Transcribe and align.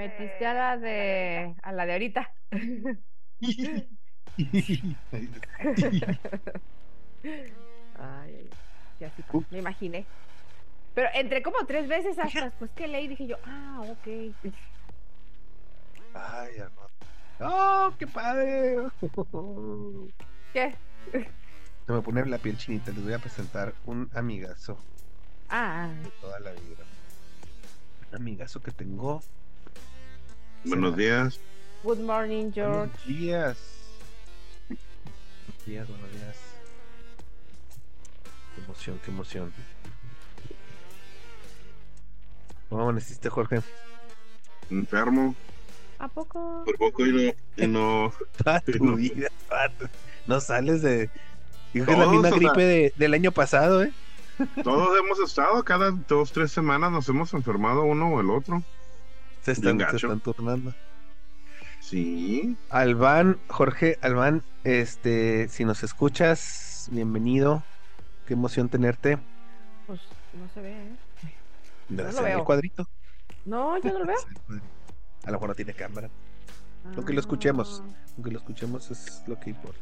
metiste 0.00 0.46
a 0.46 0.54
la 0.54 0.76
de 0.78 1.54
a 1.62 1.72
la 1.72 1.86
de 1.86 1.92
ahorita. 1.92 2.32
Ay, 7.98 8.34
ay, 8.34 8.50
ay. 9.00 9.10
Sí, 9.16 9.46
me 9.50 9.58
imaginé. 9.58 10.06
Pero 10.94 11.08
entré 11.14 11.42
como 11.42 11.64
tres 11.66 11.88
veces 11.88 12.18
hasta 12.18 12.44
después 12.46 12.70
que 12.72 12.88
leí 12.88 13.08
dije 13.08 13.26
yo, 13.26 13.36
ah, 13.44 13.80
ok. 13.82 14.06
Ay, 16.14 16.56
hermano. 16.56 16.90
¡Oh, 17.40 17.92
qué 17.98 18.06
padre! 18.06 18.76
¿Qué? 20.52 20.74
Se 21.86 21.92
me 21.92 22.02
pone 22.02 22.26
la 22.26 22.38
piel 22.38 22.58
chinita. 22.58 22.90
Les 22.92 23.02
voy 23.02 23.12
a 23.14 23.18
presentar 23.18 23.72
un 23.86 24.10
amigazo 24.14 24.78
Ah, 25.48 25.88
de 26.02 26.10
toda 26.20 26.38
la 26.40 26.52
vida. 26.52 26.84
Un 28.10 28.16
amigazo 28.16 28.60
que 28.60 28.70
tengo. 28.72 29.22
Buenos 30.64 30.96
días. 30.96 31.40
good 31.82 31.98
morning, 32.00 32.50
George. 32.52 32.90
Buenos 33.04 33.06
días. 33.06 33.58
Buenos 34.68 35.66
días, 35.66 35.88
buenos 35.88 36.12
días. 36.12 36.36
Qué 38.54 38.62
emoción, 38.64 39.00
qué 39.04 39.10
emoción. 39.10 39.52
¿Cómo 42.68 42.82
amaneciste, 42.82 43.28
Jorge? 43.30 43.60
Enfermo. 44.70 45.34
¿A 45.98 46.08
poco? 46.08 46.62
Por 46.64 46.76
poco 46.78 47.06
y 47.06 47.12
no. 47.12 47.32
Y 47.64 47.66
no 47.66 48.12
Toda 48.44 48.60
tu 48.60 48.84
No. 48.84 48.96
vida, 48.96 49.28
toda 49.48 49.68
tu- 49.70 49.88
No 50.26 50.40
sales 50.40 50.82
de. 50.82 51.10
Digo 51.72 51.86
que 51.86 51.92
es 51.92 51.98
la 51.98 52.06
misma 52.06 52.28
sea- 52.28 52.38
gripe 52.38 52.62
de- 52.62 52.92
del 52.96 53.14
año 53.14 53.32
pasado, 53.32 53.82
¿eh? 53.82 53.92
todos 54.64 54.98
hemos 54.98 55.20
estado, 55.20 55.62
cada 55.64 55.90
dos, 55.90 56.32
tres 56.32 56.50
semanas 56.50 56.90
nos 56.90 57.06
hemos 57.10 57.32
enfermado 57.34 57.82
uno 57.82 58.08
o 58.14 58.20
el 58.20 58.30
otro. 58.30 58.62
Se 59.42 59.52
están, 59.52 59.78
se 59.78 59.96
están 59.96 60.20
turnando. 60.20 60.74
Sí. 61.80 62.56
Albán, 62.68 63.38
Jorge, 63.48 63.98
Albán, 64.02 64.42
este, 64.64 65.48
si 65.48 65.64
nos 65.64 65.82
escuchas, 65.82 66.88
bienvenido. 66.92 67.62
Qué 68.26 68.34
emoción 68.34 68.68
tenerte. 68.68 69.18
Pues 69.86 70.00
no 70.34 70.48
se 70.54 70.60
ve, 70.60 70.72
¿eh? 70.72 70.96
¿De 71.88 72.02
lo 72.02 72.10
el 72.10 72.24
veo. 72.24 72.44
cuadrito? 72.44 72.86
No, 73.46 73.80
yo 73.80 73.92
no 73.92 74.00
lo 74.00 74.06
veo. 74.06 74.18
A 75.24 75.26
lo 75.26 75.32
mejor 75.32 75.48
no 75.48 75.54
tiene 75.54 75.72
cámara. 75.74 76.10
Aunque 76.96 77.12
lo 77.12 77.20
escuchemos. 77.20 77.82
Ah. 77.84 77.94
Aunque 78.16 78.30
lo 78.30 78.38
escuchemos 78.38 78.90
es 78.90 79.22
lo 79.26 79.40
que 79.40 79.50
importa. 79.50 79.80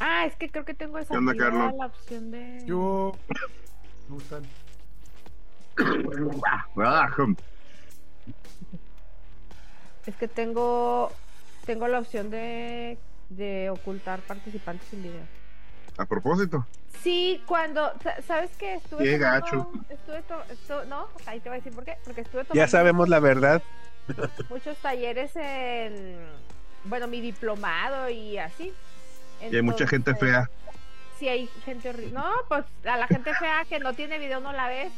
Ah, 0.00 0.24
es 0.26 0.34
que 0.36 0.48
creo 0.50 0.64
que 0.64 0.74
tengo 0.74 0.98
esa 0.98 1.10
¿Qué 1.10 1.16
onda, 1.18 1.72
la 1.72 1.86
opción 1.86 2.30
de. 2.30 2.64
Yo. 2.66 3.12
¿Cómo 4.08 4.20
están? 4.20 4.42
Es 10.06 10.16
que 10.16 10.28
tengo 10.28 11.12
tengo 11.66 11.86
la 11.88 12.00
opción 12.00 12.30
de 12.30 12.98
de 13.28 13.70
ocultar 13.70 14.20
participantes 14.20 14.86
sin 14.88 15.02
video. 15.02 15.22
A 15.96 16.04
propósito. 16.06 16.66
Sí, 17.02 17.42
cuando 17.46 17.92
sa- 18.02 18.20
sabes 18.22 18.50
que 18.56 18.74
estuve 18.74 19.04
Qué 19.04 19.18
tomando- 19.18 19.40
gacho. 19.46 19.72
estuve 19.88 20.22
to- 20.22 20.44
estu- 20.50 20.86
no, 20.86 21.08
ahí 21.26 21.40
te 21.40 21.48
voy 21.48 21.56
a 21.56 21.60
decir 21.60 21.72
por 21.74 21.84
qué, 21.84 21.96
porque 22.04 22.20
estuve 22.22 22.44
tomando 22.44 22.54
Ya 22.62 22.68
sabemos 22.68 23.08
la 23.08 23.20
verdad. 23.20 23.62
muchos 24.50 24.76
talleres 24.78 25.34
en 25.36 26.18
bueno, 26.84 27.06
mi 27.06 27.20
diplomado 27.20 28.08
y 28.10 28.38
así. 28.38 28.72
Y 29.50 29.56
hay 29.56 29.62
mucha 29.62 29.86
gente 29.86 30.14
fea. 30.14 30.50
Sí, 31.18 31.28
hay 31.28 31.46
gente 31.64 31.90
horrible. 31.90 32.12
No, 32.12 32.24
pues 32.48 32.64
a 32.84 32.96
la 32.96 33.06
gente 33.06 33.32
fea 33.34 33.64
que 33.68 33.78
no 33.78 33.92
tiene 33.94 34.18
video 34.18 34.40
no 34.40 34.52
la 34.52 34.68
ves. 34.68 34.92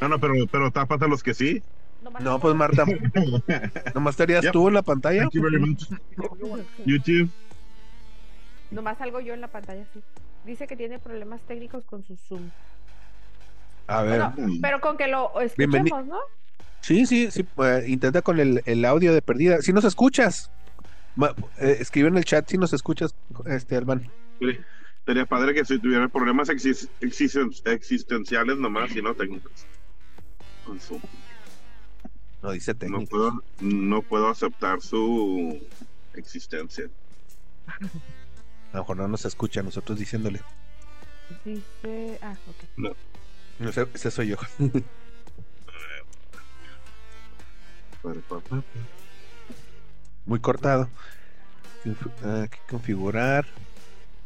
No, 0.00 0.08
no, 0.08 0.20
pero, 0.20 0.34
pero 0.52 0.70
tápate 0.70 1.06
a 1.06 1.08
los 1.08 1.22
que 1.22 1.32
sí. 1.34 1.62
Nomás 2.04 2.22
No, 2.22 2.30
no 2.32 2.38
pues 2.40 2.54
Marta, 2.54 2.84
nomás 3.94 4.12
estarías 4.12 4.42
Yep. 4.42 4.52
tú 4.52 4.68
en 4.68 4.74
la 4.74 4.82
pantalla. 4.82 5.22
Thank 5.22 5.32
you 5.32 5.42
very 5.42 5.58
much. 5.58 5.84
YouTube. 6.84 7.30
Nomás 8.70 8.98
salgo 8.98 9.20
yo 9.20 9.34
en 9.34 9.40
la 9.40 9.48
pantalla, 9.48 9.84
sí. 9.92 10.00
Dice 10.44 10.66
que 10.66 10.76
tiene 10.76 10.98
problemas 10.98 11.40
técnicos 11.42 11.84
con 11.84 12.04
su 12.04 12.16
Zoom. 12.16 12.50
A 13.86 14.02
ver. 14.02 14.22
Bueno, 14.36 14.58
pero 14.60 14.80
con 14.80 14.96
que 14.96 15.08
lo 15.08 15.32
Bienveni- 15.34 15.86
escuchemos, 15.86 16.06
¿no? 16.06 16.18
Sí, 16.80 17.06
sí, 17.06 17.30
sí. 17.30 17.42
pues, 17.44 17.88
intenta 17.88 18.20
con 18.20 18.38
el, 18.40 18.62
el 18.66 18.84
audio 18.84 19.14
de 19.14 19.22
perdida. 19.22 19.62
Si 19.62 19.72
nos 19.72 19.84
escuchas, 19.84 20.50
Ma- 21.16 21.34
eh, 21.58 21.78
escribe 21.80 22.08
en 22.08 22.16
el 22.18 22.24
chat 22.24 22.46
si 22.48 22.58
nos 22.58 22.72
escuchas, 22.74 23.14
este 23.46 23.76
Albán. 23.76 24.10
Sí. 24.40 24.58
Sería 25.06 25.24
padre 25.26 25.54
que 25.54 25.64
si 25.64 25.78
tuviera 25.78 26.08
problemas 26.08 26.48
exis- 26.50 26.88
existen- 27.00 27.54
existenciales 27.66 28.58
nomás 28.58 28.94
y 28.94 29.00
no 29.02 29.14
técnicos. 29.14 29.52
Con 30.66 30.80
su- 30.80 31.00
No 32.44 32.50
dice 32.52 32.74
No 32.74 32.78
técnico. 32.78 33.10
puedo, 33.10 33.42
no 33.60 34.02
puedo 34.02 34.28
aceptar 34.28 34.82
su 34.82 35.58
existencia. 36.12 36.84
A 37.66 38.76
lo 38.76 38.80
mejor 38.80 38.96
no 38.98 39.08
nos 39.08 39.24
escucha, 39.24 39.62
nosotros 39.62 39.98
diciéndole. 39.98 40.42
Dice. 41.42 42.18
Ah, 42.20 42.36
ok. 42.46 42.94
No 43.60 43.72
sé, 43.72 43.88
ese 43.94 44.10
soy 44.10 44.28
yo. 44.28 44.36
Muy 50.26 50.40
cortado. 50.40 50.88
Que 51.82 51.94
configurar 52.68 53.46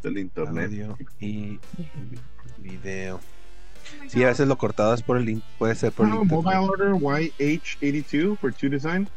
Del 0.03 0.19
internet. 0.19 0.67
audio 0.67 0.99
y 1.21 1.59
video. 2.59 3.21
Sí, 4.09 4.23
a 4.25 4.29
veces 4.29 4.49
lo 4.49 4.57
cortado 4.59 4.95
es 4.95 5.03
por 5.03 5.17
el 5.19 5.25
link, 5.25 5.43
puede 5.59 5.75
ser 5.75 5.93
por 5.93 6.07
el 6.07 6.13
Oh, 6.13 6.23
internet. 6.23 6.45
mobile 6.45 6.59
order 6.71 6.89
YH82 6.93 8.39
for 8.39 8.53
two 8.55 8.69
design. 8.71 9.09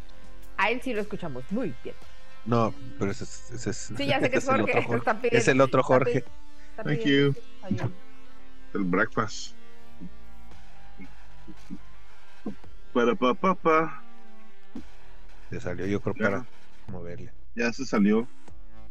A 0.58 0.70
él 0.70 0.82
sí 0.84 0.94
lo 0.94 1.02
escuchamos 1.02 1.44
muy 1.52 1.74
bien. 1.84 1.96
No, 2.46 2.74
pero 3.00 3.12
ese 3.12 3.24
es, 3.24 3.52
ese 3.52 3.70
es, 3.70 3.94
Sí, 3.96 4.06
ya 4.08 4.20
sé 4.20 4.30
que 4.30 4.38
es 4.38 4.44
el 4.48 4.58
Jorge. 4.62 4.72
otro 4.72 4.82
Jorge. 4.84 4.98
Está 4.98 5.14
pidiendo- 5.22 5.38
Es 5.38 5.48
el 5.48 5.62
otro 5.62 5.82
está 5.82 5.88
Jorge. 5.94 6.18
está 6.72 6.84
Thank 6.84 7.00
you. 7.06 7.36
El 8.74 8.84
breakfast. 8.86 9.56
Para 12.94 13.16
pa, 13.16 13.34
pa, 13.34 13.56
pa. 13.56 14.04
Se 15.50 15.60
salió 15.62 15.86
yo 15.86 16.02
creo 16.02 16.16
Ya. 16.16 16.24
para 16.24 16.46
moverle. 16.88 17.32
Ya 17.56 17.72
se 17.74 17.86
salió 17.86 18.28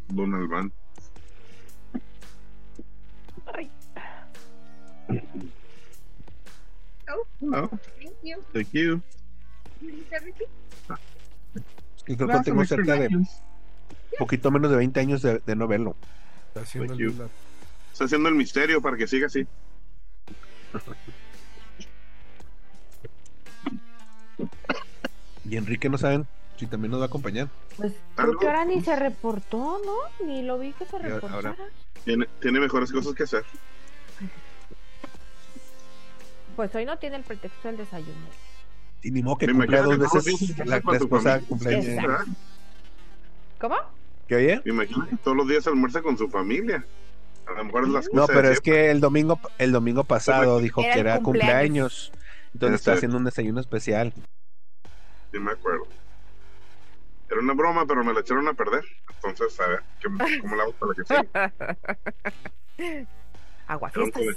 Don 0.08 0.34
Albán. 0.34 0.72
Ay. 3.54 3.70
Oh, 7.14 7.68
thank 8.52 8.68
you. 8.72 9.02
Y 12.06 12.16
creo 12.16 12.28
que 12.28 12.40
tengo 12.44 12.60
Mr. 12.60 12.66
cerca 12.66 12.92
de 12.94 13.00
Daniels. 13.04 13.42
poquito 14.18 14.50
menos 14.50 14.70
de 14.70 14.76
20 14.76 15.00
años 15.00 15.22
de, 15.22 15.38
de 15.38 15.56
no 15.56 15.66
verlo. 15.68 15.96
Está 16.48 16.60
haciendo 16.62 16.92
Thank 16.92 17.00
el 17.00 17.06
you. 17.06 17.12
lila. 17.12 17.28
Está 17.92 18.04
haciendo 18.04 18.28
el 18.28 18.34
misterio 18.34 18.80
para 18.82 18.96
que 18.96 19.06
siga 19.06 19.26
así. 19.26 19.46
Y 25.48 25.56
Enrique 25.56 25.88
no 25.88 25.98
saben 25.98 26.26
si 26.56 26.66
también 26.66 26.90
nos 26.90 27.00
va 27.00 27.04
a 27.04 27.08
acompañar. 27.08 27.48
Pues 27.76 27.92
Algo. 28.16 28.32
creo 28.32 28.38
que 28.40 28.46
ahora 28.46 28.64
ni 28.66 28.80
se 28.82 28.94
reportó, 28.96 29.80
¿no? 29.84 30.26
Ni 30.26 30.42
lo 30.42 30.58
vi 30.58 30.72
que 30.72 30.84
se 30.84 30.98
reportara. 30.98 31.34
ahora- 31.50 31.56
Tiene, 32.04 32.26
tiene 32.40 32.60
mejores 32.60 32.92
cosas 32.92 33.14
que 33.14 33.24
hacer. 33.24 33.44
Pues 36.60 36.74
hoy 36.74 36.84
no 36.84 36.98
tiene 36.98 37.16
el 37.16 37.22
pretexto 37.22 37.68
del 37.68 37.78
desayuno. 37.78 38.26
Y 39.00 39.10
ni 39.10 39.22
modo 39.22 39.38
que 39.38 39.46
Me 39.46 39.54
cumpla 39.54 39.80
dos 39.80 39.98
veces 39.98 40.58
la, 40.66 40.76
esposa 40.76 41.40
cumpleaños. 41.40 42.04
¿Cómo? 43.58 43.76
¿Qué 44.28 44.34
oye? 44.34 44.62
Me 44.66 44.72
imagino 44.72 45.08
que 45.08 45.16
todos 45.16 45.38
los 45.38 45.48
días 45.48 45.66
almuerza 45.66 46.02
con 46.02 46.18
su 46.18 46.28
familia. 46.28 46.84
A 47.46 47.52
lo 47.52 47.64
mejor 47.64 47.84
es 47.84 47.88
la 47.88 47.98
excusa 48.00 48.20
No, 48.20 48.26
pero 48.26 48.50
es 48.50 48.60
que 48.60 48.90
el 48.90 49.00
domingo, 49.00 49.40
el 49.56 49.72
domingo 49.72 50.04
pasado 50.04 50.60
dijo 50.60 50.82
Era 50.82 50.92
que 50.92 51.00
era 51.00 51.20
cumpleaños. 51.20 52.10
cumpleaños. 52.10 52.52
Entonces 52.52 52.80
está 52.80 52.92
haciendo 52.92 53.16
un 53.16 53.24
desayuno 53.24 53.58
especial. 53.58 54.12
Sí, 55.32 55.38
me 55.38 55.52
acuerdo. 55.52 55.86
Era 57.30 57.40
una 57.40 57.54
broma, 57.54 57.86
pero 57.86 58.04
me 58.04 58.12
la 58.12 58.20
echaron 58.20 58.46
a 58.48 58.52
perder. 58.52 58.84
Entonces, 59.14 59.58
a 59.60 59.66
ver, 59.66 59.82
¿qué- 59.98 60.40
¿cómo 60.42 60.56
la 60.56 60.64
hago 60.64 60.72
para 60.74 60.92
que 60.92 61.04
siga? 61.06 61.54
Aguafiestas. 63.66 64.36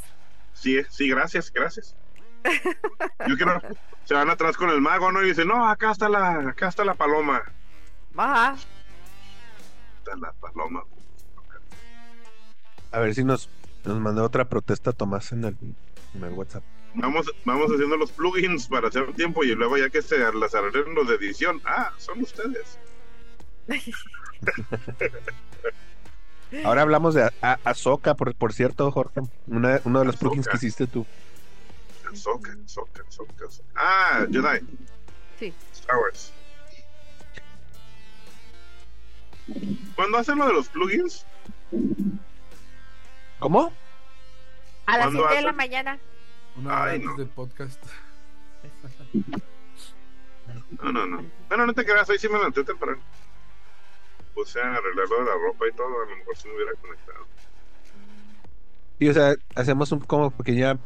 Sí, 0.54 0.82
sí, 0.90 1.10
gracias, 1.10 1.52
gracias. 1.52 1.98
Yo 3.28 3.36
quiero. 3.38 3.62
Se 4.06 4.14
van 4.14 4.30
atrás 4.30 4.58
con 4.58 4.70
el 4.70 4.82
mago, 4.82 5.12
¿no? 5.12 5.22
Y 5.24 5.28
dicen, 5.28 5.48
no, 5.48 5.68
acá 5.68 5.92
está 5.92 6.10
la, 6.10 6.50
acá 6.50 6.68
está 6.68 6.84
la 6.84 6.94
paloma. 6.96 7.42
Ajá. 8.18 8.56
Está 10.00 10.16
la 10.18 10.34
paloma. 10.34 10.84
A 12.92 13.00
ver 13.00 13.16
si 13.16 13.24
nos, 13.24 13.50
nos 13.86 14.00
manda 14.00 14.22
otra 14.24 14.46
protesta 14.50 14.92
Tomás 14.92 15.32
en 15.32 15.46
el, 15.46 15.58
en 16.14 16.24
el 16.24 16.34
WhatsApp. 16.34 16.64
Vamos, 16.96 17.32
vamos 17.44 17.72
haciendo 17.74 17.98
los 17.98 18.12
plugins 18.12 18.68
para 18.68 18.90
hacer 18.90 19.12
tiempo 19.14 19.44
y 19.44 19.56
luego 19.56 19.78
ya 19.78 19.90
que 19.90 20.02
se 20.04 20.18
las 20.34 20.54
arreglen 20.54 20.94
los 20.94 21.08
de 21.08 21.16
edición. 21.16 21.60
Ah, 21.66 21.92
son 21.98 22.22
ustedes. 22.22 22.78
Ahora 26.64 26.84
hablamos 26.84 27.16
de 27.16 27.24
A- 27.24 27.32
A- 27.42 27.60
Ahsoka, 27.64 28.14
por, 28.14 28.36
por 28.36 28.54
cierto, 28.54 28.92
Jorge. 28.92 29.22
Una- 29.48 29.82
uno 29.86 30.00
de 30.00 30.06
los 30.06 30.18
plugins 30.18 30.48
que 30.48 30.58
hiciste 30.58 30.86
tú. 30.86 31.08
Ahsoka, 32.14 32.56
Ahsoka, 32.66 33.04
Ahsoka, 33.08 33.46
Ahsoka. 33.46 33.70
Ah, 33.76 34.26
Jedi. 34.32 34.60
Sí. 35.40 35.54
Star 35.74 35.98
Wars. 35.98 36.32
¿Cuándo 39.96 40.18
hacen 40.18 40.38
lo 40.38 40.48
de 40.48 40.54
los 40.54 40.70
plugins? 40.70 41.26
¿Cómo? 43.40 43.74
A 44.86 44.98
las 44.98 45.12
7 45.12 45.36
de 45.36 45.42
la 45.42 45.54
mañana. 45.54 46.00
Una 46.56 46.82
hora 46.82 46.92
Ay, 46.92 46.96
antes 46.96 47.10
no. 47.12 47.18
del 47.18 47.28
podcast. 47.30 47.84
No, 50.82 50.92
no, 50.92 51.06
no. 51.06 51.26
Bueno, 51.50 51.66
no 51.66 51.74
te 51.74 51.84
creas, 51.86 52.10
hoy 52.10 52.18
sí 52.20 52.28
me 52.28 52.38
levanté 52.38 52.64
temprano. 52.64 53.02
Puse 54.34 54.62
a 54.62 54.76
arreglarlo 54.76 55.20
de 55.20 55.26
la 55.26 55.34
ropa 55.34 55.68
y 55.68 55.74
todo, 55.74 55.88
a 55.88 56.06
lo 56.10 56.16
mejor 56.16 56.36
si 56.38 56.48
me 56.48 56.56
hubiera 56.56 56.74
conectado. 56.74 57.26
Y 59.00 59.10
o 59.10 59.14
sea, 59.14 59.36
hacemos 59.56 59.92
un 59.92 60.00
como 60.00 60.32
pequeña 60.32 60.78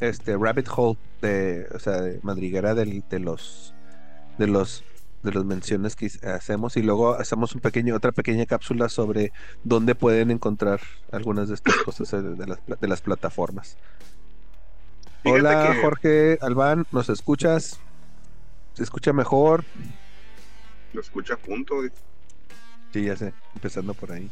este 0.00 0.36
rabbit 0.36 0.68
hole 0.74 0.98
de, 1.20 1.66
o 1.74 1.78
sea, 1.78 2.00
de 2.00 2.20
madriguera 2.22 2.74
del- 2.74 3.04
de 3.08 3.18
los 3.20 3.74
de 4.38 4.46
los 4.46 4.82
de 5.22 5.32
las 5.32 5.44
menciones 5.44 5.96
que 5.96 6.10
hacemos 6.26 6.78
y 6.78 6.82
luego 6.82 7.12
hacemos 7.14 7.54
un 7.54 7.60
pequeño 7.60 7.94
otra 7.94 8.10
pequeña 8.10 8.46
cápsula 8.46 8.88
sobre 8.88 9.32
dónde 9.64 9.94
pueden 9.94 10.30
encontrar 10.30 10.80
algunas 11.12 11.48
de 11.48 11.56
estas 11.56 11.76
cosas 11.84 12.10
eh, 12.14 12.22
de 12.22 12.46
las, 12.46 12.58
de 12.80 12.88
las 12.88 13.02
plataformas. 13.02 13.76
Fíjate 15.22 15.40
Hola 15.40 15.72
que- 15.74 15.82
Jorge 15.82 16.38
Albán, 16.40 16.86
¿nos 16.90 17.10
escuchas? 17.10 17.78
¿Se 18.72 18.82
escucha 18.82 19.12
mejor? 19.12 19.64
Lo 20.94 21.02
escucha 21.02 21.36
junto. 21.44 21.74
Sí, 22.94 23.04
ya 23.04 23.14
sé, 23.16 23.34
empezando 23.54 23.92
por 23.92 24.12
ahí. 24.12 24.30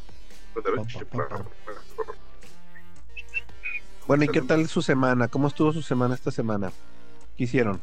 Bueno, 4.08 4.24
¿y 4.24 4.28
qué 4.28 4.40
tal 4.40 4.66
su 4.68 4.80
semana? 4.80 5.28
¿Cómo 5.28 5.48
estuvo 5.48 5.70
su 5.70 5.82
semana 5.82 6.14
esta 6.14 6.30
semana? 6.30 6.72
¿Qué 7.36 7.44
hicieron? 7.44 7.78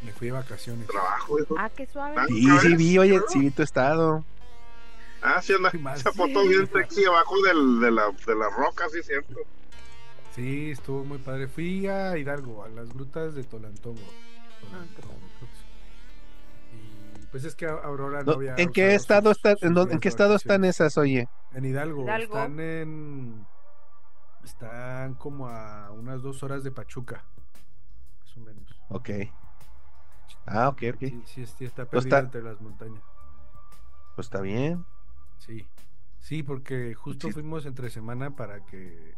Me 0.00 0.12
fui 0.12 0.28
de 0.28 0.32
vacaciones. 0.32 0.86
Trabajo, 0.86 1.40
hijo. 1.40 1.56
Ah, 1.58 1.68
qué 1.74 1.86
suave. 1.86 2.14
Ah, 2.16 2.24
Sí, 2.28 2.46
sí 2.60 2.76
vi, 2.76 2.98
oye, 2.98 3.20
sí 3.28 3.40
vi 3.40 3.50
tu 3.50 3.62
estado. 3.62 4.24
Ah, 5.22 5.42
sí, 5.42 5.54
anda. 5.54 5.72
Esa 5.92 6.12
foto 6.12 6.44
bien 6.44 6.70
sexy 6.72 7.04
abajo 7.04 7.34
del, 7.42 7.80
de, 7.80 7.90
la, 7.90 8.12
de 8.26 8.34
la 8.36 8.48
roca, 8.48 8.88
sí, 8.92 9.02
cierto. 9.02 9.40
Sí, 10.36 10.70
estuvo 10.70 11.02
muy 11.02 11.18
padre. 11.18 11.48
Fui 11.48 11.88
a 11.88 12.16
Hidalgo, 12.16 12.62
a 12.62 12.68
las 12.68 12.88
grutas 12.94 13.34
de 13.34 13.42
Tolantongo. 13.42 13.98
Tolantongo, 14.60 15.18
sí. 15.40 16.76
Y 17.20 17.26
pues 17.26 17.42
es 17.42 17.56
que 17.56 17.66
Aurora 17.66 18.20
no, 18.20 18.26
No, 18.26 18.32
había. 18.34 18.54
¿En 18.56 18.70
qué 18.70 18.94
estado 18.94 19.32
está, 19.32 19.56
en, 19.60 19.98
qué 19.98 20.08
estado 20.08 20.36
están 20.36 20.64
esas, 20.64 20.96
oye? 20.96 21.28
En 21.52 21.64
Hidalgo. 21.64 22.04
Hidalgo. 22.04 22.36
Están 22.38 22.60
en. 22.60 23.46
Están 24.44 25.14
como 25.14 25.48
a 25.48 25.90
unas 25.92 26.22
dos 26.22 26.42
horas 26.42 26.64
de 26.64 26.70
Pachuca. 26.70 27.24
Más 28.20 28.36
o 28.36 28.40
menos. 28.40 28.80
Ok. 28.88 29.10
Ah, 30.46 30.68
ok, 30.68 30.82
ok. 30.94 31.00
Sí, 31.00 31.22
sí, 31.26 31.46
sí, 31.46 31.64
está 31.64 31.84
Pues 31.84 32.04
perdida 32.04 32.18
está- 32.18 32.26
entre 32.26 32.42
las 32.42 32.60
montañas. 32.60 33.02
Pues 34.14 34.26
está 34.26 34.40
bien. 34.40 34.84
Sí. 35.38 35.66
Sí, 36.20 36.42
porque 36.42 36.94
justo 36.94 37.28
Sí. 37.28 37.32
fuimos 37.34 37.66
entre 37.66 37.90
semana 37.90 38.34
para 38.34 38.64
que 38.66 39.14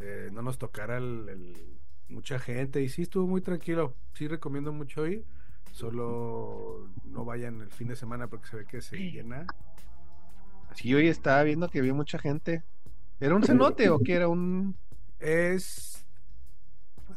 eh, 0.00 0.30
no 0.32 0.42
nos 0.42 0.58
tocara 0.58 0.98
el, 0.98 1.28
el- 1.28 1.78
mucha 2.08 2.38
gente. 2.38 2.80
Y 2.82 2.88
sí, 2.88 3.02
estuvo 3.02 3.26
muy 3.26 3.40
tranquilo. 3.40 3.94
Sí, 4.14 4.28
recomiendo 4.28 4.72
mucho 4.72 5.06
ir. 5.06 5.24
Solo 5.72 6.88
no 7.04 7.24
vayan 7.24 7.60
el 7.60 7.70
fin 7.70 7.88
de 7.88 7.96
semana 7.96 8.26
porque 8.28 8.46
se 8.48 8.56
ve 8.56 8.64
que 8.66 8.80
se 8.80 8.96
llena. 8.96 9.46
Así 10.70 10.84
Sí, 10.84 10.94
hoy 10.94 11.08
estaba 11.08 11.42
viendo 11.42 11.68
que 11.68 11.80
había 11.80 11.94
mucha 11.94 12.18
gente. 12.18 12.62
¿Era 13.20 13.34
un 13.34 13.42
cenote 13.42 13.90
o 13.90 13.98
qué 14.00 14.14
era 14.14 14.28
un...? 14.28 14.76
Es. 15.18 16.04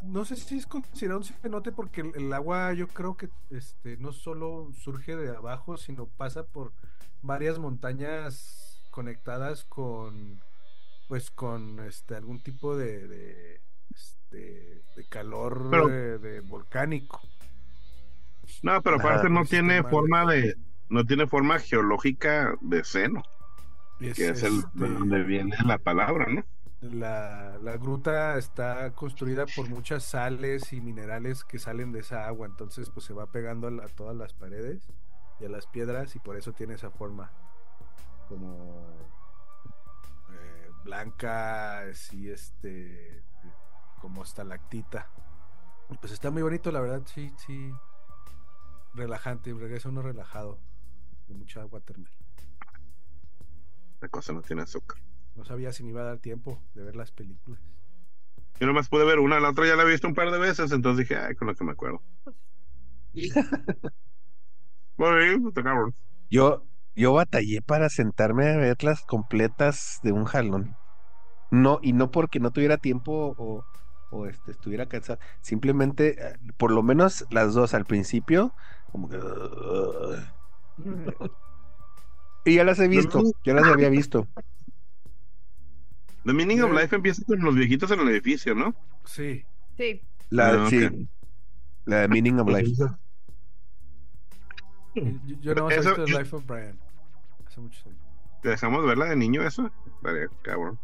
No 0.03 0.25
sé 0.25 0.36
si 0.36 0.57
es 0.57 0.65
considerado 0.65 1.19
un 1.19 1.25
cenote 1.25 1.71
porque 1.71 2.01
el, 2.01 2.12
el 2.15 2.33
agua 2.33 2.74
yo 2.74 2.88
creo 2.88 3.15
que 3.15 3.30
este 3.51 3.98
no 3.98 4.12
solo 4.12 4.71
surge 4.74 5.15
de 5.15 5.30
abajo, 5.36 5.77
sino 5.77 6.07
pasa 6.07 6.44
por 6.44 6.74
varias 7.21 7.59
montañas 7.59 8.81
conectadas 8.89 9.63
con 9.65 10.42
pues 11.07 11.30
con 11.30 11.80
este 11.81 12.15
algún 12.15 12.39
tipo 12.42 12.75
de, 12.75 13.07
de, 13.07 13.62
este, 13.94 14.81
de 14.95 15.07
calor 15.09 15.68
Pero- 15.69 15.88
de, 15.88 16.18
de 16.18 16.39
volcánico. 16.39 17.21
No, 18.63 18.81
pero 18.81 18.95
aparte 18.98 19.27
Ah, 19.27 19.30
no 19.30 19.42
pues, 19.42 19.50
tiene 19.50 19.83
forma 19.83 20.25
de. 20.25 20.56
No 20.89 21.06
tiene 21.06 21.27
forma 21.27 21.59
geológica 21.59 22.56
de 22.59 22.83
seno, 22.83 23.24
Es, 24.01 24.15
que 24.15 24.30
es 24.30 24.44
el 24.44 24.63
este, 24.63 24.69
de 24.74 24.89
donde 24.89 25.24
viene 25.24 25.56
la 25.65 25.77
palabra, 25.77 26.25
¿no? 26.27 26.44
La, 26.81 27.57
la 27.62 27.77
gruta 27.77 28.38
está 28.38 28.92
construida 28.94 29.45
por 29.48 29.69
muchas 29.69 30.03
sales 30.03 30.74
y 30.74 30.81
minerales 30.81 31.44
que 31.44 31.59
salen 31.59 31.92
de 31.92 32.00
esa 32.00 32.25
agua, 32.27 32.48
entonces 32.48 32.89
pues 32.89 33.06
se 33.06 33.13
va 33.13 33.31
pegando 33.31 33.68
a, 33.68 33.71
la- 33.71 33.86
a 33.86 33.88
todas 33.89 34.15
las 34.15 34.33
paredes 34.33 34.92
y 35.39 35.45
a 35.45 35.50
las 35.50 35.68
piedras 35.68 36.15
y 36.15 36.19
por 36.19 36.38
eso 36.38 36.53
tiene 36.53 36.74
esa 36.75 36.89
forma 36.89 37.31
como 38.27 38.88
eh, 40.30 40.69
blanca, 40.83 41.81
así 41.81 42.30
este, 42.30 43.24
como 44.01 44.24
estalactita. 44.24 45.09
Y, 45.89 45.98
Pues 45.98 46.13
está 46.13 46.31
muy 46.31 46.42
bonito, 46.44 46.71
la 46.71 46.81
verdad, 46.81 47.03
sí, 47.06 47.33
sí, 47.38 47.74
relajante, 48.94 49.53
regresa 49.53 49.89
uno 49.89 50.01
relajado 50.01 50.59
de 51.27 51.36
mucha 51.36 51.62
agua 51.62 51.81
termal. 51.81 52.12
La 54.01 54.09
cosa 54.09 54.33
no 54.33 54.42
tiene 54.42 54.63
azúcar. 54.63 55.01
No 55.36 55.45
sabía 55.45 55.71
si 55.71 55.83
me 55.83 55.89
iba 55.89 56.01
a 56.01 56.06
dar 56.06 56.18
tiempo 56.19 56.62
de 56.74 56.83
ver 56.83 56.95
las 56.95 57.12
películas. 57.12 57.62
Yo 58.59 58.68
nomás 58.68 58.89
pude 58.89 59.06
ver 59.06 59.19
una, 59.19 59.39
la 59.39 59.50
otra 59.50 59.65
ya 59.65 59.75
la 59.75 59.83
he 59.83 59.88
visto 59.88 60.07
un 60.07 60.13
par 60.13 60.30
de 60.31 60.38
veces, 60.38 60.71
entonces 60.71 61.07
dije, 61.07 61.19
ay, 61.19 61.36
con 61.36 61.48
lo 61.48 61.56
que 61.56 61.63
me 61.63 61.71
acuerdo. 61.71 62.01
Bueno, 64.98 65.51
pues, 65.51 65.65
cabrón. 65.65 65.95
Yo, 66.30 66.63
yo 66.95 67.13
batallé 67.13 67.62
para 67.62 67.89
sentarme 67.89 68.50
a 68.50 68.57
verlas 68.57 69.03
completas 69.03 70.00
de 70.03 70.12
un 70.12 70.25
jalón. 70.25 70.75
No, 71.50 71.80
y 71.81 71.94
no 71.94 72.12
porque 72.12 72.39
no 72.39 72.51
tuviera 72.51 72.77
tiempo 72.77 73.33
o, 73.38 73.65
o 74.12 74.25
este, 74.27 74.51
estuviera 74.51 74.86
cansado. 74.88 75.19
Simplemente, 75.42 76.15
eh, 76.19 76.38
por 76.57 76.71
lo 76.71 76.83
menos 76.83 77.25
las 77.31 77.53
dos 77.53 77.74
al 77.74 77.86
principio, 77.86 78.53
como 78.92 79.09
que... 79.09 79.18
Y 82.45 82.55
ya 82.55 82.63
las 82.63 82.79
he 82.79 82.88
visto, 82.88 83.21
ya 83.43 83.53
las 83.53 83.65
había 83.65 83.89
visto. 83.89 84.27
The 86.25 86.33
Meaning 86.33 86.62
of 86.62 86.71
Life 86.71 86.95
empieza 86.95 87.24
con 87.25 87.39
los 87.41 87.55
viejitos 87.55 87.89
en 87.91 88.00
el 88.01 88.10
edificio, 88.10 88.53
¿no? 88.55 88.75
Sí, 89.05 89.43
Sí. 89.77 90.01
La, 90.29 90.65
Ah, 90.65 90.69
sí, 90.69 90.86
ok. 90.86 90.93
la 91.86 92.01
de 92.01 92.07
Meaning 92.07 92.39
of 92.39 92.48
Life. 92.50 92.71
Yo, 92.75 92.88
yo 95.41 95.55
no 95.55 95.69
he 95.71 95.77
visto 95.77 96.05
The 96.05 96.12
Life 96.12 96.36
of 96.36 96.45
Brian. 96.45 96.77
Hace 97.48 97.60
muchos 97.62 97.86
años. 97.86 97.98
¿Te 98.41 98.50
dejamos 98.50 98.86
verla 98.86 99.05
de 99.05 99.15
niño 99.15 99.41
eso? 99.43 99.71
Vale, 100.01 100.27
cabrón. 100.41 100.79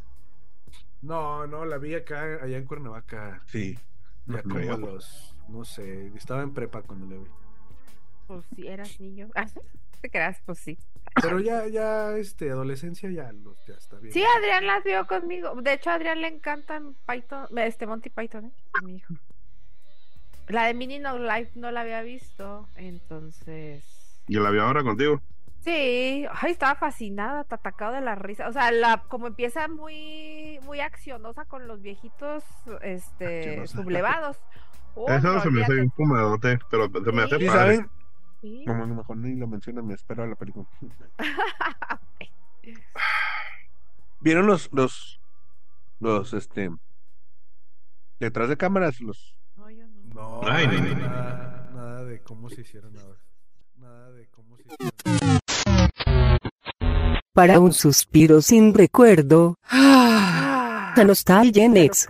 No, 1.02 1.46
no, 1.48 1.66
la 1.66 1.78
vi 1.78 1.94
acá, 1.96 2.40
allá 2.42 2.58
en 2.58 2.66
Cuernavaca. 2.66 3.42
Sí. 3.48 3.78
Ya 4.26 4.42
como 4.44 4.58
a 4.74 4.78
los, 4.78 5.36
no 5.48 5.64
sé, 5.64 6.08
estaba 6.16 6.42
en 6.44 6.54
prepa 6.54 6.82
cuando 6.82 7.06
la 7.16 7.22
vi. 7.22 7.30
Pues 8.28 8.46
sí, 8.56 8.68
eras 8.68 9.00
niño. 9.00 9.30
Te 10.02 10.10
creas, 10.10 10.40
pues 10.46 10.60
sí. 10.60 10.78
Pero 11.22 11.40
ya, 11.40 11.68
ya, 11.68 12.16
este, 12.18 12.52
adolescencia 12.52 13.10
ya, 13.10 13.32
los, 13.32 13.58
ya 13.66 13.74
está 13.74 13.98
bien. 14.00 14.14
Sí, 14.14 14.24
Adrián 14.38 14.68
las 14.68 14.84
vio 14.84 15.08
conmigo. 15.08 15.56
De 15.62 15.74
hecho, 15.74 15.90
a 15.90 15.96
Adrián 15.96 16.22
le 16.22 16.28
encantan 16.28 16.96
Python, 17.08 17.48
este 17.58 17.88
Monty 17.88 18.10
Python, 18.10 18.46
¿eh? 18.46 18.52
Mi 18.84 18.96
hijo. 18.98 19.14
La 20.48 20.66
de 20.66 20.74
Mini 20.76 21.00
No 21.00 21.18
Life 21.18 21.52
no 21.56 21.72
la 21.72 21.82
había 21.82 22.02
visto, 22.04 22.68
entonces. 22.76 23.84
Yo 24.28 24.42
la 24.42 24.50
vi 24.52 24.60
ahora 24.60 24.84
contigo. 24.84 25.22
Sí, 25.64 26.26
ay, 26.32 26.52
estaba 26.52 26.76
fascinada, 26.76 27.42
atacado 27.42 27.94
de 27.94 28.02
la 28.02 28.16
risa. 28.16 28.48
O 28.48 28.54
sea, 28.54 28.72
la, 28.72 29.04
como 29.10 29.28
empieza 29.28 29.68
muy, 29.68 30.60
muy 30.64 30.80
accionosa 30.80 31.44
con 31.46 31.68
los 31.68 31.82
viejitos, 31.82 32.44
este, 32.82 33.40
Accionosa. 33.62 33.78
sublevados. 33.78 34.38
Oh, 35.00 35.08
Eso 35.12 35.32
no, 35.32 35.40
se 35.44 35.52
me 35.52 35.62
hace 35.64 35.76
bien 35.76 35.92
fumadote, 35.92 36.58
pero 36.72 36.90
se 36.90 37.12
me 37.12 37.22
hace 37.22 37.38
Sí. 37.38 37.44
¿Y 37.44 37.48
padre. 37.48 37.76
saben? 37.76 37.90
Sí. 38.42 38.64
No, 38.66 38.74
lo 38.76 38.88
mejor 38.96 39.18
ni 39.18 39.36
lo 39.36 39.48
mencionan, 39.48 39.86
me 39.88 39.94
espero 39.96 40.24
a 40.24 40.28
la 40.28 40.36
película. 40.36 40.68
¿Vieron 44.20 44.48
los, 44.48 44.70
los, 44.74 45.20
los, 46.00 46.34
este, 46.34 46.70
detrás 48.20 48.50
de 48.50 48.58
cámaras, 48.58 49.00
los, 49.02 49.36
No, 49.56 49.70
yo 49.70 49.88
no. 49.88 50.14
No, 50.14 50.42
Ay, 50.44 50.68
nada, 50.68 50.80
no, 50.80 50.88
no, 50.88 50.96
no. 50.96 51.08
nada, 51.08 51.72
nada 51.74 52.04
de 52.06 52.22
cómo 52.22 52.50
se 52.50 52.62
hicieron 52.62 52.94
nada. 52.94 53.16
Nada 53.78 54.12
de 54.12 54.28
cómo 54.28 54.58
se 54.58 54.64
hicieron. 54.64 55.40
Para 57.34 57.60
un 57.60 57.74
suspiro 57.74 58.42
sin 58.42 58.74
recuerdo. 58.74 59.56
Ah. 59.70 60.94
La 60.96 61.04
nostalgia 61.04 61.66
en 61.66 61.78
ex. 61.78 62.08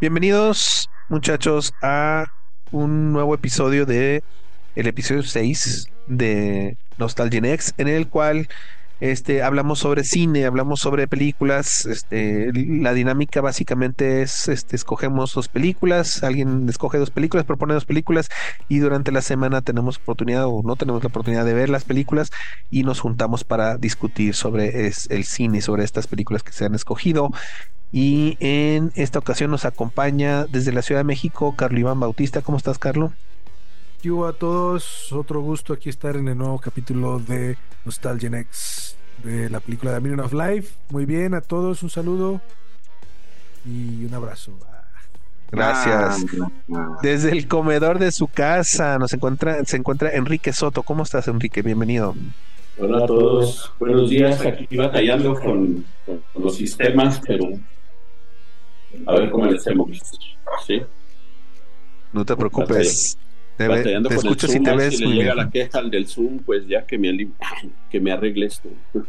Bienvenidos, 0.00 0.88
muchachos, 1.08 1.74
a 1.82 2.26
un 2.70 3.12
nuevo 3.12 3.34
episodio 3.34 3.86
de 3.86 4.22
el 4.76 4.86
episodio 4.86 5.24
6 5.24 5.88
de 6.06 6.76
Nostalgia 6.96 7.40
Next, 7.40 7.78
en 7.80 7.88
el 7.88 8.06
cual 8.06 8.46
este, 9.02 9.42
hablamos 9.42 9.80
sobre 9.80 10.04
cine, 10.04 10.46
hablamos 10.46 10.78
sobre 10.78 11.08
películas. 11.08 11.86
Este, 11.86 12.52
la 12.54 12.94
dinámica 12.94 13.40
básicamente 13.40 14.22
es, 14.22 14.46
este, 14.46 14.76
escogemos 14.76 15.34
dos 15.34 15.48
películas, 15.48 16.22
alguien 16.22 16.68
escoge 16.68 16.98
dos 16.98 17.10
películas, 17.10 17.44
propone 17.44 17.74
dos 17.74 17.84
películas 17.84 18.28
y 18.68 18.78
durante 18.78 19.10
la 19.10 19.20
semana 19.20 19.60
tenemos 19.60 19.96
oportunidad 19.96 20.46
o 20.46 20.62
no 20.62 20.76
tenemos 20.76 21.02
la 21.02 21.08
oportunidad 21.08 21.44
de 21.44 21.52
ver 21.52 21.68
las 21.68 21.82
películas 21.82 22.30
y 22.70 22.84
nos 22.84 23.00
juntamos 23.00 23.42
para 23.42 23.76
discutir 23.76 24.36
sobre 24.36 24.86
el 24.86 25.24
cine, 25.24 25.62
sobre 25.62 25.82
estas 25.82 26.06
películas 26.06 26.44
que 26.44 26.52
se 26.52 26.64
han 26.64 26.76
escogido. 26.76 27.30
Y 27.90 28.36
en 28.38 28.92
esta 28.94 29.18
ocasión 29.18 29.50
nos 29.50 29.64
acompaña 29.64 30.44
desde 30.44 30.70
la 30.70 30.80
Ciudad 30.80 31.00
de 31.00 31.04
México 31.04 31.56
Carlos 31.56 31.80
Iván 31.80 31.98
Bautista. 31.98 32.40
¿Cómo 32.40 32.56
estás, 32.56 32.78
Carlos? 32.78 33.10
Yo 34.02 34.26
a 34.26 34.32
todos, 34.32 35.12
otro 35.12 35.40
gusto 35.42 35.72
aquí 35.72 35.88
estar 35.88 36.16
en 36.16 36.26
el 36.26 36.36
nuevo 36.36 36.58
capítulo 36.58 37.20
de 37.20 37.56
Nostalgia 37.84 38.28
Next 38.30 38.96
de 39.22 39.48
la 39.48 39.60
película 39.60 39.92
de 39.92 40.00
Million 40.00 40.18
of 40.18 40.32
Life. 40.32 40.74
Muy 40.90 41.06
bien, 41.06 41.34
a 41.34 41.40
todos 41.40 41.84
un 41.84 41.90
saludo 41.90 42.40
y 43.64 44.04
un 44.04 44.12
abrazo. 44.12 44.58
Gracias. 45.52 46.26
Desde 47.00 47.30
el 47.30 47.46
comedor 47.46 48.00
de 48.00 48.10
su 48.10 48.26
casa 48.26 48.98
nos 48.98 49.12
encuentra, 49.12 49.64
se 49.64 49.76
encuentra 49.76 50.10
Enrique 50.10 50.52
Soto. 50.52 50.82
¿Cómo 50.82 51.04
estás, 51.04 51.28
Enrique? 51.28 51.62
Bienvenido. 51.62 52.16
Hola 52.78 53.04
a 53.04 53.06
todos, 53.06 53.72
buenos 53.78 54.10
días. 54.10 54.44
Aquí 54.44 54.76
batallando 54.76 55.34
con, 55.34 55.84
con 56.06 56.42
los 56.42 56.56
sistemas, 56.56 57.20
pero 57.24 57.44
a 59.06 59.14
ver 59.14 59.30
cómo 59.30 59.46
le 59.46 59.58
hacemos. 59.58 59.90
¿Sí? 60.66 60.82
No 62.12 62.24
te 62.24 62.34
preocupes. 62.34 63.16
Te, 63.56 63.68
ve- 63.68 63.76
Batallando 63.76 64.08
te 64.08 64.14
con 64.16 64.24
el 64.26 64.76
ves 64.78 64.96
si 64.96 65.00
le 65.02 65.06
muy 65.06 65.14
llega 65.16 65.34
bien. 65.34 65.44
la 65.46 65.50
queja 65.50 65.78
al 65.78 65.90
del 65.90 66.06
Zoom, 66.06 66.38
pues 66.40 66.66
ya 66.66 66.86
que 66.86 66.98
me, 66.98 67.08
alim- 67.10 67.32
que 67.90 68.00
me 68.00 68.12
arregle 68.12 68.46
esto. 68.46 68.68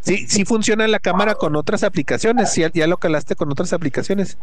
Sí, 0.00 0.26
sí 0.26 0.44
funciona 0.46 0.88
la 0.88 1.00
cámara 1.00 1.34
con 1.34 1.54
otras 1.56 1.82
aplicaciones. 1.82 2.50
Sí, 2.52 2.62
ya 2.72 2.86
lo 2.86 2.96
calaste 2.96 3.34
con 3.34 3.50
otras 3.50 3.74
aplicaciones. 3.74 4.38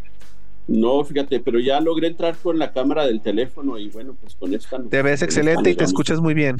No, 0.67 1.03
fíjate, 1.03 1.39
pero 1.39 1.59
ya 1.59 1.79
logré 1.79 2.07
entrar 2.07 2.35
con 2.35 2.59
la 2.59 2.71
cámara 2.71 3.07
del 3.07 3.21
teléfono 3.21 3.79
y 3.79 3.89
bueno, 3.89 4.15
pues 4.21 4.35
con 4.35 4.53
esta. 4.53 4.77
no- 4.77 4.89
Te 4.89 5.01
ves 5.01 5.23
excelente 5.23 5.71
y 5.71 5.75
te 5.75 5.83
escuchas 5.83 6.19
muy 6.19 6.35
bien. 6.35 6.57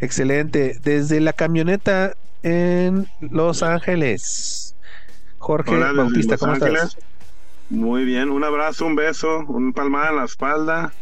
Excelente. 0.00 0.76
Desde 0.82 1.20
la 1.20 1.32
camioneta 1.32 2.14
en 2.42 3.06
Los 3.20 3.62
Ángeles. 3.62 4.74
Jorge 5.38 5.70
Hola, 5.76 5.92
Bautista, 5.92 6.32
Los 6.32 6.40
¿cómo 6.40 6.52
Ángeles. 6.54 6.96
Muy 7.70 8.04
bien, 8.04 8.30
un 8.30 8.44
abrazo, 8.44 8.86
un 8.86 8.96
beso, 8.96 9.40
un 9.46 9.72
palmada 9.72 10.10
en 10.10 10.16
la 10.16 10.24
espalda 10.24 10.92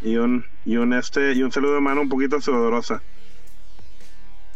y 0.00 0.16
un 0.16 0.44
y 0.64 0.76
un 0.76 0.92
este 0.92 1.32
y 1.32 1.42
un 1.42 1.50
saludo 1.50 1.74
de 1.74 1.80
mano 1.80 2.02
un 2.02 2.08
poquito 2.08 2.40
sudorosa. 2.40 3.02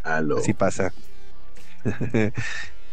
Aló. 0.04 0.38
Así 0.38 0.52
pasa. 0.52 0.92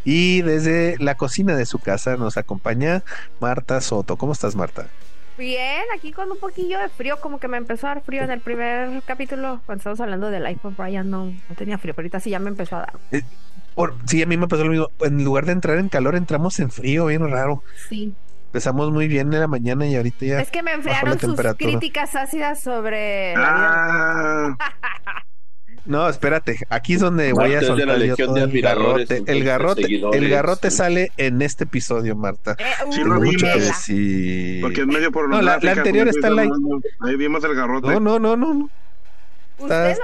y 0.04 0.42
desde 0.42 0.98
la 1.00 1.16
cocina 1.16 1.56
de 1.56 1.66
su 1.66 1.80
casa 1.80 2.18
nos 2.18 2.38
acompaña 2.38 3.04
Marta 3.40 3.82
Soto. 3.82 4.18
¿Cómo 4.18 4.34
estás, 4.34 4.56
Marta? 4.56 4.88
Bien, 5.38 5.84
aquí 5.96 6.12
con 6.12 6.30
un 6.32 6.38
poquillo 6.38 6.80
de 6.80 6.90
frío, 6.90 7.22
como 7.22 7.40
que 7.40 7.48
me 7.48 7.58
empezó 7.58 7.88
a 7.88 7.96
dar 7.96 8.04
frío 8.04 8.24
en 8.24 8.32
el 8.32 8.42
primer 8.42 9.02
capítulo, 9.04 9.62
cuando 9.66 9.80
estábamos 9.80 10.02
hablando 10.02 10.30
de 10.32 10.42
Life 10.42 10.68
of 10.68 10.76
Brian, 10.76 11.10
no, 11.10 11.28
no 11.28 11.56
tenía 11.56 11.78
frío, 11.78 11.94
pero 11.94 12.04
ahorita 12.06 12.20
sí 12.20 12.32
ya 12.32 12.40
me 12.40 12.50
empezó 12.50 12.76
a 12.76 12.80
dar. 12.80 12.94
Por- 13.74 13.96
sí, 14.06 14.22
a 14.22 14.26
mí 14.26 14.36
me 14.36 14.50
pasó 14.50 14.66
lo 14.66 14.72
mismo. 14.72 14.90
En 15.00 15.24
lugar 15.24 15.46
de 15.46 15.54
entrar 15.54 15.78
en 15.78 15.88
calor, 15.88 16.16
entramos 16.16 16.60
en 16.60 16.70
frío, 16.72 17.06
bien 17.06 17.30
raro. 17.30 17.64
Sí. 17.88 18.14
Empezamos 18.50 18.92
muy 18.92 19.08
bien 19.08 19.32
en 19.32 19.40
la 19.40 19.48
mañana 19.48 19.86
y 19.86 19.96
ahorita 19.96 20.26
ya. 20.26 20.42
Es 20.42 20.50
que 20.50 20.64
me 20.64 20.74
enfriaron 20.74 21.20
sus 21.20 21.36
críticas 21.56 22.16
ácidas 22.16 22.60
sobre. 22.62 23.36
Ah, 23.38 24.56
No, 25.86 26.08
espérate. 26.10 26.58
Aquí 26.70 26.94
es 26.96 27.00
donde 27.00 27.32
voy 27.34 27.54
a 27.54 27.62
soltar 27.62 27.88
yo 27.88 27.98
legión 27.98 28.28
todo 28.28 28.36
de 28.36 28.42
el 28.58 28.62
garrote. 28.62 29.24
El 29.26 29.44
garrote, 29.44 29.86
el 30.14 30.30
garrote 30.30 30.72
sale 30.72 31.12
en 31.18 31.42
este 31.42 31.64
episodio, 31.64 32.16
Marta. 32.16 32.56
Eh, 32.60 32.64
Sí, 32.92 33.00
lo 33.04 33.16
Tengo 33.16 33.22
mucho 33.22 33.46
que 33.46 33.54
vimos. 33.54 33.54
chela. 33.54 33.66
decir. 33.66 34.62
porque 34.62 34.82
es 34.82 34.88
medio 34.88 35.12
por 35.12 35.30
No, 35.30 35.42
la- 35.42 35.58
la 35.60 35.72
anterior 35.72 36.08
está 36.08 36.28
en 36.28 36.36
la- 36.36 36.50
Ahí 37.02 37.16
vimos 37.16 37.44
el 37.44 37.56
garrote. 37.56 37.88
No, 37.88 38.00
no, 38.00 38.20
no, 38.20 38.36
no. 38.36 38.54
no. 38.54 38.70
¿Ustedes 39.60 40.00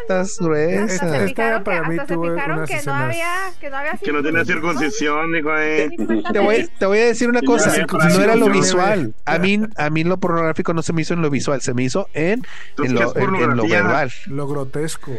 Estás, 0.00 0.36
gruesa. 0.40 1.24
Esta- 1.24 1.64
para 1.64 1.88
mí 1.88 1.96
hasta 1.98 2.06
se 2.08 2.14
tuvo 2.14 2.32
fijaron 2.32 2.58
unas 2.58 2.70
que 2.70 2.82
no 2.86 2.94
había, 2.94 3.34
que 3.60 3.70
no 3.70 3.76
había 3.76 3.92
que 3.96 4.12
no 4.12 4.22
tenía 4.22 4.44
circuncisión, 4.44 5.32
dijo 5.32 5.50
ahí. 5.52 5.88
Te 6.32 6.38
voy, 6.38 6.70
te 6.78 6.86
voy 6.86 6.98
a 6.98 7.06
decir 7.06 7.28
una 7.28 7.40
cosa, 7.42 7.74
no 7.86 8.22
era 8.22 8.34
lo 8.36 8.48
visual. 8.50 9.14
A 9.24 9.38
mí, 9.38 9.60
a 9.76 9.90
mí 9.90 10.04
lo 10.04 10.18
pornográfico 10.18 10.72
no 10.74 10.82
se 10.82 10.92
me 10.92 11.02
hizo 11.02 11.14
en 11.14 11.22
lo 11.22 11.30
visual, 11.30 11.60
se 11.60 11.74
me 11.74 11.82
hizo 11.82 12.08
en, 12.14 12.30
en, 12.32 12.42
¿qué 12.76 12.88
lo, 12.88 13.10
es 13.10 13.16
en- 13.16 13.22
en 13.22 13.30
lo 13.30 13.38
pornografía? 13.38 13.82
verbal. 13.82 14.12
Lo 14.26 14.46
grotesco. 14.48 15.12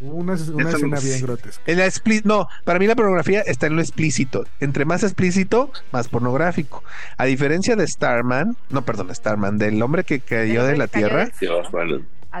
Una, 0.00 0.32
una 0.52 0.70
escena 0.70 0.98
bien 0.98 1.20
grotesca. 1.22 1.62
En 1.64 1.78
la 1.78 1.86
expli- 1.86 2.22
no, 2.24 2.48
para 2.64 2.80
mí 2.80 2.88
la 2.88 2.96
pornografía 2.96 3.40
está 3.42 3.68
en 3.68 3.76
lo 3.76 3.82
explícito. 3.82 4.44
Entre 4.58 4.84
más 4.84 5.04
explícito, 5.04 5.70
más 5.92 6.08
pornográfico. 6.08 6.82
A 7.18 7.24
diferencia 7.26 7.76
de 7.76 7.86
Starman, 7.86 8.56
no, 8.68 8.82
perdón, 8.84 9.14
Starman, 9.14 9.58
del 9.58 9.80
hombre 9.80 10.02
que 10.02 10.18
cayó 10.18 10.64
de 10.64 10.76
la 10.76 10.88
tierra, 10.88 11.28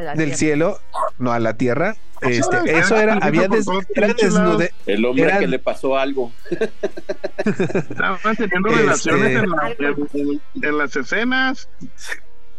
la 0.00 0.14
del 0.14 0.24
tierra. 0.26 0.36
cielo, 0.38 0.78
no 1.18 1.32
a 1.32 1.38
la 1.38 1.54
tierra. 1.56 1.94
Este, 2.22 2.56
Ah, 2.56 2.62
eso 2.66 2.96
era, 2.96 3.14
había 3.14 3.48
des- 3.48 3.66
era 3.96 4.06
desnude, 4.14 4.72
El 4.86 5.04
hombre 5.04 5.38
que 5.40 5.46
le 5.48 5.58
pasó 5.58 5.98
algo. 5.98 6.32
Estaban 6.50 8.36
teniendo 8.36 8.68
Este- 8.68 8.80
relaciones 8.82 9.42
en, 9.42 9.50
la- 9.50 9.74
en- 9.78 10.40
en- 10.62 10.78
las 10.78 10.94
escenas. 10.96 11.68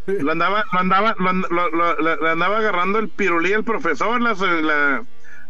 Lo 0.06 0.34
andaba, 0.34 0.66
lo 0.74 0.80
andaba, 0.80 1.16
lo, 1.18 1.32
lo- 1.32 1.70
lo- 1.70 1.96
lo- 1.96 2.16
lo 2.18 2.30
andaba 2.30 2.58
agarrando 2.58 3.00
el 3.00 3.08
pirulí 3.08 3.54
el 3.54 3.64
profesor, 3.64 4.20
la, 4.22 4.34
la, 4.34 5.04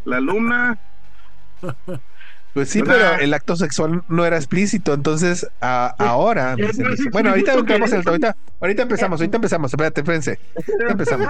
la 0.05 0.17
alumna. 0.17 0.77
Pues 2.53 2.69
sí, 2.69 2.83
pero 2.83 3.15
el 3.15 3.33
acto 3.33 3.55
sexual 3.55 4.03
no 4.09 4.25
era 4.25 4.37
explícito, 4.37 4.93
entonces 4.93 5.47
a- 5.59 5.87
ahora. 5.97 6.55
No 6.55 6.67
Bueno, 7.11 7.29
ahorita 7.31 7.53
entramos 7.53 7.91
en 7.91 8.01
el 8.01 8.07
ahorita, 8.07 8.35
ahorita 8.61 8.81
empezamos, 8.83 9.19
ahorita 9.21 9.37
empezamos, 9.37 9.71
espérate, 9.73 10.01
espérense. 10.01 10.39
ahorita 10.55 10.91
empezamos. 10.91 11.27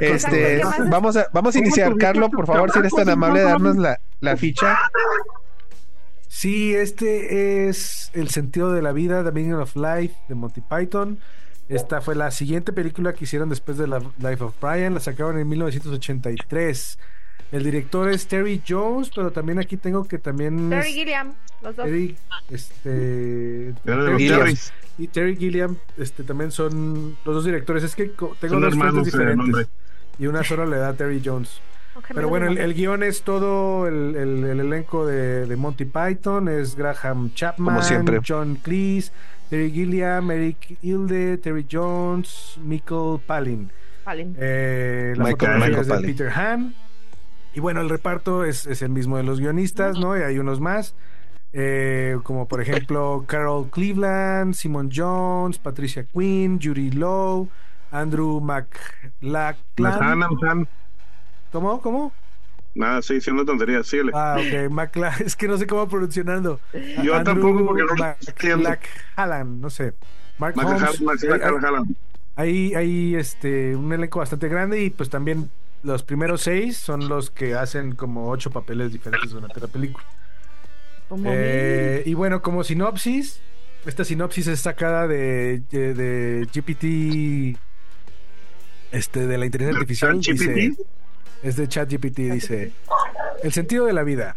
Este, 0.00 0.62
vamos 0.90 1.16
a, 1.16 1.26
vamos 1.32 1.54
a 1.54 1.58
¿Cómo 1.58 1.66
iniciar. 1.66 1.94
Carlos, 1.96 2.30
por 2.34 2.46
favor, 2.46 2.72
si 2.72 2.78
eres 2.80 2.92
tan 2.92 3.08
amable 3.08 3.40
de 3.40 3.46
darnos 3.46 3.76
la, 3.76 4.00
la 4.20 4.36
ficha. 4.36 4.76
Sí, 6.28 6.74
este 6.74 7.68
es 7.68 8.10
El 8.12 8.28
sentido 8.28 8.72
de 8.72 8.82
la 8.82 8.90
vida, 8.92 9.22
The 9.22 9.30
Meaning 9.30 9.54
of 9.54 9.76
Life, 9.76 10.14
de 10.28 10.34
Monty 10.34 10.60
Python. 10.60 11.18
Esta 11.68 12.00
fue 12.00 12.14
la 12.16 12.30
siguiente 12.32 12.72
película 12.72 13.12
que 13.14 13.24
hicieron 13.24 13.48
después 13.48 13.78
de 13.78 13.86
la 13.86 14.00
Life 14.18 14.42
of 14.42 14.54
Brian. 14.60 14.94
La 14.94 15.00
sacaron 15.00 15.38
en 15.38 15.48
1983. 15.48 16.98
El 17.52 17.62
director 17.64 18.08
es 18.10 18.26
Terry 18.26 18.60
Jones, 18.66 19.10
pero 19.14 19.30
también 19.30 19.58
aquí 19.58 19.76
tengo 19.76 20.04
que 20.04 20.18
también 20.18 20.70
Terry 20.70 20.88
es 20.88 20.94
Gilliam, 20.94 21.34
los 21.62 21.76
dos. 21.76 21.84
Terry, 21.86 22.16
este, 22.50 23.74
Terry 23.84 24.16
Gilliam. 24.18 24.38
Terrys. 24.40 24.72
y 24.98 25.06
Terry 25.08 25.36
Gilliam, 25.36 25.76
este, 25.96 26.22
también 26.24 26.50
son 26.50 27.16
los 27.24 27.34
dos 27.34 27.44
directores. 27.44 27.84
Es 27.84 27.94
que 27.94 28.04
tengo 28.06 28.34
Son 28.40 28.60
dos 28.60 28.72
hermanos 28.72 28.94
de 29.04 29.10
diferentes 29.10 29.68
y 30.18 30.26
una 30.26 30.42
solo 30.44 30.66
le 30.66 30.76
da 30.78 30.88
a 30.88 30.94
Terry 30.94 31.22
Jones. 31.24 31.60
Pero 32.12 32.28
bueno, 32.28 32.48
el, 32.48 32.58
el 32.58 32.74
guion 32.74 33.04
es 33.04 33.22
todo 33.22 33.86
el, 33.86 34.16
el- 34.16 34.44
el 34.44 34.60
elenco 34.60 35.06
de, 35.06 35.46
de 35.46 35.56
Monty 35.56 35.84
Python, 35.84 36.48
es 36.48 36.74
Graham 36.74 37.32
Chapman, 37.34 37.74
Como 37.76 37.82
siempre. 37.86 38.18
John 38.26 38.56
Cleese, 38.56 39.12
Terry 39.48 39.70
Gilliam, 39.70 40.28
Eric 40.32 40.76
Hilde, 40.82 41.38
Terry 41.38 41.64
Jones, 41.70 42.58
Michael 42.64 43.20
Palin. 43.24 43.70
Vale. 44.04 44.26
Eh, 44.38 45.14
la 45.16 45.24
Michael- 45.24 45.54
Michael 45.54 45.74
es 45.78 45.86
de 45.86 45.94
Palin. 45.94 46.10
Peter 46.10 46.30
Han. 46.30 46.74
Y 47.54 47.60
bueno, 47.60 47.80
el 47.80 47.88
reparto 47.88 48.44
es, 48.44 48.66
es 48.66 48.82
el 48.82 48.90
mismo 48.90 49.16
de 49.16 49.22
los 49.22 49.40
guionistas, 49.40 49.98
¿no? 49.98 50.16
Y 50.18 50.22
hay 50.22 50.38
unos 50.38 50.60
más. 50.60 50.94
eh, 51.52 52.18
como 52.24 52.48
por 52.48 52.60
ejemplo 52.60 53.24
Carol 53.28 53.68
Cleveland, 53.70 54.54
Simon 54.54 54.90
Jones, 54.92 55.58
Patricia 55.58 56.04
Quinn, 56.04 56.58
Judy 56.62 56.90
Lowe, 56.92 57.48
Andrew 57.92 58.40
McLachlan. 58.40 59.56
¿Cómo? 61.52 61.80
¿Cómo? 61.80 62.12
Nada, 62.74 63.00
sí, 63.02 63.14
diciendo 63.14 63.44
tonterías, 63.44 63.86
síguele. 63.86 64.10
Ah, 64.14 64.36
ok, 64.38 64.70
Macla, 64.70 65.14
es 65.24 65.36
que 65.36 65.46
no 65.46 65.56
sé 65.56 65.66
cómo 65.66 65.88
pronunciarlo. 65.88 66.58
Yo 67.04 67.22
tampoco, 67.22 67.64
porque 67.66 67.82
no. 67.84 67.94
McLachlan, 68.56 69.60
no 69.60 69.70
sé. 69.70 69.94
Mark 70.38 70.56
Mac- 70.56 70.66
Hay, 72.36 72.74
hay 72.74 73.14
este, 73.14 73.76
un 73.76 73.92
elenco 73.92 74.18
bastante 74.18 74.48
grande 74.48 74.82
y 74.82 74.90
pues 74.90 75.08
también 75.08 75.48
los 75.84 76.02
primeros 76.02 76.40
seis 76.40 76.76
son 76.78 77.08
los 77.08 77.30
que 77.30 77.54
hacen 77.54 77.94
como 77.94 78.30
ocho 78.30 78.50
papeles 78.50 78.92
diferentes 78.92 79.30
durante 79.30 79.60
la 79.60 79.68
película. 79.68 80.04
Eh, 81.26 82.02
y 82.06 82.14
bueno, 82.14 82.42
como 82.42 82.64
sinopsis, 82.64 83.40
esta 83.86 84.04
sinopsis 84.04 84.46
es 84.48 84.60
sacada 84.60 85.06
de, 85.06 85.62
de, 85.70 85.94
de 85.94 86.46
GPT, 86.52 87.58
este, 88.90 89.26
de 89.26 89.38
la 89.38 89.44
inteligencia 89.44 89.78
artificial. 89.78 90.20
ChatGPT. 90.20 90.40
Dice, 90.40 90.84
es 91.42 91.56
de 91.56 91.68
ChatGPT, 91.68 92.18
dice, 92.18 92.72
el 93.42 93.52
sentido 93.52 93.84
de 93.84 93.92
la 93.92 94.02
vida. 94.02 94.34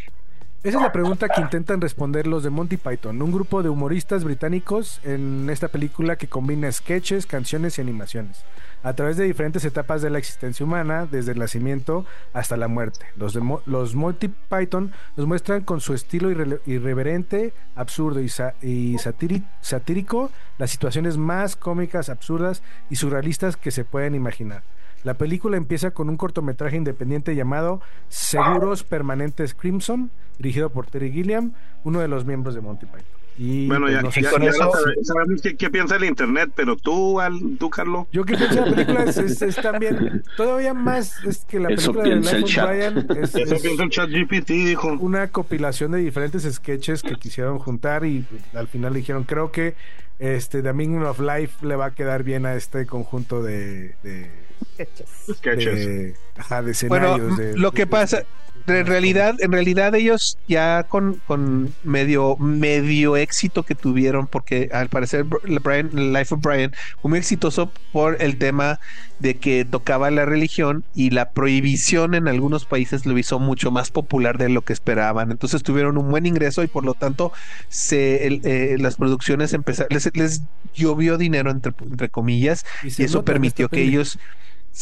Esa 0.63 0.77
es 0.79 0.83
la 0.83 0.91
pregunta 0.91 1.29
que 1.29 1.39
intentan 1.39 1.79
responder 1.79 2.27
los 2.27 2.43
de 2.43 2.49
Monty 2.49 2.77
Python, 2.77 3.21
un 3.21 3.31
grupo 3.31 3.63
de 3.63 3.69
humoristas 3.69 4.23
británicos 4.23 4.99
en 5.03 5.49
esta 5.49 5.67
película 5.69 6.17
que 6.17 6.27
combina 6.27 6.69
sketches, 6.71 7.25
canciones 7.25 7.77
y 7.77 7.81
animaciones, 7.81 8.43
a 8.83 8.91
través 8.93 9.15
de 9.17 9.23
diferentes 9.25 9.63
etapas 9.63 10.01
de 10.01 10.09
la 10.09 10.17
existencia 10.17 10.65
humana, 10.65 11.07
desde 11.09 11.31
el 11.33 11.39
nacimiento 11.39 12.05
hasta 12.33 12.57
la 12.57 12.67
muerte. 12.67 13.05
Los, 13.15 13.33
de 13.33 13.41
los 13.65 13.95
Monty 13.95 14.27
Python 14.27 14.91
nos 15.15 15.27
muestran 15.27 15.61
con 15.61 15.79
su 15.79 15.93
estilo 15.93 16.31
irre- 16.31 16.59
irreverente, 16.65 17.53
absurdo 17.75 18.19
y, 18.19 18.27
sa- 18.27 18.55
y 18.61 18.95
satíri- 18.95 19.45
satírico 19.61 20.31
las 20.57 20.71
situaciones 20.71 21.17
más 21.17 21.55
cómicas, 21.55 22.09
absurdas 22.09 22.61
y 22.89 22.95
surrealistas 22.97 23.55
que 23.57 23.71
se 23.71 23.85
pueden 23.85 24.15
imaginar. 24.15 24.63
La 25.03 25.13
película 25.15 25.57
empieza 25.57 25.91
con 25.91 26.09
un 26.09 26.17
cortometraje 26.17 26.75
independiente 26.75 27.35
llamado 27.35 27.81
Seguros 28.09 28.83
Permanentes 28.83 29.53
Crimson, 29.53 30.11
dirigido 30.37 30.69
por 30.69 30.87
Terry 30.87 31.11
Gilliam, 31.11 31.53
uno 31.83 31.99
de 31.99 32.07
los 32.07 32.25
miembros 32.25 32.55
de 32.55 32.61
Monty 32.61 32.85
Python. 32.85 33.03
Y 33.39 33.67
Bueno, 33.67 33.85
pues, 33.85 33.93
ya, 33.93 34.01
no 34.01 34.11
sé 34.11 34.21
ya- 34.23 34.29
eso- 34.31 34.71
sabemos 35.03 35.41
qué, 35.43 35.55
qué 35.55 35.69
piensa 35.69 35.95
el 35.97 36.05
internet, 36.05 36.49
pero 36.55 36.75
tú, 36.75 37.19
Al, 37.21 37.39
tú 37.59 37.69
Carlos. 37.69 38.07
Yo 38.11 38.25
que 38.25 38.35
pienso 38.35 38.65
la 38.65 38.73
película 38.73 39.03
es, 39.03 39.17
es- 39.19 39.41
es 39.43 39.55
también 39.57 40.23
todavía 40.37 40.73
más 40.73 41.23
es 41.23 41.45
que 41.45 41.59
la 41.59 41.69
Eso 41.69 41.93
película 41.93 42.15
de 42.15 42.21
Life 42.21 42.35
el 42.37 42.43
of 42.43 42.49
chat. 42.49 42.67
Brian 42.67 42.97
es, 43.23 43.35
Eso 43.35 43.53
es 43.55 43.61
piensa 43.61 43.83
el 43.83 43.89
chat 43.91 44.09
GPT, 44.09 44.49
dijo. 44.65 44.87
una 44.99 45.27
compilación 45.27 45.91
de 45.91 45.99
diferentes 45.99 46.51
sketches 46.51 47.03
que 47.03 47.13
quisieron 47.15 47.59
juntar 47.59 48.03
y 48.05 48.25
al 48.55 48.67
final 48.67 48.95
dijeron 48.95 49.23
creo 49.23 49.51
que 49.51 49.75
este 50.19 50.61
The 50.63 50.73
Meaning 50.73 51.03
of 51.03 51.19
Life 51.19 51.65
le 51.65 51.75
va 51.75 51.87
a 51.87 51.91
quedar 51.93 52.23
bien 52.23 52.45
a 52.45 52.55
este 52.55 52.85
conjunto 52.85 53.41
de, 53.43 53.95
de, 54.03 54.29
Sketches. 55.33 55.85
de, 55.85 56.15
ajá, 56.37 56.61
de 56.63 56.73
Bueno, 56.87 57.07
escenarios. 57.15 57.37
de- 57.37 57.57
lo 57.57 57.71
que 57.71 57.83
de- 57.83 57.87
pasa, 57.87 58.23
en 58.67 58.85
realidad, 58.85 59.35
en 59.39 59.51
realidad 59.51 59.95
ellos 59.95 60.37
ya 60.47 60.83
con, 60.83 61.21
con 61.25 61.73
medio, 61.83 62.35
medio 62.37 63.15
éxito 63.15 63.63
que 63.63 63.75
tuvieron, 63.75 64.27
porque 64.27 64.69
al 64.73 64.89
parecer 64.89 65.25
Br- 65.25 65.61
Brian, 65.63 66.13
Life 66.13 66.33
of 66.35 66.41
Brian 66.41 66.71
fue 67.01 67.09
muy 67.09 67.19
exitoso 67.19 67.71
por 67.91 68.21
el 68.21 68.37
tema 68.37 68.79
de 69.19 69.37
que 69.37 69.65
tocaba 69.65 70.11
la 70.11 70.25
religión 70.25 70.83
y 70.93 71.09
la 71.11 71.31
prohibición 71.31 72.13
en 72.13 72.27
algunos 72.27 72.65
países 72.65 73.05
lo 73.05 73.17
hizo 73.17 73.39
mucho 73.39 73.71
más 73.71 73.89
popular 73.89 74.37
de 74.37 74.49
lo 74.49 74.61
que 74.63 74.73
esperaban. 74.73 75.31
Entonces 75.31 75.63
tuvieron 75.63 75.97
un 75.97 76.11
buen 76.11 76.25
ingreso 76.25 76.61
y 76.63 76.67
por 76.67 76.85
lo 76.85 76.93
tanto 76.93 77.31
se, 77.69 78.27
el- 78.27 78.41
eh, 78.43 78.75
las 78.79 78.95
producciones 78.97 79.53
empezaron, 79.53 79.87
les, 79.91 80.09
les 80.15 80.41
llovió 80.73 81.17
dinero 81.17 81.51
entre, 81.51 81.73
entre 81.81 82.09
comillas 82.09 82.65
y 82.97 83.03
eso 83.05 83.23
permitió 83.23 83.69
que 83.69 83.81
ellos 83.83 84.19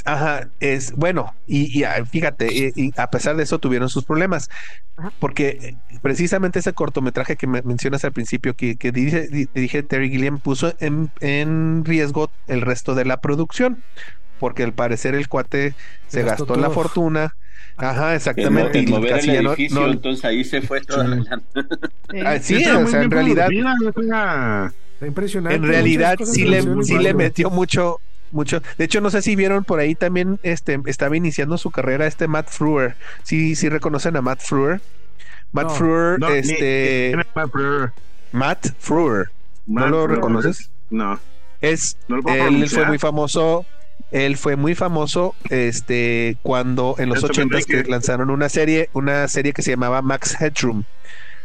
ajá 0.05 0.49
es 0.59 0.91
bueno 0.93 1.33
y, 1.47 1.79
y, 1.79 1.83
ah, 1.83 2.03
fíjate 2.05 2.47
y, 2.53 2.71
y 2.75 2.91
a 2.97 3.09
pesar 3.09 3.35
de 3.35 3.43
eso 3.43 3.59
tuvieron 3.59 3.89
sus 3.89 4.03
problemas 4.05 4.47
porque 5.19 5.57
eh, 5.61 5.77
precisamente 6.01 6.59
ese 6.59 6.73
cortometraje 6.73 7.35
que 7.35 7.47
me 7.47 7.61
mencionas 7.61 8.03
al 8.05 8.11
principio 8.13 8.53
que, 8.55 8.75
que 8.77 8.91
dirige, 8.91 9.27
di- 9.27 9.47
dirige 9.53 9.83
Terry 9.83 10.09
Gilliam 10.09 10.39
puso 10.39 10.73
en, 10.79 11.09
en 11.21 11.83
riesgo 11.85 12.29
el 12.47 12.61
resto 12.61 12.95
de 12.95 13.05
la 13.05 13.17
producción 13.21 13.83
porque 14.39 14.63
al 14.63 14.73
parecer 14.73 15.15
el 15.15 15.27
cuate 15.27 15.75
se 16.07 16.23
gastó 16.23 16.45
gastó, 16.45 16.59
la 16.61 16.69
fortuna. 16.69 17.31
Ajá 17.77 18.11
En, 18.11 18.15
exactamente 18.17 18.79
en 18.79 18.83
y 18.89 18.91
mover 18.91 19.11
casi 19.11 19.29
el 19.29 19.35
ya 19.35 19.41
no- 19.41 19.49
edificio, 19.51 19.81
no- 19.81 19.91
entonces 19.93 20.25
ahí 20.25 20.43
se 20.43 20.61
fue 20.61 20.81
toda 20.81 21.07
la. 21.07 21.17
Ah, 22.25 22.37
sí, 22.39 22.55
Está 22.55 22.77
o 22.79 22.87
sea, 22.87 23.01
en 23.01 23.11
realidad 23.11 23.49
impresionante. 25.01 25.55
en 25.55 25.63
realidad 25.63 26.17
sí 26.23 26.45
le, 26.45 26.61
sí 26.83 26.97
le 26.97 27.13
metió 27.13 27.49
mucho 27.49 27.97
mucho 28.35 28.61
de 28.77 28.85
hecho 28.85 29.01
no 29.01 29.09
sé 29.09 29.21
si 29.21 29.35
vieron 29.35 29.63
por 29.63 29.79
ahí 29.79 29.95
también 29.95 30.39
este 30.43 30.79
estaba 30.85 31.17
iniciando 31.17 31.57
su 31.57 31.71
carrera 31.71 32.05
este 32.05 32.27
Matt 32.27 32.49
Frewer 32.49 32.95
sí 33.23 33.55
sí 33.55 33.69
reconocen 33.69 34.15
a 34.17 34.21
Matt 34.21 34.41
Frewer 34.41 34.81
Matt 35.51 35.69
No, 35.69 35.75
Frewer 35.75 36.19
No, 36.19 36.29
este 36.29 37.13
ni- 37.15 37.23
Matt 37.33 37.51
Frewer. 37.51 37.91
Matt 38.31 38.67
Frewer 38.79 39.29
¿no 39.65 39.87
lo 39.87 40.03
Frewer. 40.03 40.09
reconoces? 40.17 40.69
No. 40.89 41.19
es 41.61 41.97
No 42.07 42.17
él 42.27 42.69
fue 42.69 42.85
muy 42.85 42.99
famoso 42.99 43.65
él 44.11 44.37
fue 44.37 44.55
muy 44.55 44.75
famoso 44.75 45.33
este 45.49 46.37
cuando 46.43 46.95
en 46.99 47.09
los 47.09 47.17
Esto 47.23 47.27
me 47.45 47.55
80 47.55 47.83
que 47.83 47.89
lanzaron 47.89 48.29
una 48.29 48.49
serie 48.49 48.89
una 48.93 49.27
serie 49.27 49.53
que 49.53 49.61
se 49.61 49.71
llamaba 49.71 50.01
Max 50.01 50.35
Headroom 50.39 50.83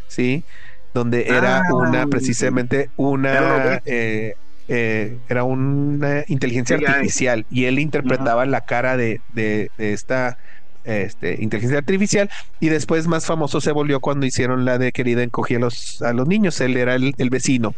sí 0.09 0.45
donde 0.93 1.29
era 1.29 1.63
Ah, 1.69 1.75
una 1.75 2.07
precisamente 2.09 2.91
una 2.97 3.81
eh, 3.87 4.35
eh, 4.71 5.19
era 5.29 5.45
una 5.45 6.25
inteligencia 6.29 6.79
Sí, 6.79 6.85
artificial 6.87 7.45
y 7.51 7.65
él 7.65 7.79
interpretaba 7.81 8.47
la 8.47 8.61
cara 8.63 8.97
de, 8.97 9.21
de- 9.35 9.71
de 9.77 9.93
esta 9.93 10.39
este, 10.85 11.37
inteligencia 11.43 11.79
artificial 11.79 12.31
y 12.61 12.69
después 12.71 13.07
más 13.07 13.27
famoso 13.27 13.61
se 13.61 13.73
volvió 13.73 14.01
cuando 14.01 14.27
hicieron 14.27 14.65
la 14.65 14.79
de 14.79 14.93
querida 14.93 15.23
encogía 15.23 15.59
a 15.59 15.61
los, 15.61 16.01
a 16.03 16.13
los 16.15 16.27
niños 16.27 16.61
él 16.61 16.77
era 16.77 16.95
el, 16.95 17.13
el 17.19 17.31
vecino 17.31 17.75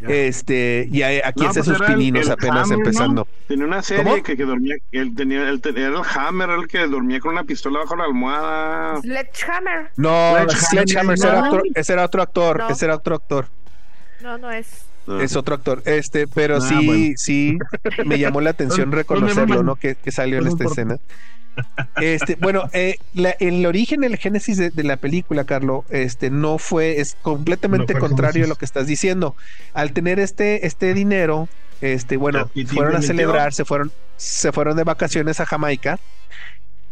Ya. 0.00 0.08
este 0.10 0.88
y 0.92 1.02
a- 1.02 1.26
aquí 1.28 1.44
No, 1.44 1.50
hace 1.50 1.60
pues 1.64 1.78
sus 1.78 1.80
el- 1.80 1.94
pininos 1.94 2.26
el 2.26 2.32
apenas 2.32 2.64
Hammer, 2.64 2.78
¿no? 2.78 2.84
empezando 2.84 3.28
Tenía 3.46 3.64
una 3.64 3.82
serie 3.82 4.04
¿Cómo? 4.04 4.22
que, 4.22 4.36
que 4.36 4.44
dormía, 4.44 4.76
él 4.92 5.14
tenía, 5.16 5.48
él 5.48 5.60
tenía- 5.60 5.86
era 5.88 5.98
el 6.00 6.04
Hammer, 6.16 6.50
el 6.50 6.68
que 6.68 6.86
dormía 6.86 7.18
con 7.20 7.32
una 7.32 7.44
pistola 7.44 7.78
bajo 7.80 7.96
la 7.96 8.04
almohada. 8.04 9.00
Sledgehammer. 9.00 9.90
no 9.96 10.36
Sledgehammer, 10.36 10.56
Sledgehammer 10.56 11.14
ese, 11.14 11.28
era 11.28 11.40
no. 11.40 11.46
otro, 11.48 11.62
ese 11.74 11.92
era 11.94 12.04
otro 12.04 12.22
actor 12.22 12.58
No. 12.58 12.68
ese 12.68 12.84
era 12.84 12.94
otro 12.96 13.14
actor 13.14 13.48
No, 14.20 14.36
no 14.36 14.50
es. 14.50 14.87
Es 15.20 15.36
otro 15.36 15.54
actor. 15.54 15.82
Este 15.86 16.26
pero 16.26 16.56
Ah, 16.56 16.60
sí 16.60 16.86
bueno. 16.86 17.14
sí 17.16 17.58
me 18.04 18.18
llamó 18.18 18.40
la 18.40 18.50
atención 18.50 18.90
Pues, 18.90 19.06
pues, 19.06 19.20
reconocerlo 19.20 19.62
no, 19.62 19.76
que, 19.76 19.94
que 19.96 20.12
salió 20.12 20.38
en 20.38 20.46
esta 20.48 20.64
escena. 20.64 20.96
Este 22.00 22.36
bueno 22.36 22.70
eh, 22.72 22.98
la- 23.14 23.34
el 23.40 23.66
origen 23.66 24.04
el 24.04 24.16
génesis 24.16 24.58
de, 24.58 24.70
de 24.70 24.84
la 24.84 24.96
película 24.96 25.42
Carlo 25.44 25.84
este 25.90 26.30
no 26.30 26.56
fue 26.58 27.00
es 27.00 27.16
completamente 27.20 27.94
No 27.94 27.98
fue 28.00 28.08
contrario 28.08 28.44
a 28.44 28.48
lo 28.48 28.54
que 28.54 28.64
estás 28.64 28.86
diciendo. 28.86 29.34
Al 29.74 29.92
tener 29.92 30.20
este 30.20 30.66
este 30.68 30.94
dinero 30.94 31.48
este 31.80 32.16
bueno 32.16 32.48
¿Y 32.54 32.64
te 32.64 32.74
fueron 32.74 32.94
a 32.96 33.02
celebrar 33.02 33.52
se 33.52 33.64
fueron 33.64 33.90
se 34.16 34.52
fueron 34.52 34.76
de 34.76 34.84
vacaciones 34.84 35.40
a 35.40 35.46
Jamaica 35.46 35.98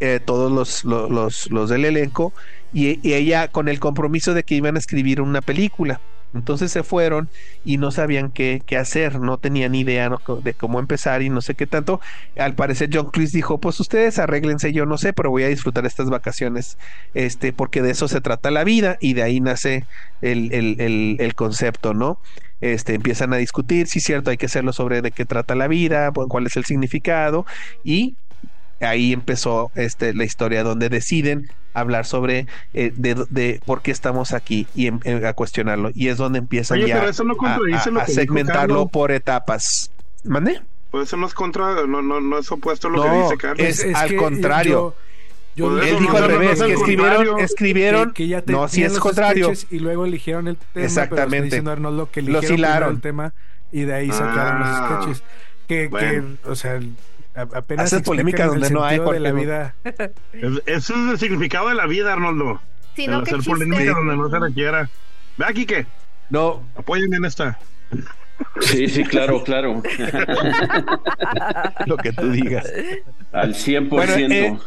eh, 0.00 0.20
todos 0.24 0.50
los, 0.52 0.84
los, 0.84 1.10
los, 1.10 1.50
los 1.50 1.70
del 1.70 1.84
elenco 1.84 2.32
y, 2.72 2.98
y 3.08 3.14
ella 3.14 3.48
con 3.48 3.68
el 3.68 3.78
compromiso 3.80 4.34
de 4.34 4.42
que 4.42 4.54
iban 4.56 4.74
a 4.76 4.78
escribir 4.80 5.20
una 5.22 5.40
película. 5.42 6.00
Entonces 6.36 6.70
se 6.72 6.82
fueron 6.82 7.28
y 7.64 7.78
no 7.78 7.90
sabían 7.90 8.30
qué, 8.30 8.62
qué 8.64 8.76
hacer, 8.76 9.20
no 9.20 9.38
tenían 9.38 9.74
idea 9.74 10.10
de 10.42 10.54
cómo 10.54 10.78
empezar 10.80 11.22
y 11.22 11.28
no 11.30 11.40
sé 11.40 11.54
qué 11.54 11.66
tanto. 11.66 12.00
Al 12.38 12.54
parecer 12.54 12.90
John 12.92 13.10
Cleese 13.10 13.38
dijo, 13.38 13.58
pues 13.58 13.80
ustedes 13.80 14.18
arréglense, 14.18 14.72
yo 14.72 14.86
no 14.86 14.98
sé, 14.98 15.12
pero 15.12 15.30
voy 15.30 15.42
a 15.42 15.48
disfrutar 15.48 15.86
estas 15.86 16.10
vacaciones, 16.10 16.78
este, 17.14 17.52
porque 17.52 17.82
de 17.82 17.90
eso 17.90 18.08
se 18.08 18.20
trata 18.20 18.50
la 18.50 18.64
vida 18.64 18.96
y 19.00 19.14
de 19.14 19.22
ahí 19.22 19.40
nace 19.40 19.84
el, 20.20 20.52
el, 20.52 20.80
el, 20.80 21.16
el 21.18 21.34
concepto, 21.34 21.94
¿no? 21.94 22.20
Este, 22.60 22.94
empiezan 22.94 23.32
a 23.34 23.36
discutir, 23.36 23.86
es 23.86 24.02
cierto, 24.02 24.30
hay 24.30 24.38
que 24.38 24.46
hacerlo 24.46 24.72
sobre 24.72 25.02
de 25.02 25.10
qué 25.10 25.26
trata 25.26 25.54
la 25.54 25.68
vida, 25.68 26.10
cuál 26.12 26.46
es 26.46 26.56
el 26.56 26.64
significado 26.64 27.44
y 27.84 28.16
ahí 28.80 29.12
empezó 29.12 29.70
este, 29.74 30.12
la 30.14 30.24
historia 30.24 30.62
donde 30.62 30.88
deciden 30.88 31.48
hablar 31.74 32.06
sobre 32.06 32.46
eh, 32.74 32.92
de, 32.96 33.26
de 33.30 33.60
por 33.66 33.82
qué 33.82 33.90
estamos 33.90 34.32
aquí 34.32 34.66
y 34.74 34.86
em- 34.86 35.00
em- 35.04 35.24
a 35.24 35.32
cuestionarlo 35.34 35.90
y 35.94 36.08
es 36.08 36.16
donde 36.16 36.38
empiezan 36.38 36.78
Oye, 36.78 36.88
ya 36.88 36.98
pero 36.98 37.10
eso 37.10 37.24
no 37.24 37.34
a, 37.40 37.58
lo 37.90 38.06
segmentarlo 38.06 38.86
por 38.88 39.12
etapas 39.12 39.90
¿Mande? 40.24 40.60
Pues 40.90 41.08
eso 41.08 41.16
no 41.18 41.26
es 41.26 41.34
contra, 41.34 41.86
no, 41.86 42.00
no, 42.02 42.20
no 42.20 42.38
es 42.38 42.50
opuesto 42.50 42.88
a 42.88 42.90
lo 42.90 42.96
No, 43.04 43.12
que 43.12 43.22
dice 43.22 43.36
Carlos. 43.36 43.66
es- 43.66 43.94
al 43.94 44.16
contrario. 44.16 44.72
yo- 44.72 44.94
yo 45.56 45.70
Pues 45.70 45.86
eso 45.86 45.96
él 45.96 46.02
dijo 46.02 46.12
no, 46.12 46.18
al 46.18 46.22
no, 46.22 46.28
no, 46.34 46.38
revés 46.40 46.58
no, 46.60 46.66
que 46.66 46.72
escribieron 46.74 47.16
contrario. 47.16 47.44
escribieron 47.44 48.08
que, 48.08 48.14
que 48.14 48.28
ya 48.28 48.42
no 48.46 48.68
si 48.68 48.82
es 48.82 48.92
los 48.92 49.00
contrario 49.00 49.52
y 49.70 49.78
luego 49.78 50.04
eligieron 50.04 50.48
el 50.48 50.56
tema 50.56 50.70
pero 50.74 50.86
Exactamente. 50.86 51.36
está 51.36 51.44
diciendo 51.44 51.70
Arnoldo 51.70 52.10
que 52.10 52.20
Los 52.22 52.28
eligieron 52.44 52.56
primero 52.56 52.68
hilaron. 52.70 52.94
el 52.96 53.00
tema 53.00 53.34
y 53.72 53.80
de 53.82 53.94
ahí 53.94 54.10
sacaron 54.10 54.62
Ah, 54.64 54.98
los 55.06 55.16
sketches 55.16 55.22
que, 55.66 55.88
bueno. 55.88 56.36
que 56.42 56.48
o 56.50 56.54
sea 56.54 56.78
apenas 57.36 57.92
Haces 57.92 58.02
polémica 58.02 58.44
explican 58.44 58.60
donde 58.60 58.74
no 58.74 58.84
hay, 58.84 58.98
de 58.98 59.20
la 59.20 59.32
vida 59.32 59.74
Es- 60.32 60.62
Ese 60.66 60.92
es 60.94 61.10
el 61.10 61.18
significado 61.18 61.68
de 61.68 61.74
la 61.74 61.86
vida, 61.86 62.12
Arnoldo. 62.12 62.60
No, 63.06 63.18
hacer 63.18 63.34
chiste. 63.36 63.50
polémica 63.50 63.92
donde 63.92 64.16
no 64.16 64.30
se 64.30 64.38
requiera. 64.38 64.88
Ve 65.36 65.44
aquí 65.46 65.66
que 65.66 65.86
no 66.30 66.62
apóyenme 66.76 67.16
en 67.18 67.26
esta. 67.26 67.58
Sí, 68.60 68.88
sí, 68.88 69.04
claro, 69.04 69.42
claro. 69.44 69.82
lo 71.86 71.96
que 71.96 72.12
tú 72.12 72.30
digas 72.30 72.70
Al 73.32 73.54
100%. 73.54 73.88
Bueno, 73.88 74.12
eh, 74.16 74.58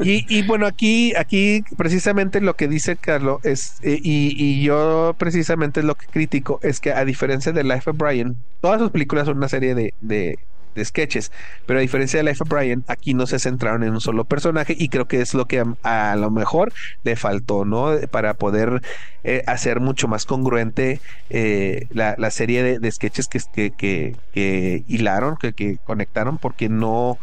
Y, 0.04 0.26
y 0.38 0.42
bueno, 0.46 0.66
aquí, 0.66 1.14
aquí 1.14 1.64
precisamente 1.76 2.40
lo 2.40 2.54
que 2.54 2.68
dice 2.68 2.96
Carlos 2.96 3.44
es, 3.44 3.78
eh, 3.82 3.98
y, 4.02 4.34
y 4.42 4.62
yo 4.62 5.14
precisamente 5.18 5.82
lo 5.82 5.94
que 5.96 6.06
critico 6.06 6.60
es 6.62 6.80
que 6.80 6.92
a 6.92 7.04
diferencia 7.04 7.52
de 7.52 7.64
Life 7.64 7.90
of 7.90 7.96
Brian, 7.98 8.36
todas 8.60 8.80
sus 8.80 8.90
películas 8.90 9.26
son 9.26 9.36
una 9.38 9.48
serie 9.48 9.74
de, 9.74 9.92
de, 10.00 10.38
de 10.74 10.84
sketches, 10.84 11.32
pero 11.66 11.78
a 11.78 11.82
diferencia 11.82 12.18
de 12.18 12.24
Life 12.24 12.42
of 12.42 12.48
Brian, 12.48 12.84
aquí 12.88 13.14
no 13.14 13.26
se 13.26 13.38
centraron 13.38 13.82
en 13.82 13.90
un 13.90 14.00
solo 14.00 14.24
personaje 14.24 14.74
y 14.78 14.88
creo 14.88 15.06
que 15.06 15.20
es 15.20 15.34
lo 15.34 15.46
que 15.46 15.64
a, 15.82 16.16
lo 16.16 16.30
mejor 16.30 16.72
le 17.02 17.16
faltó, 17.16 17.64
¿no? 17.64 17.92
Para 18.10 18.34
poder 18.34 18.82
eh, 19.22 19.42
hacer 19.46 19.80
mucho 19.80 20.08
más 20.08 20.24
congruente 20.24 21.00
eh, 21.30 21.86
la, 21.90 22.14
la 22.18 22.30
serie 22.30 22.78
de, 22.78 22.92
sketches 22.92 23.28
que, 23.28 23.70
que 23.72 24.84
hilaron, 24.88 25.36
que, 25.36 25.52
que 25.52 25.78
conectaron, 25.84 26.38
porque 26.38 26.68
no 26.68 27.18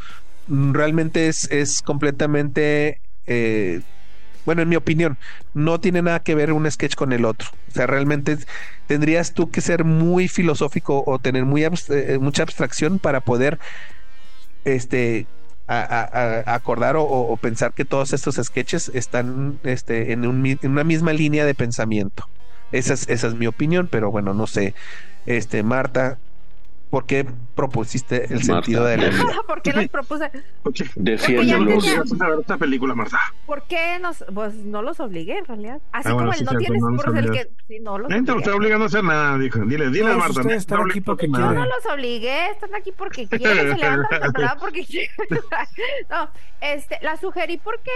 realmente 0.48 1.28
es, 1.28 1.50
es 1.52 1.82
completamente 1.82 3.00
eh, 3.26 3.82
bueno, 4.46 4.62
en 4.62 4.70
mi 4.70 4.76
opinión, 4.76 5.18
no 5.54 5.80
tiene 5.80 6.02
nada 6.02 6.20
que 6.22 6.36
ver 6.36 6.52
un 6.52 6.70
sketch 6.70 6.96
con 6.96 7.14
el 7.14 7.26
otro. 7.26 7.50
O 7.68 7.72
sea, 7.72 7.88
realmente 7.88 8.38
tendrías 8.88 9.34
tú 9.34 9.50
que 9.52 9.62
ser 9.62 9.84
muy 9.84 10.28
filosófico 10.28 11.04
o 11.06 11.20
tener 11.20 11.44
abst- 11.44 11.94
eh, 11.94 12.20
mucha 12.20 12.44
abstracción 12.44 13.00
para 13.00 13.22
poder 13.22 13.60
este 14.64 15.28
acordar 15.68 16.96
o, 16.98 17.38
pensar 17.38 17.74
que 17.74 17.86
todos 17.86 18.12
estos 18.12 18.36
sketches 18.36 18.92
están 18.94 19.58
este, 19.64 20.12
en, 20.12 20.26
un 20.26 20.46
en 20.46 20.72
una 20.72 20.84
misma 20.84 21.14
línea 21.14 21.46
de 21.46 21.56
pensamiento. 21.56 22.26
Esa 22.72 22.94
es, 22.94 23.08
esa 23.08 23.28
es 23.28 23.36
mi 23.36 23.48
opinión, 23.48 23.88
pero 23.90 24.12
bueno, 24.12 24.34
no 24.34 24.48
sé. 24.48 24.74
Este, 25.26 25.64
Marta, 25.64 26.20
¿por 26.92 27.06
qué 27.08 27.26
propusiste 27.56 28.26
el 28.26 28.32
Marta. 28.34 28.46
sentido 28.46 28.86
de 28.86 28.98
la 28.98 29.08
vida? 29.10 29.26
¿Por 29.48 29.62
qué 29.64 29.74
los 29.74 29.88
propuse? 29.88 30.30
Oye, 30.64 30.86
Defiéndolos. 30.96 31.84
tenía- 31.84 32.00
¿Vas 32.02 32.22
a 32.22 32.30
ver 32.30 32.40
esta 32.42 32.58
película, 32.58 32.94
Marta? 32.94 33.18
¿Por 33.48 33.64
qué 33.64 33.98
nos.? 34.00 34.24
Pues 34.34 34.54
no 34.56 34.82
los 34.84 35.00
obligué 35.00 35.38
en 35.40 35.46
realidad. 35.46 35.82
Así 35.92 36.10
Ah, 36.10 36.12
como 36.12 36.34
sí, 36.34 36.44
no 36.44 36.52
tienes 36.58 36.82
no 36.82 36.90
burros, 36.92 37.16
el 37.16 37.32
que. 37.32 37.50
Sí, 37.68 37.80
no 37.80 37.98
los 37.98 38.10
Nadie 38.10 38.22
te 38.24 38.28
lo 38.28 38.34
obligué. 38.34 38.50
está 38.52 38.56
obligando 38.58 38.84
a 38.84 38.88
hacer 38.88 39.04
nada, 39.04 39.38
dijo. 39.40 39.60
Dile, 39.66 39.90
dile, 39.90 40.14
Marta. 40.16 40.30
ustedes 40.42 40.46
no 40.46 40.52
están 40.54 40.90
aquí 40.90 41.02
porque 41.02 41.28
los 41.28 41.86
obligué, 41.92 42.50
están 42.52 42.76
aquí 42.76 42.92
porque 42.92 43.28
quieren, 43.28 43.72
se 43.72 43.78
levantan 43.78 44.22
temprano 44.22 44.60
porque 44.60 44.86
quieren. 44.86 45.10
no, 46.10 46.30
este, 46.60 47.00
la 47.02 47.18
sugerí 47.18 47.58
porque 47.58 47.92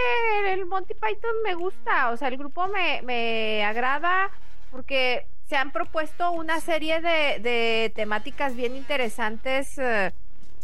el 0.48 0.66
Monty 0.66 0.94
Python 0.94 1.30
me 1.44 1.54
gusta, 1.54 2.10
o 2.10 2.16
sea, 2.16 2.28
el 2.28 2.36
grupo 2.38 2.66
me, 2.68 3.02
me 3.02 3.64
agrada 3.64 4.30
porque 4.70 5.26
se 5.48 5.56
han 5.56 5.70
propuesto 5.70 6.32
una 6.32 6.60
serie 6.60 7.00
de, 7.00 7.38
de 7.40 7.92
temáticas 7.94 8.56
bien 8.56 8.74
interesantes 8.76 9.78
eh, 9.78 10.12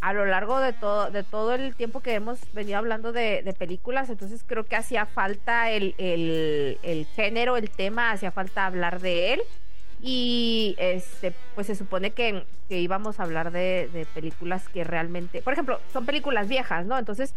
a 0.00 0.12
lo 0.12 0.26
largo 0.26 0.58
de 0.58 0.72
todo, 0.72 1.10
de 1.10 1.22
todo 1.22 1.54
el 1.54 1.76
tiempo 1.76 2.00
que 2.00 2.14
hemos 2.14 2.40
venido 2.52 2.78
hablando 2.78 3.12
de, 3.12 3.42
de 3.44 3.52
películas, 3.52 4.10
entonces 4.10 4.44
creo 4.44 4.64
que 4.64 4.74
hacía 4.74 5.06
falta 5.06 5.70
el, 5.70 5.94
el, 5.98 6.78
el 6.82 7.06
género, 7.06 7.56
el 7.56 7.70
tema, 7.70 8.10
hacía 8.10 8.32
falta 8.32 8.66
hablar 8.66 9.00
de 9.00 9.34
él 9.34 9.42
y 10.00 10.74
este 10.78 11.32
pues 11.54 11.68
se 11.68 11.76
supone 11.76 12.10
que, 12.10 12.44
que 12.68 12.80
íbamos 12.80 13.20
a 13.20 13.22
hablar 13.22 13.52
de, 13.52 13.88
de 13.92 14.04
películas 14.06 14.68
que 14.68 14.82
realmente, 14.82 15.42
por 15.42 15.52
ejemplo, 15.52 15.78
son 15.92 16.04
películas 16.04 16.48
viejas, 16.48 16.84
¿no? 16.86 16.98
Entonces, 16.98 17.34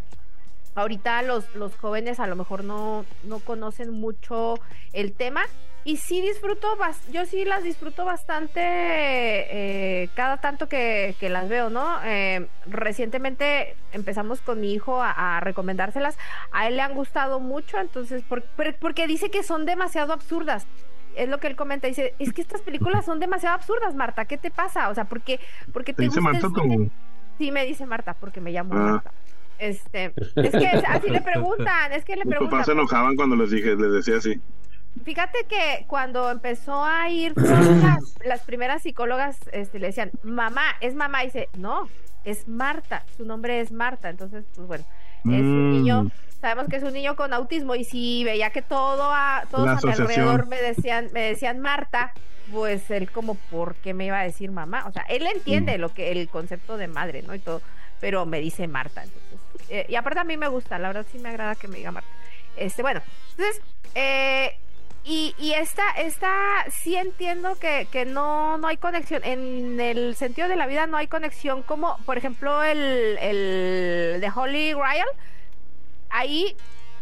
ahorita 0.75 1.21
los, 1.23 1.53
los 1.55 1.75
jóvenes 1.77 2.19
a 2.19 2.27
lo 2.27 2.35
mejor 2.35 2.63
no, 2.63 3.05
no 3.23 3.39
conocen 3.39 3.91
mucho 3.91 4.55
el 4.93 5.13
tema 5.13 5.41
y 5.85 5.97
sí 5.97 6.19
disfruto, 6.21 6.67
yo 7.11 7.25
sí 7.25 7.45
las 7.45 7.63
disfruto 7.63 8.05
bastante 8.05 8.59
eh, 8.61 10.09
cada 10.15 10.37
tanto 10.37 10.67
que, 10.67 11.15
que 11.19 11.29
las 11.29 11.47
veo, 11.47 11.69
¿no? 11.69 11.97
Eh, 12.03 12.47
recientemente 12.65 13.75
empezamos 13.91 14.41
con 14.41 14.59
mi 14.61 14.73
hijo 14.73 15.01
a, 15.01 15.37
a 15.37 15.39
recomendárselas, 15.41 16.17
a 16.51 16.67
él 16.67 16.75
le 16.77 16.81
han 16.81 16.95
gustado 16.95 17.39
mucho, 17.39 17.77
entonces, 17.79 18.23
por- 18.23 18.41
por- 18.43 18.75
porque 18.75 19.05
dice 19.07 19.29
que 19.29 19.43
son 19.43 19.65
demasiado 19.65 20.13
absurdas 20.13 20.65
es 21.15 21.29
lo 21.29 21.39
que 21.39 21.47
él 21.47 21.55
comenta, 21.55 21.87
dice, 21.87 22.13
es 22.19 22.33
que 22.33 22.41
estas 22.41 22.61
películas 22.61 23.05
son 23.05 23.21
demasiado 23.21 23.55
absurdas, 23.55 23.95
Marta, 23.95 24.25
¿qué 24.25 24.37
te 24.37 24.51
pasa? 24.51 24.89
O 24.89 24.95
sea, 24.95 25.05
¿por 25.05 25.21
qué, 25.21 25.39
por 25.71 25.85
qué 25.85 25.93
Te 25.93 25.97
te 25.97 26.03
dice 26.03 26.19
Marta 26.19 26.49
tu... 26.49 26.89
Sí, 27.37 27.51
me 27.51 27.65
dice 27.65 27.85
Marta, 27.85 28.15
porque 28.19 28.41
me 28.41 28.51
llamo 28.51 28.73
Ah. 28.73 28.77
Marta. 28.91 29.11
Este, 29.59 30.13
es 30.35 30.51
que 30.51 30.67
así 30.87 31.09
le 31.09 31.21
preguntan, 31.21 31.93
es 31.93 32.03
que 32.03 32.15
le 32.15 32.25
Mis 32.25 32.29
preguntan. 32.31 32.51
papás 32.51 32.65
se 32.65 32.71
enojaban 32.73 33.15
cuando 33.15 33.35
les 33.35 33.51
dije, 33.51 33.75
les 33.75 33.91
decía 33.93 34.17
así. 34.17 34.39
Fíjate 35.03 35.39
que 35.49 35.85
cuando 35.87 36.31
empezó 36.31 36.83
a 36.83 37.09
ir 37.09 37.33
las, 37.35 38.15
las 38.25 38.41
primeras 38.41 38.81
psicólogas, 38.83 39.37
este, 39.51 39.79
le 39.79 39.87
decían, 39.87 40.11
mamá, 40.23 40.63
es 40.81 40.95
mamá, 40.95 41.23
y 41.23 41.27
dice, 41.27 41.49
no, 41.57 41.89
es 42.23 42.47
Marta, 42.47 43.03
su 43.17 43.25
nombre 43.25 43.59
es 43.59 43.71
Marta, 43.71 44.09
entonces, 44.09 44.45
pues 44.55 44.67
bueno, 44.67 44.85
es 45.25 45.41
un 45.41 45.69
Mm. 45.69 45.73
niño, 45.73 46.11
sabemos 46.39 46.67
que 46.69 46.77
es 46.77 46.83
un 46.83 46.93
niño 46.93 47.15
con 47.17 47.33
autismo, 47.33 47.75
y 47.75 47.83
si 47.83 48.23
veía 48.23 48.51
que 48.51 48.61
todo 48.61 49.11
a, 49.11 49.43
todos 49.51 49.65
La 49.65 49.73
a 49.73 49.81
mi 49.83 49.91
alrededor 49.91 50.47
me 50.47 50.61
decían, 50.61 51.09
me 51.13 51.21
decían 51.21 51.59
Marta, 51.59 52.13
pues 52.51 52.89
él 52.91 53.11
como, 53.11 53.35
¿por 53.35 53.75
qué 53.75 53.93
me 53.93 54.05
iba 54.05 54.19
a 54.19 54.23
decir 54.23 54.49
mamá? 54.51 54.85
O 54.87 54.91
sea, 54.93 55.01
él 55.09 55.25
entiende 55.27 55.77
lo 55.77 55.89
que, 55.93 56.11
el 56.11 56.29
concepto 56.29 56.77
de 56.77 56.87
madre, 56.87 57.21
¿no? 57.23 57.35
Y 57.35 57.39
todo, 57.39 57.61
pero 57.99 58.25
me 58.25 58.39
dice 58.39 58.67
Marta, 58.67 59.03
entonces, 59.03 59.24
eh, 59.69 59.85
y 59.89 59.95
aparte 59.95 60.19
a 60.19 60.23
mí 60.23 60.37
me 60.37 60.47
gusta, 60.47 60.79
la 60.79 60.89
verdad 60.89 61.05
sí 61.11 61.19
me 61.19 61.29
agrada 61.29 61.55
que 61.55 61.67
me 61.67 61.77
diga 61.77 61.91
Marta. 61.91 62.09
Este, 62.57 62.81
bueno, 62.81 63.01
entonces, 63.31 63.61
eh, 63.95 64.57
y, 65.03 65.35
y 65.37 65.53
esta, 65.53 65.89
esta, 65.91 66.65
sí 66.71 66.95
entiendo 66.95 67.55
que, 67.59 67.87
que 67.91 68.05
no, 68.05 68.57
no 68.57 68.67
hay 68.67 68.77
conexión. 68.77 69.23
En 69.23 69.79
el 69.79 70.15
sentido 70.15 70.47
de 70.47 70.55
la 70.55 70.65
vida 70.65 70.87
no 70.87 70.97
hay 70.97 71.07
conexión, 71.07 71.61
como 71.61 71.97
por 72.05 72.17
ejemplo 72.17 72.63
el, 72.63 73.17
el 73.19 74.21
de 74.21 74.31
Holy 74.33 74.73
Grail. 74.73 75.05
Ahí 76.09 76.55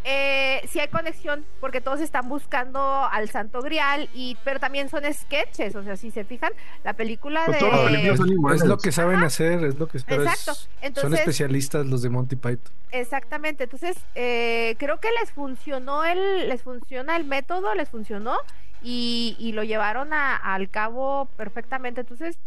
eh, 0.06 0.68
sí 0.70 0.80
hay 0.80 0.88
conexión 0.90 1.46
porque 1.60 1.80
todos 1.82 2.02
están 2.02 2.28
buscando 2.30 2.80
al 3.12 3.30
Santo 3.30 3.62
Grial, 3.62 4.10
y, 4.14 4.38
pero 4.44 4.60
también 4.60 4.90
son 4.90 5.04
sketches. 5.14 5.76
O 5.76 5.84
sea, 5.84 5.96
si 5.98 6.12
se 6.12 6.24
fijan, 6.26 6.52
la 6.84 6.94
película 6.94 7.44
Pues 7.46 7.58
de. 7.60 7.66
todas 7.66 7.82
las 7.82 7.92
películas 7.92 8.18
son 8.18 8.30
iguales. 8.32 8.62
Es 8.62 8.68
lo 8.68 8.78
que 8.78 8.92
saben 8.92 9.20
hacer, 9.24 9.64
es 9.64 9.76
lo 9.80 9.88
que 9.88 10.00
pero 10.06 10.24
es- 10.24 10.30
Exacto. 10.30 11.00
son 11.02 11.14
especialistas 11.14 11.86
los 11.86 12.02
de 12.02 12.10
Monty 12.10 12.36
Python. 12.36 12.74
Exactamente, 12.92 13.64
entonces 13.64 13.96
eh, 14.16 14.76
creo 14.78 15.00
que 15.00 15.10
les 15.20 15.32
funcionó 15.32 16.04
el, 16.06 16.48
les 16.50 16.62
funciona 16.62 17.16
el 17.16 17.24
método, 17.26 17.74
les 17.74 17.90
funcionó 17.90 18.38
y, 18.84 19.36
y 19.40 19.54
lo 19.54 19.64
llevaron 19.64 20.14
a- 20.14 20.36
al 20.36 20.70
cabo 20.70 21.28
perfectamente. 21.38 22.02
Entonces, 22.02 22.38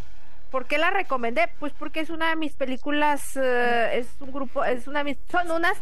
¿por 0.51 0.67
qué 0.67 0.79
la 0.79 0.91
recomendé? 0.91 1.49
Pues 1.59 1.73
porque 1.79 2.01
es 2.01 2.11
una 2.11 2.31
de 2.31 2.37
mis 2.37 2.53
películas, 2.55 3.37
eh, 3.37 3.91
es 3.95 4.09
un 4.21 4.33
grupo, 4.33 4.65
es 4.65 4.87
una 4.87 5.01
de 5.01 5.05
mis, 5.05 5.19
son 5.31 5.51
unas, 5.51 5.77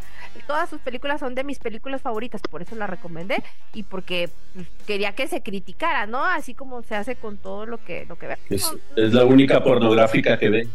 todas 0.47 0.69
sus 0.69 0.79
películas 0.81 1.19
son 1.19 1.35
de 1.35 1.43
mis 1.43 1.59
películas 1.59 2.01
favoritas, 2.01 2.41
por 2.41 2.61
eso 2.61 2.75
la 2.75 2.87
recomendé 2.87 3.43
y 3.73 3.83
porque 3.83 4.29
pues, 4.53 4.67
quería 4.85 5.13
que 5.13 5.27
se 5.27 5.41
criticara, 5.41 6.05
¿no? 6.05 6.23
Así 6.23 6.53
como 6.53 6.81
se 6.83 6.95
hace 6.95 7.15
con 7.15 7.37
todo 7.37 7.65
lo 7.65 7.83
que, 7.83 8.05
lo 8.07 8.17
que 8.17 8.27
ve. 8.27 8.37
Es 8.49 8.73
la 8.95 9.25
única 9.25 9.63
pornográfica 9.63 10.37
que 10.37 10.49
ve. 10.49 10.67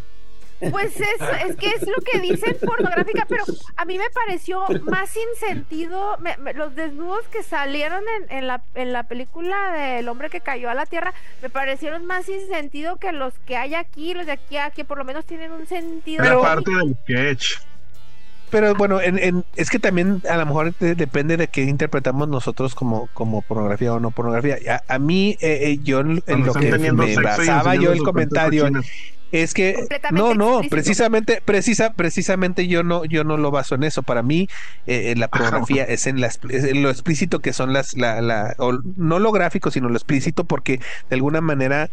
Pues 0.70 0.94
es, 1.00 1.46
es 1.48 1.56
que 1.56 1.70
es 1.70 1.86
lo 1.86 2.02
que 2.04 2.20
dicen 2.20 2.56
pornográfica, 2.64 3.24
pero 3.28 3.44
a 3.76 3.84
mí 3.84 3.96
me 3.98 4.10
pareció 4.10 4.64
más 4.82 5.10
sin 5.10 5.22
sentido 5.48 6.18
me- 6.18 6.36
me- 6.36 6.52
los 6.52 6.74
desnudos 6.74 7.26
que 7.28 7.42
salieron 7.42 8.02
en, 8.28 8.36
en 8.38 8.46
la, 8.46 8.62
en 8.74 8.92
la 8.92 9.04
película 9.04 9.72
del 9.72 10.08
hombre 10.08 10.28
que 10.28 10.40
cayó 10.40 10.68
a 10.70 10.74
la 10.74 10.86
tierra, 10.86 11.14
me 11.42 11.48
parecieron 11.50 12.04
más 12.04 12.26
sin 12.26 12.46
sentido 12.48 12.96
que 12.96 13.12
los 13.12 13.32
que 13.46 13.56
hay 13.56 13.74
aquí, 13.74 14.12
los 14.14 14.26
de 14.26 14.32
aquí 14.32 14.56
a 14.58 14.70
que 14.70 14.84
por 14.84 14.98
lo 14.98 15.04
menos 15.04 15.24
tienen 15.24 15.52
un 15.52 15.66
sentido. 15.66 16.22
Era 16.24 16.32
Pero- 16.34 16.42
parte 16.42 16.70
del 16.70 16.96
sketch. 17.04 17.58
Pero 18.50 18.74
bueno, 18.74 19.00
en, 19.00 19.16
en- 19.18 19.44
es 19.54 19.70
que 19.70 19.78
también 19.78 20.22
a 20.28 20.36
lo 20.36 20.44
mejor 20.44 20.74
de- 20.76 20.96
depende 20.96 21.36
de 21.36 21.46
qué 21.46 21.62
interpretamos 21.62 22.26
nosotros 22.26 22.74
como, 22.74 23.06
como 23.14 23.42
pornografía 23.42 23.94
o 23.94 24.00
no 24.00 24.10
pornografía. 24.10 24.58
A, 24.88 24.94
a 24.94 24.98
mí, 24.98 25.36
eh, 25.40 25.70
eh, 25.70 25.78
yo 25.84 26.00
en, 26.00 26.16
lo 26.26 26.52
que 26.54 26.68
me 26.78 27.14
basaba 27.14 27.76
yo 27.76 27.92
el 27.92 28.02
comentario 28.02 28.62
cochinas. 28.64 28.86
Es 29.32 29.54
que 29.54 29.86
no, 30.10 30.34
no, 30.34 30.60
explícito. 30.60 30.70
precisamente, 30.76 31.42
precisa, 31.44 31.92
precisamente 31.94 32.66
yo 32.66 32.82
no, 32.82 33.04
yo 33.04 33.24
no 33.24 33.36
lo 33.36 33.50
baso 33.50 33.74
en 33.74 33.84
eso. 33.84 34.02
Para 34.02 34.22
mí, 34.22 34.48
eh, 34.86 35.12
eh, 35.12 35.16
la 35.16 35.28
pornografía 35.28 35.84
es 35.84 36.06
en, 36.06 36.20
la, 36.20 36.28
expl- 36.28 36.52
es 36.52 36.64
en 36.64 36.82
lo 36.82 36.90
explícito 36.90 37.40
que 37.40 37.52
son 37.52 37.72
las, 37.72 37.96
la, 37.96 38.20
la, 38.20 38.54
o 38.58 38.78
no 38.96 39.18
lo 39.18 39.32
gráfico, 39.32 39.70
sino 39.70 39.88
lo 39.88 39.96
explícito, 39.96 40.44
porque 40.44 40.78
de 41.08 41.14
alguna 41.14 41.40
manera 41.40 41.88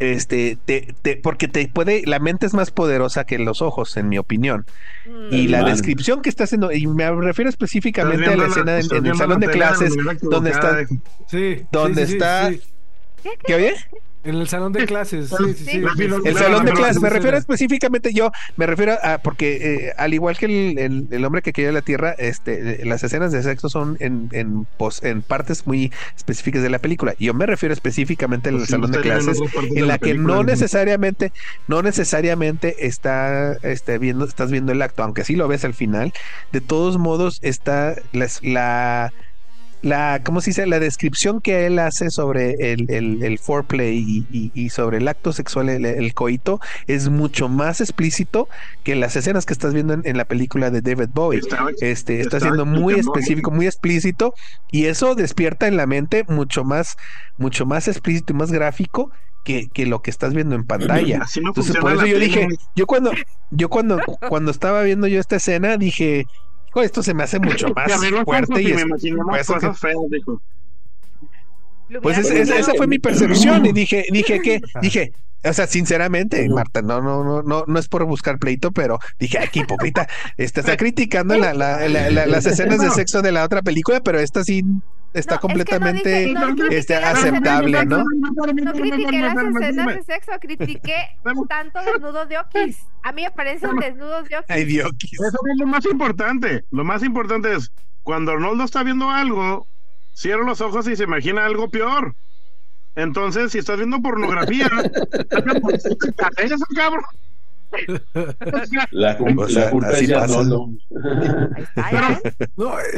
este 0.00 0.58
te, 0.64 0.92
te- 1.02 1.16
porque 1.16 1.46
te 1.46 1.68
puede 1.68 2.02
la 2.04 2.18
mente 2.18 2.46
es 2.46 2.52
más 2.52 2.72
poderosa 2.72 3.24
que 3.24 3.38
los 3.38 3.62
ojos 3.62 3.96
en 3.96 4.08
mi 4.08 4.18
opinión 4.18 4.66
Mm. 5.06 5.32
y 5.34 5.48
la 5.48 5.60
Man. 5.62 5.70
descripción 5.70 6.20
que 6.20 6.28
está 6.30 6.44
haciendo 6.44 6.72
y 6.72 6.86
me 6.88 7.08
refiero 7.12 7.48
específicamente 7.48 8.26
a 8.26 8.36
la 8.36 8.46
escena 8.46 8.80
en- 8.80 9.06
el 9.06 9.14
salón 9.16 9.38
de 9.38 9.48
clases 9.48 9.94
donde 10.22 10.50
está. 10.50 10.78
Sí. 11.28 11.62
donde 11.70 12.06
sí, 12.06 12.06
sí, 12.06 12.06
sí, 12.08 12.12
está 12.14 12.50
sí. 12.50 12.60
¿qué 13.46 13.54
oye? 13.54 13.74
En 14.24 14.36
el 14.36 14.48
salón 14.48 14.72
de 14.72 14.86
clases. 14.86 15.28
Sí, 15.28 15.54
sí, 15.54 15.64
sí. 15.64 15.78
La 15.80 15.92
El 15.98 16.34
la- 16.34 16.40
salón 16.40 16.64
de 16.64 16.70
la- 16.72 16.76
clases, 16.76 17.02
me 17.02 17.08
la- 17.10 17.14
refiero 17.16 17.36
específicamente 17.36 18.12
yo, 18.14 18.30
me 18.56 18.66
refiero 18.66 18.94
a, 19.02 19.18
porque 19.18 19.88
eh, 19.88 19.92
al 19.98 20.14
igual 20.14 20.38
que 20.38 20.46
el, 20.46 20.78
el- 20.78 21.08
el 21.10 21.24
hombre 21.24 21.42
que 21.42 21.52
cayó 21.52 21.68
de 21.68 21.74
la 21.74 21.82
tierra, 21.82 22.12
este, 22.18 22.82
eh, 22.82 22.84
las 22.86 23.04
escenas 23.04 23.32
de 23.32 23.42
sexo 23.42 23.68
son 23.68 23.96
en, 24.00 24.30
en, 24.32 24.66
pos- 24.78 25.02
en 25.02 25.22
partes 25.22 25.66
muy 25.66 25.92
específicas 26.16 26.62
de 26.62 26.70
la 26.70 26.78
película. 26.78 27.14
Yo 27.18 27.34
me 27.34 27.46
refiero 27.46 27.72
específicamente 27.72 28.48
al 28.48 28.56
Pues 28.56 28.66
sí, 28.66 28.72
salón 28.72 28.90
de 28.92 28.96
en 28.98 29.02
clases, 29.02 29.38
en 29.74 29.80
la 29.82 29.94
la 29.94 29.98
que 29.98 30.14
no 30.14 30.42
necesariamente, 30.42 31.30
no 31.68 31.82
necesariamente 31.82 32.86
está 32.86 33.54
este, 33.62 33.98
viendo, 33.98 34.24
estás 34.24 34.50
viendo 34.50 34.72
el 34.72 34.80
acto, 34.82 35.02
aunque 35.02 35.24
sí 35.24 35.36
lo 35.36 35.48
ves 35.48 35.64
al 35.64 35.74
final, 35.74 36.12
de 36.52 36.60
todos 36.60 36.98
modos 36.98 37.38
está 37.42 37.94
las- 38.12 38.42
la 38.42 39.12
la, 39.84 40.20
¿cómo 40.24 40.40
se 40.40 40.50
dice? 40.50 40.66
La 40.66 40.80
descripción 40.80 41.40
que 41.40 41.66
él 41.66 41.78
hace 41.78 42.10
sobre 42.10 42.72
el, 42.72 42.90
el, 42.90 43.22
el 43.22 43.38
foreplay 43.38 43.98
y, 43.98 44.26
y- 44.30 44.50
y 44.54 44.70
sobre 44.70 44.98
el 44.98 45.08
acto 45.08 45.32
sexual, 45.32 45.68
el, 45.68 45.84
el 45.84 46.14
coito, 46.14 46.60
es 46.86 47.08
mucho 47.10 47.48
más 47.48 47.80
explícito 47.80 48.48
que 48.82 48.96
las 48.96 49.14
escenas 49.16 49.46
que 49.46 49.52
estás 49.52 49.74
viendo 49.74 49.92
en, 49.94 50.02
en 50.04 50.16
la 50.16 50.24
película 50.24 50.70
de 50.70 50.80
David 50.80 51.10
Bowie. 51.12 51.38
Estaba- 51.40 51.70
Este, 51.80 52.20
está 52.20 52.38
estaba 52.38 52.40
siendo 52.40 52.66
muy 52.66 52.94
específico, 52.94 53.50
muy 53.50 53.66
explícito, 53.66 54.32
y 54.70 54.86
eso 54.86 55.14
despierta 55.14 55.66
en 55.68 55.76
la 55.76 55.86
mente 55.86 56.24
mucho 56.28 56.64
más, 56.64 56.96
mucho 57.36 57.66
más 57.66 57.86
explícito 57.88 58.32
y 58.32 58.36
más 58.36 58.50
gráfico 58.50 59.10
que, 59.44 59.68
que 59.68 59.86
lo 59.86 60.00
que 60.00 60.10
estás 60.10 60.32
viendo 60.34 60.54
en 60.54 60.64
pantalla. 60.64 61.18
Así 61.22 61.40
no 61.40 61.48
Entonces, 61.48 61.76
por 61.76 61.92
eso 61.92 62.06
yo 62.06 62.14
tele. 62.14 62.26
dije, 62.26 62.48
yo 62.74 62.86
cuando, 62.86 63.12
yo 63.50 63.68
cuando, 63.68 64.00
cuando 64.28 64.50
estaba 64.50 64.82
viendo 64.82 65.06
yo 65.06 65.20
esta 65.20 65.36
escena, 65.36 65.76
dije, 65.76 66.24
Esto 66.82 67.02
se 67.02 67.14
me 67.14 67.22
hace 67.22 67.38
mucho 67.38 67.68
más 67.74 67.90
fuerte 68.24 68.62
y 68.62 68.68
y 68.70 68.74
me 68.74 68.84
más 68.86 69.46
que- 69.46 69.72
feas, 69.74 69.96
dijo. 70.10 70.40
Pues 72.02 72.18
es- 72.18 72.30
es- 72.30 72.50
esa 72.50 72.74
fue 72.74 72.86
mi 72.86 72.98
percepción 72.98 73.64
y 73.66 73.72
dije, 73.72 74.04
dije 74.10 74.40
que, 74.40 74.60
dije, 74.80 75.12
o 75.44 75.52
sea, 75.52 75.66
sinceramente, 75.66 76.48
Marta, 76.48 76.80
no, 76.80 77.02
no, 77.02 77.22
no, 77.22 77.42
no, 77.42 77.64
no 77.66 77.78
es 77.78 77.86
por 77.88 78.04
buscar 78.06 78.38
pleito, 78.38 78.72
pero 78.72 78.98
dije, 79.18 79.38
aquí 79.38 79.60
hipócrita, 79.60 80.08
este, 80.38 80.60
está 80.60 80.76
criticando 80.78 81.36
la- 81.36 81.52
la- 81.52 81.86
la- 81.88 82.10
la- 82.10 82.26
las 82.26 82.46
escenas 82.46 82.80
de 82.80 82.90
sexo 82.90 83.20
de 83.22 83.32
la 83.32 83.44
otra 83.44 83.60
película, 83.62 84.00
pero 84.00 84.18
esta 84.18 84.42
sí 84.42 84.64
está 85.14 85.34
No, 85.36 85.36
es 85.36 85.40
que 85.40 85.78
no 85.78 85.86
completamente 85.86 86.10
dije- 86.10 86.32
no 86.34 86.40
critiqué 86.54 86.78
este, 86.78 86.94
escenas 86.94 87.18
aceptable, 87.18 87.78
de 87.78 87.86
¿no? 87.86 87.98
No 87.98 88.72
critiqué 88.72 89.20
las 89.20 89.36
escenas 89.36 89.86
de 89.94 90.02
sexo, 90.02 90.32
critiqué 90.40 90.96
tanto 91.48 91.78
desnudos 91.84 92.28
de 92.28 92.38
Okis. 92.38 92.78
A 93.02 93.12
mí 93.12 93.22
me 93.22 93.30
parecen 93.30 93.76
desnudos 93.76 94.28
de 94.28 94.36
Okis. 94.38 94.50
Ay, 94.50 94.64
Dios. 94.64 94.90
Eso 95.12 95.22
es 95.52 95.58
lo 95.58 95.66
más 95.66 95.84
importante. 95.86 96.64
Lo 96.70 96.84
más 96.84 97.02
importante 97.02 97.54
es 97.54 97.70
cuando 98.02 98.32
Arnoldo 98.32 98.64
está 98.64 98.82
viendo 98.82 99.10
algo, 99.10 99.66
cierra 100.12 100.44
los 100.44 100.60
ojos 100.60 100.86
y 100.88 100.96
se 100.96 101.04
imagina 101.04 101.44
algo 101.44 101.68
peor. 101.70 102.14
Entonces, 102.96 103.50
si 103.52 103.58
estás 103.58 103.78
viendo 103.78 104.00
pornografía, 104.00 104.68
eso, 106.38 106.56
cabrón. 106.76 107.04
La, 108.90 109.18
cul- 109.18 109.38
O 109.42 109.48
sea, 109.48 109.70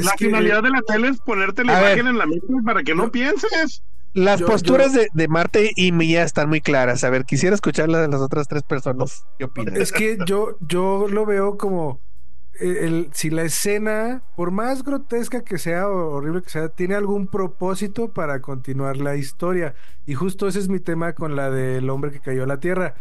la 0.03 0.13
finalidad 0.19 0.63
de 0.63 0.71
la 0.71 0.83
tele 0.83 1.09
es 1.09 1.21
ponerte 1.21 1.65
la 1.65 1.79
A 1.79 1.81
ver. 1.81 1.93
imagen 1.99 2.07
en 2.09 2.19
la 2.19 2.27
mente 2.27 2.47
para 2.65 2.83
que 2.83 2.95
no 2.95 3.11
pienses. 3.11 3.83
Las 4.15 4.41
Yo- 4.41 4.47
posturas 4.47 4.93
yo- 4.95 5.01
De, 5.01 5.09
de 5.13 5.29
Marta 5.29 5.59
y 5.75 5.93
mía 5.93 6.23
están 6.23 6.49
muy 6.49 6.61
claras. 6.61 7.05
A 7.05 7.11
ver, 7.11 7.25
quisiera 7.25 7.55
escuchar 7.55 7.89
la 7.89 8.01
de 8.01 8.09
las 8.09 8.21
otras 8.21 8.49
tres 8.49 8.63
personas. 8.63 9.25
¿Qué 9.39 9.45
opinan? 9.45 9.77
Es 9.77 9.93
que 9.93 10.17
yo, 10.27 10.57
yo 10.61 11.07
lo 11.09 11.27
veo 11.27 11.59
como 11.59 12.01
eh, 12.59 12.79
el, 12.83 13.11
si 13.13 13.29
la 13.29 13.43
escena, 13.43 14.23
por 14.35 14.51
más 14.53 14.83
grotesca 14.83 15.45
que 15.45 15.59
sea 15.59 15.89
o 15.89 16.15
horrible 16.15 16.41
que 16.43 16.49
sea, 16.49 16.69
tiene 16.71 16.95
algún 16.95 17.27
propósito 17.27 18.13
para 18.13 18.41
continuar 18.41 18.97
la 18.97 19.17
historia. 19.17 19.75
Y 20.07 20.15
justo 20.15 20.49
ese 20.49 20.61
es 20.61 20.69
mi 20.71 20.81
tema 20.81 21.13
con 21.13 21.37
la 21.37 21.51
del 21.51 21.91
hombre 21.91 22.11
que 22.11 22.21
cayó 22.21 22.45
a 22.45 22.47
la 22.47 22.59
tierra. 22.61 22.95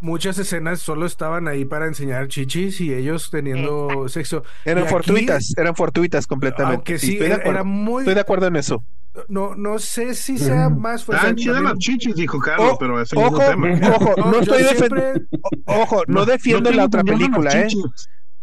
Muchas 0.00 0.38
escenas 0.38 0.80
solo 0.80 1.06
estaban 1.06 1.46
ahí 1.46 1.64
para 1.64 1.86
enseñar 1.86 2.26
chichis 2.28 2.80
y 2.80 2.92
ellos 2.92 3.30
teniendo 3.30 4.08
sexo. 4.08 4.42
Eran 4.64 4.84
aquí- 4.84 4.90
fortuitas, 4.92 5.54
eran 5.56 5.76
fortuitas 5.76 6.26
completamente. 6.26 6.76
Aunque 6.76 6.98
sí, 6.98 7.12
estoy 7.12 7.18
de 7.20 7.26
era, 7.26 7.34
acuerdo. 7.36 7.50
era 7.52 7.64
muy... 7.64 8.00
Estoy 8.02 8.14
de 8.14 8.20
acuerdo 8.20 8.46
en 8.48 8.56
eso. 8.56 8.84
No, 9.28 9.54
no 9.54 9.78
sé 9.78 10.14
si 10.14 10.38
sea 10.38 10.68
más 10.70 11.04
fuerte. 11.04 11.34
Chidas 11.34 11.56
también- 11.56 11.64
las 11.74 11.78
chichis, 11.78 12.14
dijo 12.14 12.38
Carlos, 12.40 12.76
pero 12.80 13.00
ese 13.00 13.14
es 13.16 13.22
ojo, 13.22 13.38
tema. 13.38 13.68
ojo, 13.94 14.14
No, 14.16 14.40
estoy 14.40 14.64
siempre- 14.64 15.00
defendiendo. 15.02 15.28
Ojo, 15.66 16.02
no 16.06 16.24
defiendo 16.26 16.70
la 16.72 16.84
otra 16.84 17.04
película, 17.04 17.50
¿eh? 17.60 17.68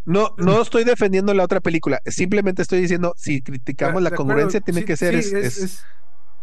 No, 0.05 0.33
no 0.37 0.61
estoy 0.61 0.83
defendiendo 0.85 1.33
la 1.33 1.43
otra 1.43 1.59
película. 1.59 1.99
Simplemente 2.05 2.61
estoy 2.61 2.79
diciendo, 2.81 3.13
si 3.17 3.41
criticamos 3.41 4.01
De- 4.03 4.09
la 4.09 4.15
congruencia, 4.15 4.59
acuerdo, 4.59 4.65
tiene 4.65 4.79
sí, 4.81 4.85
que 4.85 4.95
ser. 4.97 5.13
sí, 5.13 5.19
es- 5.19 5.33
es, 5.33 5.57
es- 5.57 5.83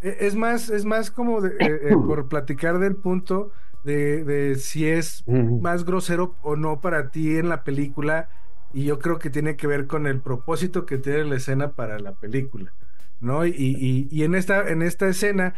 es- 0.03 0.17
es 0.21 0.35
más, 0.37 0.69
es 0.69 0.85
más 0.85 1.11
como 1.11 1.41
de, 1.41 1.51
eh, 1.61 1.81
eh, 1.91 1.93
por 1.93 2.29
platicar 2.29 2.79
del 2.79 2.97
punto 2.97 3.53
de, 3.85 4.25
de 4.25 4.57
si 4.57 4.87
es 4.89 5.25
más 5.59 5.85
grosero 5.85 6.37
o 6.43 6.57
no 6.57 6.81
para 6.81 7.11
ti 7.11 7.37
en 7.37 7.49
la 7.49 7.65
película. 7.65 8.29
Y 8.73 8.85
yo 8.87 8.99
creo 8.99 9.19
que 9.21 9.31
tiene 9.31 9.57
que 9.57 9.67
ver 9.69 9.87
con 9.87 10.07
el 10.09 10.21
propósito 10.23 10.87
que 10.87 10.99
tiene 10.99 11.25
la 11.25 11.37
escena 11.37 11.75
para 11.75 11.99
la 12.01 12.15
película. 12.15 12.75
¿No? 13.21 13.47
Y, 13.47 13.51
y- 13.57 14.09
y 14.11 14.25
en 14.25 14.35
esta, 14.35 14.69
en 14.69 14.83
esta 14.83 15.09
escena, 15.09 15.55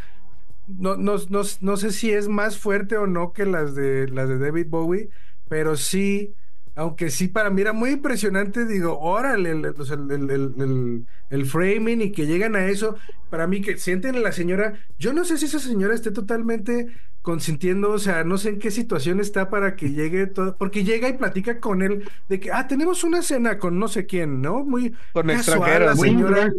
no, 0.66 0.96
no, 0.96 1.16
no, 1.30 1.42
no 1.60 1.76
sé 1.76 1.92
si 1.92 2.10
es 2.12 2.28
más 2.28 2.58
fuerte 2.58 2.96
o 2.96 3.06
no 3.06 3.32
que 3.32 3.46
las 3.46 3.74
de 3.74 4.08
las 4.08 4.28
de 4.28 4.38
David 4.38 4.66
Bowie, 4.68 5.10
pero 5.48 5.76
sí, 5.76 6.34
aunque 6.74 7.10
sí 7.10 7.28
para 7.28 7.50
mí 7.50 7.62
era 7.62 7.72
muy 7.72 7.90
impresionante, 7.92 8.66
digo, 8.66 8.98
órale, 8.98 9.50
el, 9.52 9.64
el- 9.66 10.30
el- 10.30 11.06
el 11.30 11.46
framing 11.46 12.02
y 12.02 12.12
que 12.12 12.26
llegan 12.26 12.56
a 12.56 12.66
eso, 12.66 12.96
para 13.28 13.46
mí 13.46 13.60
que 13.62 13.76
sienten 13.78 14.16
a 14.16 14.20
la 14.20 14.32
señora, 14.32 14.74
yo 14.98 15.12
no 15.12 15.24
sé 15.24 15.38
si 15.38 15.46
esa 15.46 15.58
señora 15.60 15.94
esté 15.94 16.10
totalmente 16.10 16.88
consintiendo, 17.26 17.90
o 17.90 17.98
sea, 17.98 18.22
no 18.22 18.38
sé 18.38 18.50
en 18.50 18.60
qué 18.60 18.70
situación 18.70 19.18
está 19.18 19.50
para 19.50 19.74
que 19.74 19.90
llegue 19.90 20.28
todo, 20.28 20.56
porque 20.56 20.84
llega 20.84 21.08
y 21.08 21.14
platica 21.14 21.58
con 21.58 21.82
él 21.82 22.08
de 22.28 22.38
que, 22.38 22.52
ah, 22.52 22.68
tenemos 22.68 23.02
una 23.02 23.20
cena 23.20 23.58
con 23.58 23.80
no 23.80 23.88
sé 23.88 24.06
quién, 24.06 24.40
¿no? 24.40 24.62
Muy 24.64 24.90
Con 25.12 25.26
casual, 25.26 25.36
extranjeros, 25.38 25.96
Muy 25.96 26.08
señora. 26.10 26.52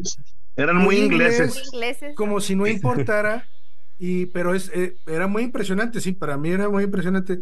Eran 0.58 0.76
muy 0.76 0.98
ingleses. 0.98 1.56
inglés. 1.56 1.70
ingleses. 1.74 2.16
como 2.18 2.42
si 2.42 2.54
no 2.58 2.68
importara 2.68 3.48
y 3.98 4.26
pero 4.26 4.54
es 4.54 4.70
eh, 4.74 4.98
era 5.06 5.28
muy 5.28 5.44
impresionante 5.44 6.02
sí 6.02 6.12
para 6.12 6.36
mí 6.36 6.50
era 6.50 6.68
muy 6.68 6.84
impresionante 6.84 7.40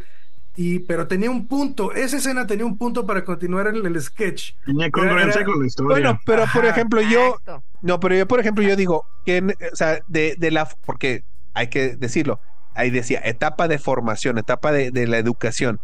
y 0.55 0.79
pero 0.81 1.07
tenía 1.07 1.31
un 1.31 1.47
punto 1.47 1.93
esa 1.93 2.17
escena 2.17 2.45
tenía 2.45 2.65
un 2.65 2.77
punto 2.77 3.07
para 3.07 3.25
continuar 3.25 3.65
el, 3.67 3.83
el 3.85 3.99
sketch 4.01 4.51
Tenía 4.67 4.91
congruencia 4.91 5.41
Era- 5.41 5.45
con 5.51 5.59
la 5.61 5.65
historia. 5.67 5.89
Bueno, 5.95 6.19
pero 6.27 6.43
por 6.53 6.63
ejemplo, 6.65 7.01
yo, 7.01 7.29
Exacto. 7.39 7.63
no, 7.81 7.99
pero 7.99 8.15
yo, 8.15 8.27
por 8.27 8.39
ejemplo, 8.39 8.63
yo 8.63 8.75
digo 8.75 9.03
que, 9.25 9.37
en- 9.37 9.49
o 9.73 9.75
sea, 9.75 9.99
de, 10.07 10.35
de 10.37 10.51
la, 10.51 10.69
porque 10.85 11.23
hay 11.55 11.67
que 11.69 11.95
decirlo, 11.97 12.39
ahí 12.75 12.89
decía, 12.91 13.21
etapa 13.23 13.67
de 13.67 13.79
formación, 13.79 14.37
etapa 14.37 14.71
de, 14.71 14.91
de 14.91 15.07
la 15.07 15.17
educación. 15.17 15.79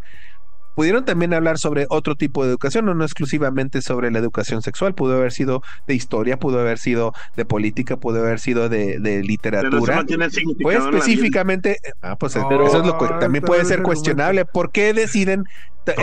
Pudieron 0.74 1.04
también 1.04 1.34
hablar 1.34 1.58
sobre 1.58 1.86
otro 1.90 2.16
tipo 2.16 2.44
de 2.46 2.50
educación, 2.50 2.86
no, 2.86 2.94
no 2.96 3.04
exclusivamente 3.04 3.82
sobre 3.82 4.10
la 4.10 4.20
educación 4.20 4.62
sexual, 4.62 4.96
pudo 4.96 5.18
haber 5.18 5.34
sido 5.34 5.62
de 5.86 5.96
historia, 5.96 6.38
pudo 6.38 6.62
haber 6.62 6.78
sido 6.78 7.12
de 7.36 7.44
política, 7.44 7.98
pudo 7.98 8.22
haber 8.22 8.40
sido 8.40 8.70
de, 8.70 8.98
de 8.98 9.00
Pero 9.02 9.18
eso 9.20 9.28
literatura. 9.28 9.96
no 10.04 10.30
significado 10.30 10.60
Pues 10.62 10.78
específicamente, 10.96 11.78
ah, 12.02 12.16
pues 12.16 12.38
No, 12.38 12.66
eso 12.66 12.80
es 12.82 12.88
lo 12.88 12.98
que 12.98 13.08
también 13.20 13.44
puede 13.44 13.66
ser 13.66 13.82
cuestionable. 13.82 14.46
¿Por 14.46 14.72
qué 14.72 14.94
deciden 14.94 15.44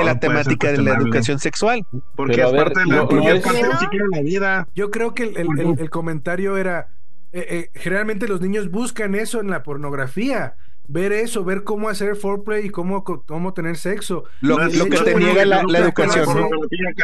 la 0.05 0.21
temática 0.21 0.71
de 0.71 0.83
la 0.83 0.95
educación 0.97 1.39
sexual? 1.39 1.83
Porque 2.15 2.35
Pero 2.35 2.49
es 2.49 2.53
ver, 2.53 2.65
parte 2.65 2.81
de 2.81 2.87
la, 2.89 2.97
no- 2.97 3.29
es 3.31 3.43
parte 3.43 3.63
de 3.63 4.17
la 4.17 4.21
vida. 4.23 4.69
yo 4.75 4.91
creo 4.91 5.15
que 5.15 5.23
el, 5.23 5.37
el- 5.39 5.59
el- 5.61 5.81
el 5.81 5.91
comentario 5.91 6.59
era 6.59 6.89
eh, 7.33 7.47
eh, 7.49 7.71
generalmente 7.75 8.29
los 8.29 8.41
niños 8.43 8.71
buscan 8.71 9.15
eso 9.15 9.41
en 9.41 9.49
la 9.51 9.63
pornografía 9.63 10.57
ver 10.91 11.13
eso 11.13 11.45
ver 11.45 11.65
cómo 11.65 11.89
hacer 11.91 12.17
foreplay 12.17 12.67
y 12.67 12.71
cómo 12.71 13.05
co- 13.05 13.23
cómo 13.27 13.53
tener 13.53 13.77
sexo 13.77 14.25
Lo, 14.41 14.57
que 14.57 14.69
te 15.05 15.15
niega 15.15 15.45
la, 15.45 15.61
educación. 15.61 16.27
¿no? 16.35 16.49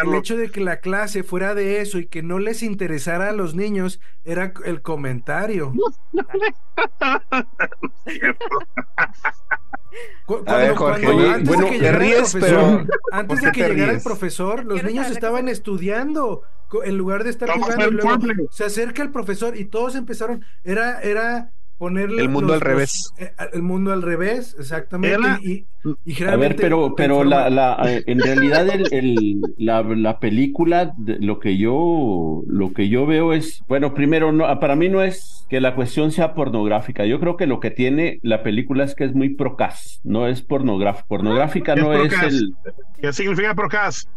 El 0.02 0.14
hecho 0.16 0.36
de 0.36 0.50
que 0.50 0.60
la 0.62 0.80
clase 0.80 1.22
fuera 1.22 1.54
de 1.54 1.80
eso 1.80 1.98
y 1.98 2.06
que 2.06 2.22
no 2.22 2.38
les 2.38 2.62
interesara 2.62 3.28
a 3.28 3.32
los 3.32 3.54
niños 3.54 4.00
era 4.24 4.52
el 4.64 4.80
comentario. 4.82 5.72
A 10.46 10.56
ver, 10.56 10.74
cuando- 10.74 10.76
Jorge, 10.76 11.04
cuando- 11.04 11.22
oye, 11.22 11.30
antes 11.30 11.48
bueno, 11.48 11.64
de 11.66 11.70
que 11.70 11.76
te 11.78 11.84
llegara 11.84 11.96
el 11.96 12.00
ríes, 12.02 12.32
profesor- 12.32 12.40
pero 12.40 12.86
antes 13.12 13.38
¿por 13.40 13.46
de 13.46 13.52
que 13.52 13.68
llegara 13.68 13.92
el 13.92 14.00
profesor, 14.02 14.64
los 14.64 14.82
niños 14.82 15.10
estaban 15.10 15.48
estudiando 15.48 16.42
en 16.84 16.96
lugar 16.98 17.22
de 17.22 17.30
estar 17.30 17.48
Vamos 17.48 17.66
jugando. 17.66 17.88
y 17.88 17.92
luego 17.92 18.48
se 18.50 18.64
acerca 18.64 19.02
el 19.02 19.10
profesor 19.12 19.56
y 19.56 19.66
todos 19.66 19.94
empezaron. 19.94 20.44
Era, 20.64 21.00
era 21.02 21.52
ponerle 21.78 22.22
El 22.22 22.28
mundo 22.28 22.48
los- 22.48 22.54
al 22.56 22.60
revés. 22.60 23.12
los- 23.18 23.28
eh, 23.28 23.32
el 23.52 23.62
mundo 23.62 23.92
al 23.92 24.02
revés, 24.02 24.56
exactamente. 24.58 25.16
Era- 25.16 25.38
y, 25.42 25.66
y- 26.06 26.20
y 26.20 26.24
A 26.24 26.36
ver, 26.36 26.56
pero, 26.56 26.94
pero 26.96 27.24
la, 27.24 27.48
informa- 27.48 27.50
la, 27.50 27.76
en 28.06 28.20
realidad 28.20 28.68
el, 28.68 28.86
el- 28.92 29.40
la, 29.58 29.82
la 29.82 30.18
película, 30.20 30.94
lo 30.98 31.38
que 31.40 31.56
yo, 31.58 32.42
lo 32.46 32.72
que 32.72 32.88
yo 32.88 33.06
veo 33.06 33.32
es, 33.32 33.62
bueno, 33.68 33.94
primero, 33.94 34.32
no, 34.32 34.44
para 34.60 34.76
mí 34.76 34.88
no 34.88 35.02
es 35.02 35.46
que 35.50 35.60
la 35.60 35.74
cuestión 35.74 36.10
sea 36.10 36.34
pornográfica. 36.34 37.04
Yo 37.06 37.20
creo 37.20 37.36
que 37.36 37.46
lo 37.46 37.60
que 37.60 37.70
tiene 37.70 38.18
la 38.22 38.42
película 38.42 38.84
es 38.84 38.94
que 38.94 39.04
es 39.04 39.14
muy 39.14 39.30
procas, 39.34 40.00
no 40.04 40.26
es 40.26 40.42
pornográfica. 40.42 41.06
Pornográfica 41.08 41.76
no 41.76 41.92
es 41.92 42.12
el 42.22 42.54
¿Qué 43.00 43.12
significa 43.12 43.54
Procas? 43.54 44.08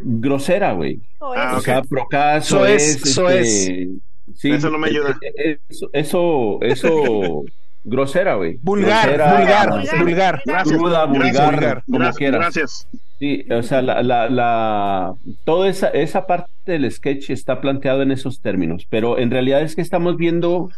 grosera, 0.00 0.72
güey. 0.72 0.94
Eso 1.16 1.32
Ah. 1.36 1.54
O 1.56 1.60
sea, 1.60 1.82
procas 1.82 2.46
Eso 2.46 2.60
o 2.60 2.64
es, 2.66 2.96
es, 2.96 3.04
este, 3.18 3.88
sí, 4.34 4.50
Eso 4.50 4.70
no 4.70 4.78
me 4.78 4.88
ayuda. 4.88 5.16
eh, 5.36 5.58
Eso, 5.68 5.88
eso, 5.92 6.58
eso 6.62 7.42
grosera, 7.84 8.34
güey. 8.34 8.58
Vulgar, 8.62 9.06
Grosera, 9.12 9.38
vulgar, 9.38 9.70
vulgar. 9.70 9.98
vulgar. 10.04 10.42
Gracias. 10.44 10.76
Cruda, 10.78 11.06
Gracias, 11.06 11.12
vulgar, 11.12 11.54
vulgar. 11.54 11.82
como 11.86 11.98
Gracias, 11.98 12.16
quieras. 12.18 12.40
gracias. 12.40 12.88
Sí, 13.18 13.44
o 13.50 13.62
sea, 13.62 13.82
la, 13.82 14.02
la, 14.02 14.28
la, 14.28 15.12
toda 15.44 15.68
esa, 15.68 15.88
esa 15.88 16.26
parte 16.26 16.50
del 16.66 16.90
sketch 16.90 17.30
está 17.30 17.60
planteado 17.60 18.02
en 18.02 18.12
esos 18.12 18.40
términos, 18.40 18.86
pero 18.88 19.18
en 19.18 19.30
realidad 19.32 19.60
es 19.62 19.74
que 19.74 19.80
estamos 19.82 20.16
viendo, 20.16 20.70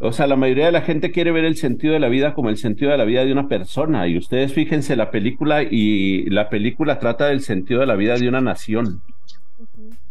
o 0.00 0.12
sea, 0.12 0.26
la 0.26 0.34
mayoría 0.34 0.66
de 0.66 0.72
la 0.72 0.82
gente 0.82 1.12
quiere 1.12 1.30
ver 1.30 1.44
el 1.44 1.56
sentido 1.56 1.92
de 1.92 2.00
la 2.00 2.08
vida 2.08 2.34
como 2.34 2.48
el 2.48 2.56
sentido 2.56 2.90
de 2.90 2.98
la 2.98 3.04
vida 3.04 3.24
de 3.24 3.30
una 3.30 3.46
persona, 3.46 4.08
y 4.08 4.18
ustedes 4.18 4.52
fíjense 4.54 4.96
la 4.96 5.12
película 5.12 5.62
y 5.62 6.24
la 6.30 6.48
película 6.48 6.98
trata 6.98 7.26
del 7.26 7.42
sentido 7.42 7.78
de 7.80 7.86
la 7.86 7.94
vida 7.94 8.16
de 8.16 8.28
una 8.28 8.40
nación. 8.40 9.00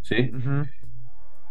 ¿sí? 0.04 0.32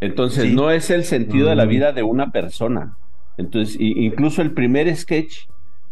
Entonces, 0.01 0.45
Sí. 0.45 0.55
no 0.55 0.71
es 0.71 0.91
el 0.91 1.05
sentido 1.05 1.49
de 1.49 1.57
la 1.57 1.67
Mm. 1.67 1.69
vida 1.69 1.93
de 1.93 2.03
una 2.03 2.31
persona. 2.31 2.97
Entonces, 3.39 3.77
incluso 3.81 4.43
el 4.43 4.53
primer 4.53 4.95
sketch, 4.95 5.47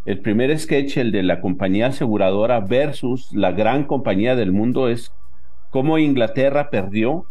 el 0.07 0.21
primer 0.21 0.59
sketch, 0.59 0.99
el 0.99 1.13
de 1.13 1.23
la 1.23 1.41
compañía 1.41 1.87
aseguradora 1.89 2.61
versus 2.61 3.33
la 3.33 3.53
gran 3.53 3.85
compañía 3.85 4.37
del 4.37 4.53
mundo, 4.53 4.89
es 4.89 5.11
cómo 5.71 5.99
Inglaterra 5.99 6.71
perdió 6.71 7.27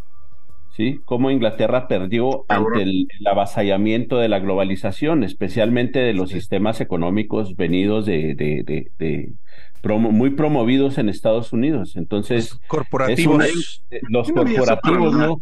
¿sí? 0.76 1.02
Cómo 1.06 1.30
Inglaterra 1.30 1.88
perdió 1.88 2.46
ante 2.48 2.82
el, 2.82 3.06
el 3.20 3.28
avasallamiento 3.28 4.18
de 4.18 4.28
la 4.28 4.40
globalización, 4.40 5.24
especialmente 5.24 6.00
de 6.00 6.14
los 6.16 6.32
sistemas 6.32 6.82
económicos 6.82 7.56
venidos 7.56 8.08
de, 8.08 8.34
de, 8.34 8.64
de, 8.64 8.92
de 8.98 9.34
promo- 9.84 10.10
muy 10.10 10.32
promovidos 10.32 10.98
en 10.98 11.10
Estados 11.10 11.54
Unidos. 11.54 11.96
Entonces, 11.96 12.46
es 12.54 12.60
Corporativos, 12.68 13.36
una- 13.36 13.46
eh, 13.46 14.02
los 14.10 14.32
corporativos, 14.32 14.82
pero- 14.82 15.28
¿no? 15.28 15.40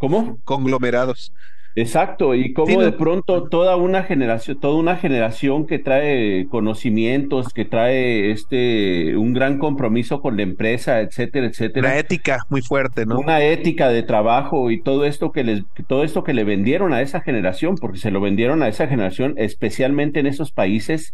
¿Cómo? 0.00 0.40
conglomerados. 0.44 1.32
Exacto, 1.76 2.34
y 2.34 2.52
Sí, 2.66 2.76
no. 2.76 2.82
de 2.82 2.90
pronto 2.92 3.48
toda 3.48 3.76
una 3.76 4.02
generación, 4.02 4.58
toda 4.58 4.74
una 4.74 4.96
generación 4.96 5.66
que 5.68 5.78
trae 5.78 6.48
conocimientos, 6.50 7.52
que 7.54 7.64
trae 7.64 8.32
este 8.32 9.16
un 9.16 9.32
gran 9.34 9.58
compromiso 9.58 10.20
con 10.20 10.36
la 10.36 10.42
empresa, 10.42 11.00
etcétera, 11.00 11.46
etcétera, 11.46 11.88
Una 11.88 11.96
ética 11.98 12.38
muy 12.48 12.60
fuerte, 12.62 13.06
¿no? 13.06 13.18
una 13.20 13.40
ética 13.44 13.88
de 13.88 14.02
trabajo 14.02 14.70
y 14.72 14.82
todo 14.82 15.04
esto 15.04 15.30
que 15.30 15.44
les, 15.44 15.62
todo 15.86 16.02
esto 16.02 16.24
que 16.24 16.34
le 16.34 16.42
vendieron 16.42 16.92
a 16.92 17.02
esa 17.02 17.20
generación, 17.20 17.76
porque 17.76 17.98
se 17.98 18.10
lo 18.10 18.20
vendieron 18.20 18.64
a 18.64 18.68
esa 18.68 18.88
generación, 18.88 19.34
especialmente 19.36 20.18
en 20.18 20.26
esos 20.26 20.50
países, 20.50 21.12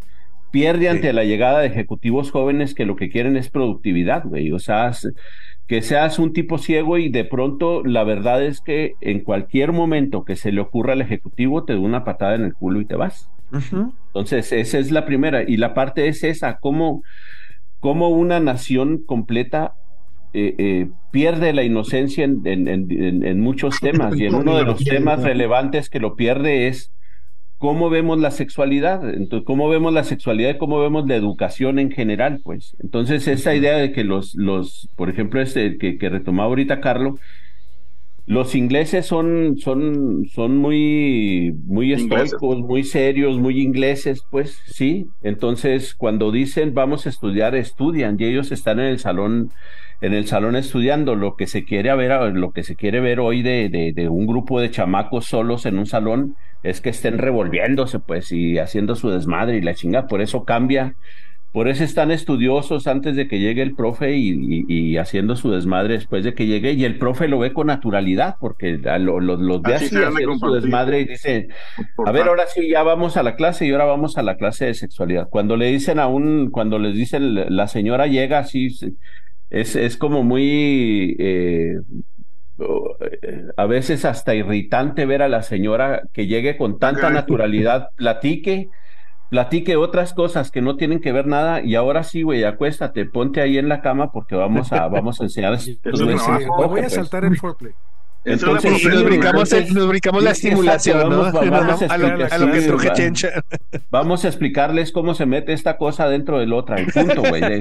pierde 0.51 0.89
ante 0.89 1.09
Sí. 1.11 1.13
la 1.13 1.25
llegada 1.25 1.61
de 1.61 1.67
ejecutivos 1.67 2.31
jóvenes 2.31 2.75
que 2.75 2.87
lo 2.87 2.97
que 2.97 3.11
quieren 3.11 3.37
es 3.37 3.51
productividad, 3.51 4.25
güey. 4.25 4.53
O 4.53 4.59
sea, 4.59 4.93
que 5.67 5.83
seas 5.83 6.19
un 6.19 6.33
tipo 6.33 6.59
ciego 6.59 6.97
y 6.99 7.09
de 7.09 7.25
pronto 7.25 7.83
la 7.85 8.05
verdad 8.05 8.45
es 8.45 8.61
que 8.61 8.95
en 9.01 9.21
cualquier 9.21 9.73
momento 9.73 10.25
que 10.25 10.37
se 10.37 10.53
le 10.53 10.61
ocurra 10.61 10.93
al 10.93 11.01
ejecutivo 11.03 11.65
te 11.65 11.73
da 11.75 11.81
una 11.81 12.05
patada 12.05 12.35
en 12.37 12.43
el 12.45 12.55
culo 12.55 12.81
y 12.81 12.87
te 12.87 12.95
vas. 12.97 13.29
Entonces, 14.09 14.53
esa 14.53 14.79
es 14.79 14.91
la 14.91 15.05
primera. 15.07 15.43
Y 15.43 15.57
la 15.57 15.75
parte 15.75 16.09
es 16.09 16.25
esa, 16.25 16.59
cómo, 16.59 17.03
cómo 17.81 18.09
una 18.09 18.41
nación 18.41 19.03
completa 19.05 19.75
eh, 20.33 20.55
eh, 20.59 20.89
pierde 21.13 21.53
la 21.53 21.63
inocencia 21.63 22.25
en, 22.25 22.41
en- 22.45 22.69
en- 22.69 22.91
en- 22.91 23.25
en 23.25 23.41
muchos 23.41 23.81
temas. 23.81 24.17
Y 24.19 24.27
en 24.27 24.35
uno 24.35 24.57
de 24.57 24.65
los 24.65 24.79
temas 24.85 25.23
relevantes 25.23 25.89
que 25.89 26.01
lo 26.01 26.15
pierde 26.17 26.69
es 26.69 26.93
cómo 27.59 27.91
vemos 27.91 28.19
la 28.19 28.31
sexualidad. 28.31 29.09
Entonces, 29.15 29.47
cómo 29.47 29.69
vemos 29.69 29.93
la 29.93 30.05
sexualidad 30.05 30.51
y 30.55 30.59
cómo 30.59 30.81
vemos 30.81 31.07
la 31.07 31.17
educación 31.17 31.79
en 31.79 31.91
general, 31.91 32.41
pues. 32.43 32.77
Entonces, 32.81 33.27
esa 33.29 33.55
idea 33.55 33.77
de 33.77 33.93
que 33.93 34.05
los, 34.05 34.35
los 34.35 34.89
por 34.97 35.11
ejemplo, 35.11 35.41
este 35.41 35.79
que, 35.79 35.99
que 35.99 36.09
retomaba 36.09 36.49
ahorita 36.49 36.81
Carlos, 36.81 37.21
los 38.27 38.57
ingleses 38.57 39.07
son, 39.07 39.57
son, 39.59 40.27
son 40.35 40.57
muy, 40.57 41.53
muy 41.65 41.93
Ingleses. 41.95 42.35
estoicos, 42.35 42.59
muy 42.59 42.83
serios, 42.83 43.39
muy 43.39 43.61
ingleses, 43.61 44.25
pues 44.31 44.59
sí. 44.67 45.07
Entonces, 45.23 45.95
cuando 45.95 46.33
dicen 46.33 46.75
vamos 46.75 47.07
a 47.07 47.11
estudiar, 47.11 47.55
estudian 47.55 48.17
y 48.19 48.25
ellos 48.25 48.51
están 48.51 48.81
en 48.81 48.87
el 48.87 48.99
salón, 48.99 49.53
en 50.01 50.15
el 50.15 50.27
salón 50.27 50.57
estudiando. 50.57 51.15
Lo 51.15 51.37
que 51.37 51.47
se 51.47 51.65
quiere 51.65 51.95
ver, 51.95 52.13
lo 52.35 52.53
que 52.53 52.63
se 52.63 52.77
quiere 52.77 53.01
ver 53.01 53.21
hoy 53.21 53.43
de, 53.43 53.69
de, 53.69 53.93
de 53.93 54.09
un 54.09 54.27
grupo 54.27 54.61
de 54.61 54.71
chamacos 54.71 55.27
solos 55.27 55.67
en 55.67 55.79
un 55.79 55.87
salón 55.87 56.37
es 56.63 56.81
que 56.81 56.91
estén 56.91 57.19
revolviéndose, 57.19 57.99
pues, 58.01 58.33
y 58.33 58.59
haciendo 58.59 58.95
su 58.97 59.11
desmadre 59.11 59.57
y 59.59 59.61
la 59.63 59.75
chinga. 59.75 60.07
Por 60.07 60.21
eso 60.21 60.45
cambia 60.45 60.95
por 61.53 61.69
eso 61.69 61.85
están 61.85 62.11
estudiosos 62.11 62.87
antes 62.87 63.17
de 63.17 63.29
que 63.29 63.39
llegue 63.39 63.63
el 63.63 63.75
profe 63.75 64.15
y, 64.15 64.29
y- 64.29 64.65
y 64.69 64.97
haciendo 64.99 65.37
su 65.37 65.51
desmadre 65.51 65.95
después 65.95 66.23
de 66.23 66.35
que 66.35 66.45
llegue. 66.45 66.73
Y 66.73 66.85
el 66.85 66.99
profe 66.99 67.29
lo 67.29 67.39
ve 67.39 67.55
con 67.55 67.69
naturalidad, 67.69 68.35
porque 68.39 68.79
a 68.85 68.99
lo- 68.99 69.21
lo- 69.21 69.37
los 69.39 69.63
ve 69.63 69.77
Así 69.77 69.87
haciendo 69.87 70.35
su 70.39 70.53
desmadre 70.53 71.01
y 71.01 71.05
dice, 71.07 71.49
a 72.05 72.13
ver, 72.13 72.29
ahora 72.29 72.43
sí, 72.47 72.69
ya 72.69 72.83
vamos 72.83 73.17
a 73.17 73.23
la 73.23 73.37
clase 73.37 73.67
y 73.67 73.71
ahora 73.71 73.87
vamos 73.87 74.19
a 74.19 74.23
la 74.23 74.37
clase 74.37 74.67
de 74.67 74.75
sexualidad. 74.75 75.29
Cuando 75.31 75.57
le 75.57 75.69
dicen 75.69 75.99
a 75.99 76.09
un, 76.09 76.51
cuando 76.51 76.79
les 76.79 76.95
dicen 76.95 77.35
la 77.57 77.69
señora 77.69 78.07
llega 78.07 78.39
así, 78.41 78.69
es, 79.51 79.77
es 79.77 79.97
como 79.97 80.23
muy, 80.23 81.17
eh, 81.19 81.77
eh, 82.59 83.45
a 83.57 83.67
veces 83.67 84.05
hasta 84.05 84.35
irritante 84.35 85.07
ver 85.07 85.23
a 85.23 85.29
la 85.29 85.43
señora 85.43 86.03
que 86.13 86.27
llegue 86.27 86.57
con 86.57 86.79
tanta 86.79 87.11
naturalidad, 87.11 87.91
platique, 87.97 88.69
platique 89.31 89.77
otras 89.77 90.15
cosas 90.15 90.51
que 90.51 90.63
no 90.63 90.77
tienen 90.77 91.01
que 91.01 91.13
ver 91.13 91.27
nada 91.27 91.61
y 91.63 91.75
ahora 91.75 92.03
sí, 92.03 92.23
güey, 92.23 92.45
acuéstate, 92.45 93.05
ponte 93.07 93.41
ahí 93.41 93.59
en 93.59 93.69
la 93.69 93.83
cama 93.83 94.13
porque 94.13 94.37
vamos 94.37 94.73
a, 94.73 94.89
vamos 94.89 95.21
a 95.21 95.25
enseñar 95.25 95.59
Sí, 95.61 95.79
voy 95.85 96.15
a 96.15 96.69
pues. 96.69 96.93
saltar 96.93 97.25
el 97.25 97.37
foreplay. 97.37 97.73
Entonces, 98.25 98.83
Y 98.83 98.89
nos 98.89 99.05
brincamos, 99.05 99.53
entonces, 99.53 99.73
nos 99.75 99.89
brincamos 99.89 100.23
la 100.25 100.31
exacto, 100.31 101.09
¿no? 101.09 101.19
vamos- 101.33 101.33
vamos 101.49 101.83
a 101.83 101.95
a, 101.95 101.97
lo, 101.99 102.07
explicar- 102.09 102.33
a 102.33 102.39
lo 102.39 102.53
que 102.53 102.61
truje. 102.63 102.93
Chencha. 102.93 103.29
Vamos 103.89 104.25
a 104.25 104.29
explicarles 104.29 104.91
cómo 104.91 105.15
se 105.15 105.27
mete 105.27 105.53
esta 105.53 105.77
cosa 105.77 106.09
dentro 106.09 106.41
del 106.41 106.53
otra, 106.53 106.81
y 106.81 106.87
punto, 106.87 107.23
güey. 107.23 107.61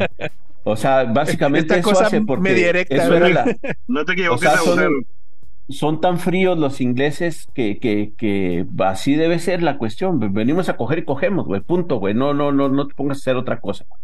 O 0.68 0.76
sea, 0.76 1.04
básicamente 1.06 1.76
Esta 1.76 1.78
eso 1.80 1.90
cosa 1.92 2.08
hace 2.08 2.22
porque 2.22 2.42
media 2.50 2.70
erecta, 2.70 2.96
eso 2.96 3.16
era 3.16 3.30
la- 3.30 3.56
No 3.88 4.04
te 4.04 4.14
equivoques, 4.14 4.50
O 4.50 4.52
sea, 4.52 4.88
son- 5.70 6.02
tan 6.02 6.20
fríos 6.20 6.58
los 6.60 6.82
ingleses 6.82 7.48
que, 7.54 7.78
que, 7.80 8.14
que 8.18 8.66
así 8.80 9.16
debe 9.16 9.40
ser 9.40 9.64
la 9.64 9.78
cuestión. 9.78 10.20
Venimos 10.34 10.68
a 10.70 10.76
coger 10.78 11.00
y 11.00 11.06
cogemos, 11.06 11.46
güey, 11.46 11.62
punto, 11.62 11.98
güey. 12.00 12.14
No, 12.14 12.34
no, 12.34 12.52
no, 12.52 12.68
no 12.70 12.88
te 12.88 12.96
pongas 12.96 13.18
a 13.18 13.22
hacer 13.22 13.36
otra 13.36 13.60
cosa. 13.60 13.86
güey. 13.88 14.02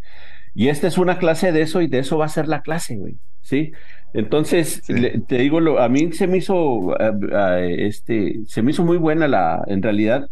Y 0.53 0.67
esta 0.69 0.87
es 0.87 0.97
una 0.97 1.17
clase 1.17 1.51
de 1.51 1.61
eso 1.61 1.81
y 1.81 1.87
de 1.87 1.99
eso 1.99 2.17
va 2.17 2.25
a 2.25 2.29
ser 2.29 2.47
la 2.47 2.61
clase, 2.61 2.95
güey. 2.95 3.15
¿Sí? 3.41 3.71
Entonces, 4.13 4.81
Sí. 4.83 4.93
le- 4.93 5.19
te 5.21 5.37
digo, 5.39 5.59
lo, 5.59 5.79
a 5.79 5.89
mí 5.89 6.11
se 6.13 6.27
me 6.27 6.37
hizo, 6.37 6.91
ah, 6.99 7.11
ah, 7.33 7.59
este, 7.59 8.41
se 8.47 8.61
me 8.61 8.71
hizo 8.71 8.83
muy 8.83 8.97
buena 8.97 9.27
la, 9.27 9.63
en 9.67 9.81
realidad, 9.81 10.29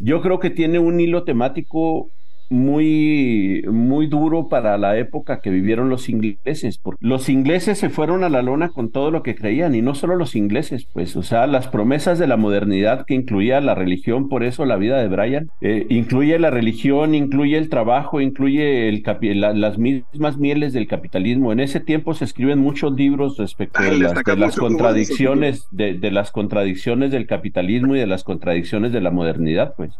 yo 0.00 0.22
creo 0.22 0.40
que 0.40 0.50
tiene 0.50 0.78
un 0.80 0.98
hilo 0.98 1.22
temático 1.24 2.10
muy, 2.52 3.62
muy 3.70 4.06
duro 4.06 4.48
para 4.48 4.76
la 4.78 4.96
época 4.98 5.40
que 5.40 5.50
vivieron 5.50 5.88
los 5.88 6.08
ingleses, 6.08 6.78
porque 6.78 6.98
los 7.04 7.28
ingleses 7.28 7.78
se 7.78 7.90
fueron 7.90 8.24
a 8.24 8.28
la 8.28 8.42
lona 8.42 8.68
con 8.68 8.90
todo 8.90 9.10
lo 9.10 9.22
que 9.22 9.34
creían, 9.34 9.74
y 9.74 9.82
no 9.82 9.94
solo 9.94 10.16
los 10.16 10.36
ingleses, 10.36 10.86
pues, 10.92 11.16
o 11.16 11.22
sea, 11.22 11.46
las 11.46 11.68
promesas 11.68 12.18
de 12.18 12.26
la 12.26 12.36
modernidad 12.36 13.04
que 13.06 13.14
incluía 13.14 13.60
la 13.60 13.74
religión, 13.74 14.28
por 14.28 14.42
eso 14.44 14.64
la 14.66 14.76
vida 14.76 15.00
de 15.00 15.08
Brian, 15.08 15.48
eh, 15.60 15.86
incluye 15.88 16.38
la 16.38 16.50
religión, 16.50 17.14
incluye 17.14 17.56
el 17.56 17.68
trabajo, 17.68 18.20
incluye 18.20 18.88
el 18.88 19.02
capi- 19.02 19.34
la- 19.34 19.52
las 19.54 19.78
mismas 19.78 20.38
mieles 20.38 20.72
del 20.72 20.86
capitalismo. 20.86 21.52
En 21.52 21.60
ese 21.60 21.80
tiempo 21.80 22.14
se 22.14 22.24
escriben 22.24 22.58
muchos 22.58 22.92
libros 22.92 23.36
respecto 23.38 23.80
Ay, 23.80 23.90
de 23.92 23.98
las, 23.98 24.14
de 24.14 24.60
contradicciones, 24.60 25.66
de, 25.70 25.94
de 25.94 26.10
las 26.10 26.30
contradicciones 26.30 27.10
del 27.10 27.26
capitalismo 27.26 27.96
y 27.96 27.98
de 27.98 28.06
las 28.06 28.24
contradicciones 28.24 28.92
de 28.92 29.00
la 29.00 29.10
modernidad, 29.10 29.74
pues. 29.76 29.92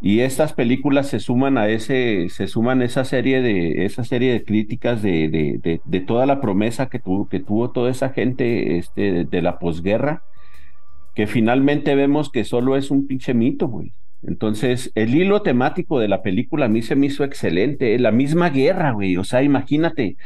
Y 0.00 0.20
estas 0.20 0.52
películas 0.52 1.08
se 1.08 1.20
suman 1.20 1.56
a 1.56 1.68
ese, 1.68 2.28
se 2.28 2.48
suman 2.48 2.82
a 2.82 2.84
esa 2.84 3.04
serie 3.04 3.40
de, 3.40 3.86
esa 3.86 4.04
serie 4.04 4.32
de 4.32 4.44
críticas 4.44 5.02
de, 5.02 5.28
de, 5.28 5.58
de, 5.62 5.80
de 5.84 6.00
toda 6.00 6.26
la 6.26 6.40
promesa 6.40 6.88
que 6.88 6.98
tuvo, 6.98 7.28
que 7.28 7.40
tuvo 7.40 7.70
toda 7.70 7.90
esa 7.90 8.10
gente 8.10 8.76
este, 8.76 9.24
de, 9.24 9.42
la 9.42 9.58
posguerra, 9.58 10.22
que 11.14 11.26
finalmente 11.26 11.94
vemos 11.94 12.30
que 12.30 12.44
solo 12.44 12.76
es 12.76 12.90
un 12.90 13.06
pinche 13.06 13.32
mito, 13.32 13.68
güey. 13.68 13.92
Entonces, 14.22 14.92
el 14.94 15.14
hilo 15.14 15.42
temático 15.42 15.98
de 15.98 16.08
la 16.08 16.22
película 16.22 16.66
a 16.66 16.68
mí 16.68 16.82
se 16.82 16.96
me 16.96 17.06
hizo 17.06 17.24
excelente, 17.24 17.98
la 17.98 18.10
misma 18.10 18.50
guerra, 18.50 18.90
güey. 18.90 19.16
O 19.16 19.24
sea, 19.24 19.42
imagínate 19.42 20.16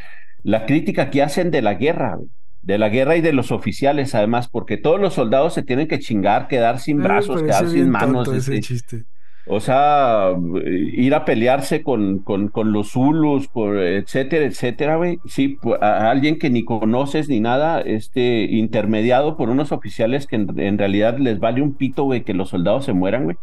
la 0.43 0.67
crítica 0.67 1.11
que 1.11 1.23
hacen 1.23 1.51
de 1.51 1.63
la 1.63 1.75
guerra, 1.75 2.17
güey. 2.17 2.29
De 2.63 2.77
la 2.77 2.89
guerra 2.89 3.17
y 3.17 3.21
de 3.21 3.33
los 3.33 3.53
oficiales, 3.53 4.15
además, 4.15 4.49
porque 4.49 4.77
todos 4.77 5.01
los 5.01 5.15
soldados 5.15 5.55
se 5.55 5.63
tienen 5.63 5.89
que 5.89 5.99
chingar, 5.99 6.47
quedar 6.47 6.79
sin 6.79 7.03
brazos, 7.03 7.43
quedar 7.43 7.69
sin 7.69 7.89
manos. 7.89 8.29
ese 8.29 8.57
este, 8.57 8.61
chiste. 8.61 9.05
O 9.47 9.61
sea, 9.61 10.33
ir 10.65 11.15
a 11.15 11.25
pelearse 11.25 11.83
con, 11.83 12.21
con, 12.21 12.49
con 12.49 12.73
los 12.73 12.93
Zulus, 12.93 13.49
por, 13.49 13.79
etcétera, 13.79 14.45
etcétera, 14.45 14.97
güey. 14.97 15.19
Sí, 15.27 15.59
a 15.81 16.11
alguien 16.11 16.39
que 16.39 16.51
ni 16.51 16.65
conoces 16.65 17.29
ni 17.29 17.41
nada, 17.41 17.81
este, 17.81 18.45
intermediado 18.45 19.37
por 19.37 19.51
unos 19.51 19.73
oficiales 19.73 20.27
que 20.27 20.37
en, 20.37 20.61
en 20.61 20.79
realidad 20.79 21.19
les 21.19 21.41
vale 21.41 21.63
un 21.63 21.75
pito, 21.75 22.05
güey, 22.05 22.23
que 22.23 22.35
los 22.35 22.51
soldados 22.51 22.85
se 22.85 22.93
mueran, 22.93 23.25
güey. 23.25 23.37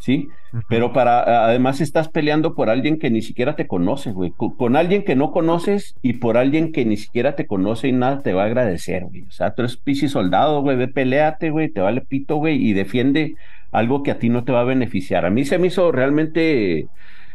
Sí, 0.00 0.28
pero 0.68 0.92
para, 0.92 1.44
además 1.44 1.80
estás 1.80 2.08
peleando 2.08 2.54
por 2.54 2.70
alguien 2.70 2.98
que 2.98 3.10
ni 3.10 3.20
siquiera 3.20 3.56
te 3.56 3.66
conoce, 3.66 4.12
güey. 4.12 4.30
Con, 4.30 4.56
con 4.56 4.76
alguien 4.76 5.04
que 5.04 5.16
no 5.16 5.32
conoces 5.32 5.96
y 6.02 6.14
por 6.14 6.36
alguien 6.36 6.72
que 6.72 6.84
ni 6.84 6.96
siquiera 6.96 7.34
te 7.34 7.46
conoce 7.46 7.88
y 7.88 7.92
nada 7.92 8.22
te 8.22 8.32
va 8.32 8.44
a 8.44 8.46
agradecer, 8.46 9.04
güey. 9.04 9.24
O 9.24 9.30
sea, 9.30 9.54
tú 9.54 9.62
eres 9.62 9.76
pichi 9.76 10.08
soldado, 10.08 10.62
güey, 10.62 10.76
ve, 10.76 10.88
peleate, 10.88 11.50
güey, 11.50 11.68
te 11.70 11.80
vale 11.80 12.00
pito, 12.00 12.36
güey, 12.36 12.64
y 12.64 12.72
defiende 12.72 13.34
algo 13.70 14.02
que 14.02 14.10
a 14.10 14.18
ti 14.18 14.28
no 14.28 14.44
te 14.44 14.52
va 14.52 14.60
a 14.62 14.64
beneficiar. 14.64 15.24
A 15.26 15.30
mí 15.30 15.44
se 15.44 15.58
me 15.58 15.68
hizo 15.68 15.92
realmente, 15.92 16.90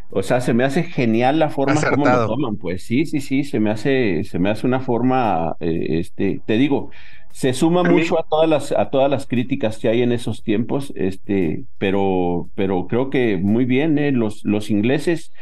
o 0.09 0.23
sea, 0.23 0.41
se 0.41 0.53
me 0.53 0.63
hace 0.63 0.83
genial 0.83 1.39
la 1.39 1.49
forma 1.49 1.87
como 1.87 2.07
lo 2.07 2.21
toman, 2.23 2.57
pues 2.57 2.83
sí, 2.85 3.05
sí, 3.05 3.21
sí, 3.21 3.43
se 3.43 3.59
me 3.59 3.71
hace, 3.71 4.23
se 4.25 4.39
me 4.39 4.49
hace 4.49 4.67
una 4.67 4.79
forma, 4.81 5.55
eh, 5.59 5.99
este, 5.99 6.41
te 6.45 6.57
digo, 6.57 6.91
se 7.31 7.53
suma 7.53 7.83
A 7.83 7.89
mí- 7.91 8.03
mucho 8.03 8.19
a 8.19 8.27
todas 8.29 8.49
las, 8.49 8.71
a 8.73 8.89
todas 8.91 9.09
las 9.09 9.27
críticas 9.27 9.79
que 9.79 9.89
hay 9.89 10.01
en 10.03 10.11
esos 10.11 10.43
tiempos, 10.43 10.93
este, 10.95 11.65
pero, 11.79 12.51
pero 12.55 12.87
creo 12.87 13.09
que 13.09 13.37
muy 13.37 13.65
bien, 13.65 13.97
eh, 13.97 14.11
los, 14.11 14.43
los 14.45 14.69
ingleses, 14.69 15.33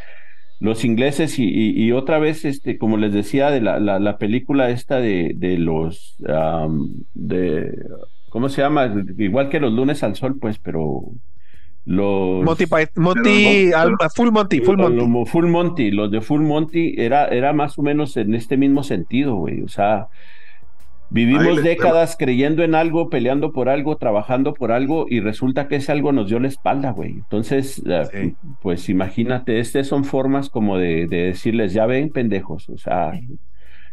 los 0.60 0.86
ingleses 0.86 1.40
y, 1.40 1.46
y, 1.50 1.84
y 1.86 1.92
otra 1.92 2.20
vez, 2.20 2.46
este, 2.46 2.78
como 2.78 2.98
les 2.98 3.14
decía, 3.14 3.50
de 3.52 3.62
la, 3.62 3.80
la, 3.80 4.00
la 4.00 4.18
película 4.20 4.70
esta 4.70 5.00
de, 5.00 5.34
de 5.36 5.58
los, 5.58 6.16
de, 7.14 7.72
¿cómo 8.32 8.50
se 8.50 8.64
llama? 8.64 8.92
Igual 9.20 9.50
que 9.50 9.60
los 9.60 9.72
lunes 9.72 10.02
al 10.02 10.16
sol, 10.16 10.40
pues, 10.42 10.58
pero 10.58 11.02
los... 11.86 12.44
Monty 12.44 12.66
Python, 12.66 13.04
Monty, 13.04 13.72
al- 13.74 13.96
Full 14.16 14.32
Monty, 14.32 14.62
Full 14.62 14.78
Monty. 14.78 14.96
lo- 14.98 15.26
Full 15.28 15.46
Monty, 15.48 15.92
los 15.92 16.10
de 16.10 16.22
Full 16.22 16.42
Monty 16.42 16.96
era, 16.98 17.28
era 17.28 17.54
más 17.54 17.78
o 17.78 17.84
menos 17.84 18.18
en 18.18 18.34
este 18.34 18.58
mismo 18.58 18.82
sentido, 18.82 19.36
güey. 19.36 19.62
O 19.62 19.68
sea, 19.68 20.08
Vivimos 21.14 21.62
décadas 21.62 22.16
creyendo 22.18 22.64
en 22.64 22.74
algo, 22.74 23.10
peleando 23.10 23.52
por 23.52 23.68
algo, 23.68 23.98
trabajando 23.98 24.54
por 24.54 24.72
algo 24.72 25.08
y 25.10 25.20
resulta 25.20 25.68
que 25.68 25.76
ese 25.76 25.92
algo 25.92 26.14
nos 26.14 26.30
dio 26.30 26.40
la 26.40 26.48
espalda, 26.48 26.92
güey. 26.92 27.12
Entonces, 27.12 27.84
Sí. 28.14 28.36
pues 28.62 28.88
imagínate, 28.88 29.60
estas 29.60 29.88
son 29.88 30.06
formas 30.06 30.50
como 30.50 30.78
de, 30.78 31.08
de 31.08 31.24
decirles, 31.26 31.74
ya 31.74 31.86
ven, 31.86 32.12
pendejos, 32.12 32.70
o 32.70 32.78
sea, 32.78 33.12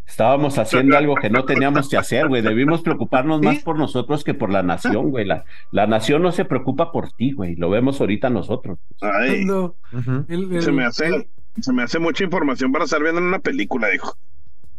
estábamos 0.08 0.58
haciendo 0.58 0.96
algo 0.96 1.14
que 1.16 1.28
no 1.30 1.44
teníamos 1.44 1.88
que 1.88 1.96
hacer, 1.98 2.26
güey. 2.28 2.42
Debimos 2.42 2.82
preocuparnos 2.82 3.40
más 3.42 3.58
por 3.60 3.78
nosotros 3.78 4.24
que 4.24 4.34
por 4.34 4.50
la 4.50 4.62
nación, 4.62 5.10
güey. 5.10 5.24
La, 5.26 5.44
la 5.70 5.86
nación 5.86 6.22
no 6.22 6.32
se 6.32 6.44
preocupa 6.44 6.90
por 6.90 7.12
ti, 7.12 7.32
güey. 7.32 7.54
Lo 7.56 7.70
vemos 7.70 8.00
ahorita 8.00 8.30
nosotros. 8.30 8.78
Ay, 9.00 9.44
Cuando 9.46 9.76
Ujú. 9.92 10.24
el- 10.28 10.52
el- 10.56 10.62
se 10.62 10.72
me 10.72 10.84
hace, 10.84 11.06
el- 11.06 11.28
se 11.60 11.72
me 11.72 11.82
hace 11.82 11.98
mucha 11.98 12.24
información 12.24 12.72
para 12.72 12.84
estar 12.86 13.02
viendo 13.02 13.20
en 13.20 13.26
una 13.26 13.38
película, 13.40 13.88
dijo. 13.88 14.16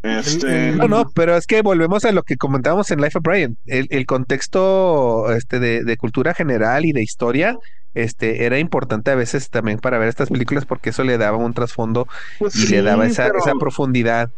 Este, 0.02 0.72
No, 0.72 0.88
no, 0.88 1.10
pero 1.14 1.36
es 1.36 1.46
que 1.46 1.60
volvemos 1.60 2.04
a 2.06 2.12
lo 2.12 2.22
que 2.22 2.36
comentábamos 2.38 2.90
en 2.90 3.00
Life 3.02 3.18
of 3.18 3.22
Brian. 3.24 3.56
El, 3.66 3.86
el 3.90 4.06
contexto 4.06 5.30
este, 5.32 5.60
de, 5.60 5.84
de 5.84 5.96
cultura 5.96 6.32
general 6.34 6.86
y 6.86 6.92
de 6.92 7.02
historia 7.02 7.58
este, 7.92 8.44
era 8.46 8.58
importante 8.58 9.10
a 9.10 9.14
veces 9.14 9.50
también 9.50 9.78
para 9.78 9.98
ver 9.98 10.08
estas 10.08 10.30
películas 10.30 10.64
porque 10.64 10.90
eso 10.90 11.04
le 11.04 11.18
daba 11.18 11.36
un 11.36 11.52
trasfondo 11.52 12.06
pues 12.38 12.54
y 12.56 12.66
sí, 12.66 12.72
le 12.72 12.82
daba 12.82 13.04
esa, 13.06 13.26
pero- 13.26 13.38
esa 13.40 13.52
profundidad. 13.60 14.30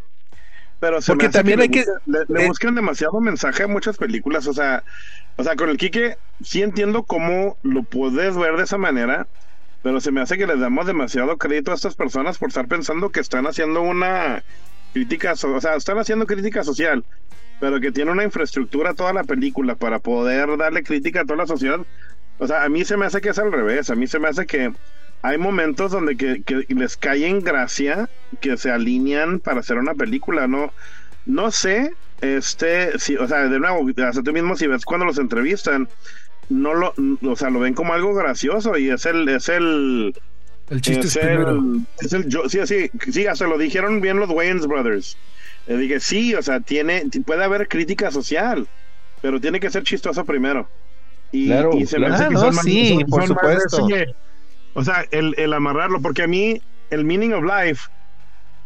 Pero 0.83 1.01
se 1.01 1.13
Porque 1.13 1.27
me 1.27 1.29
hace 1.29 1.39
también 1.39 1.61
hay 1.61 1.69
que- 1.69 1.85
buscan- 1.85 2.03
Le, 2.07 2.19
le 2.29 2.45
eh, 2.45 2.49
buscan 2.49 2.75
demasiado 2.75 3.21
mensaje 3.21 3.63
a 3.63 3.69
muchas 3.69 3.97
películas. 3.97 4.49
O 4.49 4.53
sea, 4.53 4.83
o 5.37 5.45
sea, 5.45 5.55
con 5.55 5.69
el 5.69 5.77
Quique 5.77 6.17
sí 6.41 6.61
entiendo 6.61 7.05
cómo 7.05 7.57
lo 7.63 7.85
puedes 7.85 8.37
ver 8.37 8.57
de 8.57 8.65
esa 8.65 8.79
manera, 8.79 9.29
pero 9.81 10.01
se 10.01 10.11
me 10.11 10.21
hace 10.21 10.37
que 10.37 10.47
les 10.49 10.59
damos 10.59 10.85
demasiado 10.87 11.39
crédito 11.39 11.71
a 11.71 11.75
estas 11.77 11.95
personas 11.95 12.37
por 12.39 12.49
estar 12.49 12.67
pensando 12.67 13.11
que 13.11 13.21
están 13.21 13.47
haciendo 13.47 13.81
una 13.81 14.43
crítica, 14.93 15.37
so- 15.37 15.55
o 15.55 15.61
sea, 15.61 15.77
están 15.77 15.99
haciendo 15.99 16.27
crítica 16.27 16.65
social, 16.65 17.05
pero 17.61 17.79
que 17.79 17.93
tiene 17.93 18.11
una 18.11 18.25
infraestructura 18.25 18.95
toda 18.95 19.13
la 19.13 19.23
película 19.23 19.77
para 19.77 20.01
poder 20.01 20.57
darle 20.57 20.83
crítica 20.83 21.21
a 21.21 21.25
toda 21.25 21.37
la 21.37 21.47
sociedad. 21.47 21.79
O 22.39 22.47
sea, 22.49 22.65
a 22.65 22.69
mí 22.69 22.85
se 22.85 22.97
me 22.97 23.07
hace 23.07 23.21
que 23.21 23.29
es 23.29 23.39
al 23.39 23.53
revés. 23.53 23.89
A 23.89 23.95
mí 23.95 24.09
se 24.09 24.19
me 24.19 24.27
hace 24.27 24.47
que 24.47 24.73
hay 25.23 25.39
momentos 25.39 25.93
donde 25.93 26.17
que, 26.17 26.43
que 26.43 26.65
les 26.69 26.97
cae 26.97 27.27
en 27.27 27.41
gracia 27.41 28.09
que 28.41 28.57
se 28.57 28.71
alinean 28.71 29.39
para 29.41 29.61
hacer 29.61 29.79
una 29.79 29.95
película, 29.95 30.47
¿no? 30.49 30.73
No 31.25 31.51
sé, 31.51 31.93
este, 32.21 32.99
si, 32.99 33.17
o 33.17 33.27
sea, 33.29 33.49
de 33.49 33.59
nuevo, 33.61 33.89
hasta 34.05 34.23
tú 34.23 34.33
mismo 34.33 34.57
si 34.57 34.67
ves 34.67 34.85
cuando 34.85 35.07
los 35.07 35.19
entrevistan, 35.19 35.89
no 36.49 36.75
lo, 36.75 36.95
o 37.23 37.37
sea, 37.37 37.51
lo 37.51 37.61
ven 37.61 37.75
como 37.75 37.93
algo 37.95 38.15
gracioso 38.15 38.77
y 38.77 38.91
es 38.91 39.07
el, 39.07 39.29
es 39.29 39.49
el, 39.49 40.13
el 40.71 40.81
chiste 40.81 41.07
es 41.07 41.17
es 41.17 41.23
primero. 41.23 41.51
el, 41.51 41.87
es 42.01 42.13
el 42.13 42.29
yo- 42.29 42.49
sí, 42.49 42.59
sí, 42.67 42.91
sí, 43.13 43.27
hasta 43.27 43.47
lo 43.47 43.59
dijeron 43.59 44.01
bien 44.01 44.19
los 44.19 44.31
Wayans 44.31 44.67
Brothers. 44.67 45.17
Le 45.67 45.77
dije, 45.77 46.01
sí, 46.01 46.35
o 46.35 46.43
sea, 46.43 46.61
tiene, 46.61 47.05
puede 47.25 47.45
haber 47.45 47.69
crítica 47.69 48.11
social, 48.11 48.67
pero 49.21 49.41
tiene 49.41 49.61
que 49.61 49.71
ser 49.71 49.85
chistoso 49.85 50.25
primero. 50.25 50.69
Y, 51.31 51.47
Claro, 51.47 51.71
y 51.75 51.87
se 51.87 51.99
me 51.99 52.07
claro. 52.07 52.15
hace 52.15 52.25
Ah, 52.25 52.29
que 52.29 52.35
no, 52.35 52.41
son 52.41 52.55
más- 52.57 52.65
sí, 52.65 52.89
son- 52.89 52.99
por 53.09 53.27
son 53.27 53.37
más 53.37 53.63
supuesto. 53.63 53.89
ese- 53.89 54.15
o 54.75 54.85
sea, 54.85 55.05
el, 55.11 55.35
el 55.39 55.53
amarrarlo, 55.53 56.01
porque 56.03 56.23
a 56.23 56.27
mí, 56.27 56.61
el 56.91 57.05
meaning 57.05 57.33
of 57.33 57.45
life, 57.45 57.83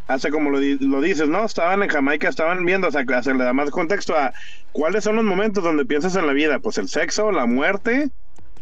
hace 0.07 0.31
como 0.31 0.51
lo, 0.51 0.59
lo 0.61 1.01
dices, 1.01 1.29
¿no? 1.29 1.45
Estaban 1.45 1.83
en 1.83 1.89
Jamaica, 1.89 2.29
estaban 2.29 2.65
viendo, 2.65 2.89
o 2.89 2.91
sea, 2.91 3.05
se 3.23 3.35
le 3.35 3.45
da 3.45 3.53
más 3.53 3.71
contexto 3.71 4.17
a 4.17 4.33
cuáles 4.73 5.05
son 5.05 5.17
los 5.17 5.25
momentos 5.25 5.65
donde 5.65 5.87
piensas 5.87 6.17
en 6.17 6.27
la 6.27 6.33
vida. 6.33 6.61
Pues 6.61 6.79
el 6.79 6.89
sexo, 6.89 7.33
la 7.33 7.47
muerte, 7.47 8.11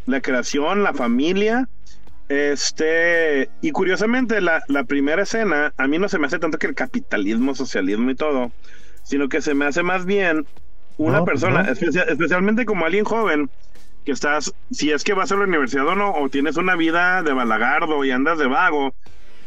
la 0.07 0.20
creación, 0.22 0.82
la 0.82 0.95
familia. 0.95 1.68
Este, 2.28 3.51
y 3.61 3.70
curiosamente, 3.72 4.40
la, 4.40 4.62
la 4.68 4.84
primera 4.84 5.22
escena, 5.24 5.74
a 5.76 5.86
mí 5.88 5.99
no 5.99 6.09
se 6.09 6.18
me 6.18 6.26
hace 6.26 6.38
tanto 6.38 6.59
que 6.59 6.66
el 6.68 6.74
capitalismo, 6.74 7.55
socialismo 7.55 8.11
y 8.11 8.16
todo, 8.16 8.55
sino 9.03 9.28
que 9.28 9.42
se 9.42 9.55
me 9.55 9.66
hace 9.66 9.82
más 9.82 10.07
bien 10.07 10.49
una 10.97 11.22
No, 11.22 11.24
pues 11.28 11.42
persona, 11.42 11.62
no. 11.62 11.70
especia- 11.70 12.05
especialmente 12.05 12.64
como 12.64 12.86
alguien 12.86 13.05
joven, 13.05 13.51
que 14.05 14.12
estás, 14.12 14.55
si 14.70 14.90
es 14.90 15.02
que 15.02 15.14
vas 15.14 15.32
a 15.32 15.36
la 15.36 15.44
universidad 15.44 15.86
o 15.88 15.94
no, 15.94 16.12
o 16.12 16.28
tienes 16.28 16.57
una 16.57 16.76
vida 16.76 17.22
de 17.22 17.32
balagardo 17.32 18.05
y 18.05 18.11
andas 18.11 18.38
de 18.38 18.46
vago, 18.46 18.94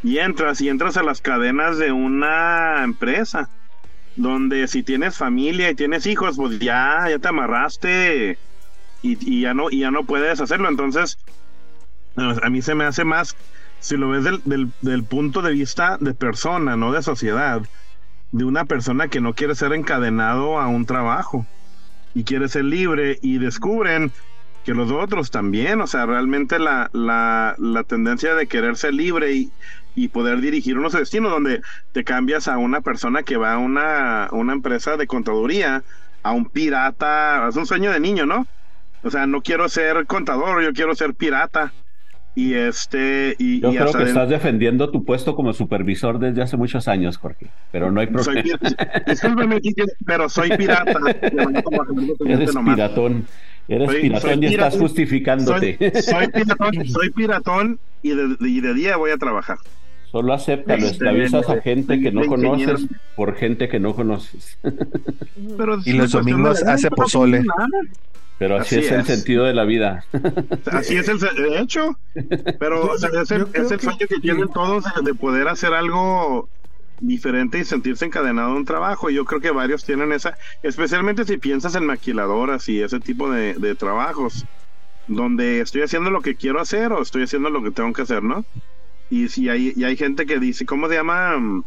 y 0.04 0.18
entras, 0.20 0.62
y 0.62 0.70
entras 0.70 0.98
a 0.98 1.04
las 1.04 1.22
cadenas 1.22 1.78
de 1.78 1.92
una 1.92 2.84
empresa, 2.84 3.50
donde 4.16 4.68
si 4.68 4.84
tienes 4.84 5.18
familia 5.18 5.70
y 5.70 5.76
tienes 5.76 6.06
hijos, 6.08 6.38
pues 6.38 6.60
ya, 6.60 7.06
ya 7.10 7.20
te 7.20 7.28
amarraste 7.28 8.38
y, 9.02 9.42
ya 9.42 9.54
no, 9.54 9.70
y 9.70 9.80
ya 9.80 9.92
no 9.92 10.04
puedes 10.04 10.42
hacerlo. 10.42 10.70
Entonces, 10.70 11.18
a 12.16 12.50
mí 12.50 12.62
se 12.62 12.74
me 12.74 12.86
hace 12.86 13.04
más, 13.04 13.36
si 13.80 13.96
lo 13.96 14.10
ves 14.10 14.24
del, 14.24 14.42
del, 14.44 14.72
del 14.82 15.04
punto 15.04 15.42
de 15.42 15.52
vista 15.52 15.98
de 16.00 16.14
persona, 16.16 16.76
no 16.76 16.92
de 16.92 17.04
sociedad, 17.04 17.62
de 18.32 18.44
una 18.44 18.66
persona 18.66 19.08
que 19.08 19.22
no 19.22 19.34
quiere 19.34 19.56
ser 19.56 19.74
encadenado 19.74 20.60
a 20.60 20.68
un 20.68 20.86
trabajo 20.86 21.46
y 22.14 22.24
quiere 22.24 22.50
ser 22.50 22.66
libre 22.66 23.20
y 23.22 23.38
descubren 23.38 24.12
que 24.68 24.74
los 24.74 24.92
otros 24.92 25.32
también, 25.32 25.80
o 25.82 25.88
sea, 25.88 26.06
realmente 26.06 26.60
la, 26.60 26.90
la, 26.94 27.56
la 27.58 27.86
tendencia 27.86 28.36
de 28.36 28.50
querer 28.50 28.76
ser 28.76 28.94
libre 28.94 29.34
y, 29.34 29.54
y 29.96 30.10
poder 30.10 30.42
dirigir 30.42 30.78
unos 30.78 30.92
destinos 30.94 31.32
donde 31.32 31.62
te 31.94 32.04
cambias 32.04 32.50
a 32.50 32.58
una 32.58 32.82
persona 32.82 33.24
que 33.24 33.38
va 33.38 33.54
a 33.54 33.60
una, 33.60 34.28
una 34.34 34.52
empresa 34.54 34.98
de 34.98 35.08
contaduría, 35.08 35.86
a 36.22 36.34
un 36.34 36.50
pirata, 36.50 37.48
es 37.48 37.56
un 37.56 37.66
sueño 37.66 37.92
de 37.94 38.02
niño, 38.02 38.26
¿no? 38.26 38.46
O 39.04 39.10
sea, 39.12 39.28
no 39.28 39.42
quiero 39.42 39.70
ser 39.70 40.06
contador, 40.08 40.64
yo 40.64 40.74
quiero 40.74 40.96
ser 40.96 41.16
pirata. 41.16 41.74
Y 42.40 42.54
este, 42.54 43.36
y, 43.40 43.62
Yo 43.62 43.72
y 43.74 43.78
creo 43.78 43.92
que 43.92 43.98
de- 43.98 44.04
estás 44.10 44.30
defendiendo 44.30 44.92
tu 44.92 45.04
puesto 45.04 45.36
como 45.36 45.54
supervisor 45.54 46.20
desde 46.20 46.44
hace 46.44 46.56
muchos 46.56 46.88
años, 46.88 47.18
Jorge. 47.18 47.48
Pero 47.72 47.90
no 47.90 48.00
hay 48.00 48.06
problema. 48.06 48.44
discúlpeme, 49.08 49.60
pero 50.06 50.30
soy 50.30 50.50
pirata. 50.56 50.94
Eres 52.28 52.52
piratón. 52.56 53.26
Eres 53.68 53.90
Soy- 53.90 54.02
piratón 54.02 54.30
soy 54.36 54.44
y 54.44 54.46
estás 54.46 54.78
justificándote. 54.78 55.78
Soy, 55.80 56.02
soy 56.04 56.28
piratón, 56.34 56.86
soy 56.88 57.10
piratón 57.10 57.80
y 58.04 58.10
de, 58.12 58.36
y 58.42 58.62
de 58.62 58.74
día 58.76 58.98
voy 58.98 59.10
a 59.10 59.18
trabajar. 59.18 59.58
Solo 60.12 60.34
acéptalo, 60.34 60.78
Este, 60.86 60.92
esclavizas 60.94 61.50
a 61.50 61.62
gente 61.62 62.00
que 62.00 62.12
no 62.12 62.26
conoces 62.28 62.88
por 63.16 63.36
gente 63.36 63.68
que 63.68 63.80
no 63.80 63.94
conoces. 63.94 64.58
Pero 65.58 65.80
Y 65.86 65.94
los 65.94 66.12
domingos 66.12 66.64
hace 66.64 66.90
pozole. 66.90 67.44
Pero 68.40 68.58
así, 68.58 68.78
Así 68.78 68.86
es, 68.86 68.92
el 68.92 69.06
sentido 69.06 69.46
de 69.46 69.54
la 69.54 69.64
vida. 69.66 70.06
Así 70.72 70.96
es 70.96 71.08
el 71.10 71.18
de 71.20 71.60
hecho. 71.60 71.98
Pero 72.60 72.86
Yo- 72.86 72.92
o 72.94 72.98
sea, 72.98 73.10
es 73.22 73.32
el, 73.32 73.48
es 73.54 73.72
el 73.72 73.78
que- 73.80 73.84
sueño 73.84 73.98
que 74.08 74.20
tienen 74.22 74.48
todos 74.50 74.84
de, 74.86 75.02
de 75.04 75.14
poder 75.16 75.48
hacer 75.48 75.74
algo 75.74 76.48
diferente 77.00 77.60
y 77.60 77.66
sentirse 77.66 78.06
encadenado 78.06 78.52
a 78.52 78.56
un 78.56 78.66
trabajo. 78.66 79.10
Yo 79.10 79.26
creo 79.26 79.42
que 79.42 79.52
varios 79.52 79.84
tienen 79.84 80.12
esa, 80.14 80.38
especialmente 80.64 81.26
si 81.26 81.38
piensas 81.38 81.76
en 81.76 81.86
maquiladoras 81.86 82.70
y 82.70 82.82
ese 82.82 83.00
tipo 83.00 83.30
de, 83.30 83.56
de 83.56 83.76
trabajos, 83.76 84.46
donde 85.08 85.60
estoy 85.62 85.82
haciendo 85.82 86.12
lo 86.12 86.22
que 86.22 86.36
quiero 86.36 86.62
hacer 86.62 86.92
o 86.94 87.02
estoy 87.02 87.24
haciendo 87.24 87.50
lo 87.50 87.62
que 87.64 87.72
tengo 87.72 87.92
que 87.92 88.04
hacer, 88.04 88.24
¿no? 88.24 88.46
Y 89.10 89.30
si 89.30 89.50
hay, 89.50 89.74
y 89.76 89.84
hay 89.84 89.96
gente 89.98 90.26
que 90.26 90.40
dice, 90.40 90.66
¿cómo 90.66 90.88
se 90.90 90.96
llama? 90.96 91.38
Mm, 91.38 91.64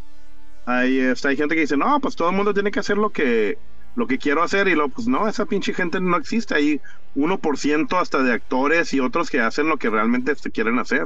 Hay, 0.66 0.98
este, 1.00 1.28
hay 1.28 1.36
gente 1.36 1.54
que 1.54 1.62
dice, 1.62 1.76
no, 1.76 2.00
pues 2.00 2.16
todo 2.16 2.30
el 2.30 2.36
mundo 2.36 2.54
tiene 2.54 2.70
que 2.70 2.80
hacer 2.80 2.98
lo 2.98 3.10
que 3.10 3.58
lo 3.96 4.06
que 4.06 4.18
quiero 4.18 4.42
hacer 4.42 4.68
y 4.68 4.74
luego, 4.74 4.90
pues 4.90 5.08
no, 5.08 5.28
esa 5.28 5.46
pinche 5.46 5.74
gente 5.74 6.00
no 6.00 6.16
existe. 6.18 6.54
Hay 6.54 6.80
1% 7.14 7.98
hasta 7.98 8.22
de 8.22 8.32
actores 8.32 8.92
y 8.94 9.00
otros 9.00 9.30
que 9.30 9.40
hacen 9.40 9.68
lo 9.68 9.78
que 9.78 9.90
realmente 9.90 10.34
se 10.36 10.50
quieren 10.52 10.78
hacer. 10.78 11.04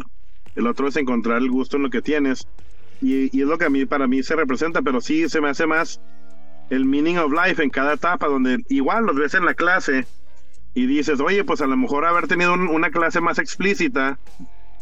El 0.54 0.66
otro 0.68 0.88
es 0.88 0.96
encontrar 0.96 1.38
el 1.38 1.50
gusto 1.50 1.78
en 1.78 1.84
lo 1.84 1.90
que 1.90 2.02
tienes. 2.02 2.46
Y, 3.00 3.36
y 3.36 3.42
es 3.42 3.48
lo 3.48 3.58
que 3.58 3.66
a 3.66 3.70
mí, 3.70 3.86
para 3.86 4.08
mí 4.08 4.22
se 4.22 4.36
representa, 4.36 4.82
pero 4.82 5.00
sí 5.00 5.28
se 5.28 5.40
me 5.40 5.50
hace 5.50 5.66
más 5.66 6.00
el 6.68 6.84
meaning 6.84 7.18
of 7.18 7.32
life 7.32 7.62
en 7.62 7.70
cada 7.70 7.94
etapa, 7.94 8.26
donde 8.28 8.58
igual 8.68 9.04
los 9.06 9.16
ves 9.16 9.34
en 9.34 9.44
la 9.44 9.54
clase 9.54 10.06
y 10.74 10.86
dices, 10.86 11.20
oye, 11.20 11.44
pues 11.44 11.60
a 11.60 11.66
lo 11.66 11.76
mejor 11.76 12.04
haber 12.06 12.26
tenido 12.28 12.54
un- 12.54 12.68
una 12.68 12.90
clase 12.90 13.20
más 13.20 13.38
explícita 13.38 14.20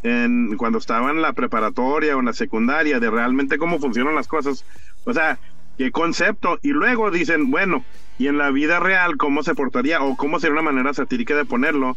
en, 0.03 0.57
cuando 0.57 0.79
estaba 0.79 1.11
en 1.11 1.23
la 1.23 1.33
preparatoria 1.33 2.17
o 2.17 2.21
en 2.21 2.27
la 2.27 2.33
secundaria, 2.33 3.01
de 3.01 3.11
realmente 3.11 3.59
cómo 3.59 3.79
funcionan 3.79 4.15
las 4.15 4.29
cosas. 4.29 4.65
O 5.05 5.13
sea, 5.13 5.41
qué 5.77 5.91
concepto. 5.91 6.59
Y 6.63 6.71
luego 6.71 7.11
dicen, 7.11 7.51
bueno, 7.51 7.87
y 8.17 8.27
en 8.29 8.39
la 8.39 8.51
vida 8.51 8.81
real, 8.81 9.17
¿cómo 9.17 9.43
se 9.43 9.55
portaría? 9.55 10.03
O 10.03 10.17
cómo 10.17 10.39
sería 10.41 10.53
una 10.55 10.63
manera 10.63 10.95
satírica 10.95 11.37
de 11.37 11.45
ponerlo. 11.47 11.97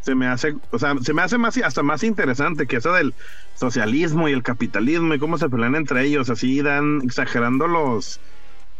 Se 0.00 0.14
me 0.14 0.26
hace, 0.26 0.54
o 0.70 0.78
sea, 0.78 0.94
se 1.02 1.12
me 1.12 1.22
hace 1.22 1.36
más 1.38 1.56
hasta 1.58 1.82
más 1.82 2.02
interesante 2.04 2.66
que 2.66 2.76
eso 2.76 2.92
del 2.92 3.14
socialismo 3.52 4.28
y 4.28 4.32
el 4.32 4.42
capitalismo 4.42 5.14
y 5.14 5.18
cómo 5.18 5.36
se 5.36 5.50
pelean 5.50 5.74
entre 5.74 6.04
ellos, 6.06 6.30
así 6.30 6.62
dan 6.62 7.00
exagerando 7.04 7.68
los 7.68 8.20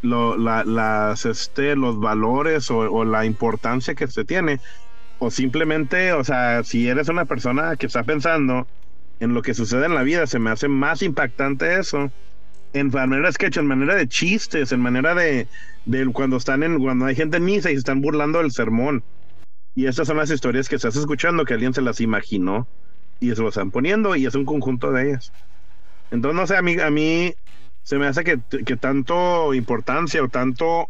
lo- 0.03 0.37
la- 0.39 0.65
las 0.65 1.27
este 1.27 1.77
los 1.77 1.99
valores 2.01 2.71
o, 2.71 2.79
o 2.79 3.05
la 3.05 3.27
importancia 3.27 3.95
que 3.95 4.07
se 4.09 4.25
tiene 4.25 4.61
o 5.21 5.31
simplemente, 5.31 6.13
o 6.15 6.25
sea, 6.25 6.65
si 6.65 6.89
eres 6.89 7.09
una 7.09 7.27
persona 7.27 7.77
que 7.77 7.87
está 7.87 8.03
pensando 8.03 8.67
en 9.21 9.35
lo 9.35 9.43
que 9.43 9.53
sucede 9.55 9.85
en 9.85 9.95
la 9.95 10.03
vida, 10.03 10.27
se 10.27 10.39
me 10.39 10.51
hace 10.51 10.67
más 10.67 11.03
impactante 11.03 11.79
eso 11.79 12.11
en 12.73 12.89
manera 12.89 13.27
de 13.27 13.33
sketch, 13.33 13.59
en 13.59 13.67
manera 13.67 13.95
de 13.95 14.09
chistes, 14.09 14.73
en 14.73 14.81
manera 14.81 15.15
de, 15.15 15.47
cuando 16.15 16.39
están 16.39 16.63
en, 16.63 16.79
cuando 16.79 17.05
hay 17.05 17.15
gente 17.15 17.37
en 17.37 17.45
misa 17.45 17.71
y 17.71 17.75
se 17.75 17.81
están 17.81 18.01
burlando 18.01 18.39
del 18.39 18.51
sermón. 18.51 19.05
Y 19.75 19.87
estas 19.87 20.07
son 20.09 20.17
las 20.17 20.31
historias 20.31 20.69
que 20.69 20.77
estás 20.77 20.97
escuchando, 20.97 21.45
que 21.45 21.55
alguien 21.55 21.75
se 21.75 21.83
las 21.83 22.01
imaginó 22.01 22.67
y 23.21 23.31
se 23.35 23.43
lo 23.43 23.51
están 23.51 23.71
poniendo 23.71 24.17
y 24.17 24.25
es 24.25 24.35
un 24.35 24.47
conjunto 24.47 24.91
de 24.91 25.11
ellas. 25.11 25.33
Entonces, 26.11 26.41
no 26.41 26.47
sé, 26.47 26.57
a 26.57 26.63
mí, 26.63 26.81
a 26.81 26.91
mí 26.91 27.35
se 27.83 27.99
me 27.99 28.07
hace 28.07 28.25
que, 28.25 28.41
que 28.65 28.77
tanto 28.77 29.53
importancia 29.53 30.23
o 30.23 30.29
tanto 30.29 30.89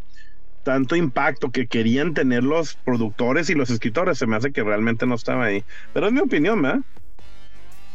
tanto 0.63 0.97
impacto 0.97 1.51
que 1.51 1.67
querían 1.67 2.15
tener 2.15 2.45
los 2.45 2.75
productores 2.85 3.49
y 3.51 3.55
los 3.55 3.71
escritores. 3.71 4.19
Se 4.19 4.27
me 4.27 4.37
hace 4.37 4.53
que 4.53 4.63
realmente 4.63 5.07
no 5.07 5.15
estaba 5.15 5.47
ahí. 5.47 5.65
Pero 5.93 6.07
es 6.07 6.13
mi 6.13 6.21
opinión, 6.21 6.61
¿verdad? 6.63 6.81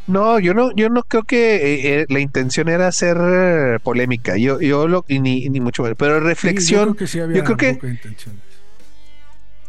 No, 0.07 0.37
yo 0.39 0.53
no, 0.53 0.71
yo 0.75 0.89
no 0.89 1.01
creo 1.01 1.23
que 1.23 1.55
eh, 1.55 2.01
eh, 2.01 2.05
la 2.09 2.19
intención 2.19 2.69
era 2.69 2.87
hacer 2.87 3.17
eh, 3.19 3.79
polémica. 3.81 4.37
Yo, 4.37 4.59
yo 4.61 4.87
lo, 4.87 5.03
y 5.07 5.19
ni, 5.19 5.49
ni 5.49 5.59
mucho 5.59 5.81
menos. 5.81 5.97
Pero 5.97 6.17
Sí, 6.17 6.21
yo 6.21 6.27
reflexión. 6.27 6.83
creo 6.83 6.95
que 6.95 7.07
sí 7.07 7.19
había 7.19 7.37
yo 7.37 7.43
creo 7.43 7.57
que- 7.57 7.97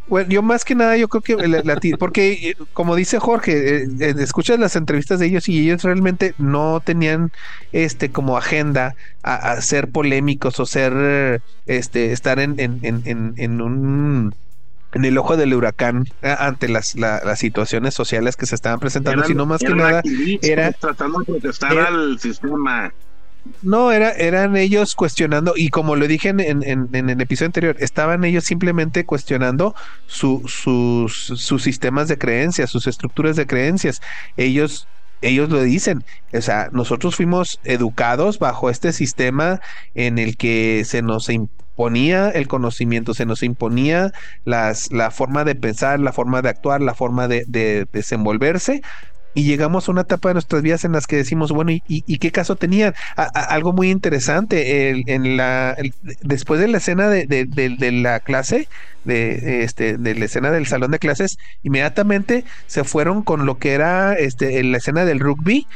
Bueno, 0.07 0.29
yo 0.29 0.41
más 0.41 0.63
que 0.63 0.73
nada, 0.75 0.95
yo 0.97 1.07
creo 1.09 1.21
que 1.21 1.47
la- 1.47 1.61
la 1.63 1.75
porque 1.99 2.31
eh, 2.49 2.53
como 2.73 2.95
dice 2.95 3.19
Jorge, 3.19 3.83
eh, 3.83 3.87
eh, 3.99 4.13
escuchas 4.19 4.57
las 4.59 4.75
entrevistas 4.75 5.19
de 5.19 5.27
ellos 5.27 5.47
y 5.49 5.59
ellos 5.69 5.83
realmente 5.83 6.33
no 6.37 6.79
tenían 6.83 7.29
este 7.71 8.09
como 8.11 8.37
agenda 8.37 8.93
a, 9.23 9.51
a 9.51 9.61
ser 9.61 9.89
polémicos 9.91 10.59
o 10.59 10.65
ser 10.65 11.41
este 11.65 12.13
estar 12.13 12.39
en, 12.39 12.55
en, 12.57 12.79
en, 12.83 13.33
en, 13.35 13.61
un 13.61 14.33
en 14.93 15.03
el 15.05 15.17
ojo 15.17 15.35
del 15.35 15.53
huracán 15.53 16.05
ante 16.21 16.69
las, 16.69 16.95
la- 16.95 17.21
las 17.23 17.39
situaciones 17.39 17.93
sociales 17.93 18.35
que 18.37 18.45
se 18.45 18.55
estaban 18.55 18.79
presentando, 18.79 19.19
Eran- 19.19 19.27
sino 19.27 19.45
más 19.45 19.59
que 19.59 19.75
nada 19.75 20.01
era- 20.41 20.71
tratando 20.71 21.19
de 21.19 21.25
protestar 21.25 21.73
era- 21.73 21.87
al 21.87 22.17
sistema. 22.19 22.91
No, 23.61 23.91
era, 23.91 24.11
eran 24.11 24.55
ellos 24.57 24.95
cuestionando, 24.95 25.53
y 25.55 25.69
como 25.69 25.95
lo 25.95 26.07
dije 26.07 26.29
en, 26.29 26.39
en- 26.39 26.63
en- 26.63 26.89
en 26.93 27.09
el 27.09 27.21
episodio 27.21 27.47
anterior, 27.47 27.75
estaban 27.79 28.23
ellos 28.23 28.45
simplemente 28.45 29.05
cuestionando 29.05 29.73
su, 30.05 30.43
sus, 30.47 31.13
sus 31.35 31.63
sistemas 31.63 32.07
de 32.07 32.17
creencias, 32.17 32.69
sus 32.69 32.87
estructuras 32.87 33.35
de 33.35 33.45
creencias. 33.45 33.99
Ellos, 34.35 34.89
ellos 35.21 35.49
lo 35.49 35.61
dicen, 35.61 36.03
o 36.33 36.41
sea, 36.41 36.69
nosotros 36.71 37.15
fuimos 37.15 37.59
educados 37.63 38.39
bajo 38.39 38.69
este 38.69 38.91
sistema 38.93 39.59
en 39.93 40.17
el 40.19 40.35
que 40.37 40.83
se 40.85 41.01
nos 41.01 41.29
imponía 41.29 42.29
el 42.29 42.47
conocimiento, 42.47 43.13
se 43.13 43.25
nos 43.25 43.43
imponía 43.43 44.11
las, 44.45 44.91
la 44.91 45.11
forma 45.11 45.43
de 45.43 45.55
pensar, 45.55 45.99
la 45.99 46.13
forma 46.13 46.41
de 46.41 46.49
actuar, 46.49 46.81
la 46.81 46.95
forma 46.95 47.27
de, 47.27 47.43
de 47.47 47.85
desenvolverse, 47.91 48.81
y 49.37 49.43
llegamos 49.43 49.87
a 49.87 49.91
una 49.91 50.01
etapa 50.01 50.29
de 50.29 50.33
nuestras 50.33 50.63
vidas 50.63 50.83
en 50.83 50.93
las 50.93 51.05
que 51.05 51.15
decimos, 51.15 51.51
bueno, 51.51 51.71
¿y, 51.71 52.17
qué 52.17 52.31
caso 52.31 52.55
tenían? 52.55 52.95
Algo 53.15 53.71
muy 53.71 53.91
interesante, 53.91 54.89
el- 54.89 55.03
en 55.05 55.37
la, 55.37 55.77
después 56.23 56.59
de 56.59 56.67
la 56.67 56.79
escena 56.79 57.07
de 57.07 57.91
la 57.91 58.19
clase, 58.19 58.67
de, 59.03 59.63
este, 59.63 59.99
de 59.99 60.15
la 60.15 60.25
escena 60.25 60.49
del 60.49 60.65
salón 60.65 60.89
de 60.89 60.97
clases, 60.97 61.37
inmediatamente 61.61 62.45
se 62.65 62.83
fueron 62.83 63.21
con 63.21 63.45
lo 63.45 63.59
que 63.59 63.73
era 63.73 64.15
este, 64.15 64.57
en 64.57 64.71
la 64.71 64.79
escena 64.79 65.05
del 65.05 65.19
rugby, 65.19 65.67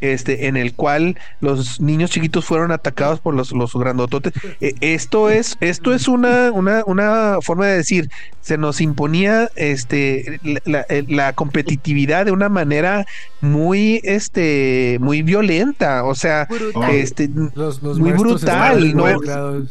este, 0.00 0.46
en 0.46 0.56
el 0.56 0.74
cual 0.74 1.18
los 1.40 1.80
niños 1.80 2.10
chiquitos 2.10 2.44
fueron 2.44 2.70
atacados 2.72 3.20
por 3.20 3.34
los, 3.34 3.52
los 3.52 3.72
grandototes. 3.74 4.32
Eh, 4.60 4.74
esto 4.80 5.30
es, 5.30 5.56
esto 5.60 5.92
es 5.92 6.08
una, 6.08 6.50
una, 6.52 6.82
una 6.86 7.38
forma 7.42 7.66
de 7.66 7.76
decir, 7.78 8.08
se 8.40 8.56
nos 8.56 8.80
imponía 8.80 9.50
este 9.56 10.40
la, 10.42 10.60
la- 10.64 10.86
eh, 10.88 11.04
la 11.08 11.32
competitividad 11.34 12.24
de 12.24 12.32
una 12.32 12.48
manera 12.48 13.04
muy 13.42 14.00
este 14.04 14.96
muy 15.00 15.20
violenta 15.22 16.02
o 16.04 16.14
sea 16.14 16.46
Brutal. 16.48 16.90
este 16.94 17.28
Los, 17.54 17.82
los 17.82 17.98
Muy 17.98 18.12
brutal, 18.12 18.96
¿no? 18.96 19.02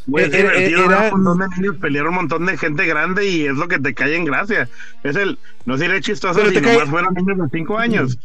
Güey, 0.05 0.25
es 0.25 0.33
Era- 0.33 0.51
divertido 0.51 0.85
era- 0.85 1.01
ver 1.01 1.13
un 1.13 1.23
montón 1.23 1.49
de 1.49 1.55
niños 1.57 1.75
pelear 1.77 2.07
un 2.07 2.15
montón 2.15 2.45
de 2.45 2.57
gente 2.57 2.85
grande 2.85 3.27
y 3.27 3.45
es 3.47 3.55
lo 3.55 3.67
que 3.67 3.79
te 3.79 3.93
cae 3.95 4.15
en 4.15 4.25
gracia. 4.25 4.69
Es 5.03 5.15
el, 5.15 5.39
no 5.65 5.77
seré 5.77 5.99
chistoso 6.01 6.35
Pero 6.35 6.49
si 6.49 6.55
te 6.55 6.61
cae- 6.61 6.73
nomás 6.73 6.89
fueron 6.89 7.13
niños 7.15 7.37
de 7.37 7.57
5 7.57 7.77
años. 7.79 8.19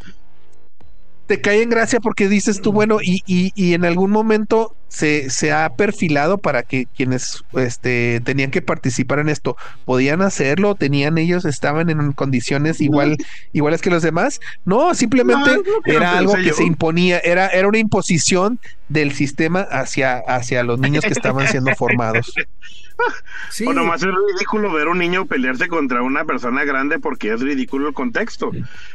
Te 1.26 1.40
cae 1.40 1.62
en 1.62 1.70
gracia 1.70 2.00
porque 2.00 2.28
dices 2.28 2.60
tú, 2.60 2.72
bueno, 2.72 2.98
y, 3.02 3.20
y, 3.26 3.50
y 3.54 3.74
en 3.74 3.84
algún 3.84 4.10
momento 4.10 4.76
se, 4.92 5.30
se 5.30 5.52
ha 5.52 5.74
perfilado 5.74 6.36
para 6.36 6.62
que 6.64 6.84
quienes 6.84 7.42
este, 7.54 8.20
tenían 8.24 8.50
que 8.50 8.60
participar 8.60 9.20
en 9.20 9.30
esto 9.30 9.56
podían 9.86 10.20
hacerlo, 10.20 10.74
tenían 10.74 11.16
ellos, 11.16 11.46
estaban 11.46 11.88
en 11.88 12.12
condiciones 12.12 12.78
igual, 12.82 13.16
iguales 13.54 13.80
que 13.80 13.88
los 13.88 14.02
demás. 14.02 14.38
No, 14.66 14.94
simplemente 14.94 15.50
No, 15.86 15.96
era 15.96 16.12
no 16.18 16.18
algo 16.18 16.38
que 16.42 16.50
yo. 16.50 16.52
se 16.52 16.64
imponía, 16.64 17.20
era, 17.20 17.48
era 17.48 17.68
una 17.68 17.78
imposición 17.78 18.60
del 18.88 19.12
sistema 19.12 19.60
hacia, 19.62 20.18
hacia 20.18 20.62
los 20.62 20.78
niños 20.78 21.06
que 21.06 21.14
estaban 21.14 21.48
siendo 21.48 21.72
formados. 21.74 22.30
Sí, 23.48 23.64
O 23.66 23.72
nomás 23.72 24.02
es 24.02 24.10
ridículo 24.10 24.72
ver 24.72 24.86
un 24.88 24.98
niño 24.98 25.26
pelearse 25.26 25.68
contra 25.68 26.02
una 26.02 26.24
persona 26.24 26.64
grande 26.64 26.98
porque 27.00 27.32
es 27.32 27.40
ridículo 27.40 27.88
el 27.88 27.94
contexto. 27.94 28.52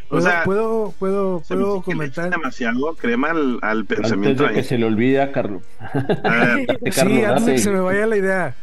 O 0.09 0.21
sea, 0.21 0.43
puedo, 0.43 0.93
puedo, 0.99 1.43
puedo 1.47 1.81
comentar. 1.81 2.29
demasiado 2.29 2.95
crema 2.95 3.31
al, 3.31 3.59
al 3.63 3.85
Antes 3.93 3.97
pensamiento 3.97 4.43
de 4.43 4.51
que 4.51 4.61
ahí. 4.61 4.63
se 4.63 4.77
le 4.77 4.85
olvide 4.85 5.21
a 5.21 5.31
Carlos. 5.31 5.63
Sí, 6.91 7.23
antes 7.23 7.45
de 7.45 7.51
que 7.53 7.57
se 7.59 7.71
me 7.71 7.79
vaya 7.79 8.05
la 8.07 8.17
idea. 8.17 8.55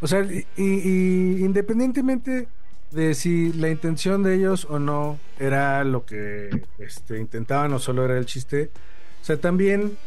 O 0.00 0.06
sea, 0.06 0.20
y, 0.22 0.46
y 0.56 1.44
independientemente 1.44 2.48
de 2.90 3.14
si 3.14 3.52
la 3.52 3.68
intención 3.68 4.22
de 4.22 4.34
ellos 4.36 4.66
o 4.70 4.78
no 4.78 5.18
era 5.38 5.84
lo 5.84 6.04
que 6.06 6.62
este, 6.78 7.18
intentaban 7.18 7.72
o 7.72 7.78
solo 7.78 8.04
era 8.04 8.16
el 8.16 8.24
chiste, 8.26 8.70
o 9.20 9.24
sea, 9.24 9.36
también 9.36 9.98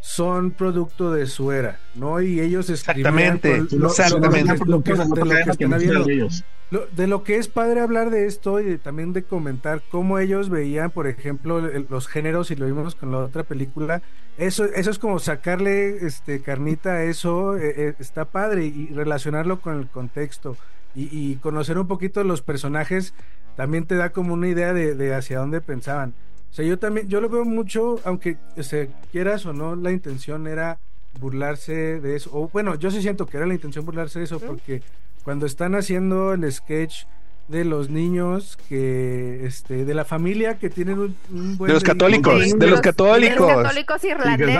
son 0.00 0.50
producto 0.50 1.12
de 1.12 1.26
su 1.26 1.50
era, 1.52 1.78
¿no? 1.94 2.20
Y 2.20 2.40
ellos 2.40 2.68
escribían 2.70 3.14
Exactamente, 3.36 3.76
lo- 3.76 3.88
exactamente. 3.88 4.58
lo- 4.66 4.66
lo 4.66 4.78
de 5.14 5.24
lo 5.46 5.56
que 5.56 5.64
están 5.64 5.80
ellos. 6.10 6.44
Lo- 6.70 6.86
de 6.88 7.06
lo 7.06 7.22
que 7.22 7.36
es 7.36 7.46
padre 7.46 7.80
hablar 7.80 8.10
de 8.10 8.26
esto 8.26 8.58
y 8.60 8.64
de- 8.64 8.78
también 8.78 9.12
de 9.12 9.22
comentar 9.22 9.82
cómo 9.88 10.18
ellos 10.18 10.48
veían, 10.50 10.90
por 10.90 11.06
ejemplo, 11.06 11.58
el- 11.58 11.86
los 11.88 12.08
géneros, 12.08 12.50
y 12.50 12.56
lo 12.56 12.66
vimos 12.66 12.96
con 12.96 13.12
la 13.12 13.18
otra 13.18 13.44
película, 13.44 14.02
eso, 14.36 14.64
eso 14.64 14.90
es 14.90 14.98
como 14.98 15.18
sacarle 15.20 16.04
este, 16.04 16.42
carnita 16.42 16.94
a 16.94 17.04
eso, 17.04 17.56
eh, 17.56 17.72
eh, 17.76 17.94
está 18.00 18.24
padre, 18.24 18.66
y 18.66 18.88
relacionarlo 18.88 19.60
con 19.60 19.78
el 19.78 19.86
contexto, 19.86 20.56
y, 20.94 21.08
y 21.12 21.36
conocer 21.36 21.78
un 21.78 21.86
poquito 21.86 22.24
los 22.24 22.42
personajes 22.42 23.14
también 23.54 23.86
te 23.86 23.94
da 23.94 24.10
como 24.10 24.34
una 24.34 24.48
idea 24.48 24.72
de, 24.74 24.94
de 24.94 25.14
hacia 25.14 25.38
dónde 25.38 25.60
pensaban. 25.60 26.14
O 26.50 26.54
sea, 26.56 26.64
yo 26.64 26.78
también, 26.78 27.08
yo 27.08 27.20
lo 27.20 27.28
veo 27.28 27.44
mucho, 27.44 28.00
aunque 28.04 28.38
o 28.56 28.62
sea, 28.62 28.86
quieras 29.12 29.46
o 29.46 29.52
no, 29.52 29.76
la 29.76 29.92
intención 29.92 30.46
era 30.48 30.78
burlarse 31.20 32.00
de 32.00 32.16
eso, 32.16 32.30
o 32.32 32.48
bueno, 32.48 32.74
yo 32.74 32.90
sí 32.90 33.00
siento 33.02 33.26
que 33.26 33.36
era 33.36 33.46
la 33.46 33.54
intención 33.54 33.84
burlarse 33.86 34.18
de 34.18 34.24
eso, 34.24 34.40
porque 34.40 34.82
cuando 35.26 35.44
están 35.44 35.74
haciendo 35.74 36.32
el 36.34 36.50
sketch 36.52 37.02
de 37.48 37.64
los 37.64 37.90
niños 37.90 38.56
que 38.68 39.44
este 39.44 39.84
de 39.84 39.92
la 39.94 40.04
familia 40.04 40.58
que 40.58 40.70
tienen 40.70 40.98
un, 41.00 41.16
un 41.30 41.56
buen 41.58 41.66
De 41.68 41.74
los 41.74 41.82
católicos, 41.84 42.40
de 42.40 42.66
los 42.68 42.78
De 42.78 42.80
católicos. 42.80 43.38
los 43.40 43.62
católicos 43.62 44.04
irlandeses. 44.04 44.56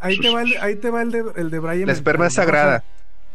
Ahí 0.00 0.18
te 0.18 0.30
va 0.30 0.42
el, 0.42 0.56
ahí 0.60 0.76
te 0.76 0.90
va 0.90 1.02
el 1.02 1.10
de, 1.12 1.24
el 1.36 1.50
de 1.50 1.58
Brian 1.60 1.86
La 1.86 1.92
esperma 1.92 2.28
sagrada. 2.30 2.84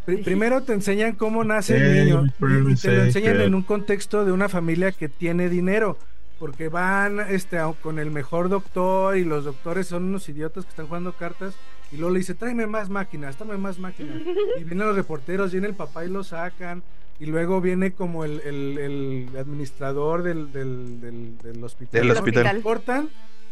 pri- 0.06 0.18
primero 0.18 0.64
te 0.64 0.74
enseñan 0.74 1.14
cómo 1.14 1.44
nace 1.44 1.78
el 1.78 2.06
niño 2.06 2.26
y- 2.26 2.76
te 2.76 2.92
lo 2.92 3.04
enseñan 3.04 3.42
en 3.42 3.56
un 3.56 3.64
contexto 3.64 4.26
de 4.26 4.32
una 4.32 4.50
familia 4.50 4.92
que 4.92 5.10
tiene 5.10 5.50
dinero 5.50 5.98
porque 6.46 6.70
van 6.70 7.20
este 7.32 7.58
con 7.82 7.98
el 7.98 8.12
mejor 8.12 8.50
doctor 8.50 9.18
y 9.18 9.24
los 9.26 9.46
doctores 9.46 9.88
son 9.88 10.04
unos 10.04 10.30
idiotas 10.30 10.64
que 10.64 10.70
están 10.70 10.86
jugando 10.86 11.14
cartas 11.14 11.56
y 11.92 11.98
luego 11.98 12.14
le 12.14 12.20
dice 12.20 12.36
tráeme 12.36 12.68
más 12.68 12.88
máquinas, 12.92 13.36
tráeme 13.36 13.58
más 13.58 13.80
máquinas 13.80 14.18
y 14.60 14.64
vienen 14.64 14.86
los 14.86 14.96
reporteros, 14.96 15.52
viene 15.54 15.66
el 15.66 15.74
papá 15.74 16.06
y 16.06 16.10
lo 16.12 16.24
sacan 16.24 16.84
y 17.20 17.26
luego 17.26 17.62
viene 17.62 17.94
como 17.94 18.26
el, 18.26 18.42
el- 18.42 18.78
el 18.78 19.38
administrador 19.40 20.22
del, 20.22 20.52
del, 20.52 21.02
del, 21.02 21.36
del 21.40 21.64
hospital. 21.64 22.02
Del 22.02 22.12
hospital. 22.12 22.62
Cortan, 22.62 23.10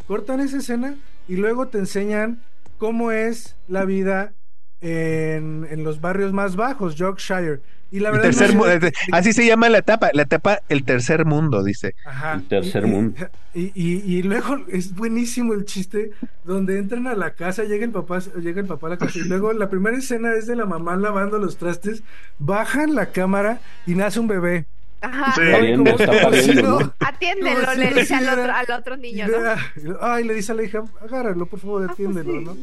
cortan 0.07 0.39
esa 0.41 0.57
escena 0.57 0.95
y 1.27 1.37
luego 1.37 1.69
te 1.69 1.79
enseñan 1.79 2.43
cómo 2.77 3.09
es 3.11 3.55
la 3.67 3.85
vida 3.85 4.33
en, 4.83 5.65
en 5.71 5.83
los 5.83 6.01
barrios 6.01 6.33
más 6.33 6.55
bajos, 6.55 6.95
Yorkshire. 6.95 7.61
Y 7.91 7.99
la 7.99 8.09
El 8.09 8.15
verdad 8.15 8.29
tercer 8.31 8.55
no 8.55 8.61
mu- 8.61 8.65
sé- 8.65 8.87
eh, 8.87 8.91
así 9.11 9.33
se 9.33 9.45
llama 9.45 9.69
la 9.69 9.77
etapa, 9.77 10.09
la 10.13 10.23
etapa 10.23 10.59
el 10.67 10.83
tercer 10.83 11.25
mundo, 11.25 11.63
dice. 11.63 11.93
Ajá. 12.05 12.33
El 12.33 12.47
tercer 12.47 12.83
Y- 12.83 12.87
y- 12.87 12.91
mundo. 12.91 13.15
Y, 13.55 13.71
y- 13.75 14.17
y 14.17 14.23
luego 14.23 14.57
es 14.67 14.95
buenísimo 14.95 15.53
el 15.53 15.65
chiste 15.65 16.09
donde 16.43 16.79
entran 16.79 17.05
a 17.05 17.13
la 17.13 17.35
casa, 17.35 17.63
llega 17.65 17.85
el 17.85 17.91
papá, 17.91 18.17
llega 18.41 18.61
el 18.61 18.65
papá 18.65 18.87
a 18.87 18.89
la 18.91 18.97
casa 18.97 19.19
y 19.19 19.27
luego 19.27 19.53
la 19.53 19.69
primera 19.69 19.95
escena 19.95 20.33
es 20.33 20.47
de 20.47 20.55
la 20.55 20.65
mamá 20.65 20.95
lavando 20.95 21.37
los 21.37 21.57
trastes, 21.57 22.01
bajan 22.39 22.95
la 22.95 23.11
cámara 23.11 23.59
y 23.85 23.93
nace 23.93 24.19
un 24.19 24.27
bebé. 24.27 24.65
Ajá. 25.03 25.33
Sí. 25.35 25.41
Pariendo, 25.51 25.91
Como- 25.97 26.79
está. 26.81 26.95
Atiéndelo, 26.99 27.73
le 27.75 27.93
dice 27.93 28.15
al 28.15 28.29
otro, 28.29 28.53
al 28.53 28.79
otro 28.79 28.97
niño, 28.97 29.27
Ay, 30.01 30.23
le 30.23 30.33
dice 30.33 30.53
a 30.53 30.55
la 30.55 30.63
hija, 30.63 30.83
agárralo, 31.01 31.45
por 31.45 31.59
favor, 31.59 31.89
atiéndelo, 31.91 32.41
¿no? 32.41 32.57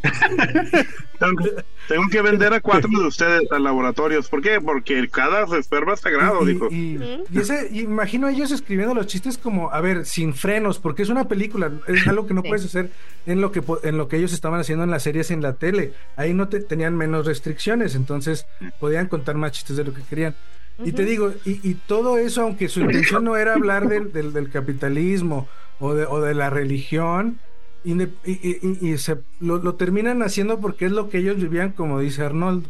Tengo, 1.18 1.44
tengo 1.88 2.02
que 2.10 2.22
vender 2.22 2.52
a 2.54 2.60
cuatro 2.60 2.90
de 2.90 3.06
ustedes 3.06 3.42
a 3.52 3.58
laboratorios. 3.58 4.28
¿Por 4.28 4.40
qué? 4.42 4.60
Porque 4.60 5.08
cada 5.08 5.44
esperma 5.58 5.94
es 5.94 6.00
sagrado, 6.00 6.44
dijo. 6.44 6.68
y- 6.70 6.98
y 7.30 7.38
ese, 7.38 7.68
imagino 7.72 8.26
a 8.26 8.30
ellos 8.32 8.50
escribiendo 8.50 8.94
los 8.94 9.06
chistes 9.06 9.36
como, 9.38 9.70
a 9.72 9.80
ver, 9.80 10.06
sin 10.06 10.34
frenos, 10.34 10.78
porque 10.78 11.02
es 11.02 11.08
una 11.10 11.28
película, 11.28 11.70
es 11.86 12.06
algo 12.06 12.26
que 12.26 12.34
no 12.34 12.42
Sí. 12.42 12.48
puedes 12.48 12.64
hacer 12.64 12.90
en 13.26 13.40
lo 13.40 13.52
que 13.52 13.60
po- 13.62 13.80
en 13.82 13.98
lo 13.98 14.08
que 14.08 14.16
ellos 14.16 14.32
estaban 14.32 14.60
haciendo 14.60 14.84
en 14.84 14.90
las 14.90 15.02
series 15.02 15.30
en 15.30 15.42
la 15.42 15.54
tele. 15.54 15.92
Ahí 16.16 16.32
no 16.34 16.48
te, 16.48 16.60
tenían 16.60 16.96
menos 16.96 17.26
restricciones, 17.26 17.94
entonces 17.94 18.46
podían 18.78 19.08
contar 19.08 19.34
más 19.36 19.52
chistes 19.52 19.76
de 19.76 19.84
lo 19.84 19.92
que 19.92 20.02
querían. 20.02 20.34
Y 20.78 20.92
te 20.92 21.04
digo, 21.04 21.32
y, 21.44 21.74
todo 21.74 22.16
eso, 22.16 22.42
aunque 22.42 22.68
su 22.68 22.80
intención 22.80 23.24
no 23.24 23.36
era 23.36 23.54
hablar 23.54 23.88
del, 23.88 24.12
del, 24.12 24.50
capitalismo 24.50 25.46
o 25.78 25.94
de, 25.94 26.06
o 26.06 26.20
de 26.20 26.34
la 26.34 26.48
religión, 26.48 27.38
y, 27.84 28.96
se, 28.96 29.18
lo, 29.40 29.58
lo 29.58 29.74
terminan 29.74 30.22
haciendo 30.22 30.58
porque 30.58 30.86
es 30.86 30.92
lo 30.92 31.10
que 31.10 31.18
ellos 31.18 31.36
vivían, 31.36 31.72
como 31.72 32.00
dice 32.00 32.22
Arnold. 32.22 32.66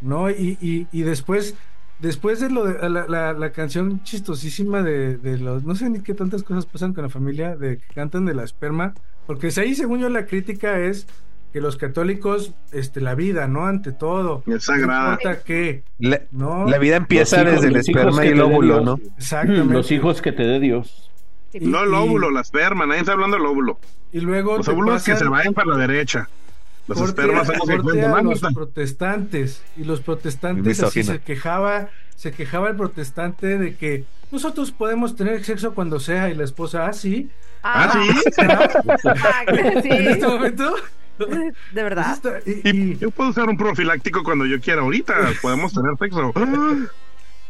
¿no? 0.00 0.30
Y, 0.30 0.86
y, 0.92 1.02
después, 1.02 1.54
después 1.98 2.40
de 2.40 2.50
lo 2.50 2.64
de 2.64 2.88
la, 2.88 3.06
la, 3.06 3.32
la 3.32 3.52
canción 3.52 4.02
chistosísima 4.02 4.82
de, 4.82 5.16
de 5.16 5.38
los, 5.38 5.64
no 5.64 5.74
sé 5.74 5.88
ni 5.90 6.00
qué 6.00 6.14
tantas 6.14 6.42
cosas 6.42 6.66
pasan 6.66 6.92
con 6.92 7.04
la 7.04 7.10
familia, 7.10 7.56
de 7.56 7.78
que 7.78 7.94
cantan 7.94 8.24
de 8.26 8.34
la 8.34 8.44
esperma, 8.44 8.94
porque 9.26 9.50
ahí 9.56 9.74
según 9.74 10.00
yo 10.00 10.08
la 10.08 10.26
crítica 10.26 10.78
es 10.80 11.06
que 11.52 11.60
los 11.60 11.76
católicos, 11.76 12.52
este, 12.72 13.00
la 13.00 13.14
vida, 13.14 13.46
¿no? 13.48 13.66
Ante 13.66 13.92
todo. 13.92 14.42
Es 14.46 14.64
sagrada. 14.64 15.18
No 15.22 15.30
La, 15.98 16.20
¿no? 16.30 16.68
la 16.68 16.78
vida 16.78 16.96
empieza 16.96 17.42
hijos- 17.42 17.52
desde 17.54 17.68
el 17.68 17.76
esperma 17.76 18.20
que 18.22 18.28
y 18.28 18.30
el 18.32 18.40
óvulo. 18.42 18.80
¿no? 18.80 18.98
Exactamente. 19.16 19.72
Los 19.72 19.90
hijos 19.90 20.20
que 20.22 20.32
te 20.32 20.42
dé 20.44 20.60
Dios. 20.60 21.10
No 21.60 21.84
el 21.84 21.94
óvulo, 21.94 22.30
la 22.30 22.42
esperma, 22.42 22.84
nadie 22.86 23.00
está 23.00 23.12
hablando 23.12 23.36
del 23.38 23.46
óvulo. 23.46 23.78
Y 24.12 24.20
luego 24.20 24.58
Los 24.58 24.68
óvulos 24.68 25.02
que 25.04 25.16
se 25.16 25.24
vayan 25.24 25.54
para 25.54 25.68
la 25.68 25.78
derecha. 25.78 26.28
Los 26.86 26.98
corte 26.98 27.22
espermas 27.22 27.46
son 27.48 27.56
que 27.56 28.02
a 28.02 28.14
Ah, 28.14 28.22
los 28.22 28.40
protestantes 28.54 29.62
y 29.76 29.84
los 29.84 30.00
protestantes 30.00 30.80
así 30.82 31.02
se 31.02 31.18
quejaba 31.20 31.88
se 32.14 32.32
quejaba 32.32 32.68
el 32.68 32.76
protestante 32.76 33.58
de 33.58 33.74
que 33.76 34.04
nosotros 34.30 34.70
podemos 34.70 35.16
tener 35.16 35.44
sexo 35.44 35.74
cuando 35.74 35.98
sea 35.98 36.30
y 36.30 36.34
la 36.34 36.44
esposa 36.44 36.86
ah 36.86 36.92
sí 36.92 37.28
Ah, 37.62 37.90
sí. 37.92 38.32
Ah, 38.38 39.44
sí. 39.82 39.88
en 39.90 40.08
este 40.08 40.26
momento 40.26 40.74
De 41.72 41.82
verdad. 41.82 42.12
Eso 42.18 42.36
está- 42.36 42.50
y- 42.70 42.92
y- 42.92 42.96
Yo 42.98 43.10
puedo 43.10 43.30
usar 43.30 43.48
un 43.48 43.56
profiláctico 43.56 44.22
cuando 44.22 44.46
yo 44.46 44.60
quiera. 44.60 44.82
Ahorita 44.82 45.14
podemos 45.42 45.72
tener 45.72 45.96
sexo. 45.98 46.32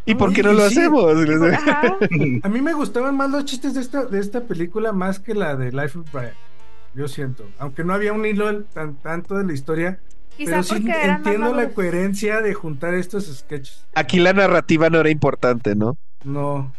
¿Y 0.04 0.14
por 0.14 0.32
qué 0.32 0.42
no 0.42 0.52
lo 0.52 0.68
sí. 0.68 0.78
hacemos? 0.78 1.14
Ajá. 1.52 1.96
a 2.42 2.48
mí 2.48 2.60
me 2.60 2.72
gustaban 2.74 3.16
más 3.16 3.28
los 3.30 3.44
chistes 3.44 3.74
de 3.74 3.80
esta 3.80 4.04
de 4.04 4.20
esta 4.20 4.40
película 4.42 4.92
más 4.92 5.18
que 5.18 5.34
la 5.34 5.56
de 5.56 5.72
Life 5.72 5.98
of 5.98 6.12
Brian 6.12 6.32
yo 6.94 7.08
siento 7.08 7.44
aunque 7.58 7.82
no 7.82 7.92
había 7.92 8.12
un 8.12 8.24
hilo 8.24 8.62
tan 8.66 8.94
tanto 8.96 9.36
de 9.36 9.44
la 9.44 9.52
historia 9.52 9.98
Quizá 10.36 10.50
pero 10.50 10.62
sí 10.62 10.84
entiendo 11.02 11.52
la 11.54 11.70
coherencia 11.70 12.40
de 12.40 12.54
juntar 12.54 12.94
estos 12.94 13.26
sketches 13.36 13.84
Aquí 13.96 14.20
la 14.20 14.32
narrativa 14.32 14.88
no 14.90 15.00
era 15.00 15.10
importante, 15.10 15.74
¿no? 15.74 15.96
no 16.24 16.72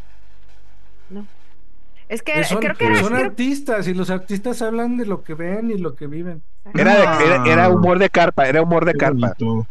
Es 2.08 2.22
que 2.22 2.42
son, 2.44 2.60
creo 2.60 2.74
que 2.74 2.86
era, 2.86 3.00
son 3.00 3.12
creo- 3.12 3.26
artistas 3.26 3.86
y 3.88 3.92
los 3.94 4.08
artistas 4.08 4.62
hablan 4.62 4.96
de 4.96 5.04
lo 5.04 5.22
que 5.22 5.34
ven 5.34 5.70
y 5.70 5.76
lo 5.76 5.94
que 5.94 6.06
viven. 6.06 6.42
Era, 6.74 6.94
de- 6.96 7.06
Ah. 7.06 7.18
era, 7.24 7.52
era 7.52 7.68
humor 7.70 7.98
de 7.98 8.10
carpa, 8.10 8.48
era 8.48 8.62
humor 8.62 8.84
de 8.84 8.92
Qué 8.92 8.98
carpa. 8.98 9.34
bonito. 9.38 9.66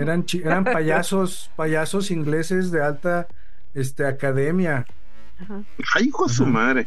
Eran, 0.00 0.24
eran 0.44 0.64
payasos, 0.64 1.50
payasos 1.56 2.10
ingleses 2.10 2.70
de 2.70 2.82
alta 2.82 3.26
este, 3.74 4.06
academia. 4.06 4.86
Ajá. 5.40 5.62
Ay, 5.94 6.06
hijo 6.06 6.26
de 6.26 6.32
su 6.34 6.46
madre. 6.46 6.86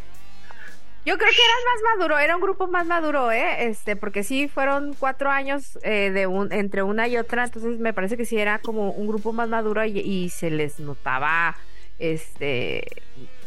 Yo 1.04 1.18
creo 1.18 1.30
que 1.32 1.36
eran 1.44 1.58
más 1.66 1.98
maduro, 1.98 2.20
era 2.20 2.36
un 2.36 2.42
grupo 2.44 2.68
más 2.68 2.86
maduro, 2.86 3.32
¿eh? 3.32 3.66
Este, 3.68 3.96
porque 3.96 4.24
sí 4.24 4.48
fueron 4.48 4.94
cuatro 4.94 5.32
años 5.32 5.80
eh, 5.82 6.12
de 6.12 6.28
un, 6.28 6.52
entre 6.54 6.84
una 6.84 7.08
y 7.08 7.18
otra, 7.18 7.44
entonces 7.46 7.80
me 7.80 7.92
parece 7.92 8.18
que 8.18 8.26
sí 8.26 8.38
era 8.38 8.60
como 8.60 8.92
un 8.92 9.08
grupo 9.08 9.34
más 9.34 9.50
maduro 9.50 9.84
y, 9.84 9.98
y 10.00 10.30
se 10.30 10.52
les 10.52 10.80
notaba, 10.80 11.56
este, 11.98 12.86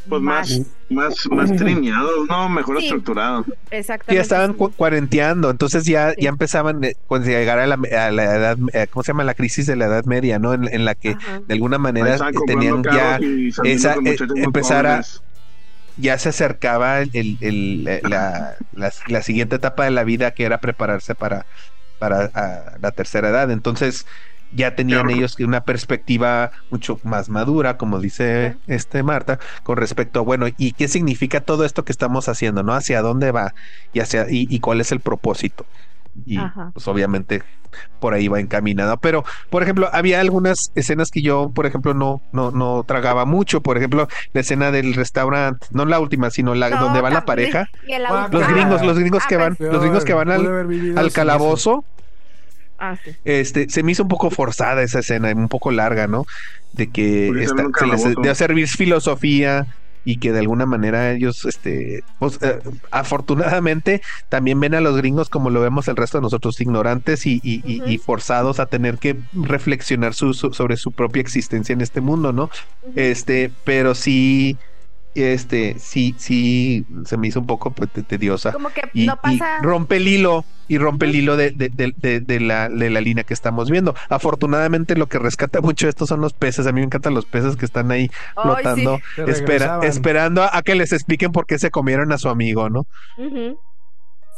Pues 0.09 0.21
más, 0.21 0.61
más, 0.91 1.15
más 1.31 1.57
trineados, 1.57 2.13
¿no? 2.29 2.49
Mejor 2.51 2.79
Sí. 2.79 2.85
estructurados. 2.87 3.47
exactamente. 3.71 4.15
Ya 4.15 4.21
estaban 4.21 4.53
cu- 4.53 4.73
cuarenteando, 4.73 5.51
entonces 5.51 5.85
ya, 5.85 6.11
Sí. 6.11 6.17
ya 6.23 6.29
empezaban 6.29 6.85
eh, 6.85 6.95
cuando 7.07 7.29
llegar 7.29 7.59
a 7.59 7.67
la, 7.67 7.75
a 7.77 8.11
la 8.11 8.25
edad, 8.25 8.59
eh, 8.75 8.87
¿cómo 8.91 9.03
se 9.03 9.13
llama? 9.13 9.25
La 9.25 9.35
crisis 9.35 9.67
de 9.67 9.77
la 9.77 9.87
edad 9.87 10.05
media, 10.05 10.39
¿no? 10.39 10.53
En, 10.53 10.69
en 10.73 10.85
la 10.85 10.95
que 10.95 11.11
Ajá. 11.13 11.41
de 11.47 11.55
alguna 11.55 11.79
manera 11.79 12.19
tenían 12.47 12.83
ya, 12.83 13.19
esa, 13.65 13.95
eh, 14.05 14.17
empezar 14.37 14.87
a- 14.87 15.03
ya 15.97 16.19
se 16.19 16.29
acercaba 16.29 17.01
el, 17.01 17.11
el- 17.15 17.39
el- 17.41 17.89
eh, 17.89 18.01
la, 18.09 18.57
la- 18.73 18.93
la 19.09 19.23
siguiente 19.23 19.57
etapa 19.57 19.85
de 19.85 19.91
la 19.91 20.05
vida 20.05 20.33
que 20.33 20.45
era 20.45 20.59
prepararse 20.59 21.15
para, 21.15 21.47
para 21.99 22.31
la 22.81 22.91
tercera 22.91 23.29
edad. 23.31 23.51
Entonces 23.51 24.07
ya 24.55 24.75
tenían 24.75 25.03
Claro. 25.05 25.17
ellos 25.17 25.37
que 25.37 25.45
una 25.45 25.65
perspectiva 25.65 26.51
mucho 26.71 26.99
más 27.05 27.29
madura, 27.29 27.77
como 27.77 27.99
dice 28.01 28.57
este 28.67 29.03
Marta, 29.03 29.39
con 29.63 29.77
respecto 29.77 30.21
a, 30.21 30.23
bueno, 30.23 30.47
¿y 30.57 30.73
qué 30.73 30.89
significa 30.89 31.41
todo 31.41 31.65
esto 31.65 31.85
que 31.85 31.93
estamos 31.93 32.29
haciendo? 32.29 32.63
¿No? 32.63 32.75
¿Hacia 32.75 33.03
dónde 33.03 33.31
va? 33.33 33.55
Y, 33.93 34.01
hacia, 34.01 34.23
y, 34.31 34.47
y 34.49 34.61
cuál 34.61 34.81
es 34.81 34.93
el 34.93 35.01
propósito. 35.01 35.67
Y 36.27 36.39
Ajá. 36.39 36.71
pues 36.73 36.87
obviamente 36.87 37.43
por 37.99 38.15
ahí 38.15 38.29
va 38.29 38.39
encaminado. 38.39 38.97
Pero, 38.99 39.25
por 39.51 39.65
ejemplo, 39.65 39.89
había 39.93 40.21
algunas 40.21 40.71
escenas 40.77 41.11
que 41.11 41.23
yo, 41.23 41.51
por 41.53 41.67
ejemplo, 41.67 41.93
no, 41.93 42.23
no, 42.33 42.53
no 42.53 42.85
tragaba 42.87 43.25
mucho. 43.25 43.63
Por 43.63 43.77
ejemplo, 43.77 44.07
la 44.33 44.41
escena 44.43 44.71
del 44.71 44.95
restaurante, 44.95 45.67
no 45.73 45.85
la 45.85 45.99
última, 45.99 46.31
sino 46.31 46.55
la 46.55 46.71
No, 46.71 46.81
donde 46.81 47.01
va 47.01 47.11
la 47.11 47.25
pareja. 47.25 47.69
Ah, 48.09 48.29
Los 48.31 48.43
Ah, 48.45 48.47
gringos, 48.53 48.83
los 48.83 48.97
gringos 48.97 49.23
ah, 49.25 49.29
que 49.29 49.37
van, 49.37 49.57
pues, 49.57 49.73
los 49.73 49.81
gringos 49.83 50.05
que 50.05 50.15
van 50.15 50.31
al, 50.31 51.13
calabozo. 51.13 51.85
Ah, 52.79 52.97
sí. 53.03 53.13
Este, 53.25 53.69
se 53.69 53.83
me 53.83 53.93
hizo 53.93 54.03
un 54.03 54.09
poco 54.09 54.31
forzada 54.31 54.83
esa 54.83 54.99
escena, 55.01 55.33
un 55.35 55.49
poco 55.49 55.71
larga, 55.71 56.07
¿no? 56.07 56.25
De 56.73 56.91
que 56.91 57.29
esta- 57.43 57.63
se 57.79 57.87
les 57.87 58.05
dio 58.23 58.35
servir 58.35 58.69
filosofía 58.69 59.65
y 60.07 60.19
que 60.19 60.33
de 60.33 60.41
alguna 60.41 60.67
manera 60.67 61.13
ellos, 61.13 61.45
este, 61.47 62.03
pues, 62.19 62.39
eh, 62.43 62.59
afortunadamente 62.91 64.03
también 64.29 64.61
ven 64.61 64.75
a 64.75 64.81
los 64.81 64.97
gringos 64.97 65.29
como 65.31 65.51
lo 65.51 65.61
vemos 65.61 65.89
el 65.89 65.97
resto 65.97 66.19
de 66.19 66.23
nosotros, 66.23 66.61
ignorantes 66.61 67.23
y, 67.27 67.41
forzados 68.05 68.61
a 68.61 68.67
tener 68.67 68.99
que 68.99 69.17
reflexionar 69.33 70.15
su- 70.15 70.35
su- 70.35 70.53
sobre 70.53 70.77
su 70.77 70.93
propia 70.93 71.21
existencia 71.21 71.73
en 71.73 71.81
este 71.81 72.01
mundo, 72.01 72.33
¿no? 72.33 72.51
Este, 72.95 73.51
pero 73.65 73.95
sí, 73.95 74.59
este, 75.15 75.79
sí, 75.79 76.15
sí, 76.19 76.87
se 77.05 77.17
me 77.17 77.29
hizo 77.29 77.41
un 77.41 77.47
poco 77.47 77.73
pues, 77.75 77.91
te- 77.93 78.03
tediosa 78.03 78.53
Como 78.53 78.71
que 78.71 78.83
y, 78.93 79.07
no 79.07 79.17
y 79.17 79.21
pasa. 79.21 79.59
rompe 79.59 79.97
el 79.97 80.09
hilo 80.09 80.45
y 80.67 80.79
rompe 80.79 81.07
el 81.07 81.15
hilo 81.15 81.37
de, 81.37 81.51
de- 81.51 81.69
de- 81.69 81.93
de- 81.97 82.21
de 82.21 82.41
la, 82.41 82.69
de 82.71 82.89
la 82.91 83.01
línea 83.03 83.25
que 83.25 83.35
estamos 83.35 83.71
viendo. 83.71 83.95
Afortunadamente 84.09 84.97
lo 84.97 85.09
que 85.09 85.19
rescata 85.19 85.61
mucho 85.61 85.89
esto 85.89 86.07
son 86.07 86.21
los 86.23 86.33
peces. 86.33 86.67
A 86.67 86.73
mí 86.73 86.81
me 86.81 86.87
encantan 86.87 87.15
los 87.15 87.27
peces 87.27 87.57
que 87.57 87.67
están 87.67 87.91
ahí 87.91 88.09
Ay, 88.37 88.43
flotando, 88.43 88.99
espera, 89.27 89.81
esperando 89.83 90.43
a, 90.43 90.57
a 90.57 90.63
que 90.63 90.75
les 90.75 90.93
expliquen 90.93 91.33
por 91.33 91.47
qué 91.47 91.59
se 91.59 91.71
comieron 91.71 92.13
a 92.13 92.19
su 92.19 92.29
amigo, 92.31 92.71
¿no? 92.71 92.87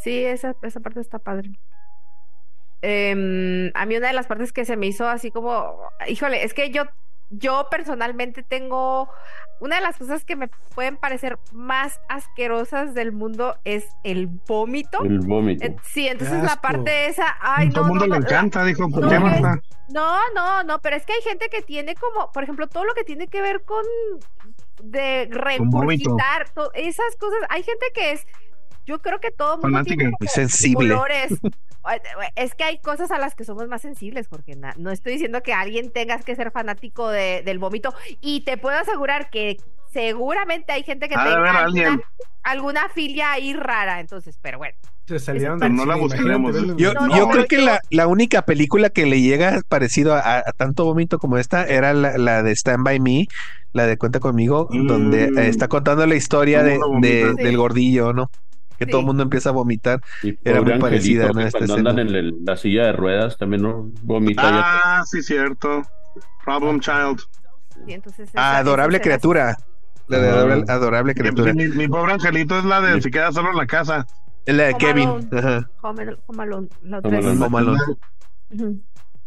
Sí, 0.02 0.24
esa, 0.24 0.56
esa 0.62 0.80
parte 0.80 1.00
está 1.00 1.18
padre. 1.18 1.50
Em, 2.82 3.72
a 3.74 3.86
mí 3.86 3.96
una 3.96 4.08
de 4.08 4.12
las 4.12 4.26
partes 4.26 4.52
que 4.52 4.64
se 4.64 4.76
me 4.76 4.86
hizo 4.86 5.08
así 5.08 5.30
como, 5.32 5.80
híjole, 6.08 6.44
es 6.44 6.54
que 6.54 6.70
yo, 6.70 6.84
yo 7.30 7.68
personalmente 7.70 8.42
tengo, 8.42 9.10
una 9.60 9.76
de 9.76 9.82
las 9.82 9.96
cosas 9.96 10.24
que 10.24 10.36
me 10.36 10.48
pueden 10.74 10.96
parecer 10.96 11.38
más 11.52 12.00
asquerosas 12.08 12.94
del 12.94 13.12
mundo 13.12 13.56
es 13.64 13.86
el 14.04 14.26
vómito. 14.26 15.02
El 15.04 15.20
vómito. 15.20 15.64
Eh, 15.64 15.76
Sí, 15.84 16.06
entonces 16.08 16.42
la 16.42 16.60
parte 16.60 17.06
esa, 17.06 17.36
ay, 17.40 17.70
todo 17.70 17.82
no, 17.82 17.86
el 17.86 17.88
mundo 17.90 18.06
no, 18.06 18.14
le 18.14 18.20
la- 18.20 18.26
encanta, 18.26 18.64
dijo. 18.64 18.88
¿Por 18.90 19.02
no, 19.02 19.08
qué, 19.08 19.14
es- 19.16 19.20
Marta? 19.20 19.60
No, 19.88 20.18
no, 20.34 20.62
no, 20.64 20.80
pero 20.80 20.96
es 20.96 21.06
que 21.06 21.12
hay 21.14 21.22
gente 21.22 21.48
que 21.48 21.62
tiene 21.62 21.94
como, 21.94 22.30
por 22.32 22.42
ejemplo, 22.42 22.66
todo 22.66 22.84
lo 22.84 22.92
que 22.94 23.04
tiene 23.04 23.28
que 23.28 23.40
ver 23.40 23.62
con 23.64 23.84
de 24.82 25.28
regurgitar, 25.30 26.46
esas 26.74 27.16
cosas. 27.18 27.38
Hay 27.48 27.62
gente 27.62 27.86
que 27.94 28.12
es, 28.12 28.26
yo 28.86 29.00
creo 29.00 29.18
que 29.20 29.30
todo 29.30 29.54
el 29.56 29.60
mundo 29.60 29.78
Fanática. 29.78 29.96
tiene 29.96 30.12
Muy 30.18 30.28
sensible. 30.28 30.88
colores. 30.94 31.32
Es 32.34 32.54
que 32.54 32.64
hay 32.64 32.78
cosas 32.78 33.10
a 33.10 33.18
las 33.18 33.34
que 33.34 33.44
somos 33.44 33.68
más 33.68 33.82
sensibles, 33.82 34.26
Jorge. 34.28 34.56
No 34.76 34.90
estoy 34.90 35.12
diciendo 35.14 35.42
que 35.42 35.52
alguien 35.52 35.90
tengas 35.92 36.24
que 36.24 36.34
ser 36.34 36.50
fanático 36.50 37.08
de- 37.08 37.42
del 37.44 37.58
vómito. 37.58 37.94
Y 38.20 38.40
te 38.40 38.56
puedo 38.56 38.76
asegurar 38.78 39.30
que 39.30 39.58
seguramente 39.92 40.72
hay 40.72 40.82
gente 40.82 41.08
que 41.08 41.16
de 41.16 41.22
tenga 41.24 41.98
alguna, 42.42 42.88
filia 42.88 43.32
ahí 43.32 43.54
rara. 43.54 44.00
Entonces, 44.00 44.38
pero 44.42 44.58
bueno. 44.58 44.74
Se 45.06 45.20
salieron 45.20 45.60
del 45.60 45.74
no 45.74 45.86
la 45.86 45.96
imagínate 45.96 46.74
Yo, 46.76 46.92
No, 46.94 47.08
yo 47.08 47.26
no, 47.26 47.28
creo 47.30 47.46
que 47.46 47.58
la, 47.58 47.80
la 47.90 48.08
única 48.08 48.42
película 48.42 48.90
que 48.90 49.06
le 49.06 49.20
llega 49.20 49.60
parecido 49.68 50.14
a, 50.14 50.38
a 50.38 50.42
tanto 50.56 50.84
vómito 50.84 51.20
como 51.20 51.38
esta 51.38 51.64
era 51.64 51.92
la, 51.94 52.18
la 52.18 52.42
de 52.42 52.50
Stand 52.56 52.82
By 52.84 52.98
Me, 52.98 53.28
la 53.72 53.86
de 53.86 53.96
Cuenta 53.96 54.18
conmigo, 54.18 54.66
Mm. 54.70 54.86
donde 54.88 55.24
eh, 55.26 55.48
está 55.48 55.68
contando 55.68 56.04
la 56.06 56.16
historia 56.16 56.64
de, 56.64 56.80
de- 57.00 57.34
del 57.34 57.56
gordillo, 57.56 58.12
¿no? 58.12 58.30
Que 58.78 58.84
Sí. 58.84 58.90
todo 58.90 59.00
el 59.00 59.06
mundo 59.06 59.22
empieza 59.22 59.48
a 59.50 59.52
vomitar. 59.52 60.00
Y 60.22 60.36
era 60.44 60.60
muy 60.62 60.78
parecida, 60.78 61.28
Angelito, 61.28 61.44
¿no? 61.46 61.50
Cuando 61.50 61.74
escena. 61.74 61.90
andan 61.90 62.08
en 62.08 62.14
el- 62.14 62.44
la 62.44 62.56
silla 62.56 62.84
de 62.86 62.92
ruedas 62.92 63.36
también 63.38 63.62
no 63.62 63.90
vomita. 64.02 64.42
ya. 64.42 64.60
Ah, 65.00 65.02
sí, 65.06 65.22
cierto. 65.22 65.82
Problem 66.44 66.80
Child. 66.80 67.20
entonces 67.88 68.30
Ah, 68.34 68.58
adorable 68.58 69.00
criatura. 69.00 69.56
La 70.08 70.18
de 70.18 70.28
adorable, 70.68 71.14
criatura. 71.14 71.52
mi- 71.52 71.68
mi 71.68 71.88
pobre 71.88 72.12
angelito 72.12 72.58
es 72.58 72.64
la 72.64 72.80
de 72.80 73.02
se 73.02 73.10
queda 73.10 73.32
solo 73.32 73.50
en 73.50 73.56
la 73.56 73.66
casa. 73.66 74.06
Es 74.44 74.54
la 74.54 74.64
de 74.64 74.74
Kevin. 74.76 75.28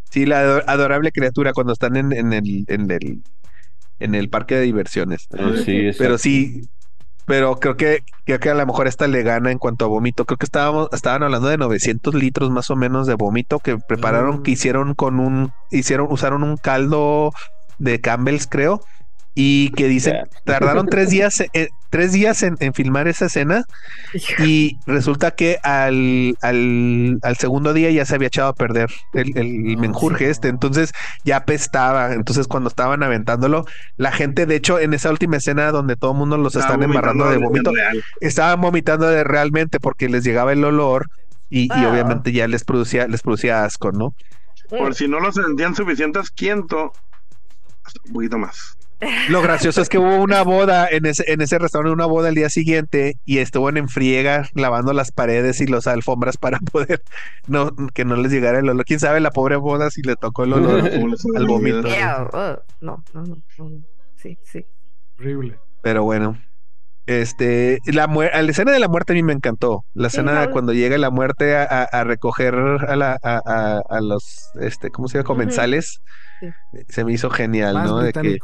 Sí, 0.09 0.25
la 0.25 0.41
ador- 0.41 0.63
adorable 0.67 1.11
criatura 1.11 1.53
cuando 1.53 1.73
están 1.73 1.95
en, 1.95 2.11
en 2.13 2.33
el, 2.33 2.63
en 2.67 2.89
el 2.91 3.21
en 3.99 4.15
el 4.15 4.29
parque 4.29 4.55
de 4.55 4.61
diversiones. 4.61 5.27
Ah, 5.37 5.51
sí. 5.65 5.89
Pero 5.97 6.17
sí, 6.17 6.61
pero 7.29 7.59
creo 7.59 7.77
que 7.77 8.01
creo 8.25 8.39
que 8.39 8.49
a 8.49 8.55
lo 8.55 8.65
mejor 8.65 8.87
esta 8.87 9.07
le 9.07 9.21
gana 9.21 9.51
en 9.51 9.59
cuanto 9.59 9.85
a 9.85 9.87
vómito. 9.87 10.25
Creo 10.25 10.39
que 10.39 10.47
estábamos 10.47 10.89
estaban 10.93 11.21
hablando 11.21 11.47
de 11.47 11.59
900 11.59 12.15
litros 12.15 12.49
más 12.49 12.71
o 12.71 12.75
menos 12.75 13.05
de 13.05 13.13
vómito 13.13 13.59
que 13.59 13.77
prepararon, 13.77 14.39
Mm. 14.39 14.41
que 14.41 14.51
hicieron 14.51 14.95
con 14.95 15.19
un 15.19 15.51
hicieron 15.69 16.07
usaron 16.09 16.41
un 16.41 16.57
caldo 16.57 17.31
de 17.77 18.01
Campbell's, 18.01 18.47
creo. 18.47 18.81
Y 19.41 19.69
que 19.69 19.87
dicen, 19.87 20.17
tardaron 20.43 20.87
tres 20.87 21.11
días, 21.11 21.39
eh, 21.53 21.69
tres 21.89 22.11
días 22.11 22.43
en, 22.43 22.57
en 22.59 22.73
filmar 22.73 23.07
esa 23.07 23.27
escena 23.27 23.63
y 24.39 24.77
resulta 24.85 25.31
que 25.31 25.59
al, 25.63 26.35
al, 26.41 27.19
al 27.21 27.37
segundo 27.37 27.71
día 27.73 27.89
ya 27.89 28.03
se 28.03 28.15
había 28.15 28.27
echado 28.27 28.49
a 28.49 28.53
perder 28.53 28.89
el, 29.13 29.37
el 29.37 29.77
menjurje 29.77 30.29
este, 30.29 30.49
entonces 30.49 30.91
ya 31.23 31.37
apestaba, 31.37 32.11
entonces 32.11 32.47
cuando 32.47 32.67
estaban 32.67 33.01
aventándolo, 33.01 33.63
la 33.95 34.11
gente, 34.11 34.45
de 34.45 34.57
hecho, 34.57 34.77
en 34.77 34.93
esa 34.93 35.09
última 35.09 35.37
escena 35.37 35.71
donde 35.71 35.95
todo 35.95 36.11
el 36.11 36.17
mundo 36.17 36.35
los 36.35 36.57
Estaba 36.57 36.73
están 36.73 36.83
embarrando 36.83 37.29
de 37.29 37.37
vómito, 37.37 37.71
estaban 38.19 38.59
vomitando 38.59 39.07
de 39.07 39.23
realmente 39.23 39.79
porque 39.79 40.09
les 40.09 40.25
llegaba 40.25 40.51
el 40.51 40.65
olor 40.65 41.05
y, 41.49 41.61
y 41.61 41.69
Ah. 41.71 41.89
obviamente 41.89 42.33
ya 42.33 42.45
les 42.49 42.65
producía, 42.65 43.07
les 43.07 43.21
producía 43.21 43.63
asco, 43.63 43.93
¿no? 43.93 44.13
Por 44.67 44.93
si 44.95 45.07
no 45.07 45.21
lo 45.21 45.31
sentían 45.31 45.75
suficiente 45.75 46.19
asquiento, 46.19 46.91
hasta 47.85 48.01
un 48.05 48.13
poquito 48.13 48.37
más. 48.37 48.78
Lo 49.29 49.41
gracioso 49.41 49.81
es 49.81 49.87
que 49.89 49.97
hubo 49.97 50.17
una 50.17 50.41
boda 50.43 50.87
en 50.89 51.05
ese, 51.05 51.23
en 51.31 51.41
ese 51.41 51.57
restaurante, 51.57 51.93
una 51.93 52.05
boda 52.05 52.29
el 52.29 52.35
día 52.35 52.49
siguiente, 52.49 53.15
y 53.25 53.37
estuvo 53.37 53.69
en 53.69 53.87
friega 53.87 54.47
lavando 54.53 54.91
las 54.93 55.11
paredes 55.11 55.61
y 55.61 55.67
las 55.67 55.87
alfombras 55.87 56.37
para 56.37 56.59
poder 56.59 57.01
no, 57.47 57.71
que 57.93 58.03
no 58.05 58.15
les 58.17 58.31
llegara 58.31 58.59
el 58.59 58.67
olor. 58.69 58.83
Quién 58.85 58.99
sabe 58.99 59.19
la 59.21 59.31
pobre 59.31 59.55
boda 59.55 59.89
si 59.89 60.01
le 60.01 60.15
tocó 60.15 60.43
el 60.43 60.53
olor 60.53 60.89
¿Cómo 60.91 61.07
les 61.07 61.25
al 61.35 61.45
vómito. 61.47 61.87
Yeah, 61.87 62.23
uh, 62.33 62.59
no, 62.81 63.03
no, 63.13 63.23
no, 63.23 63.35
no. 63.57 63.69
Sí, 64.17 64.37
sí. 64.43 64.65
Horrible. 65.17 65.59
Pero 65.81 66.03
bueno. 66.03 66.37
Este, 67.05 67.79
la, 67.87 68.05
la 68.05 68.39
escena 68.51 68.71
de 68.71 68.77
la 68.79 68.87
muerte 68.87 69.13
a 69.13 69.15
mí 69.15 69.23
me 69.23 69.33
encantó. 69.33 69.83
La 69.95 70.09
escena 70.09 70.51
cuando 70.51 70.73
llega 70.73 70.95
la 70.99 71.09
muerte 71.09 71.55
a, 71.55 71.63
a- 71.63 71.83
a 71.85 72.03
recoger 72.03 72.53
a, 72.53 72.95
la, 72.95 73.17
a, 73.23 73.41
a- 73.43 73.81
a 73.89 74.01
los, 74.01 74.51
este, 74.61 74.91
¿cómo 74.91 75.07
se 75.07 75.17
llama? 75.17 75.25
Comensales. 75.25 76.01
Sí. 76.39 76.47
Se 76.87 77.03
me 77.03 77.11
hizo 77.13 77.31
genial, 77.31 77.73
Más 77.73 77.89
¿no? 77.89 77.99
De 77.99 78.13
que. 78.13 78.37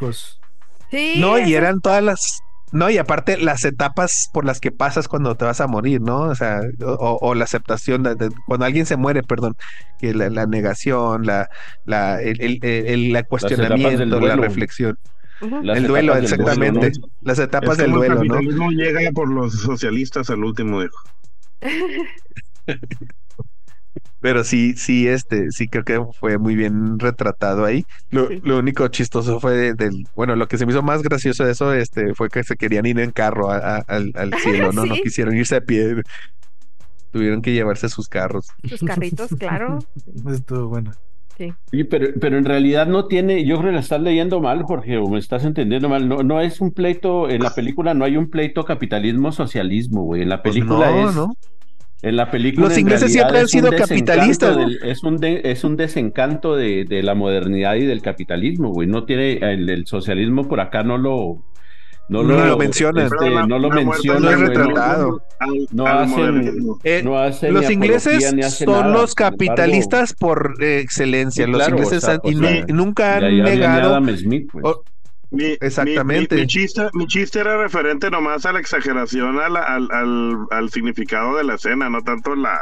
Sí, 0.91 1.13
No, 1.19 1.37
y 1.39 1.53
eran 1.53 1.79
todas 1.81 2.03
las. 2.03 2.39
No, 2.71 2.89
y 2.89 2.97
aparte 2.97 3.37
las 3.37 3.63
etapas 3.63 4.29
por 4.33 4.43
las 4.45 4.59
que 4.59 4.71
pasas 4.71 5.07
cuando 5.07 5.35
te 5.37 5.45
vas 5.45 5.61
a 5.61 5.67
morir, 5.67 6.01
¿no? 6.01 6.21
O 6.21 6.35
sea, 6.35 6.59
o, 6.85 7.17
o 7.21 7.35
la 7.35 7.45
aceptación, 7.45 8.03
de, 8.03 8.15
de- 8.15 8.29
cuando 8.45 8.65
alguien 8.65 8.85
se 8.85 8.97
muere, 8.97 9.23
perdón, 9.23 9.53
que 9.97 10.13
la, 10.13 10.29
la 10.29 10.45
negación, 10.45 11.25
la, 11.25 11.47
la, 11.85 12.21
el, 12.21 12.41
el, 12.41 12.59
el- 12.63 13.13
la 13.13 13.23
cuestionamiento, 13.23 14.19
la 14.19 14.35
reflexión, 14.35 14.97
el 15.71 15.87
duelo, 15.87 16.15
exactamente, 16.17 16.91
duelo, 16.91 17.09
las 17.21 17.39
etapas 17.39 17.73
Es 17.73 17.79
del 17.79 17.87
el 17.87 17.93
duelo, 17.93 18.15
¿no? 18.25 18.35
capitalismo 18.35 18.69
llega 18.71 19.11
por 19.11 19.31
los 19.31 19.53
socialistas 19.61 20.29
al 20.29 20.43
último, 20.43 20.81
dijo. 20.81 20.97
Pero 24.21 24.43
sí, 24.43 24.73
sí, 24.75 25.07
este, 25.07 25.51
sí 25.51 25.67
creo 25.67 25.83
que 25.83 26.01
fue 26.19 26.37
muy 26.37 26.55
bien 26.55 26.97
retratado 26.99 27.63
ahí. 27.65 27.85
Lo, 28.09 28.27
Sí. 28.27 28.41
lo 28.43 28.57
único 28.59 28.87
chistoso 28.87 29.39
fue 29.39 29.53
de- 29.53 29.73
del, 29.73 30.07
bueno, 30.15 30.35
lo 30.35 30.47
que 30.47 30.57
se 30.57 30.65
me 30.65 30.71
hizo 30.71 30.81
más 30.81 31.03
gracioso 31.03 31.45
de 31.45 31.51
eso, 31.51 31.73
este, 31.73 32.13
fue 32.15 32.29
que 32.29 32.43
se 32.43 32.55
querían 32.55 32.85
ir 32.85 32.99
en 32.99 33.11
carro 33.11 33.51
a- 33.51 33.57
a- 33.77 33.83
al, 33.87 34.11
al 34.15 34.31
cielo, 34.69 34.71
¿no? 34.71 34.85
No 34.85 34.95
Sí. 34.95 35.01
quisieron 35.03 35.35
irse 35.35 35.55
a 35.57 35.61
pie. 35.61 35.95
Tuvieron 37.11 37.41
que 37.41 37.53
llevarse 37.53 37.87
sus 37.87 38.09
carros. 38.09 38.47
Sus 38.67 38.81
carritos, 38.81 39.29
claro. 39.39 39.79
Estuvo 40.31 40.67
bueno. 40.67 40.91
Oye, 41.73 41.83
pero, 41.83 42.07
pero 42.19 42.37
en 42.37 42.45
realidad 42.45 42.87
no 42.87 43.07
tiene, 43.07 43.45
yo 43.45 43.57
creo 43.57 43.69
que 43.71 43.75
la 43.75 43.81
estás 43.81 43.99
leyendo 44.01 44.39
mal, 44.39 44.63
Jorge, 44.63 44.97
o 44.97 45.09
me 45.09 45.19
estás 45.19 45.43
entendiendo 45.43 45.89
mal. 45.89 46.07
No, 46.07 46.23
no 46.23 46.39
es 46.39 46.61
un 46.61 46.71
pleito, 46.71 47.29
en 47.29 47.43
la 47.43 47.53
película 47.53 47.93
no 47.93 48.05
hay 48.05 48.15
un 48.15 48.29
pleito 48.29 48.63
capitalismo-socialismo, 48.63 50.03
güey. 50.03 50.21
En 50.21 50.29
la 50.29 50.41
Pues 50.41 50.55
película 50.55 50.89
no, 50.91 51.09
es. 51.09 51.15
¿no? 51.15 51.33
En 52.05 52.15
la 52.15 52.29
película. 52.31 52.67
Los 52.69 52.77
ingleses 52.77 53.11
siempre 53.11 53.39
han 53.39 53.47
sido 53.47 53.71
capitalistas, 53.71 54.55
es, 54.83 55.03
un 55.03 55.17
de- 55.17 55.41
es 55.43 55.63
un 55.63 55.75
desencanto 55.75 56.55
de, 56.55 56.85
de 56.85 57.01
la 57.03 57.15
modernidad 57.15 57.75
y 57.75 57.85
del 57.85 58.01
capitalismo, 58.01 58.69
güey. 58.69 58.87
No 58.87 59.05
tiene. 59.05 59.33
El, 59.39 59.69
el 59.69 59.87
socialismo 59.87 60.47
por 60.47 60.59
acá 60.59 60.83
no 60.83 60.97
lo. 60.97 61.43
No, 62.07 62.21
No 62.21 62.45
lo 62.45 62.55
mencionan. 62.57 63.07
este, 63.07 63.31
la- 63.31 63.47
no 63.47 63.57
lo 63.57 63.71
mencionan. 63.71 64.21
no 64.21 64.29
es 64.29 64.35
güey, 64.37 64.47
retratado. 64.49 65.21
Al, 65.39 65.49
No 65.71 65.87
al 65.87 65.97
hacen- 66.03 66.17
modernismo. 66.19 66.77
Eh, 66.83 67.01
no 67.03 67.17
hacen 67.17 67.53
los 67.55 67.71
ingleses 67.71 68.05
apología 68.07 68.31
ni 68.33 68.41
hacen 68.43 68.65
son 68.67 68.75
nada. 68.81 68.93
los 68.93 69.15
embargo, 69.17 69.35
capitalistas 69.37 70.13
por 70.13 70.53
eh, 70.61 70.79
excelencia. 70.81 71.47
Los 71.47 71.57
claro, 71.57 71.77
ingleses 71.77 72.03
o 72.03 72.05
sea, 72.05 72.13
han- 72.13 72.19
y 72.23 72.35
o 72.35 72.39
sea, 72.39 72.65
y 72.67 72.71
nunca 72.73 73.15
han 73.17 73.43
negado. 73.43 73.89
Adam 73.95 74.15
Smith, 74.15 74.47
pues. 74.51 74.63
o- 74.65 74.83
Mi- 75.31 75.57
Exactamente. 75.59 76.35
Mi, 76.35 76.41
mi- 76.41 76.41
mi 76.43 76.47
chiste, 76.47 76.87
mi 76.93 77.07
chiste 77.07 77.39
era 77.39 77.57
referente 77.57 78.09
nomás 78.09 78.45
a 78.45 78.53
la 78.53 78.59
exageración, 78.59 79.39
a 79.39 79.49
la- 79.49 79.63
al, 79.63 79.87
al, 79.91 80.37
al 80.51 80.69
significado 80.69 81.37
de 81.37 81.43
la 81.43 81.55
escena, 81.55 81.89
no 81.89 82.01
tanto 82.01 82.35
la 82.35 82.59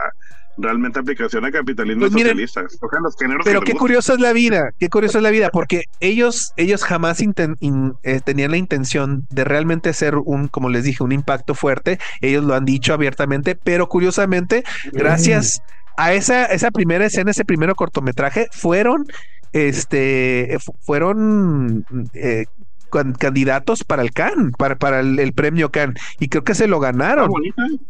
realmente 0.55 0.99
aplicación 0.99 1.45
a 1.45 1.51
capitalismo 1.51 2.01
Pues 2.01 2.14
miren, 2.14 2.32
socialista. 2.34 2.61
Escojan 2.61 3.01
los 3.03 3.16
géneros 3.20 3.43
Pero 3.43 3.61
que 3.61 3.72
qué 3.72 3.78
curiosa 3.78 4.14
es 4.14 4.20
la 4.20 4.34
vida, 4.34 4.70
qué 4.78 4.88
curiosa 4.89 5.18
es 5.18 5.24
la 5.24 5.32
vida, 5.32 5.49
porque 5.51 5.86
ellos, 5.99 6.53
ellos 6.57 6.84
jamás 6.84 7.22
inten- 7.22 7.55
in- 7.59 7.93
eh, 8.03 8.22
tenían 8.24 8.51
la 8.51 8.57
intención 8.57 9.26
de 9.32 9.43
realmente 9.45 9.89
hacer 9.89 10.16
un, 10.16 10.47
como 10.47 10.70
les 10.70 10.84
dije, 10.84 11.03
un 11.03 11.11
impacto 11.11 11.55
fuerte. 11.55 11.97
Ellos 12.22 12.43
lo 12.43 12.53
han 12.53 12.66
dicho 12.66 12.93
abiertamente, 12.93 13.55
pero 13.55 13.88
curiosamente, 13.88 14.64
gracias 14.91 15.59
a 15.97 16.14
esa, 16.14 16.45
esa 16.45 16.70
primera 16.72 17.05
escena, 17.05 17.32
ese 17.32 17.45
primer 17.45 17.74
cortometraje, 17.74 18.47
fueron, 18.51 19.05
este, 19.53 20.57
fu- 20.59 20.75
fueron 20.81 21.85
eh, 22.13 22.45
can- 22.91 23.13
candidatos 23.13 23.83
para 23.83 24.01
el 24.01 24.11
Cannes, 24.11 24.53
para, 24.57 24.75
para 24.75 24.99
el, 24.99 25.19
el 25.19 25.33
premio 25.33 25.69
Cannes, 25.71 26.01
y 26.19 26.27
creo 26.27 26.43
que 26.43 26.55
se 26.55 26.67
lo 26.67 26.79
ganaron. 26.79 27.29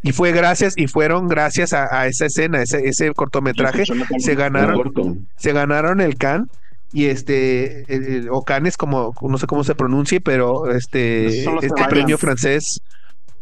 Y 0.03 0.11
fue 0.11 0.31
gracias, 0.31 0.73
y 0.77 0.87
fueron 0.87 1.27
gracias 1.27 1.73
a, 1.73 1.87
a 1.97 2.07
esa 2.07 2.25
escena, 2.27 2.61
ese, 2.61 2.87
ese 2.87 3.11
cortometraje, 3.13 3.83
se 4.19 4.35
ganaron 4.35 4.75
corto. 4.75 5.15
se 5.37 5.53
ganaron 5.53 5.99
el 6.01 6.15
Can 6.17 6.47
y 6.91 7.05
este 7.05 7.85
eh, 7.87 8.27
o 8.29 8.43
Cannes 8.43 8.77
como 8.77 9.13
no 9.21 9.37
sé 9.39 9.47
cómo 9.47 9.63
se 9.63 9.73
pronuncie 9.73 10.21
pero 10.21 10.69
este 10.69 11.43
este 11.65 11.81
premio 11.89 12.19
francés 12.19 12.81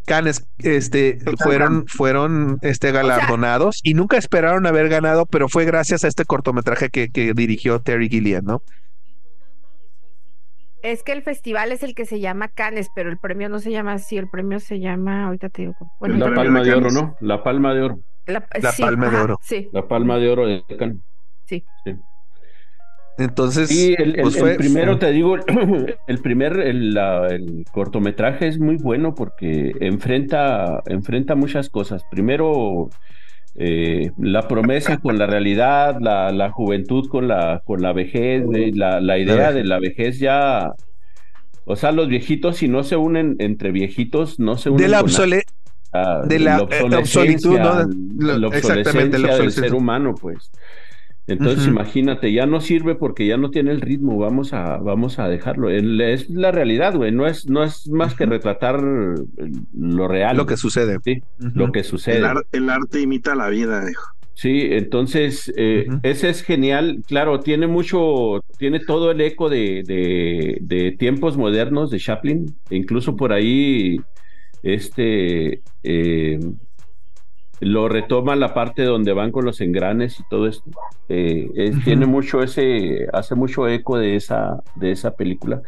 Cannes 0.06 0.48
este 0.60 1.20
fueron 1.44 1.86
fueron 1.88 2.58
este 2.62 2.92
galardonados 2.92 3.80
y 3.84 3.94
nunca 3.94 4.18
esperaron 4.18 4.66
haber 4.66 4.90
ganado 4.90 5.26
pero 5.26 5.48
fue 5.50 5.66
gracias 5.66 6.04
a 6.04 6.08
este 6.08 6.26
cortometraje 6.26 6.90
que, 6.90 7.10
que 7.10 7.34
dirigió 7.34 7.80
Terry 7.80 8.10
Gilliam 8.10 8.44
no 8.46 8.62
Es 10.82 11.04
que 11.04 11.12
el 11.12 11.22
festival 11.22 11.72
es 11.72 11.84
el 11.84 11.94
que 11.94 12.06
se 12.06 12.20
llama 12.20 12.48
Cannes, 12.48 12.88
pero 12.96 13.10
el 13.10 13.18
premio 13.20 13.50
no 13.50 13.60
se 13.60 13.72
llama 13.72 13.94
así, 13.94 14.18
el 14.18 14.28
premio 14.30 14.60
se 14.60 14.80
llama, 14.80 15.26
ahorita 15.26 15.50
te 15.50 15.62
digo. 15.64 15.76
Bueno, 16.00 16.18
la 16.18 16.34
palma 16.34 16.62
de 16.62 16.72
de 16.72 16.76
oro. 16.76 16.92
¿no? 16.92 17.16
La 17.20 17.44
palma 17.44 17.74
de 17.74 17.82
oro. 17.84 18.00
la, 18.26 18.48
La 18.60 18.72
sí, 18.72 18.82
Palma 18.82 19.10
de 19.10 19.18
Oro. 19.18 19.38
Sí, 19.44 19.70
La 19.72 19.88
palma 19.88 20.18
de 20.18 20.30
oro 20.30 20.48
de 20.48 20.64
Cannes. 20.78 20.98
sí. 21.46 21.64
Entonces 23.18 23.70
Sí, 23.70 23.94
el, 23.98 24.16
pues 24.22 24.36
el 24.36 24.42
fue- 24.42 24.56
primero 24.56 24.92
fue- 24.94 25.00
te 25.00 25.12
digo, 25.12 25.36
el 26.08 26.18
primer, 26.20 26.60
el, 26.60 26.94
la- 26.94 27.28
el 27.28 27.66
cortometraje 27.72 28.48
es 28.48 28.60
muy 28.60 28.78
bueno 28.78 29.14
porque 29.16 29.72
enfrenta, 29.80 30.82
enfrenta 30.86 31.36
muchas 31.36 31.70
cosas. 31.70 32.04
Primero, 32.10 32.90
eh, 33.56 34.12
la 34.18 34.48
promesa 34.48 34.98
con 34.98 35.18
la 35.18 35.28
realidad, 35.28 35.98
la, 36.00 36.32
la 36.32 36.52
juventud 36.52 37.08
con 37.10 37.28
la, 37.28 37.62
con 37.66 37.82
la 37.82 37.92
vejez, 37.94 38.44
eh, 38.54 38.72
la, 38.74 39.02
la 39.02 39.18
idea 39.18 39.52
de 39.52 39.64
la 39.66 39.80
vejez 39.80 40.20
ya, 40.20 40.72
o 41.66 41.76
sea, 41.76 41.92
los 41.92 42.08
viejitos 42.08 42.58
si 42.58 42.68
no 42.68 42.84
se 42.84 42.96
unen 42.96 43.36
entre 43.40 43.72
viejitos, 43.72 44.40
no 44.40 44.58
se 44.58 44.70
unen 44.70 44.84
de 44.84 44.88
la 44.88 45.02
obsole 45.02 45.44
de 46.28 46.40
la, 46.40 46.58
eh, 46.58 46.62
obsolescencia, 46.62 47.22
obsolitud, 47.22 47.60
¿no? 47.60 48.26
la 48.26 48.38
Lo- 48.38 48.54
exactamente, 48.54 49.20
la 49.20 49.28
obsolescencia 49.28 49.36
del 49.38 49.52
ser 49.52 49.74
humano, 49.76 50.16
pues. 50.16 50.50
Entonces, 51.28 51.68
imagínate, 51.68 52.34
ya 52.34 52.46
no 52.46 52.60
sirve 52.62 52.96
porque 52.96 53.26
ya 53.26 53.38
no 53.38 53.52
tiene 53.52 53.72
el 53.72 53.80
ritmo, 53.82 54.18
vamos 54.18 54.54
a, 54.54 54.78
vamos 54.78 55.18
a 55.20 55.30
dejarlo. 55.30 55.70
El- 55.70 56.02
es 56.02 56.30
la 56.30 56.52
realidad, 56.52 56.96
güey, 56.96 57.12
no 57.12 57.26
es, 57.28 57.48
no 57.48 57.64
es 57.64 57.88
más 57.90 58.16
que 58.16 58.26
retratar 58.26 58.82
lo 58.82 60.08
real. 60.08 60.36
lo 60.36 60.46
que 60.46 60.58
sucede 60.58 60.98
sí, 61.04 61.22
lo 61.40 61.72
que 61.72 61.80
El, 61.80 61.86
sucede. 61.86 62.26
ar- 62.26 62.46
el 62.52 62.70
arte 62.70 63.00
imita 63.02 63.36
la 63.36 63.50
vida, 63.50 63.86
dijo. 63.86 64.04
Sí, 64.34 64.68
entonces, 64.72 65.54
eh, 65.56 65.86
ese 66.04 66.30
es 66.30 66.42
genial. 66.42 67.04
Claro, 67.08 67.40
tiene 67.42 67.68
mucho, 67.68 68.42
tiene 68.58 68.80
todo 68.80 69.12
el 69.12 69.22
eco 69.22 69.50
de, 69.50 69.84
de, 69.86 70.58
de 70.62 70.92
tiempos 70.94 71.38
modernos 71.38 71.92
de 71.92 72.00
Chaplin. 72.00 72.46
E 72.70 72.78
incluso 72.78 73.16
por 73.16 73.34
ahí, 73.34 73.98
este, 74.64 75.62
eh, 75.84 76.40
lo 77.62 77.88
retoma 77.88 78.36
la 78.36 78.54
parte 78.54 78.84
donde 78.84 79.14
van 79.14 79.32
con 79.32 79.46
los 79.46 79.62
engranes 79.62 80.20
y 80.20 80.24
todo 80.30 80.48
esto. 80.48 80.70
Eh, 81.10 81.50
es-. 81.56 81.84
Tiene 81.84 82.06
mucho 82.08 82.42
ese, 82.44 83.08
hace 83.14 83.36
mucho 83.36 83.68
eco 83.68 83.98
de 83.98 84.16
esa, 84.16 84.62
de 84.76 84.92
esa 84.92 85.16
película 85.16 85.62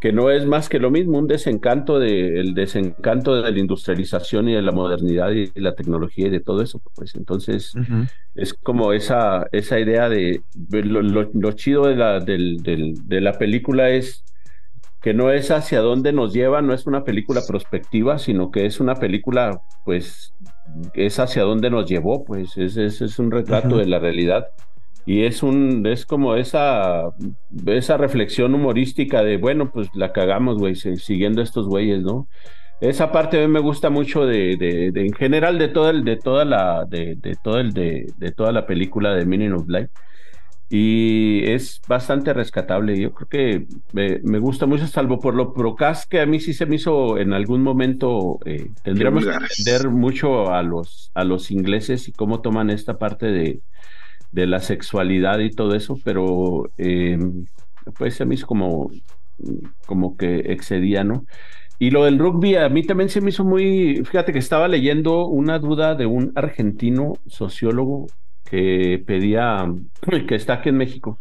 que 0.00 0.12
no 0.12 0.30
es 0.30 0.46
más 0.46 0.68
que 0.68 0.78
lo 0.78 0.92
mismo, 0.92 1.18
un 1.18 1.26
desencanto 1.26 1.98
de, 1.98 2.38
el 2.38 2.54
desencanto 2.54 3.34
de 3.34 3.50
la 3.50 3.58
industrialización 3.58 4.48
y 4.48 4.54
de 4.54 4.62
la 4.62 4.70
modernidad 4.70 5.32
y 5.32 5.46
de 5.46 5.60
la 5.60 5.74
tecnología 5.74 6.28
y 6.28 6.30
de 6.30 6.38
todo 6.38 6.62
eso, 6.62 6.80
pues 6.94 7.16
entonces 7.16 7.72
es 8.36 8.54
como 8.54 8.92
esa, 8.92 9.46
esa 9.50 9.80
idea 9.80 10.08
de 10.08 10.42
lo, 10.70 11.02
lo- 11.02 11.28
lo 11.34 11.50
chido 11.52 11.86
de 11.88 11.96
la, 11.96 12.20
del- 12.20 12.58
del- 12.62 12.94
de 13.08 13.20
la 13.20 13.32
película 13.32 13.90
es 13.90 14.24
que 15.02 15.14
no 15.14 15.32
es 15.32 15.50
hacia 15.50 15.80
dónde 15.80 16.12
nos 16.12 16.32
lleva, 16.32 16.62
no 16.62 16.74
es 16.74 16.86
una 16.86 17.02
película 17.02 17.40
prospectiva, 17.46 18.18
sino 18.18 18.52
que 18.52 18.66
es 18.66 18.78
una 18.78 18.94
película, 18.94 19.60
pues, 19.84 20.32
es 20.94 21.18
hacia 21.18 21.42
dónde 21.42 21.70
nos 21.70 21.86
llevó, 21.88 22.24
pues, 22.24 22.56
es, 22.58 22.76
es, 22.76 23.00
es 23.00 23.18
un 23.18 23.30
retrato 23.30 23.76
de 23.78 23.86
la 23.86 23.98
realidad. 23.98 24.46
Y 25.06 25.24
es 25.24 25.42
un 25.42 25.86
es 25.86 26.04
como 26.04 26.34
esa 26.34 27.04
esa 27.66 27.96
reflexión 27.96 28.54
humorística 28.54 29.22
de 29.22 29.38
bueno 29.38 29.70
pues 29.72 29.88
la 29.94 30.12
cagamos 30.12 30.58
güey 30.58 30.74
siguiendo 30.74 31.40
a 31.40 31.44
estos 31.44 31.66
güeyes 31.66 32.02
no 32.02 32.28
esa 32.80 33.10
parte 33.10 33.38
a 33.42 33.46
mí 33.46 33.52
me 33.52 33.60
gusta 33.60 33.88
mucho 33.88 34.26
de, 34.26 34.56
de- 34.58 34.92
de- 34.92 35.06
en 35.06 35.14
general 35.14 35.58
de 35.58 35.68
todo 35.68 35.88
el 35.88 36.04
de 36.04 36.16
toda 36.18 36.44
la 36.44 36.84
de, 36.84 37.14
de 37.16 37.34
todo 37.42 37.58
el 37.58 37.72
de, 37.72 38.06
de 38.18 38.32
toda 38.32 38.52
la 38.52 38.66
película 38.66 39.14
de 39.14 39.24
Meaning 39.24 39.52
of 39.52 39.66
Life 39.68 39.88
y 40.70 41.44
es 41.44 41.80
bastante 41.88 42.34
rescatable 42.34 43.00
yo 43.00 43.12
creo 43.12 43.28
que 43.28 43.66
me, 43.92 44.20
me 44.22 44.38
gusta 44.38 44.66
mucho 44.66 44.86
salvo 44.86 45.18
por 45.18 45.34
lo 45.34 45.54
procas 45.54 46.06
que 46.06 46.20
a 46.20 46.26
mí 46.26 46.40
sí 46.40 46.52
se 46.52 46.66
me 46.66 46.76
hizo 46.76 47.16
en 47.16 47.32
algún 47.32 47.62
momento 47.62 48.38
eh, 48.44 48.70
tendríamos 48.82 49.24
que 49.24 49.32
entender 49.32 49.88
mucho 49.90 50.52
a 50.52 50.62
los 50.62 51.10
a 51.14 51.24
los 51.24 51.50
ingleses 51.50 52.08
y 52.08 52.12
cómo 52.12 52.42
toman 52.42 52.68
esta 52.68 52.98
parte 52.98 53.26
de 53.26 53.62
de 54.32 54.46
la 54.46 54.60
sexualidad 54.60 55.38
y 55.38 55.50
todo 55.50 55.74
eso, 55.74 55.98
pero 56.04 56.70
eh, 56.78 57.18
pues 57.96 58.14
se 58.14 58.24
me 58.24 58.34
hizo 58.34 58.46
como, 58.46 58.90
como 59.86 60.16
que 60.16 60.52
excedía, 60.52 61.04
¿no? 61.04 61.24
Y 61.78 61.90
lo 61.90 62.04
del 62.04 62.18
rugby 62.18 62.56
a 62.56 62.68
mí 62.68 62.82
también 62.82 63.08
se 63.08 63.20
me 63.20 63.30
hizo 63.30 63.44
muy, 63.44 64.02
fíjate 64.04 64.32
que 64.32 64.40
estaba 64.40 64.68
leyendo 64.68 65.26
una 65.26 65.58
duda 65.58 65.94
de 65.94 66.06
un 66.06 66.32
argentino 66.34 67.14
sociólogo 67.26 68.08
que 68.48 69.02
pedía, 69.06 69.66
que 70.28 70.34
está 70.34 70.54
aquí 70.54 70.68
en 70.70 70.76
México, 70.78 71.18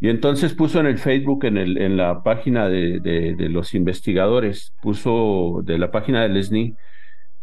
y 0.00 0.08
entonces 0.08 0.52
puso 0.54 0.80
en 0.80 0.86
el 0.86 0.98
Facebook, 0.98 1.44
en, 1.44 1.56
el, 1.58 1.78
en 1.80 1.96
la 1.96 2.22
página 2.24 2.68
de, 2.68 2.98
de- 3.00 3.34
de 3.36 3.48
los 3.48 3.72
investigadores, 3.74 4.72
puso 4.82 5.60
de 5.64 5.78
la 5.78 5.90
página 5.92 6.22
del 6.22 6.42
SNI, 6.42 6.74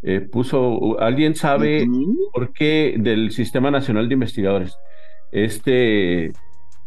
eh, 0.02 0.22
puso, 0.22 1.00
¿alguien 1.00 1.36
sabe 1.36 1.86
por 2.34 2.52
qué 2.54 2.96
del 2.98 3.32
Sistema 3.32 3.72
Nacional 3.72 4.08
de 4.10 4.14
Investigadores. 4.16 4.76
Este 5.32 6.32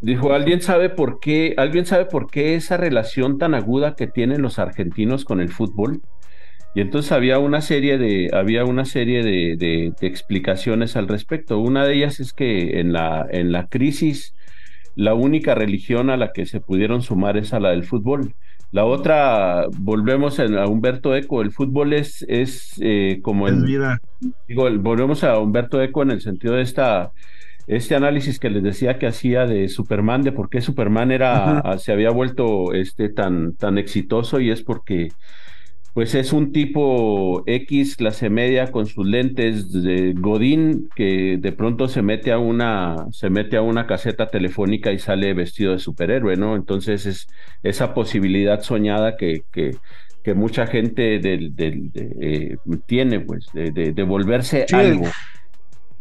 dijo, 0.01 0.33
¿alguien 0.35 0.61
sabe 0.61 0.91
por 0.91 1.21
qué, 1.21 1.55
alguien 1.57 1.87
sabe 1.87 2.07
por 2.07 2.31
qué 2.31 2.55
esa 2.55 2.77
relación 2.77 3.39
tan 3.39 3.55
aguda 3.55 3.95
que 3.95 4.07
tienen 4.07 4.43
los 4.43 4.59
argentinos 4.59 5.25
con 5.25 5.41
el 5.41 5.49
fútbol? 5.51 6.03
Y 6.75 6.81
entonces 6.81 7.13
había 7.13 7.39
una 7.39 7.61
serie 7.61 7.99
de, 7.99 8.31
había 8.33 8.65
una 8.65 8.85
serie 8.85 9.23
de, 9.23 9.57
de- 9.59 9.93
de 10.01 10.07
explicaciones 10.07 10.97
al 10.97 11.09
respecto. 11.09 11.59
Una 11.59 11.85
de 11.85 11.95
ellas 11.95 12.19
es 12.21 12.33
que 12.33 12.81
en 12.81 12.93
la, 12.93 13.27
en 13.31 13.53
la 13.53 13.67
crisis, 13.67 14.35
la 14.95 15.15
única 15.15 15.55
religión 15.55 16.11
a 16.11 16.17
la 16.17 16.33
que 16.33 16.47
se 16.47 16.61
pudieron 16.61 17.03
sumar 17.03 17.37
es 17.37 17.53
a 17.53 17.61
la 17.61 17.71
del 17.71 17.85
fútbol. 17.85 18.35
La 18.71 18.87
otra, 18.87 19.67
volvemos 19.79 20.41
a 20.41 20.67
Humberto 20.67 21.15
Eco, 21.15 21.43
el 21.43 21.53
fútbol 21.53 21.93
es, 21.93 22.25
es 22.27 22.73
eh, 22.81 23.21
como 23.23 23.47
Es 23.49 23.55
en, 23.55 23.65
vida. 23.65 23.99
Digo, 24.49 24.67
el- 24.67 24.79
volvemos 24.79 25.25
a 25.25 25.39
Humberto 25.39 25.83
Eco 25.83 26.03
en 26.03 26.11
el 26.11 26.23
sentido 26.23 26.55
de 26.55 26.63
esta, 26.63 27.13
este 27.67 27.95
análisis 27.95 28.39
que 28.39 28.49
les 28.51 28.63
decía 28.63 28.99
que 28.99 29.07
hacía 29.07 29.47
de 29.47 29.69
Superman, 29.69 30.23
de 30.23 30.33
por 30.33 30.49
qué 30.49 30.63
Superman 30.63 31.13
era, 31.13 31.63
se 31.79 31.93
había 31.93 32.11
vuelto 32.11 32.73
este, 32.73 33.11
tan, 33.11 33.57
tan 33.57 33.77
exitoso 33.79 34.41
y 34.41 34.51
es 34.51 34.63
porque 34.63 35.11
pues 35.95 36.15
es 36.15 36.33
un 36.33 36.53
tipo 36.53 37.43
X, 37.47 37.97
clase 37.97 38.31
media, 38.31 38.71
con 38.73 38.87
sus 38.87 39.07
lentes 39.07 39.73
de 39.73 40.15
Godín, 40.17 40.89
que 40.97 41.37
de 41.39 41.53
pronto 41.53 41.87
se 41.89 42.01
mete 42.01 42.33
a 42.33 42.39
una, 42.39 42.97
se 43.11 43.29
mete 43.29 43.57
a 43.59 43.63
una 43.63 43.87
caseta 43.87 44.31
telefónica 44.31 44.91
y 44.93 44.99
sale 44.99 45.35
vestido 45.35 45.73
de 45.73 45.79
superhéroe, 45.79 46.37
¿no? 46.37 46.57
Entonces 46.57 47.05
es 47.07 47.27
esa 47.63 47.93
posibilidad 47.93 48.63
soñada 48.63 49.17
que, 49.19 49.43
que, 49.53 49.73
que 50.25 50.33
mucha 50.35 50.67
gente 50.67 51.19
del, 51.19 51.55
del- 51.55 51.91
de, 51.93 52.17
eh, 52.21 52.57
tiene, 52.87 53.21
pues, 53.21 53.47
de, 53.53 53.71
de, 53.71 53.93
de 53.93 54.03
volverse 54.03 54.65
Sí, 54.67 54.75
el- 54.75 54.81
algo. 54.93 55.07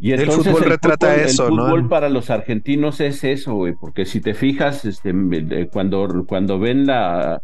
Y 0.00 0.10
el 0.12 0.26
fútbol 0.30 0.62
retrata 0.64 1.14
fútbol- 1.14 1.24
eso, 1.26 1.48
el 1.48 1.54
¿no? 1.54 1.64
fútbol 1.66 1.88
para 1.88 2.08
los 2.08 2.28
argentinos 2.30 3.00
es 3.00 3.22
eso, 3.24 3.54
güey, 3.54 3.74
porque 3.80 4.04
si 4.04 4.20
te 4.20 4.34
fijas, 4.34 4.84
este, 4.84 5.12
de- 5.12 5.68
cuando, 5.68 6.24
cuando 6.26 6.58
ven 6.58 6.86
la, 6.86 7.40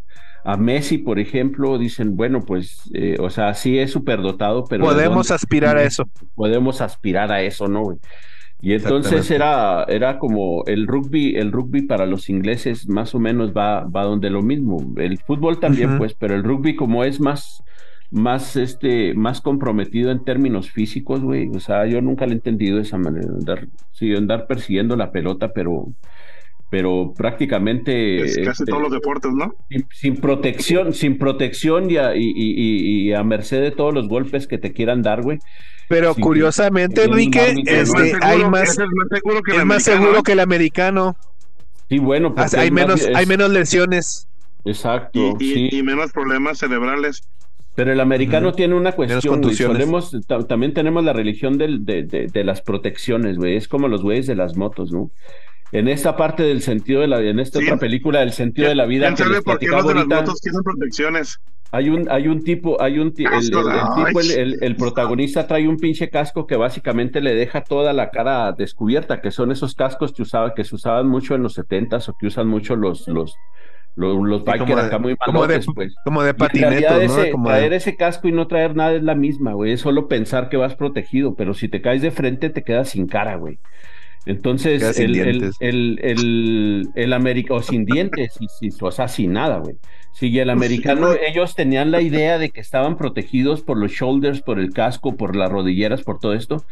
a 0.49 0.57
Messi, 0.57 0.97
por 0.97 1.19
ejemplo, 1.19 1.77
dicen, 1.77 2.17
bueno, 2.17 2.41
pues, 2.41 2.81
eh, 2.95 3.19
o 3.21 3.29
sea, 3.29 3.53
sí 3.53 3.79
es 3.79 3.91
superdotado, 3.91 4.65
pero 4.65 4.89
¿de 4.89 4.95
Podemos 4.95 5.31
aspirar 5.31 5.77
a 5.77 5.83
eso. 5.83 6.09
Podemos 6.35 6.81
aspirar 6.81 7.31
a 7.31 7.43
eso, 7.43 7.69
¿no, 7.69 7.83
güey? 7.83 7.99
Y 8.63 8.73
entonces 8.73 9.31
era, 9.31 9.85
era 9.89 10.19
como 10.19 10.65
el 10.65 10.87
rugby, 10.87 11.37
el 11.37 11.53
rugby 11.53 11.83
para 11.83 12.07
los 12.07 12.31
ingleses 12.31 12.89
más 12.89 13.15
o 13.15 13.21
menos 13.21 13.53
va, 13.55 13.85
va 13.85 14.05
donde 14.05 14.31
lo 14.31 14.41
mismo. 14.41 14.95
El 14.97 15.19
fútbol 15.19 15.61
también, 15.61 15.99
pues, 15.99 16.15
pero 16.15 16.35
el 16.35 16.43
rugby 16.43 16.75
como 16.75 17.05
es 17.05 17.21
más, 17.21 17.63
más, 18.11 18.57
este, 18.57 19.13
más 19.13 19.43
comprometido 19.43 20.11
en 20.11 20.25
términos 20.25 20.71
físicos, 20.71 21.21
güey. 21.21 21.51
O 21.55 21.61
sea, 21.61 21.85
yo 21.85 22.01
nunca 22.01 22.25
le 22.25 22.33
he 22.33 22.37
entendido 22.37 22.77
de 22.77 22.85
esa 22.85 22.97
manera, 22.97 23.29
andar, 23.29 23.69
sí, 23.93 24.17
andar 24.17 24.47
persiguiendo 24.47 24.97
la 24.97 25.13
pelota, 25.13 25.53
pero, 25.53 25.89
pero 26.71 27.15
prácticamente 27.17 28.19
Es 28.25 28.37
casi 28.37 28.63
este, 28.63 28.65
todos 28.67 28.83
los 28.83 28.93
deportes, 28.93 29.33
¿no? 29.33 29.55
sin, 29.71 29.87
sin 29.93 30.17
protección, 30.17 30.93
sin 30.93 31.19
protección 31.19 31.91
y 31.91 31.97
a, 31.97 32.15
y, 32.15 32.23
y- 32.25 32.33
y- 32.35 33.09
y 33.09 33.13
a 33.15 33.23
merced 33.25 33.61
de 33.63 33.71
todos 33.71 33.95
los 33.95 34.09
golpes 34.09 34.47
que 34.47 34.59
te 34.59 34.73
quieran 34.73 35.03
dar, 35.03 35.23
güey. 35.23 35.39
Pero 35.89 36.13
Sí, 36.15 36.21
curiosamente, 36.21 37.05
Enrique, 37.05 37.55
Es 37.67 37.91
más 37.93 38.03
este, 38.03 38.11
seguro, 38.11 38.27
hay 38.27 38.45
más, 38.45 38.69
es 38.71 38.79
más 38.79 39.09
seguro 39.11 39.43
que 39.43 39.53
el 39.53 39.59
es 39.61 39.65
más 39.65 39.89
americano, 39.89 40.03
seguro 40.03 40.19
¿eh? 40.19 40.23
que 40.25 40.33
el 40.33 40.41
americano. 40.41 41.17
Sí, 41.89 41.99
bueno, 41.99 42.35
porque 42.35 42.57
Hay 42.59 42.71
menos, 42.71 43.01
es- 43.01 43.17
hay 43.17 43.25
menos 43.25 43.51
lesiones. 43.51 44.29
Exacto, 44.67 45.37
y, 45.41 45.45
y- 45.45 45.55
sí. 45.55 45.69
y 45.79 45.83
menos 45.83 46.13
problemas 46.13 46.59
cerebrales. 46.59 47.23
Pero 47.75 47.93
el 47.93 48.01
americano 48.01 48.53
tiene 48.53 48.75
una 48.75 48.91
cuestión, 48.93 49.41
güey. 49.41 49.55
Solemos, 49.55 50.11
también 50.49 50.75
tenemos 50.75 51.05
la 51.05 51.13
religión 51.13 51.57
del- 51.57 51.85
de, 51.87 52.03
de- 52.03 52.27
de 52.27 52.45
las 52.45 52.61
protecciones, 52.61 53.37
güey. 53.39 53.57
Es 53.57 53.69
como 53.69 53.87
los 53.89 54.03
güeyes 54.03 54.27
de 54.27 54.35
las 54.35 54.57
motos, 54.57 54.91
¿no? 54.93 55.11
En 55.73 55.87
esta 55.89 56.17
parte 56.17 56.43
del 56.43 56.63
sentido 56.63 57.03
de 57.03 57.09
la, 57.09 57.21
en 57.21 57.39
esta 57.41 57.59
Sí. 57.59 57.67
otra 57.67 57.77
película 57.79 58.21
del 58.21 58.33
sentido 58.33 58.69
de 58.69 58.75
la 58.75 58.87
vida 58.87 59.07
¿Quién 59.07 59.17
que 59.17 59.23
sabe 59.25 59.35
les 59.35 59.45
por 59.45 59.59
qué 59.59 59.67
los 59.67 59.77
de 59.87 59.95
las 59.95 59.97
ahorita, 60.03 60.17
motos 60.23 60.41
tienen 60.41 60.63
protecciones? 60.63 61.39
hay 61.71 61.91
un, 61.91 62.11
hay 62.11 62.27
un 62.29 62.43
tipo, 62.43 62.81
hay 62.81 62.99
un 62.99 63.13
el, 63.19 63.27
el- 63.27 63.51
tipo, 63.51 64.21
el, 64.21 64.31
el- 64.31 64.59
el 64.63 64.77
protagonista 64.77 65.47
trae 65.47 65.69
un 65.69 65.77
pinche 65.77 66.09
casco 66.09 66.47
que 66.47 66.57
básicamente 66.57 67.21
le 67.21 67.35
deja 67.35 67.63
toda 67.63 67.93
la 67.93 68.09
cara 68.11 68.53
descubierta, 68.53 69.21
que 69.21 69.31
son 69.31 69.53
esos 69.53 69.75
cascos 69.75 70.15
que 70.15 70.23
usaba, 70.23 70.55
que 70.55 70.65
se 70.65 70.75
usaban 70.75 71.07
mucho 71.07 71.35
en 71.35 71.43
los 71.43 71.53
setentas 71.53 72.09
o 72.09 72.15
que 72.19 72.29
usan 72.29 72.49
mucho 72.49 72.75
los, 72.75 73.07
los, 73.07 73.35
los, 73.95 74.17
los 74.27 74.39
Sí, 74.41 74.45
bikers 74.47 74.61
como 74.71 74.77
de- 74.77 74.87
acá 74.87 74.99
muy 74.99 75.17
como 75.17 75.43
de- 75.43 75.49
malotes, 75.59 75.67
pues. 75.75 75.95
Como 76.05 76.23
de 76.23 76.33
realidad 76.33 76.49
patinetos, 76.89 77.15
¿no? 77.17 77.23
ese- 77.23 77.31
Como 77.33 77.49
traer 77.49 77.71
de- 77.71 77.77
ese 77.77 77.97
casco 77.97 78.27
y 78.29 78.33
no 78.33 78.47
traer 78.47 78.75
nada 78.75 78.95
es 78.95 79.03
la 79.03 79.15
misma, 79.15 79.53
güey. 79.53 79.73
Es 79.73 79.83
solo 79.83 80.09
pensar 80.09 80.49
que 80.49 80.57
vas 80.57 80.75
protegido, 80.77 81.35
pero 81.35 81.53
si 81.53 81.69
te 81.69 81.83
caes 81.83 82.01
de 82.01 82.11
frente 82.11 82.49
te 82.49 82.65
quedas 82.65 82.89
sin 82.89 83.07
cara, 83.07 83.37
güey. 83.37 83.59
Entonces, 84.27 84.93
el, 84.95 85.21
el, 85.23 85.55
el, 85.59 85.99
el, 86.03 86.91
el 86.95 87.13
americano, 87.13 87.61
o 87.61 87.63
sin 87.63 87.85
dientes, 87.85 88.37
y, 88.41 88.49
si- 88.49 88.71
o 88.81 88.91
sea, 88.91 89.09
sin 89.09 89.33
nada, 89.33 89.59
güey. 89.59 89.77
Sí, 90.13 90.29
y 90.29 90.39
el 90.41 90.51
Pues 90.51 90.67
sí, 90.67 90.83
americano, 90.83 91.15
ellos 91.15 91.55
tenían 91.55 91.91
la 91.91 92.03
idea 92.03 92.39
de 92.39 92.51
que 92.51 92.61
estaban 92.61 92.97
protegidos 92.97 93.63
por 93.63 93.79
los 93.79 93.93
shoulders, 93.93 94.43
por 94.43 94.59
el 94.59 94.73
casco, 94.73 95.17
por 95.17 95.37
las 95.37 95.51
rodilleras, 95.51 96.03
por 96.03 96.19
todo 96.19 96.35
esto. 96.35 96.67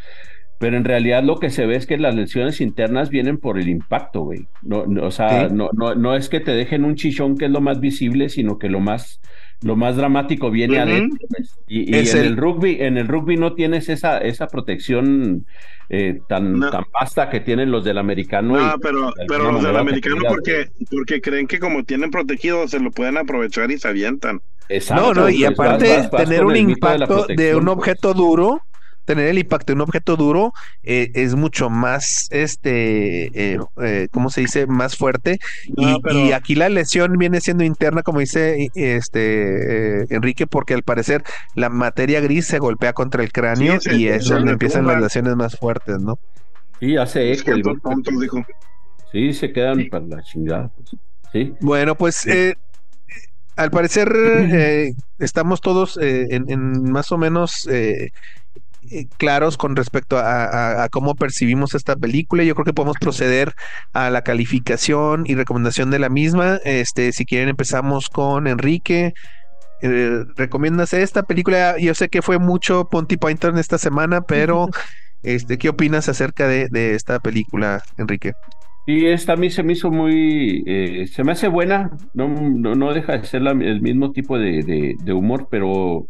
Pero 0.59 0.77
en 0.79 0.85
realidad 0.85 1.23
lo 1.23 1.39
que 1.39 1.51
se 1.51 1.67
ve 1.67 1.77
es 1.77 1.87
que 1.87 1.99
las 1.99 2.15
lesiones 2.15 2.61
internas 2.63 3.11
vienen 3.11 3.39
por 3.39 3.59
el 3.59 3.69
impacto, 3.69 4.23
güey. 4.23 4.49
No, 4.63 4.87
no, 4.87 5.07
o 5.07 5.11
sea, 5.11 5.49
Sí. 5.49 5.51
no, 5.51 5.71
no, 5.75 5.95
no 5.95 6.17
es 6.17 6.29
que 6.31 6.41
te 6.41 6.53
dejen 6.53 6.85
un 6.85 6.95
chichón 6.97 7.37
que 7.37 7.45
es 7.47 7.51
lo 7.51 7.61
más 7.61 7.81
visible, 7.81 8.29
sino 8.31 8.59
que 8.59 8.69
lo 8.71 8.81
más, 8.81 9.21
lo 9.63 9.75
más 9.77 9.97
dramático 9.97 10.51
viene 10.51 10.75
Ujú. 10.83 10.83
adentro. 10.91 11.27
pues. 11.29 11.59
Y, 11.67 11.89
en 11.97 12.07
el- 12.07 12.27
el... 12.27 12.37
rugby, 12.37 12.77
en 12.81 12.99
el 12.99 13.09
rugby 13.09 13.37
no 13.37 13.55
tienes 13.55 13.89
esa, 13.89 14.19
esa 14.19 14.47
protección 14.49 15.47
eh, 15.89 16.19
tan, 16.29 16.59
No. 16.59 16.71
tan 16.71 16.85
vasta 16.93 17.31
que 17.31 17.41
tienen 17.41 17.71
los 17.71 17.85
del 17.85 17.99
americano. 17.99 18.57
No, 18.57 18.75
y, 18.75 18.79
pero, 18.81 19.07
de 19.17 19.25
pero 19.29 19.53
los 19.53 19.63
del 19.63 19.77
americano 19.77 20.17
porque, 20.29 20.69
porque 20.91 21.21
creen 21.21 21.47
que 21.47 21.59
como 21.61 21.85
tienen 21.85 22.11
protegido 22.11 22.67
se 22.69 22.81
lo 22.81 22.91
pueden 22.91 23.17
aprovechar 23.17 23.71
y 23.71 23.79
se 23.79 23.87
avientan. 23.89 24.41
Exacto, 24.69 25.15
No, 25.15 25.23
no, 25.23 25.29
y 25.31 25.45
pues, 25.45 25.51
aparte 25.59 25.89
vas- 25.89 25.97
vas- 26.03 26.11
vas 26.11 26.25
tener 26.25 26.45
un 26.45 26.53
de 26.55 26.59
impacto 26.59 27.27
de, 27.29 27.55
un 27.55 27.65
pues. 27.67 27.77
objeto 27.77 28.15
duro, 28.15 28.61
tener 29.07 29.29
el 29.29 29.39
impacto 29.39 29.69
de 29.73 29.77
un 29.77 29.81
objeto 29.81 30.17
duro 30.17 30.53
eh, 30.83 31.11
es 31.15 31.35
mucho 31.35 31.71
más, 31.71 32.29
este, 32.31 33.55
eh, 33.55 33.59
eh, 33.83 34.09
¿cómo 34.11 34.29
se 34.29 34.43
dice? 34.43 34.67
Más 34.67 34.97
fuerte. 34.97 35.39
No, 35.77 35.97
y, 35.97 36.01
pero- 36.03 36.19
y 36.27 36.33
aquí 36.33 36.55
la 36.55 36.69
lesión 36.69 37.17
viene 37.17 37.41
siendo 37.41 37.65
interna, 37.65 38.03
como 38.03 38.21
dice 38.21 38.69
este 38.75 40.03
eh, 40.03 40.07
Enrique, 40.11 40.47
porque 40.47 40.75
al 40.75 40.83
parecer 40.83 41.25
la 41.55 41.71
materia 41.71 42.21
gris 42.21 42.47
se 42.47 42.59
golpea 42.59 42.93
contra 42.93 43.23
el 43.23 43.33
cráneo 43.33 43.81
Sí, 43.81 43.91
y 44.03 44.09
es 44.09 44.27
donde 44.29 44.53
empiezan 44.53 44.87
las 44.87 45.01
lesiones 45.01 45.35
más 45.37 45.57
fuertes, 45.59 45.99
¿no? 46.01 46.19
Sí, 46.81 46.97
hace 46.99 47.31
Es 47.31 47.41
eco. 47.41 47.53
el 47.53 47.63
dijo. 48.21 48.45
Sí, 49.13 49.33
se 49.33 49.53
quedan 49.53 49.89
para 49.89 50.05
la 50.05 50.23
chingada. 50.23 50.69
pues. 50.77 50.91
Sí. 51.33 51.55
Bueno, 51.61 51.95
pues 51.95 52.27
eh, 52.27 52.55
al 53.57 53.71
parecer 53.71 54.13
eh, 54.15 54.93
estamos 55.19 55.61
todos 55.61 55.97
eh, 56.03 56.27
en, 56.31 56.51
en 56.51 56.91
más 56.91 57.13
o 57.13 57.19
menos 57.19 57.67
eh, 57.71 58.11
eh, 58.91 59.07
claros 59.19 59.57
con 59.57 59.77
respecto 59.77 60.19
a, 60.19 60.45
a- 60.45 60.85
a 60.85 60.89
cómo 60.89 61.15
percibimos 61.15 61.75
esta 61.75 61.97
película. 61.97 62.45
Yo 62.45 62.55
creo 62.55 62.65
que 62.65 62.73
podemos 62.75 62.97
proceder 63.01 63.53
a 63.93 64.11
la 64.11 64.23
calificación 64.23 65.25
y 65.27 65.35
recomendación 65.35 65.91
de 65.91 65.99
la 65.99 66.09
misma. 66.09 66.59
Este, 66.65 67.13
si 67.13 67.25
quieren 67.25 67.49
empezamos 67.49 68.09
con 68.09 68.47
Enrique. 68.47 69.13
Eh, 69.83 70.25
¿Recomiendas 70.37 70.95
esta 70.95 71.23
película? 71.23 71.77
Yo 71.79 71.95
sé 71.95 72.09
que 72.09 72.23
fue 72.23 72.39
mucho 72.39 72.89
Ponty 72.91 73.17
Python 73.19 73.59
esta 73.59 73.79
semana, 73.79 74.23
pero 74.23 74.69
Este, 75.23 75.59
¿qué 75.59 75.69
opinas 75.71 76.09
acerca 76.09 76.47
de, 76.47 76.69
de 76.71 76.95
esta 76.95 77.19
película, 77.19 77.83
Enrique? 77.99 78.33
Y 78.87 79.07
esta 79.07 79.33
a 79.33 79.37
mí 79.37 79.51
se 79.51 79.65
me 79.65 79.73
hizo 79.73 79.91
muy, 79.91 80.63
eh, 80.67 81.07
se 81.09 81.25
me 81.25 81.33
hace 81.33 81.49
buena, 81.49 81.91
no, 82.15 82.29
no, 82.29 82.77
no 82.77 82.95
deja 82.95 83.19
de 83.19 83.25
ser 83.27 83.43
la- 83.43 83.51
el 83.51 83.81
mismo 83.81 84.13
tipo 84.13 84.39
de, 84.39 84.63
de- 84.63 84.95
de 85.03 85.13
humor, 85.13 85.49
pero 85.51 86.07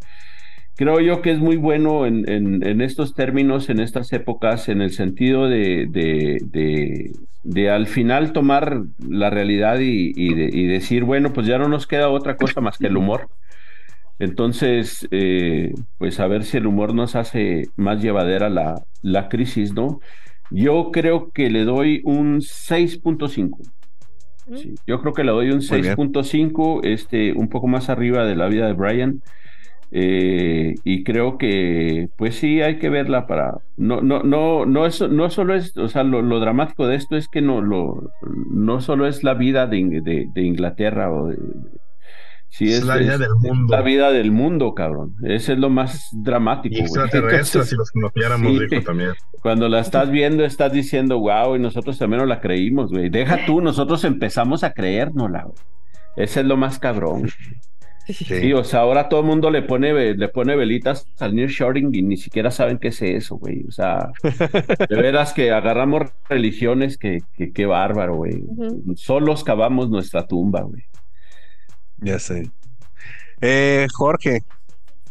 creo 0.77 1.01
yo 1.01 1.22
que 1.22 1.33
es 1.33 1.39
muy 1.39 1.57
bueno 1.57 2.07
en, 2.07 2.29
en- 2.31 2.66
en 2.66 2.81
estos 2.81 3.14
términos, 3.14 3.68
en 3.70 3.81
estas 3.81 4.12
épocas, 4.12 4.68
en 4.68 4.81
el 4.83 4.91
sentido 4.93 5.49
de, 5.49 5.87
de, 5.91 6.39
de- 6.45 7.12
de 7.43 7.70
al 7.70 7.87
final 7.87 8.33
tomar 8.33 8.83
la 8.99 9.31
realidad 9.31 9.79
y, 9.81 10.12
y 10.16 10.35
de- 10.35 10.51
y 10.53 10.66
decir, 10.66 11.05
bueno, 11.05 11.33
pues 11.33 11.47
ya 11.47 11.59
no 11.59 11.68
nos 11.68 11.87
queda 11.87 12.09
otra 12.11 12.37
cosa 12.37 12.61
más 12.61 12.79
que 12.79 12.89
el 12.89 12.97
humor. 12.97 13.29
Entonces, 14.18 15.07
eh, 15.11 15.74
pues 15.99 16.20
a 16.20 16.27
ver 16.27 16.45
si 16.45 16.57
el 16.57 16.66
humor 16.66 16.95
nos 16.95 17.14
hace 17.16 17.64
más 17.77 18.03
llevadera 18.03 18.49
la, 18.49 18.83
la 19.03 19.29
crisis, 19.29 19.74
¿no? 19.74 20.01
Yo 20.51 20.91
creo 20.93 21.31
que 21.33 21.51
le 21.51 21.64
doy 21.64 22.01
un 22.05 22.41
6.5. 22.41 23.59
Sí, 24.55 24.74
yo 24.87 25.01
creo 25.01 25.12
que 25.12 25.24
le 25.24 25.33
doy 25.33 25.51
un 25.51 25.57
Muy 25.70 25.81
bien. 25.83 25.97
6.5, 25.97 26.81
este, 26.85 27.33
un 27.33 27.49
poco 27.49 27.66
más 27.66 27.89
arriba 27.91 28.24
de 28.24 28.37
la 28.37 28.47
vida 28.47 28.66
de 28.68 28.72
Brian. 28.74 29.20
Eh, 29.93 30.74
y 30.84 31.05
creo 31.05 31.39
que, 31.39 32.09
pues 32.16 32.37
sí, 32.37 32.61
hay 32.61 32.78
que 32.78 32.89
verla 32.91 33.26
para. 33.26 33.59
No, 33.76 34.01
no, 34.01 34.22
no, 34.22 34.66
no 34.66 34.84
es, 34.87 35.01
no 35.01 35.30
solo 35.30 35.55
es, 35.55 35.76
o 35.76 35.89
sea, 35.89 36.03
lo, 36.03 36.22
lo 36.22 36.41
dramático 36.41 36.87
de 36.87 36.97
esto 36.97 37.16
es 37.16 37.28
que 37.28 37.41
no, 37.41 37.61
lo, 37.61 38.11
no 38.51 38.80
solo 38.80 39.07
es 39.07 39.22
la 39.24 39.34
vida 39.34 39.66
de, 39.66 40.01
de- 40.03 40.26
de 40.34 40.43
Inglaterra 40.43 41.12
o 41.12 41.28
de, 41.28 41.37
sí, 42.49 42.72
Es 42.72 42.84
la 42.84 42.97
vida 42.97 43.16
del 43.18 43.34
mundo. 43.39 43.76
la 43.76 43.82
vida 43.82 44.11
del 44.12 44.32
mundo, 44.32 44.74
cabrón. 44.74 45.14
Ese 45.22 45.53
es 45.55 45.59
lo 45.59 45.70
más 45.70 46.09
dramático. 46.12 46.74
Y 46.74 46.78
güey. 46.78 46.84
extraterrestres, 46.89 47.47
Entonces, 47.55 47.70
si 47.70 47.76
los 47.76 47.91
conociéramos, 47.93 48.53
sí. 48.53 48.66
dijo 48.68 48.82
también. 48.82 49.11
cuando 49.43 49.68
la 49.68 49.80
estás 49.80 50.11
viendo, 50.11 50.45
estás 50.45 50.72
diciendo, 50.72 51.18
wow, 51.20 51.55
y 51.57 51.59
nosotros 51.61 51.97
también 51.99 52.20
no 52.20 52.26
la 52.26 52.41
creímos, 52.41 52.91
güey. 52.91 53.09
Deja 53.11 53.47
tú, 53.47 53.61
nosotros 53.61 54.05
empezamos 54.05 54.64
a 54.64 54.72
creérnosla, 54.72 55.45
güey. 55.45 55.57
Ese 56.16 56.41
es 56.41 56.47
lo 56.47 56.57
más 56.57 56.78
cabrón. 56.78 57.28
Sí, 58.09 58.53
o 58.53 58.63
sea, 58.63 58.81
ahora 58.81 59.09
todo 59.09 59.21
el 59.21 59.27
mundo 59.27 59.51
le 59.51 59.63
pone, 59.63 60.15
le 60.15 60.29
pone 60.29 60.55
velitas 60.55 61.07
al 61.19 61.35
New 61.35 61.49
Shorting 61.49 61.93
y 61.95 62.03
ni 62.03 62.17
siquiera 62.17 62.51
saben 62.53 62.79
qué 62.79 62.89
es 62.89 63.03
eso, 63.03 63.37
güey. 63.37 63.65
O 63.67 63.73
sea, 63.73 64.11
de 64.89 64.97
veras 64.97 65.33
que 65.33 65.51
agarramos 65.51 66.03
religiones 66.29 66.99
que, 66.99 67.19
que, 67.37 67.53
qué 67.53 67.67
bárbaro, 67.67 68.15
güey. 68.17 68.43
Ujú. 68.47 68.95
Solos 68.97 69.43
cavamos 69.43 69.91
nuestra 69.91 70.27
tumba, 70.27 70.63
güey. 70.63 70.85
Ya 71.99 72.19
sé. 72.19 72.49
Eh, 73.41 73.87
Jorge, 73.95 74.43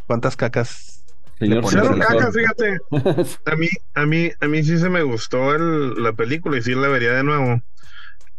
¿cuántas 0.08 0.36
cacas? 0.38 1.04
Señor 1.38 1.64
pones 1.64 1.82
Cero 1.84 1.96
el 1.96 2.00
profesor. 2.00 2.20
caca, 2.22 2.32
fíjate. 2.32 3.30
A 3.52 3.56
mí, 3.58 3.68
a 3.94 4.06
mí, 4.06 4.30
a 4.40 4.48
mí 4.48 4.64
sí 4.64 4.78
se 4.78 4.90
me 4.90 5.04
gustó 5.04 5.54
el- 5.54 6.02
la 6.02 6.14
película 6.14 6.58
y 6.58 6.62
sí 6.62 6.74
la 6.74 6.88
vería 6.88 7.12
de 7.12 7.24
nuevo. 7.24 7.62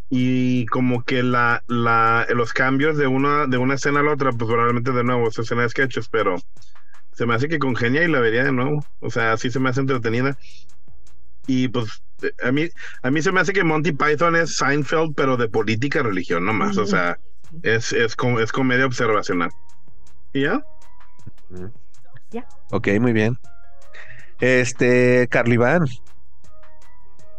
Y 0.08 0.66
como 0.66 1.02
que 1.02 1.22
la, 1.22 1.64
la, 1.66 2.26
los 2.30 2.52
cambios 2.52 2.96
de 2.96 3.08
una, 3.08 3.46
de 3.46 3.58
una 3.58 3.74
escena 3.74 4.00
a 4.00 4.02
la 4.04 4.12
otra, 4.12 4.30
pues 4.30 4.48
probablemente 4.48 4.92
de 4.92 5.02
nuevo, 5.02 5.28
esa 5.28 5.42
escena 5.42 5.62
de 5.62 5.68
sketches, 5.68 6.08
pero 6.08 6.36
se 7.12 7.26
me 7.26 7.34
hace 7.34 7.48
que 7.48 7.58
congenia 7.58 8.04
y 8.04 8.08
la 8.08 8.20
vería 8.20 8.44
de 8.44 8.52
nuevo. 8.52 8.84
O 9.00 9.10
sea, 9.10 9.36
sí 9.36 9.50
se 9.50 9.58
me 9.58 9.70
hace 9.70 9.80
entretenida. 9.80 10.38
Y 11.48 11.68
pues 11.68 12.02
eh, 12.22 12.32
a 12.44 12.52
mí, 12.52 12.68
a 13.02 13.10
mí 13.10 13.22
se 13.22 13.32
me 13.32 13.40
hace 13.40 13.52
que 13.52 13.64
Monty 13.64 13.92
Python 13.92 14.36
es 14.36 14.56
Seinfeld, 14.56 15.14
pero 15.16 15.36
de 15.36 15.48
política 15.48 16.00
y 16.00 16.02
religión 16.02 16.44
nomás. 16.44 16.76
O 16.76 16.86
sea, 16.86 17.18
es, 17.62 17.92
es, 17.92 18.14
com- 18.14 18.38
es 18.38 18.52
comedia 18.52 18.86
observacional. 18.86 19.50
¿Y 20.32 20.42
ya? 20.42 20.64
Ok, 22.70 22.88
muy 23.00 23.12
bien. 23.12 23.36
Este, 24.40 25.26
Carliván. 25.30 25.86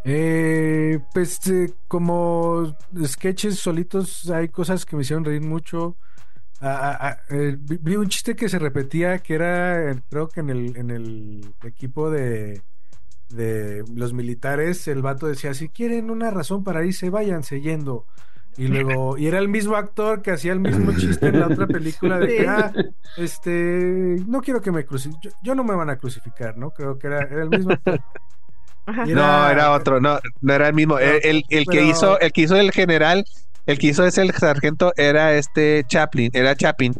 Eh, 0.09 0.99
pues 1.13 1.45
eh, 1.47 1.73
como 1.89 2.77
sketches 3.03 3.59
solitos 3.59 4.29
hay 4.29 4.47
cosas 4.47 4.85
que 4.85 4.95
me 4.95 5.01
hicieron 5.01 5.25
reír 5.25 5.41
mucho. 5.41 5.97
Ah, 6.61 6.79
ah, 6.81 6.97
ah, 7.01 7.17
eh, 7.29 7.57
vi, 7.59 7.97
un 7.97 8.07
chiste 8.07 8.33
que 8.33 8.47
se 8.47 8.57
repetía 8.57 9.19
que 9.19 9.35
era, 9.35 9.91
eh, 9.91 10.01
creo 10.09 10.29
que 10.29 10.39
en 10.39 10.49
el, 10.49 10.77
en 10.77 10.91
el 10.91 11.53
equipo 11.61 12.09
de, 12.09 12.61
de 13.27 13.83
los 13.93 14.13
militares, 14.13 14.87
el 14.87 15.01
vato 15.01 15.27
decía, 15.27 15.53
si 15.53 15.67
quieren 15.67 16.09
una 16.09 16.31
razón 16.31 16.63
para 16.63 16.85
irse, 16.85 17.09
váyanse 17.09 17.59
yendo. 17.59 18.05
Y 18.55 18.69
luego, 18.69 19.17
y 19.17 19.27
era 19.27 19.39
el 19.39 19.49
mismo 19.49 19.75
actor 19.75 20.21
que 20.21 20.31
hacía 20.31 20.53
el 20.53 20.61
mismo 20.61 20.93
chiste 20.97 21.27
en 21.27 21.41
la 21.41 21.47
otra 21.47 21.67
película 21.67 22.17
de 22.17 22.27
que, 22.27 22.47
ah, 22.47 22.71
este, 23.17 24.23
no 24.25 24.41
quiero 24.41 24.61
que 24.61 24.71
me 24.71 24.85
crucifiquen, 24.85 25.31
yo, 25.31 25.37
yo 25.43 25.53
no 25.53 25.65
me 25.65 25.75
van 25.75 25.89
a 25.89 25.97
crucificar, 25.97 26.57
¿no? 26.57 26.71
Creo 26.71 26.97
que 26.97 27.07
era, 27.07 27.19
era 27.23 27.43
el 27.43 27.49
mismo 27.49 27.73
actor. 27.73 27.99
No, 28.87 29.49
era 29.49 29.71
otro, 29.73 29.99
no, 29.99 30.19
no 30.41 30.53
era 30.53 30.67
el 30.69 30.73
mismo. 30.73 30.97
El, 30.97 31.19
el- 31.23 31.43
el 31.49 31.65
que 31.65 31.77
pero- 31.77 31.83
hizo, 31.85 32.19
el 32.19 32.31
que 32.31 32.41
hizo 32.41 32.55
el 32.55 32.71
general, 32.71 33.25
el 33.65 33.77
que 33.77 33.87
hizo 33.87 34.05
ese 34.05 34.21
el 34.21 34.31
sargento 34.31 34.93
era 34.95 35.33
este 35.35 35.83
Chaplin, 35.87 36.31
era 36.33 36.55
Chaplin, 36.55 36.93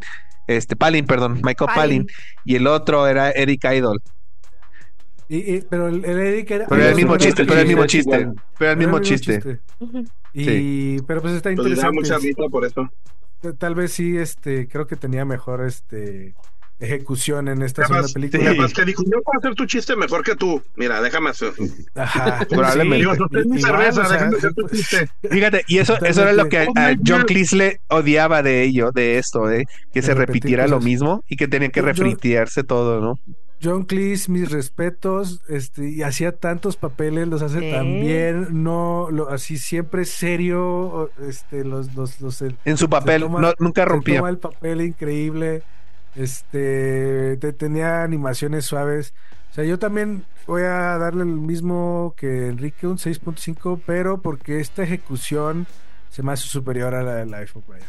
este 0.46 0.76
Palin, 0.76 1.06
perdón, 1.06 1.40
Michael 1.42 1.70
Palin, 1.74 2.06
Palin. 2.06 2.06
y 2.44 2.56
el 2.56 2.66
otro 2.66 3.06
era 3.06 3.30
Eric 3.30 3.64
Idol. 3.64 4.00
Y, 5.30 5.56
y- 5.56 5.60
pero 5.62 5.88
el, 5.88 6.04
el 6.04 6.18
Eric 6.18 6.50
era, 6.50 6.66
Pero 6.68 6.80
era 6.80 6.90
el 6.90 6.96
mismo 6.96 7.16
chiste, 7.18 7.42
pero 7.44 7.52
era 7.54 7.62
el 7.62 7.68
mismo 7.68 7.84
es 7.84 7.90
chiste, 7.90 8.28
pero 8.58 8.70
el 8.72 8.76
mismo 8.78 8.98
chiste. 9.00 9.60
Y, 10.34 11.00
pero 11.02 11.20
pues 11.22 11.34
está 11.34 11.50
Pues 11.54 11.58
interesante. 11.66 11.94
mucha 12.00 12.18
risa 12.18 12.42
por 12.50 12.64
eso. 12.64 12.88
Tal 13.58 13.74
vez 13.74 13.92
sí, 13.92 14.16
este, 14.16 14.68
creo 14.68 14.86
que 14.86 14.96
tenía 14.96 15.24
mejor 15.24 15.64
este 15.64 16.34
ejecución 16.80 17.48
en 17.48 17.62
esta 17.62 17.82
Capaz, 17.82 18.08
segunda 18.08 18.12
película. 18.14 18.54
capaz 18.56 18.72
que 18.72 18.84
dijo, 18.84 19.02
yo 19.04 19.20
puedo 19.22 19.38
hacer 19.38 19.54
tu 19.54 19.66
chiste 19.66 19.96
mejor 19.96 20.22
que 20.22 20.36
tú. 20.36 20.62
Mira, 20.76 21.00
déjame 21.02 21.30
hacer. 21.30 21.52
Ajá. 21.94 22.44
Probablemente. 22.48 22.96
Digo, 22.98 23.14
sostén 23.16 23.50
mi 23.50 23.58
Igual, 23.58 23.72
cerveza, 23.72 24.00
o 24.02 24.04
sea, 24.06 24.12
déjame 24.18 24.36
hacer 24.36 24.54
tu 24.54 24.68
chiste. 24.68 25.08
Fíjate, 25.30 25.64
y 25.66 25.78
eso, 25.78 25.96
eso 26.04 26.22
era 26.22 26.32
lo 26.32 26.48
que 26.48 26.58
a, 26.58 26.62
a 26.76 26.96
John 27.04 27.22
Cleese 27.22 27.56
le 27.56 27.80
odiaba 27.88 28.42
de 28.42 28.62
ello, 28.62 28.90
de 28.92 29.18
esto, 29.18 29.50
¿eh? 29.50 29.66
que 29.92 30.00
De 30.00 30.06
se 30.06 30.14
repitiera 30.14 30.66
lo 30.68 30.80
mismo 30.80 31.24
y 31.28 31.36
que 31.36 31.48
tenían 31.48 31.70
que 31.72 31.82
refritearse 31.82 32.62
todo, 32.64 33.00
¿no? 33.00 33.18
John 33.60 33.84
Cleese, 33.86 34.30
mis 34.30 34.52
respetos, 34.52 35.40
este, 35.48 35.90
y 35.90 36.02
hacía 36.02 36.30
tantos 36.30 36.76
papeles, 36.76 37.26
los 37.26 37.42
hace 37.42 37.58
Sí. 37.58 37.70
tan 37.72 37.86
bien, 38.02 38.62
no, 38.62 39.08
lo, 39.10 39.30
así 39.30 39.58
siempre 39.58 40.04
serio, 40.04 41.10
este, 41.28 41.64
los, 41.64 41.92
los, 41.96 42.20
los, 42.20 42.40
el- 42.42 42.56
En 42.64 42.76
su 42.76 42.88
papel, 42.88 43.22
toma- 43.22 43.40
no, 43.40 43.52
nunca 43.58 43.84
rompía. 43.84 44.18
toma 44.18 44.30
el 44.30 44.38
papel 44.38 44.82
increíble, 44.82 45.64
este, 46.18 47.36
te- 47.38 47.52
tenía 47.52 48.02
animaciones 48.02 48.64
suaves. 48.66 49.14
O 49.50 49.54
sea, 49.54 49.64
yo 49.64 49.78
también 49.78 50.24
voy 50.46 50.62
a 50.62 50.98
darle 50.98 51.22
el 51.22 51.28
mismo 51.28 52.14
que 52.16 52.48
Enrique, 52.48 52.86
un 52.86 52.98
6.5, 52.98 53.80
pero 53.86 54.18
porque 54.20 54.60
esta 54.60 54.82
ejecución 54.82 55.66
se 56.10 56.22
me 56.22 56.32
hace 56.32 56.46
superior 56.48 56.94
a 56.94 57.02
la 57.02 57.14
de 57.16 57.26
Life 57.26 57.58
of 57.58 57.66
Brian. 57.66 57.86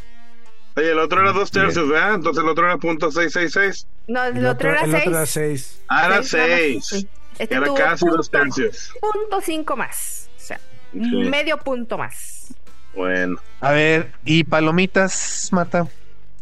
Oye, 0.75 0.91
el 0.91 0.99
otro 0.99 1.21
era 1.21 1.31
dos 1.33 1.51
tercios, 1.51 1.89
¿verdad? 1.89 2.15
Entonces 2.15 2.43
el 2.43 2.49
otro 2.49 2.65
era 2.65 2.77
punto 2.77 3.11
seis 3.11 3.33
seis 3.33 3.51
seis. 3.51 3.87
No, 4.07 4.23
el, 4.23 4.45
otro 4.45 4.69
era 4.69 4.81
el 4.83 4.95
otro 4.95 5.11
era 5.11 5.25
6. 5.25 5.81
6. 5.81 5.83
Ah, 5.89 6.05
era. 6.07 6.19
Este 6.19 7.55
Era 7.55 7.73
casi 7.73 8.05
dos 8.05 8.29
punto- 8.29 8.53
tercios. 8.55 8.93
Punto 9.01 9.41
cinco 9.41 9.75
más. 9.75 10.29
O 10.37 10.39
sea, 10.39 10.59
Sí. 10.93 10.99
medio 11.29 11.57
punto 11.57 11.97
más. 11.97 12.53
Bueno. 12.95 13.37
A 13.61 13.71
ver, 13.71 14.11
¿y 14.25 14.43
palomitas, 14.43 15.49
Marta? 15.51 15.87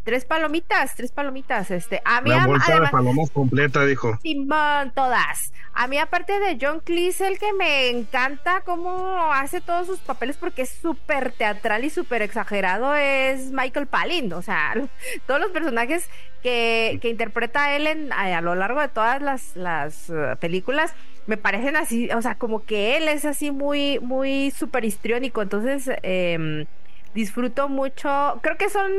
Tres 0.08 0.24
palomitas, 0.24 0.96
tres 0.96 1.12
palomitas. 1.12 1.70
Este, 1.70 2.02
a 2.06 2.22
mí 2.22 2.32
Una 2.32 2.48
bolsa 2.48 2.68
de 2.68 2.72
además, 2.72 2.92
palomas 2.92 3.30
completa, 3.30 3.84
dijo. 3.84 4.18
Simón, 4.22 4.94
todas. 4.96 5.52
A 5.74 5.88
mí, 5.88 5.98
aparte 5.98 6.40
de 6.40 6.58
John 6.62 6.80
Cleese, 6.80 7.28
el 7.28 7.38
que 7.38 7.52
me 7.52 7.90
encanta 7.90 8.62
cómo 8.62 9.34
hace 9.34 9.60
todos 9.60 9.86
sus 9.86 10.00
papeles 10.00 10.38
porque 10.38 10.62
es 10.62 10.70
súper 10.70 11.34
teatral 11.34 11.84
y 11.84 11.90
súper 11.90 12.22
exagerado 12.22 12.96
es 12.96 13.52
Michael 13.52 13.88
Palin. 13.88 14.32
O 14.32 14.42
sea, 14.42 14.76
todos 15.28 15.42
los 15.42 15.52
personajes 15.52 16.10
que, 16.42 17.00
que 17.02 17.10
interpreta 17.10 17.76
él 17.76 17.86
en, 17.86 18.14
a, 18.14 18.38
a 18.38 18.40
lo 18.40 18.56
largo 18.56 18.80
de 18.80 18.88
todas 18.88 19.22
las, 19.22 19.58
las 19.58 20.10
eh, 20.10 20.38
películas 20.40 20.94
me 21.26 21.36
parecen 21.36 21.76
así, 21.76 22.10
o 22.12 22.22
sea, 22.22 22.36
como 22.36 22.64
que 22.64 22.96
él 22.96 23.10
es 23.10 23.26
así 23.26 23.52
muy, 23.52 24.00
muy 24.00 24.52
súper 24.52 24.86
histriónico. 24.86 25.42
Entonces, 25.42 25.92
em, 26.02 26.66
disfruto 27.14 27.68
mucho. 27.68 28.40
Creo 28.42 28.56
que 28.56 28.70
son 28.70 28.90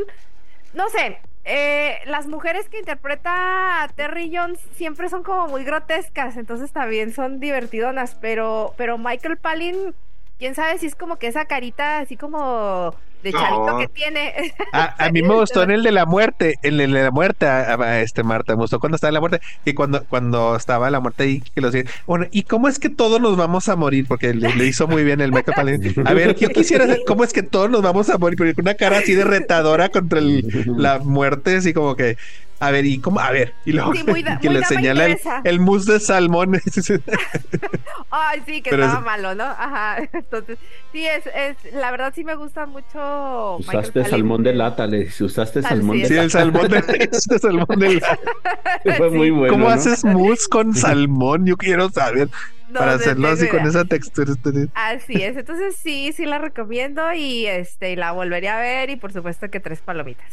no 0.75 0.89
sé, 0.91 1.19
eh, 1.45 1.99
las 2.05 2.27
mujeres 2.27 2.69
que 2.69 2.79
interpreta 2.79 3.83
a 3.83 3.89
Terry 3.89 4.31
Jones 4.35 4.61
siempre 4.77 5.09
son 5.09 5.23
como 5.23 5.49
muy 5.49 5.65
grotescas, 5.65 6.37
entonces 6.37 6.73
también 6.73 7.13
son 7.13 7.41
divertidonas, 7.41 8.17
pero, 8.21 8.75
pero 8.77 8.99
Michael 8.99 9.39
Palin, 9.39 9.95
quién 10.39 10.55
sabe 10.55 10.79
si 10.79 10.87
es 10.87 10.95
como 10.95 11.17
que 11.17 11.29
esa 11.29 11.47
carita 11.47 12.01
así 12.01 12.17
como 12.17 12.95
de 13.23 13.33
No. 13.33 13.39
chavito 13.41 13.79
que 13.79 13.89
tiene. 13.89 14.33
A, 14.73 15.07
a 15.07 15.11
mí 15.11 15.23
me 15.23 15.35
gustó 15.35 15.63
en 15.63 15.71
el 15.71 15.83
de 15.83 15.93
la 15.93 16.07
muerte, 16.07 16.57
en 16.63 16.81
el 16.81 16.93
de 16.93 17.03
la 17.03 17.11
muerte, 17.11 17.47
a, 17.47 17.75
a- 17.75 18.01
este 18.01 18.23
Marta, 18.23 18.55
me 18.55 18.63
gustó 18.63 18.79
cuando 18.81 18.97
estaba 18.97 19.09
en 19.09 19.15
la 19.15 19.21
muerte, 19.21 19.41
y 19.65 19.73
cuando, 19.73 20.05
cuando 20.05 20.55
estaba 20.57 20.91
la 20.91 21.01
muerte 21.01 21.23
ahí, 21.25 21.43
que 21.55 21.61
lo 21.61 21.71
decía, 21.71 21.91
bueno, 22.07 22.27
¿y 22.31 22.43
cómo 22.45 22.69
es 22.69 22.79
que 22.79 22.89
todos 22.91 23.21
nos 23.21 23.37
vamos 23.37 23.69
a 23.69 23.77
morir? 23.77 24.07
Porque 24.07 24.35
le, 24.35 24.55
le 24.55 24.67
hizo 24.67 24.87
muy 24.87 25.05
bien 25.05 25.21
el 25.21 25.33
Michael 25.33 25.55
Palin. 25.57 25.95
A 26.07 26.13
ver, 26.15 26.37
yo 26.37 26.49
quisiera 26.51 26.87
saber 26.87 27.03
cómo 27.07 27.25
es 27.25 27.33
que 27.33 27.43
todos 27.43 27.71
nos 27.71 27.83
vamos 27.83 28.09
a 28.11 28.19
morir, 28.19 28.37
porque 28.39 28.55
con 28.55 28.65
una 28.65 28.75
cara 28.75 28.99
así 28.99 29.15
de 29.15 29.25
retadora 29.25 29.89
contra 29.89 30.19
el- 30.19 30.45
la 30.77 30.99
muerte, 30.99 31.57
así 31.57 31.73
como 31.73 31.97
que, 31.97 32.17
A 32.61 32.71
ver, 32.73 32.85
¿y 32.87 32.99
cómo? 32.99 33.21
A 33.21 33.31
ver, 33.31 33.55
y 33.65 33.73
luego 33.73 33.95
Sí, 33.95 34.03
muy 34.05 34.23
da- 34.23 34.39
que 34.43 34.49
muy 34.51 34.59
le 34.59 34.65
señala 34.65 35.07
el, 35.07 35.19
el 35.45 35.61
mousse 35.61 35.93
de 35.93 36.01
salmón. 36.01 36.61
Ay, 38.11 38.43
sí, 38.47 38.63
que 38.63 38.71
Pero 38.71 38.85
estaba 38.85 39.01
es- 39.01 39.05
malo, 39.07 39.35
¿no? 39.35 39.45
Ajá. 39.45 39.99
Entonces, 40.13 40.59
sí, 40.93 41.07
es, 41.07 41.25
es, 41.27 41.73
la 41.75 41.91
verdad 41.91 42.13
sí 42.15 42.25
me 42.25 42.35
gusta 42.35 42.67
mucho. 42.67 43.57
Usaste 43.59 44.05
salmón 44.05 44.43
de 44.43 44.55
lata, 44.55 44.87
le 44.87 45.09
usaste 45.21 45.63
Sal- 45.63 45.71
salmón 45.79 45.97
sí, 45.97 46.03
de 46.03 46.09
sí, 46.09 46.15
lata. 46.15 46.25
el 46.25 46.31
salmón 46.31 46.69
de, 46.69 47.09
ese 47.13 47.39
salmón 47.39 47.79
de 47.79 47.95
la- 48.01 48.97
Fue 48.97 49.11
muy 49.11 49.31
bueno. 49.31 49.53
¿Cómo 49.53 49.69
¿no? 49.69 49.75
haces 49.75 50.05
mousse 50.05 50.49
con 50.49 50.75
salmón? 50.75 51.47
Yo 51.47 51.57
quiero 51.57 51.91
saber. 51.91 52.29
No, 52.71 52.81
para 52.81 52.95
hacerlo 52.95 53.29
así 53.29 53.49
con 53.49 53.67
esa 53.67 53.85
textura. 53.85 54.33
este- 54.33 54.69
Así 54.75 55.23
es, 55.23 55.37
entonces 55.39 55.77
sí, 55.77 56.13
sí 56.15 56.27
la 56.27 56.39
recomiendo 56.39 57.13
y 57.15 57.47
este 57.47 57.93
y 57.93 57.97
la 57.97 58.13
volvería 58.13 58.59
a 58.59 58.61
ver 58.61 58.91
y 58.91 58.97
por 58.97 59.11
supuesto 59.13 59.49
que 59.49 59.59
tres 59.61 59.81
palomitas. 59.81 60.27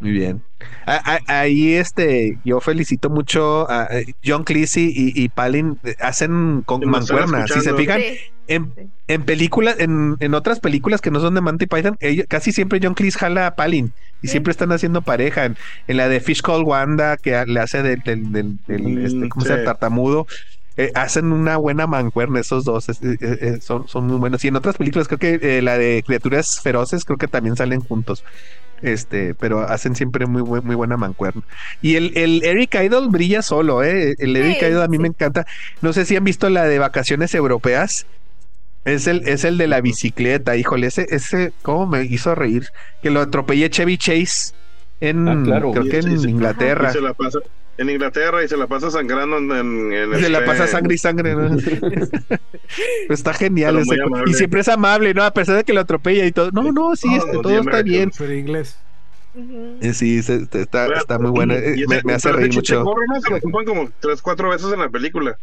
Muy 0.00 0.10
bien. 0.10 0.42
A- 0.86 1.16
a- 1.28 1.40
Ahí 1.40 1.74
este, 1.74 2.38
yo 2.44 2.60
felicito 2.60 3.10
mucho 3.10 3.70
a 3.70 3.84
a 3.84 3.88
John 4.24 4.44
Cleese 4.44 4.80
y, 4.80 5.12
y 5.14 5.28
Palin 5.28 5.78
eh, 5.84 5.94
hacen 6.00 6.62
con 6.66 6.80
mancuernas. 6.88 7.50
Si 7.50 7.60
se 7.60 7.74
fijan, 7.74 8.00
Sí, 8.00 8.18
en, 8.48 8.72
Sí. 8.76 8.82
en 9.08 9.22
películas, 9.24 9.76
en, 9.78 10.16
en 10.20 10.34
otras 10.34 10.60
películas 10.60 11.00
que 11.00 11.10
no 11.10 11.20
son 11.20 11.34
de 11.34 11.40
Monty 11.40 11.66
Python, 11.66 11.96
ellos- 12.00 12.26
casi 12.28 12.52
siempre 12.52 12.80
John 12.82 12.94
Cleese 12.94 13.18
jala 13.18 13.46
a 13.46 13.54
Palin 13.54 13.94
y 14.20 14.26
Sí. 14.26 14.32
siempre 14.32 14.50
están 14.50 14.72
haciendo 14.72 15.00
pareja. 15.02 15.46
En, 15.46 15.56
en 15.86 15.96
la 15.96 16.08
de 16.08 16.20
Fish 16.20 16.42
Called 16.42 16.66
Wanda, 16.66 17.16
que 17.16 17.34
a- 17.36 17.46
le 17.46 17.60
hace 17.60 17.82
del, 17.82 18.00
del, 18.04 18.30
del- 18.32 18.58
del, 18.66 18.82
Mm, 18.82 19.06
este, 19.06 19.28
¿cómo 19.30 19.44
se 19.46 19.52
llama? 19.52 19.64
tartamudo. 19.64 20.26
eh, 20.76 20.90
hacen 20.96 21.30
una 21.32 21.56
buena 21.56 21.86
mancuerna 21.86 22.40
esos 22.40 22.64
dos, 22.64 22.88
es- 22.88 23.00
eh, 23.00 23.16
eh, 23.20 23.58
son, 23.60 23.86
son 23.86 24.08
muy 24.08 24.16
buenos. 24.16 24.44
Y 24.44 24.48
en 24.48 24.56
otras 24.56 24.76
películas, 24.76 25.06
creo 25.06 25.20
que 25.20 25.38
eh, 25.40 25.62
la 25.62 25.78
de 25.78 26.02
criaturas 26.04 26.58
feroces, 26.60 27.04
creo 27.04 27.16
que 27.16 27.28
también 27.28 27.54
salen 27.54 27.78
juntos. 27.78 28.24
Este, 28.84 29.34
pero 29.34 29.60
hacen 29.60 29.96
siempre 29.96 30.26
muy, 30.26 30.42
buen- 30.42 30.64
muy 30.64 30.74
buena 30.76 30.96
mancuerna. 30.96 31.42
Y 31.80 31.96
el, 31.96 32.12
el 32.16 32.44
Eric 32.44 32.74
Idle 32.74 33.08
brilla 33.08 33.40
solo, 33.42 33.82
¿eh? 33.82 34.14
El 34.18 34.36
Eric 34.36 34.58
Sí, 34.60 34.66
Idle 34.66 34.82
a 34.84 34.88
mí 34.88 34.98
sí. 34.98 35.02
me 35.02 35.08
encanta. 35.08 35.46
No 35.80 35.92
sé 35.94 36.04
si 36.04 36.14
han 36.16 36.24
visto 36.24 36.50
la 36.50 36.64
de 36.64 36.78
vacaciones 36.78 37.34
europeas. 37.34 38.06
Es 38.84 39.06
el, 39.06 39.26
es 39.26 39.44
el 39.44 39.56
de 39.56 39.66
la 39.66 39.80
bicicleta, 39.80 40.56
híjole, 40.58 40.88
ese, 40.88 41.06
ese, 41.08 41.54
cómo 41.62 41.86
me 41.86 42.04
hizo 42.04 42.34
reír. 42.34 42.66
Que 43.02 43.08
lo 43.10 43.20
atropellé 43.22 43.70
Chevy 43.70 43.96
Chase 43.96 44.52
en, 45.00 45.26
Ah, 45.26 45.40
claro. 45.42 45.70
creo 45.72 45.84
que 45.84 45.98
en. 46.00 46.28
Inglaterra. 46.28 46.90
Y 46.90 46.92
se 46.92 47.00
la 47.00 47.14
pasa 47.14 47.38
en 47.78 47.90
Inglaterra 47.90 48.42
y 48.44 48.48
se 48.48 48.56
la 48.56 48.66
pasa 48.66 48.90
sangrando 48.90 49.38
en, 49.38 49.50
en, 49.50 49.92
en 49.92 50.14
Y 50.14 50.20
se 50.22 50.28
la 50.28 50.38
este- 50.38 50.50
pasa 50.50 50.66
sangre 50.66 50.94
y 50.94 50.98
sangre. 50.98 51.34
¿no? 51.34 51.56
Está 53.10 53.32
genial 53.34 53.82
Pero. 53.88 54.26
Y 54.26 54.34
siempre 54.34 54.60
es 54.60 54.68
amable, 54.68 55.14
¿no? 55.14 55.22
A 55.24 55.32
pesar 55.32 55.56
de 55.56 55.64
que 55.64 55.72
lo 55.72 55.80
atropella 55.80 56.24
y 56.26 56.32
todo. 56.32 56.50
No, 56.52 56.72
no, 56.72 56.96
sí, 56.96 57.08
Oh, 57.10 57.16
este, 57.16 57.32
todo 57.42 57.58
está 57.60 57.82
bien. 57.82 58.10
Pero 58.16 58.32
inglés. 58.34 58.76
Ujú. 59.34 59.78
Eh, 59.80 59.92
Sí, 59.94 60.22
se- 60.22 60.36
este, 60.36 60.62
está, 60.62 60.86
muy 61.18 61.30
bueno. 61.30 61.54
eh, 61.54 61.84
Me, 61.88 62.00
me 62.04 62.12
hace 62.14 62.28
pero 62.28 62.38
reír 62.40 62.54
mucho. 62.54 62.84
Se 63.24 63.30
lo 63.30 63.36
ocupan 63.36 63.64
como 63.64 63.90
tres, 64.00 64.22
cuatro 64.22 64.50
veces 64.50 64.72
en 64.72 64.78
la 64.80 64.88
película. 64.88 65.36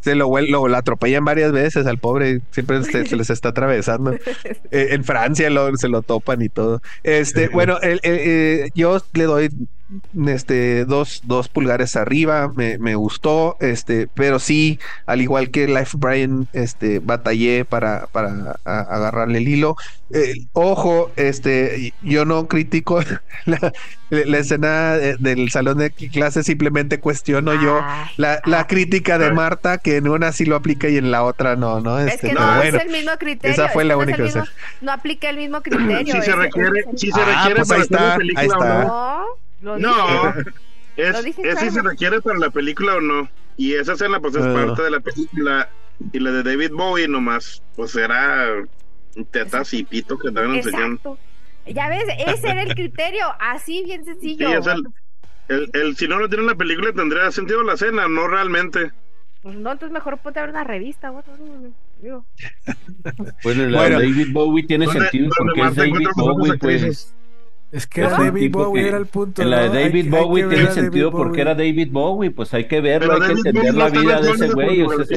Se 0.00 0.14
lo, 0.14 0.28
vuel- 0.28 0.48
lo, 0.50 0.68
lo 0.68 0.76
atropellan 0.76 1.24
varias 1.24 1.50
veces 1.50 1.84
al 1.86 1.98
pobre, 1.98 2.40
siempre 2.52 2.80
se, 2.84 3.06
se 3.06 3.16
les 3.16 3.28
está 3.30 3.48
atravesando. 3.48 4.12
Eh, 4.70 4.88
en 4.90 5.02
Francia 5.04 5.48
lo- 5.50 5.76
se 5.76 5.88
lo 5.88 6.02
topan 6.02 6.42
y 6.42 6.48
todo. 6.48 6.80
Este, 7.02 7.48
bueno, 7.48 7.78
el- 7.80 8.00
el- 8.04 8.18
eh, 8.20 8.70
yo 8.74 8.98
le 9.14 9.24
doy 9.24 9.48
este 10.26 10.84
dos, 10.84 11.20
dos 11.24 11.48
pulgares 11.48 11.94
arriba, 11.96 12.50
me, 12.56 12.76
me 12.78 12.94
gustó, 12.96 13.56
este, 13.60 14.08
pero 14.08 14.38
sí, 14.38 14.80
al 15.06 15.20
igual 15.22 15.50
que 15.50 15.68
Life 15.68 15.96
Brian, 15.98 16.48
este, 16.52 16.98
batallé 16.98 17.64
para, 17.64 18.06
para 18.08 18.56
a- 18.64 18.80
agarrarle 18.80 19.38
el 19.38 19.48
hilo. 19.48 19.76
Eh, 20.12 20.34
ojo, 20.52 21.10
este, 21.16 21.92
yo 22.02 22.24
no 22.24 22.46
critico 22.48 23.00
la, 23.46 23.72
la 24.10 24.38
escena 24.38 24.92
de- 24.96 25.16
del 25.18 25.50
salón 25.50 25.78
de 25.78 25.90
clases, 25.90 26.46
simplemente 26.46 26.98
cuestiono 27.00 27.54
yo 27.54 27.80
la, 28.16 28.40
la 28.44 28.66
crítica 28.66 29.18
de 29.18 29.32
Marta, 29.32 29.78
que 29.78 29.96
en 29.96 30.08
una 30.08 30.32
sí 30.32 30.44
lo 30.46 30.56
aplica 30.56 30.88
y 30.88 30.96
en 30.96 31.10
la 31.10 31.22
otra 31.24 31.54
no, 31.56 31.80
¿no? 31.80 31.98
es 32.00 32.14
Este, 32.14 32.28
que 32.28 32.34
pero 32.34 32.46
no 32.46 32.56
bueno. 32.56 32.78
es 32.78 32.84
el 32.84 32.90
mismo 32.92 33.12
criterio. 33.18 33.52
esa 33.52 33.68
fue 33.68 33.82
es 33.84 33.88
la 33.88 33.94
que 33.94 33.98
no 33.98 34.02
es 34.02 34.08
única 34.08 34.22
el 34.22 34.22
mismo- 34.24 34.44
no 34.80 34.92
aplica 34.92 35.30
el 35.30 35.36
mismo 35.36 35.62
criterio. 35.62 36.14
Si 36.14 36.22
se 36.22 36.36
requiere, 36.36 36.84
si 36.96 37.10
se 37.12 37.20
Ah, 37.20 37.24
requiere 37.24 37.54
pues 37.56 37.68
para 37.68 37.80
ahí 37.80 37.82
está, 37.82 38.12
ahí 38.12 38.18
película 38.18 38.44
está. 38.44 38.84
no. 38.84 39.26
No, 39.60 39.76
es, 40.96 41.16
si 41.58 41.70
se 41.70 41.82
requiere 41.82 42.20
para 42.20 42.38
la 42.38 42.50
película 42.50 42.96
o 42.96 43.00
no. 43.00 43.28
Y 43.56 43.72
esa 43.74 43.94
escena 43.94 44.20
pues 44.20 44.34
es 44.36 44.46
parte 44.46 44.82
de 44.82 44.90
la 44.90 45.00
película. 45.00 45.68
Y 46.12 46.18
la 46.18 46.30
de 46.30 46.42
David 46.42 46.72
Bowie 46.72 47.08
nomás, 47.08 47.62
pues 47.74 47.94
era 47.96 48.48
tetas 49.30 49.72
y 49.72 49.82
pito 49.84 50.18
que 50.18 50.28
estaban 50.28 50.54
enseñando. 50.54 51.18
Ya 51.66 51.88
ves, 51.88 52.04
ese 52.26 52.48
era 52.50 52.62
el 52.62 52.74
criterio, 52.74 53.24
así 53.40 53.82
bien 53.84 54.04
sencillo. 54.04 54.48
el, 54.50 54.84
el, 55.48 55.70
el- 55.72 55.96
si 55.96 56.06
no 56.06 56.18
lo 56.18 56.28
tiene 56.28 56.42
en 56.42 56.48
la 56.48 56.54
película 56.54 56.92
tendría 56.92 57.30
sentido 57.32 57.62
la 57.62 57.74
escena, 57.74 58.08
no 58.08 58.28
realmente. 58.28 58.92
Pues 59.42 59.56
no, 59.56 59.72
entonces 59.72 59.92
mejor 59.92 60.18
ponte 60.18 60.38
a 60.38 60.42
ver 60.42 60.50
una 60.50 60.64
revista. 60.64 61.10
Bueno, 61.10 61.28
no, 61.38 61.72
digo. 62.02 62.26
Bueno, 63.42 63.66
la 63.68 63.78
Bueno. 63.78 63.98
de 64.00 64.06
David 64.10 64.28
Bowie 64.32 64.66
tiene 64.66 64.84
¿Dónde- 64.84 65.00
sentido 65.00 65.30
porque 65.38 65.60
es 65.62 65.74
David 65.76 66.06
Bowie, 66.14 66.58
pues. 66.58 67.15
Es 67.76 67.86
que 67.86 68.00
Es 68.02 68.06
era 68.08 68.16
David 68.24 68.50
Bowie, 68.52 68.82
que- 68.82 68.88
era 68.88 68.96
el 68.98 69.06
punto. 69.06 69.42
En 69.42 69.50
la 69.50 69.60
de 69.60 69.68
¿no? 69.68 69.74
Hay- 69.74 69.84
David 69.84 70.04
hay 70.04 70.10
Bowie 70.22 70.44
tiene 70.48 70.70
sentido 70.72 71.10
porque 71.10 71.40
era 71.42 71.54
David 71.54 71.88
Bowie, 71.92 72.30
pues 72.30 72.54
hay 72.54 72.66
que 72.66 72.80
verlo, 72.80 73.12
Pero 73.12 73.24
hay 73.24 73.28
que 73.28 73.32
entender 73.48 73.72
Bowie 73.74 73.78
la 73.78 73.88
no 73.90 74.00
vida 74.00 74.20
de 74.20 74.30
ese 74.30 74.48
güey. 74.52 74.82
o 74.82 75.04
sea, 75.04 75.16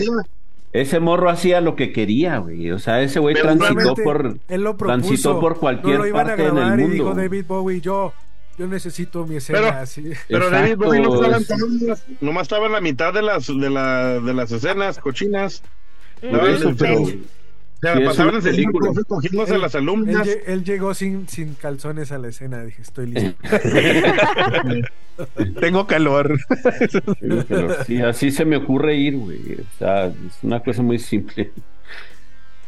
ese, 0.74 1.00
morro 1.00 1.30
hacía 1.30 1.62
lo 1.62 1.76
que 1.76 1.92
quería, 1.92 2.38
güey. 2.40 2.70
O 2.72 2.80
sea, 2.80 3.02
ese 3.02 3.20
güey 3.20 3.34
transitó 3.36 3.96
por... 3.96 4.38
él 4.50 4.62
lo 4.62 4.76
transitó 4.76 5.40
por 5.40 5.58
cualquier 5.58 5.96
no 5.98 6.04
lo 6.04 6.08
iban 6.10 6.28
parte 6.28 6.42
a 6.44 6.46
en 6.46 6.50
el 6.52 6.56
grabar 6.58 6.80
y 6.80 6.82
mundo. 6.84 6.94
dijo 6.94 7.16
David 7.16 7.46
Bowie, 7.48 7.82
yo, 7.82 8.14
yo 8.58 8.68
necesito 8.68 9.26
mi 9.26 9.38
escena 9.38 9.60
Pero- 9.60 9.72
así. 9.80 10.04
Pero 10.28 10.50
David 10.50 10.76
Bowie 10.78 11.00
no 11.00 11.16
estaba 11.16 11.38
en 11.38 11.96
nomás 12.22 12.44
estaba 12.44 12.66
en 12.68 12.72
la 12.74 12.82
mitad 12.82 13.14
de 13.14 13.22
las 13.22 13.48
de, 13.48 13.70
la, 13.70 14.20
de 14.20 14.34
las 14.34 14.52
escenas 14.52 15.00
cochinas. 15.00 15.64
Por 16.22 16.50
eso, 16.50 16.74
pero- 16.78 17.06
Se 17.82 17.88
la 17.88 17.96
Sí, 17.96 18.04
pasaban 18.06 18.42
cogiéndose 19.08 19.56
a 19.56 19.58
las 19.58 19.74
Él, 19.76 19.82
alumnas. 19.82 20.28
él 20.46 20.64
llegó 20.64 20.94
sin, 20.94 21.28
sin 21.30 21.54
calzones 21.56 22.12
a 22.12 22.18
la 22.18 22.28
escena, 22.28 22.64
dije, 22.64 22.82
estoy 22.82 23.08
listo. 23.08 23.36
Tengo 25.60 25.88
calor. 25.88 26.38
Sí, 27.86 28.02
así 28.02 28.32
se 28.32 28.46
me 28.46 28.58
ocurre 28.58 28.96
ir, 28.96 29.18
güey. 29.18 29.54
O 29.62 29.78
sea, 29.78 30.06
es 30.08 30.14
una 30.44 30.60
cosa 30.62 30.82
muy 30.82 31.00
simple. 31.00 31.52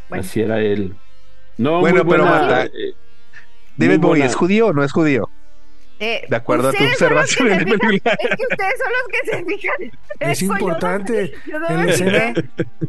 Bueno. 0.10 0.24
Así 0.24 0.42
era 0.42 0.60
él. 0.62 0.96
No, 1.58 1.80
Bueno, 1.80 2.04
muy 2.04 2.12
pero 2.12 2.24
buena, 2.26 2.40
Marta, 2.48 2.66
eh, 2.66 2.94
David 3.78 4.00
Bowie. 4.00 4.26
¿es 4.26 4.36
judío 4.36 4.68
o 4.68 4.74
no 4.74 4.84
es 4.84 4.92
judío? 4.92 5.30
Eh, 6.04 6.26
De 6.28 6.36
acuerdo 6.36 6.70
a 6.70 6.72
tu 6.74 6.84
observación 6.84 7.48
en 7.52 7.60
fijan- 7.60 7.80
película. 7.80 8.18
Es 8.20 8.30
que 8.36 8.44
ustedes 8.50 8.74
son 8.80 8.92
los 8.92 9.08
que 9.08 9.32
se 9.32 9.46
fijan. 9.46 10.00
Es 10.20 10.38
eso, 10.42 10.46
yo 10.46 10.48
no- 10.54 10.60
importante. 10.60 11.34
yo 11.48 11.60
no 11.60 11.70
En 11.70 11.78
la, 11.78 11.92
escena, 11.92 12.34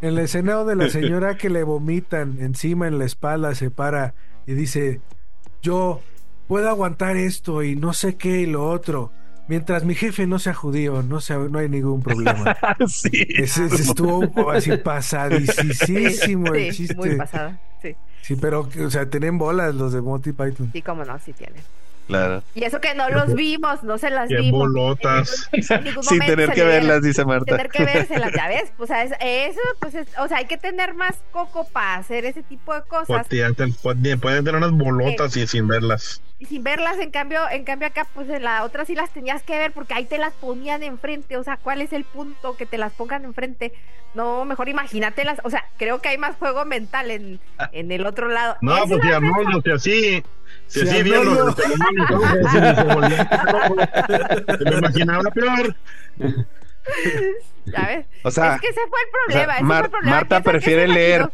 en 0.00 0.14
la 0.14 0.22
escena 0.22 0.54
donde 0.54 0.76
la 0.76 0.88
señora 0.90 1.36
que 1.36 1.50
le 1.50 1.62
vomitan 1.62 2.38
encima 2.40 2.88
en 2.88 2.98
la 2.98 3.04
espalda 3.04 3.54
se 3.54 3.70
para 3.70 4.14
y 4.46 4.54
dice, 4.54 5.00
yo 5.60 6.00
puedo 6.48 6.68
aguantar 6.70 7.16
esto 7.18 7.62
y 7.62 7.76
no 7.76 7.92
sé 7.92 8.16
qué 8.16 8.40
y 8.40 8.46
lo 8.46 8.66
otro. 8.66 9.12
Mientras 9.48 9.84
mi 9.84 9.94
jefe 9.94 10.26
no 10.26 10.38
sea 10.38 10.54
judío, 10.54 11.02
no, 11.02 11.20
sea, 11.20 11.36
no 11.36 11.58
hay 11.58 11.68
ningún 11.68 12.00
problema. 12.02 12.56
sí. 12.86 13.10
Ese, 13.36 13.66
ese 13.66 13.82
estuvo 13.82 14.50
así 14.50 14.76
pasadísimo 14.78 16.54
el 16.54 16.72
Sí, 16.72 16.76
chiste. 16.78 16.94
muy 16.94 17.16
pasada. 17.16 17.60
Sí, 17.82 17.94
Sí, 18.22 18.36
pero, 18.40 18.68
o 18.84 18.90
sea, 18.90 19.10
tienen 19.10 19.36
bolas 19.38 19.74
los 19.74 19.92
de 19.92 20.00
Monty 20.00 20.32
Python. 20.32 20.70
sí, 20.72 20.80
cómo 20.80 21.04
no, 21.04 21.18
sí 21.18 21.32
tienen. 21.32 21.60
Claro. 22.08 22.42
Y 22.54 22.64
eso 22.64 22.80
que 22.80 22.94
no 22.94 23.08
los 23.08 23.34
vimos, 23.34 23.82
no 23.82 23.96
se 23.96 24.10
las 24.10 24.28
Qué 24.28 24.36
vimos. 24.36 24.60
bolotas. 24.60 25.48
En 25.52 25.84
ningún 25.84 26.02
Sin 26.02 26.18
tener 26.20 26.50
que 26.52 26.64
verlas, 26.64 27.02
dice 27.02 27.24
Marta. 27.24 27.44
tener 27.56 27.70
que 27.70 27.84
vérselas, 27.86 28.32
ya 28.34 28.48
ves, 28.48 28.72
pues 28.76 28.90
a 28.90 29.02
eso, 29.04 29.14
eso, 29.20 29.60
pues 29.80 29.94
es- 29.94 30.08
o 30.18 30.28
sea, 30.28 30.38
hay 30.38 30.46
que 30.46 30.58
tener 30.58 30.94
más 30.94 31.16
coco 31.30 31.66
para 31.68 31.94
hacer 31.94 32.24
ese 32.24 32.42
tipo 32.42 32.74
de 32.74 32.82
cosas 32.82 33.06
Pues, 33.06 33.28
pueden 33.82 34.20
pueden 34.20 34.44
tener 34.44 34.56
unas 34.56 34.72
bolotas 34.72 35.36
y 35.36 35.46
sin 35.46 35.68
verlas. 35.68 36.20
y 36.38 36.46
sin 36.46 36.62
verlas, 36.64 36.98
en 36.98 37.10
cambio, 37.12 37.40
en 37.50 37.64
cambio 37.64 37.86
acá, 37.88 38.06
pues 38.14 38.28
en 38.28 38.42
la 38.42 38.64
otra 38.64 38.84
sí 38.84 38.94
las 38.94 39.10
tenías 39.10 39.42
que 39.44 39.56
ver 39.56 39.72
porque 39.72 39.94
ahí 39.94 40.04
te 40.04 40.18
las 40.18 40.32
ponían 40.34 40.82
enfrente, 40.82 41.36
o 41.36 41.44
sea, 41.44 41.56
¿cuál 41.56 41.80
es 41.80 41.92
el 41.92 42.04
punto 42.04 42.56
que 42.56 42.66
te 42.66 42.78
las 42.78 42.92
pongan 42.92 43.24
enfrente? 43.24 43.72
No, 44.14 44.44
mejor 44.44 44.68
imagínatelas, 44.68 45.38
o 45.44 45.48
sea, 45.50 45.64
creo 45.78 46.00
que 46.02 46.08
hay 46.10 46.18
más 46.18 46.36
juego 46.36 46.64
mental 46.66 47.10
en, 47.10 47.40
en 47.72 47.90
el 47.92 48.04
otro 48.04 48.28
lado. 48.28 48.56
No, 48.60 48.76
Eso 48.76 48.98
pues 48.98 49.14
Arnoldo, 49.14 49.62
si 49.62 49.70
así, 49.70 50.22
si 50.72 50.80
Si 50.80 50.88
así 50.88 51.12
Arnoldo- 51.12 51.44
los 51.46 51.54
se 51.56 52.84
volvía 52.94 53.40
loco. 53.52 53.76
Se 54.58 54.64
me 54.64 54.76
imaginaba 54.78 55.30
peor. 55.30 55.76
ya 57.66 57.86
ves. 57.86 58.06
O 58.24 58.30
sea, 58.30 58.54
es 58.56 58.60
que 58.60 58.68
ese 58.68 58.80
fue 58.88 59.00
el 59.00 59.08
o 59.08 59.12
problema. 59.12 59.44
sea, 59.46 59.54
ese 59.56 59.64
Mar- 59.64 59.78
fue 59.78 59.84
el 59.86 59.90
problema. 59.90 60.16
Marta 60.16 60.40
prefiere 60.42 60.88
leer- 60.88 61.30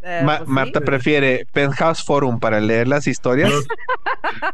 Eh, 0.00 0.22
Ma- 0.24 0.36
pues 0.38 0.46
sí. 0.48 0.52
Marta 0.54 0.80
prefiere 0.80 1.46
Penthouse 1.52 2.04
Forum 2.04 2.38
para 2.38 2.60
leer 2.60 2.86
las 2.86 3.06
historias 3.08 3.50
Los- 3.50 3.66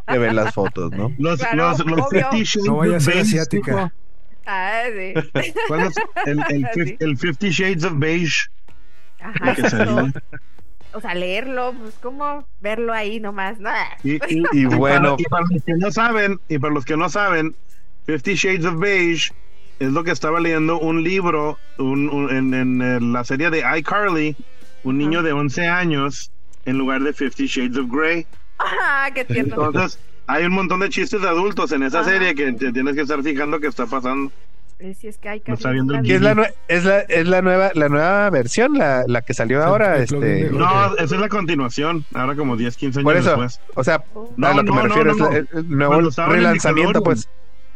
que 0.08 0.18
ver 0.18 0.32
las 0.32 0.54
fotos, 0.54 0.90
¿no? 0.92 1.12
Los, 1.18 1.38
Claro, 1.40 1.56
los, 1.56 1.78
los 1.86 2.00
obvio. 2.06 2.30
Fifty 2.30 2.44
Shades 2.44 2.66
No 2.66 2.76
vaya 2.78 2.94
a 2.94 2.96
of 2.96 3.02
ser 3.02 3.14
Beige, 3.14 3.28
asiática. 3.28 3.92
Ah, 4.46 4.82
sí. 4.92 5.14
¿Cuál 5.68 5.80
es? 5.82 5.94
El, 6.26 6.38
el, 6.48 6.64
fif- 6.72 6.84
Sí. 6.86 6.96
el 7.00 7.16
Fifty 7.18 7.50
Shades 7.50 7.84
of 7.84 7.92
Beige. 7.96 8.48
Ajá. 9.20 9.54
O 10.94 11.00
sea, 11.00 11.14
leerlo, 11.14 11.74
pues 11.78 11.94
como 12.00 12.46
verlo 12.60 12.92
ahí 12.92 13.20
nomás, 13.20 13.58
¿no? 13.58 13.70
Y, 14.02 14.14
y- 14.14 14.42
Y 14.52 14.64
bueno, 14.66 15.16
y 15.18 15.24
para 15.24 15.44
los 15.50 15.62
que 15.64 15.74
no 15.74 15.90
saben, 15.90 16.40
y 16.48 16.58
para 16.58 16.72
los 16.74 16.84
que 16.84 16.96
no 16.96 17.08
saben, 17.08 17.54
Fifty 18.06 18.34
Shades 18.34 18.64
of 18.64 18.78
Beige 18.78 19.32
es 19.80 19.90
lo 19.92 20.04
que 20.04 20.10
estaba 20.12 20.40
leyendo 20.40 20.78
un 20.78 21.02
libro 21.02 21.58
un- 21.78 22.08
un- 22.08 22.30
en, 22.30 22.54
en, 22.82 23.12
la 23.12 23.24
serie 23.24 23.50
de 23.50 23.64
iCarly, 23.78 24.36
un 24.84 24.98
niño 24.98 25.22
de 25.22 25.32
11 25.32 25.66
años 25.66 26.30
en 26.64 26.78
lugar 26.78 27.02
de 27.02 27.12
Fifty 27.12 27.46
Shades 27.46 27.76
of 27.76 27.90
Grey. 27.90 28.26
Ah, 28.58 29.10
qué 29.14 29.24
tierno. 29.24 29.66
Entonces, 29.66 29.98
hay 30.26 30.44
un 30.44 30.52
montón 30.52 30.80
de 30.80 30.88
chistes 30.88 31.20
de 31.20 31.28
adultos 31.28 31.72
en 31.72 31.82
esa 31.82 32.00
Ajá. 32.00 32.10
serie 32.10 32.34
que 32.34 32.52
te 32.52 32.72
tienes 32.72 32.94
que 32.94 33.02
estar 33.02 33.22
fijando 33.22 33.58
que 33.60 33.66
está 33.66 33.86
pasando. 33.86 34.30
Eh, 34.80 34.94
Si 34.94 35.06
es 35.06 35.18
que 35.18 35.28
hay 35.28 35.40
que 35.40 35.52
Lo 35.52 35.56
está 35.56 35.70
viendo 35.70 35.94
el 35.94 36.02
¿qué 36.02 36.16
es 36.16 36.20
la, 36.20 36.50
es 36.68 36.84
la, 36.84 37.00
es 37.00 37.26
la 37.28 37.42
nueva 37.42 37.70
la 37.74 37.88
nueva 37.88 38.28
versión, 38.30 38.76
la, 38.76 39.04
la 39.06 39.22
que 39.22 39.32
salió 39.32 39.62
ahora, 39.62 39.98
el 39.98 40.06
plugin 40.06 40.28
este, 40.28 40.50
No, 40.50 40.94
esa 40.96 41.14
es 41.14 41.20
la 41.20 41.28
continuación, 41.28 42.04
ahora 42.12 42.34
como 42.34 42.56
10, 42.56 42.76
15 42.76 42.98
años 43.00 43.04
por 43.04 43.16
eso, 43.16 43.30
después. 43.30 43.60
o 43.74 43.84
sea, 43.84 44.04
No, 44.36 44.46
a 44.48 44.54
lo 44.54 44.62
que 44.64 44.70
no, 44.70 44.74
me 44.74 44.82
no, 44.82 44.88
refiero 44.88 45.14
no, 45.14 45.24
es 45.26 45.32
la- 45.32 45.38
el, 45.38 45.48
el 45.52 45.68
nuevo 45.70 46.00
relanzamiento, 46.28 47.02
pues. 47.02 47.28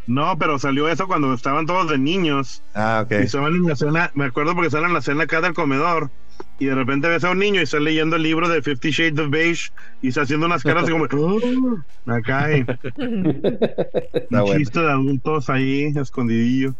No, 0.07 0.39
pero 0.39 0.59
salió 0.59 0.89
eso 0.89 1.07
cuando 1.07 1.33
estaban 1.35 1.67
todos 1.67 1.91
de 1.91 1.99
niños. 1.99 2.63
Ah, 2.75 3.03
ok. 3.05 3.13
Y 3.13 3.25
estaban 3.25 3.55
en 3.55 3.65
la 3.65 3.77
cena, 3.77 4.11
me 4.15 4.25
acuerdo 4.25 4.55
porque 4.55 4.69
estaban 4.69 4.89
en 4.89 4.95
la 4.95 5.03
cena 5.03 5.25
acá 5.25 5.43
del 5.43 5.53
comedor. 5.53 6.11
Y 6.59 6.65
de 6.67 6.75
repente 6.75 7.09
ves 7.09 7.25
a 7.25 7.31
un 7.31 7.39
niño 7.39 7.61
y 7.61 7.65
está 7.65 7.79
leyendo 7.79 8.17
el 8.17 8.23
libro 8.23 8.49
de 8.49 8.63
Fifty 8.63 8.91
Shades 8.91 9.19
of 9.19 9.29
Beige 9.29 9.69
y 10.01 10.09
está 10.09 10.23
haciendo 10.23 10.47
unas 10.47 10.63
caras 10.63 10.89
como 10.89 11.05
"Oh", 11.13 11.79
acá 12.07 12.57
y 12.57 12.61
Está 12.91 14.43
un 14.43 14.47
bueno. 14.47 14.59
chiste 14.59 14.81
de 14.81 14.91
adultos 14.91 15.51
ahí 15.51 15.93
escondidillo. 15.95 16.75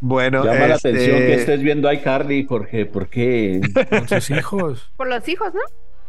Bueno, 0.00 0.44
Llama 0.44 0.66
la 0.66 0.74
este, 0.76 0.88
atención 0.88 1.18
que 1.18 1.34
estés 1.34 1.60
viendo 1.62 1.92
iCarly, 1.92 2.44
Jorge, 2.46 2.86
¿por 2.86 3.08
qué? 3.08 3.60
Con 3.90 4.08
sus 4.08 4.30
hijos. 4.30 4.90
Por 4.96 5.08
los 5.08 5.28
hijos, 5.28 5.52
¿no? 5.52 5.60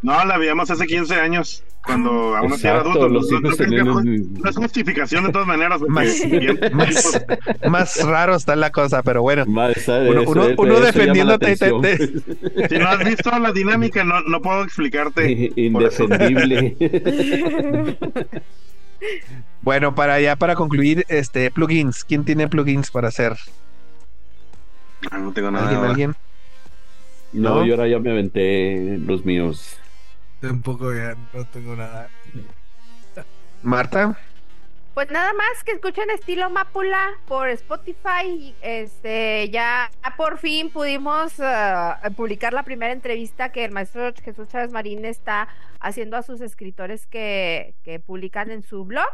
No, 0.04 0.26
la 0.26 0.38
veíamos 0.40 0.72
hace 0.72 0.88
15 0.88 1.14
años, 1.14 1.64
cuando 1.86 2.36
aún 2.36 2.54
así 2.54 2.66
era 2.66 2.80
adulto. 2.80 3.08
los 3.08 3.30
No- 3.30 3.38
hijos 3.38 4.04
no, 4.04 4.50
es 4.50 4.56
justificación 4.56 5.26
de 5.26 5.32
todas 5.32 5.46
maneras. 5.48 5.78
porque 5.78 5.92
Más- 5.94 6.28
bien- 6.28 6.60
más, 6.74 7.22
más 7.70 8.04
raro 8.04 8.36
está 8.36 8.56
la 8.56 8.72
cosa, 8.72 9.04
pero 9.04 9.22
bueno. 9.22 9.44
Uno- 9.46 9.68
uno- 10.26 10.48
eso- 10.48 10.56
uno 10.58 10.80
defendiéndote, 10.80 11.56
te-. 11.56 12.68
Si 12.70 12.78
no 12.80 12.88
has 12.90 13.06
visto 13.06 13.38
la 13.38 13.52
dinámica, 13.52 14.04
no, 14.04 14.22
no 14.22 14.42
puedo 14.42 14.64
explicarte. 14.64 15.52
por. 15.72 15.84
Indefendible. 15.84 16.78
Bueno, 19.62 19.94
para 19.96 20.20
ya 20.20 20.36
para 20.36 20.56
concluir, 20.56 21.06
este 21.10 21.52
plugins, 21.52 22.04
¿quién 22.04 22.24
tiene 22.26 22.48
plugins 22.48 22.90
para 22.90 23.10
hacer? 23.10 23.34
No 25.12 25.32
tengo 25.34 25.52
nada. 25.52 25.70
¿Alguien, 25.70 25.86
alguien? 25.86 26.16
No, 27.34 27.56
¿No? 27.56 27.66
yo 27.66 27.74
ahora 27.74 27.88
ya 27.88 28.00
me 28.00 28.12
aventé 28.12 28.98
los 29.00 29.26
míos. 29.26 29.78
Tampoco 30.42 30.94
ya 30.94 31.16
no 31.34 31.46
tengo 31.46 31.76
nada. 31.76 32.10
Marta, 33.64 34.18
Pues 34.96 35.12
nada 35.12 35.34
más 35.34 35.64
que 35.64 35.72
escuchen 35.72 36.10
estilo 36.10 36.50
Mápula 36.50 37.12
por 37.28 37.48
Spotify. 37.50 38.56
Este, 38.62 39.50
ya 39.52 39.92
por 40.18 40.40
fin 40.40 40.72
pudimos 40.72 41.34
eh, 41.40 41.94
publicar 42.16 42.54
la 42.54 42.64
primera 42.64 42.92
entrevista 42.92 43.52
que 43.52 43.64
el 43.66 43.72
maestro 43.72 44.12
Jesús 44.24 44.48
Chávez 44.50 44.72
Marín 44.72 45.06
está 45.06 45.48
haciendo 45.80 46.18
a 46.18 46.24
sus 46.24 46.42
escritores 46.42 47.06
que, 47.06 47.76
que 47.84 48.00
publican 48.00 48.50
en 48.52 48.64
su 48.64 48.84
blog. 48.84 49.08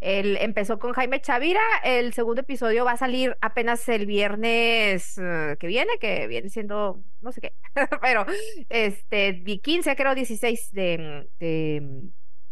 Él 0.00 0.36
empezó 0.40 0.78
con 0.78 0.92
Jaime 0.92 1.20
Chavira. 1.20 1.60
El 1.82 2.12
segundo 2.14 2.42
episodio 2.42 2.84
va 2.84 2.92
a 2.92 2.96
salir 2.96 3.36
apenas 3.40 3.88
el 3.88 4.06
viernes 4.06 5.18
eh, 5.18 5.56
que 5.58 5.66
viene, 5.66 5.92
que 6.00 6.26
viene 6.26 6.48
siendo 6.50 7.02
no 7.20 7.32
sé 7.32 7.40
qué, 7.40 7.52
pero 8.02 8.26
este 8.68 9.32
di- 9.32 9.58
15, 9.58 9.96
creo 9.96 10.14
16 10.14 10.70
de, 10.72 11.28
de, 11.38 11.82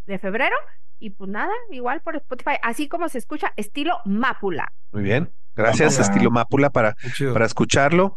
de 0.06 0.18
febrero. 0.18 0.56
Y 0.98 1.10
pues 1.10 1.28
nada, 1.30 1.52
igual 1.70 2.00
por 2.00 2.14
Spotify, 2.16 2.56
así 2.62 2.86
como 2.88 3.08
se 3.08 3.18
escucha, 3.18 3.52
estilo 3.56 3.98
Mápula. 4.04 4.72
muy 4.92 5.02
bien. 5.02 5.30
Gracias, 5.56 5.98
Mápula. 5.98 6.12
estilo 6.14 6.30
Mápula, 6.30 6.70
para, 6.70 6.96
para 7.32 7.44
escucharlo. 7.46 8.14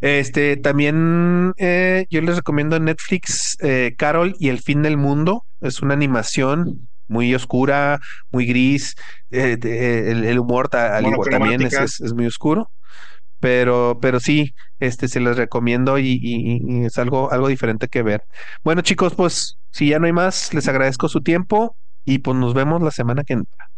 Este, 0.00 0.56
también 0.58 1.54
eh, 1.56 2.04
yo 2.10 2.20
les 2.20 2.36
recomiendo 2.36 2.76
en 2.76 2.84
Netflix 2.84 3.56
eh, 3.62 3.94
Carol 3.96 4.34
y 4.38 4.48
el 4.50 4.58
fin 4.60 4.82
del 4.82 4.96
mundo. 4.96 5.46
Es 5.60 5.80
una 5.80 5.94
animación 5.94 6.88
muy 7.08 7.34
oscura, 7.34 7.98
muy 8.30 8.46
gris. 8.46 8.94
eh, 9.30 9.56
el, 10.10 10.24
el 10.24 10.38
humor 10.38 10.68
ta- 10.68 10.96
al 10.96 11.04
igual 11.06 11.28
también 11.30 11.60
es, 11.62 11.72
es- 11.84 12.00
es 12.00 12.12
muy 12.14 12.26
oscuro. 12.26 12.70
Pero, 13.38 13.98
pero 14.00 14.18
sí, 14.18 14.54
este 14.80 15.08
se 15.08 15.20
les 15.20 15.36
recomiendo 15.36 15.98
y, 15.98 16.18
y- 16.22 16.60
y 16.66 16.84
es 16.86 16.96
algo, 16.98 17.30
algo 17.30 17.48
diferente 17.48 17.86
que 17.88 18.02
ver. 18.02 18.22
Bueno, 18.64 18.80
chicos, 18.80 19.14
pues 19.14 19.58
si 19.70 19.88
ya 19.90 19.98
no 19.98 20.06
hay 20.06 20.12
más, 20.12 20.54
les 20.54 20.66
agradezco 20.68 21.08
su 21.08 21.20
tiempo 21.20 21.76
y 22.04 22.18
pues 22.18 22.36
nos 22.36 22.54
vemos 22.54 22.80
la 22.82 22.90
semana 22.90 23.24
que 23.24 23.34
entra. 23.34 23.70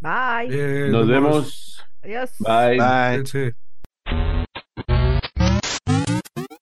Bye. 0.00 0.48
Eh, 0.50 0.88
Nos 0.90 1.08
vemos. 1.08 1.82
Adiós. 2.02 2.30
Bye. 2.40 2.78
Bye. 2.78 3.54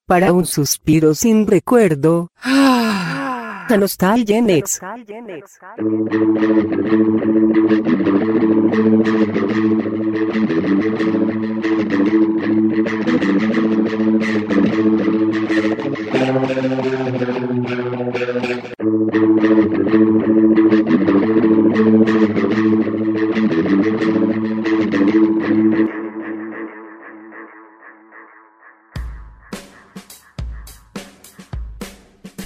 Para 0.06 0.32
un 0.32 0.46
suspiro 0.46 1.14
sin 1.14 1.46
recuerdo. 1.48 2.28
La 3.72 3.78
nostalgia 3.78 4.36
en 4.36 4.50
ex. 4.50 4.78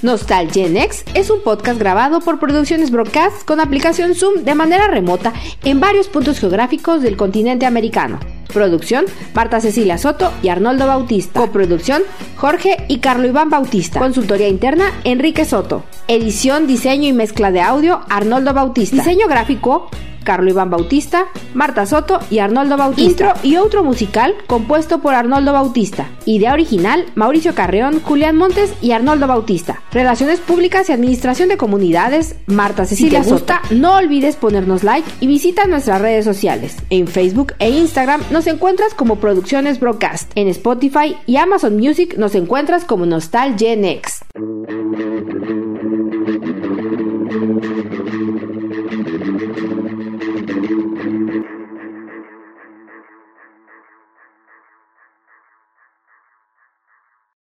Nostalgenex 0.07 1.05
es 1.15 1.31
un 1.31 1.43
podcast 1.43 1.81
grabado 1.81 2.21
por 2.21 2.39
Producciones 2.39 2.93
Broadcast 2.93 3.45
con 3.45 3.59
aplicación 3.59 4.15
Zoom 4.15 4.45
de 4.45 4.55
manera 4.55 4.87
remota 4.87 5.33
en 5.65 5.81
varios 5.81 6.07
puntos 6.07 6.39
geográficos 6.39 7.03
del 7.03 7.17
continente 7.17 7.67
americano. 7.67 8.21
Producción, 8.55 9.07
Marta 9.35 9.61
Cecilia 9.61 9.99
Soto 9.99 10.33
y 10.45 10.49
Arnoldo 10.49 10.87
Bautista. 10.87 11.41
Coproducción, 11.41 12.03
Jorge 12.37 12.85
y 12.87 13.01
Carlo 13.01 13.27
Iván 13.27 13.51
Bautista. 13.51 13.99
Consultoría 13.99 14.47
interna, 14.47 14.93
Enrique 15.03 15.45
Soto. 15.45 15.83
Edición, 16.07 16.69
diseño 16.69 17.09
y 17.09 17.13
mezcla 17.13 17.51
de 17.51 17.63
audio, 17.63 18.03
Arnoldo 18.09 18.55
Bautista. 18.55 18.95
Diseño 18.95 19.27
gráfico, 19.27 19.91
Carlo 20.27 20.51
Iván 20.51 20.69
Bautista, 20.69 21.29
Marta 21.55 21.87
Soto 21.87 22.19
y 22.31 22.41
Arnoldo 22.41 22.77
Bautista. 22.77 23.29
Intro 23.29 23.33
y 23.43 23.57
otro 23.57 23.83
musical 23.85 24.35
compuesto 24.47 25.01
por 25.01 25.15
Arnoldo 25.15 25.55
Bautista. 25.55 26.11
Idea 26.27 26.53
original, 26.53 27.07
Mauricio 27.15 27.55
Carreón, 27.55 28.03
Julián 28.03 28.37
Montes 28.37 28.75
y 28.83 28.91
Arnoldo 28.91 29.29
Bautista. 29.29 29.81
Relaciones 29.93 30.41
públicas 30.41 30.91
y 30.91 30.93
administración 30.93 31.49
de 31.49 31.57
comunidades, 31.57 32.37
Marta 32.47 32.85
Cecilia 32.85 33.23
si 33.23 33.29
te 33.29 33.33
gusta, 33.33 33.63
no 33.71 33.95
olvides 33.95 34.35
ponernos 34.37 34.83
like 34.83 35.09
y 35.21 35.29
visita 35.29 35.67
nuestras 35.67 36.01
redes 36.01 36.25
sociales. 36.25 36.77
En 36.91 37.07
Facebook 37.07 37.55
e 37.61 37.71
Instagram 37.71 38.21
nos 38.31 38.49
encuentras 38.49 38.93
como 38.93 39.17
Producciones 39.17 39.79
Broadcast. 39.79 40.33
En 40.35 40.49
Spotify 40.49 41.17
y 41.27 41.37
Amazon 41.37 41.77
Music 41.77 42.17
nos 42.19 42.35
encuentras 42.35 42.85
como 42.85 43.07
Nostalgenex. 43.07 44.25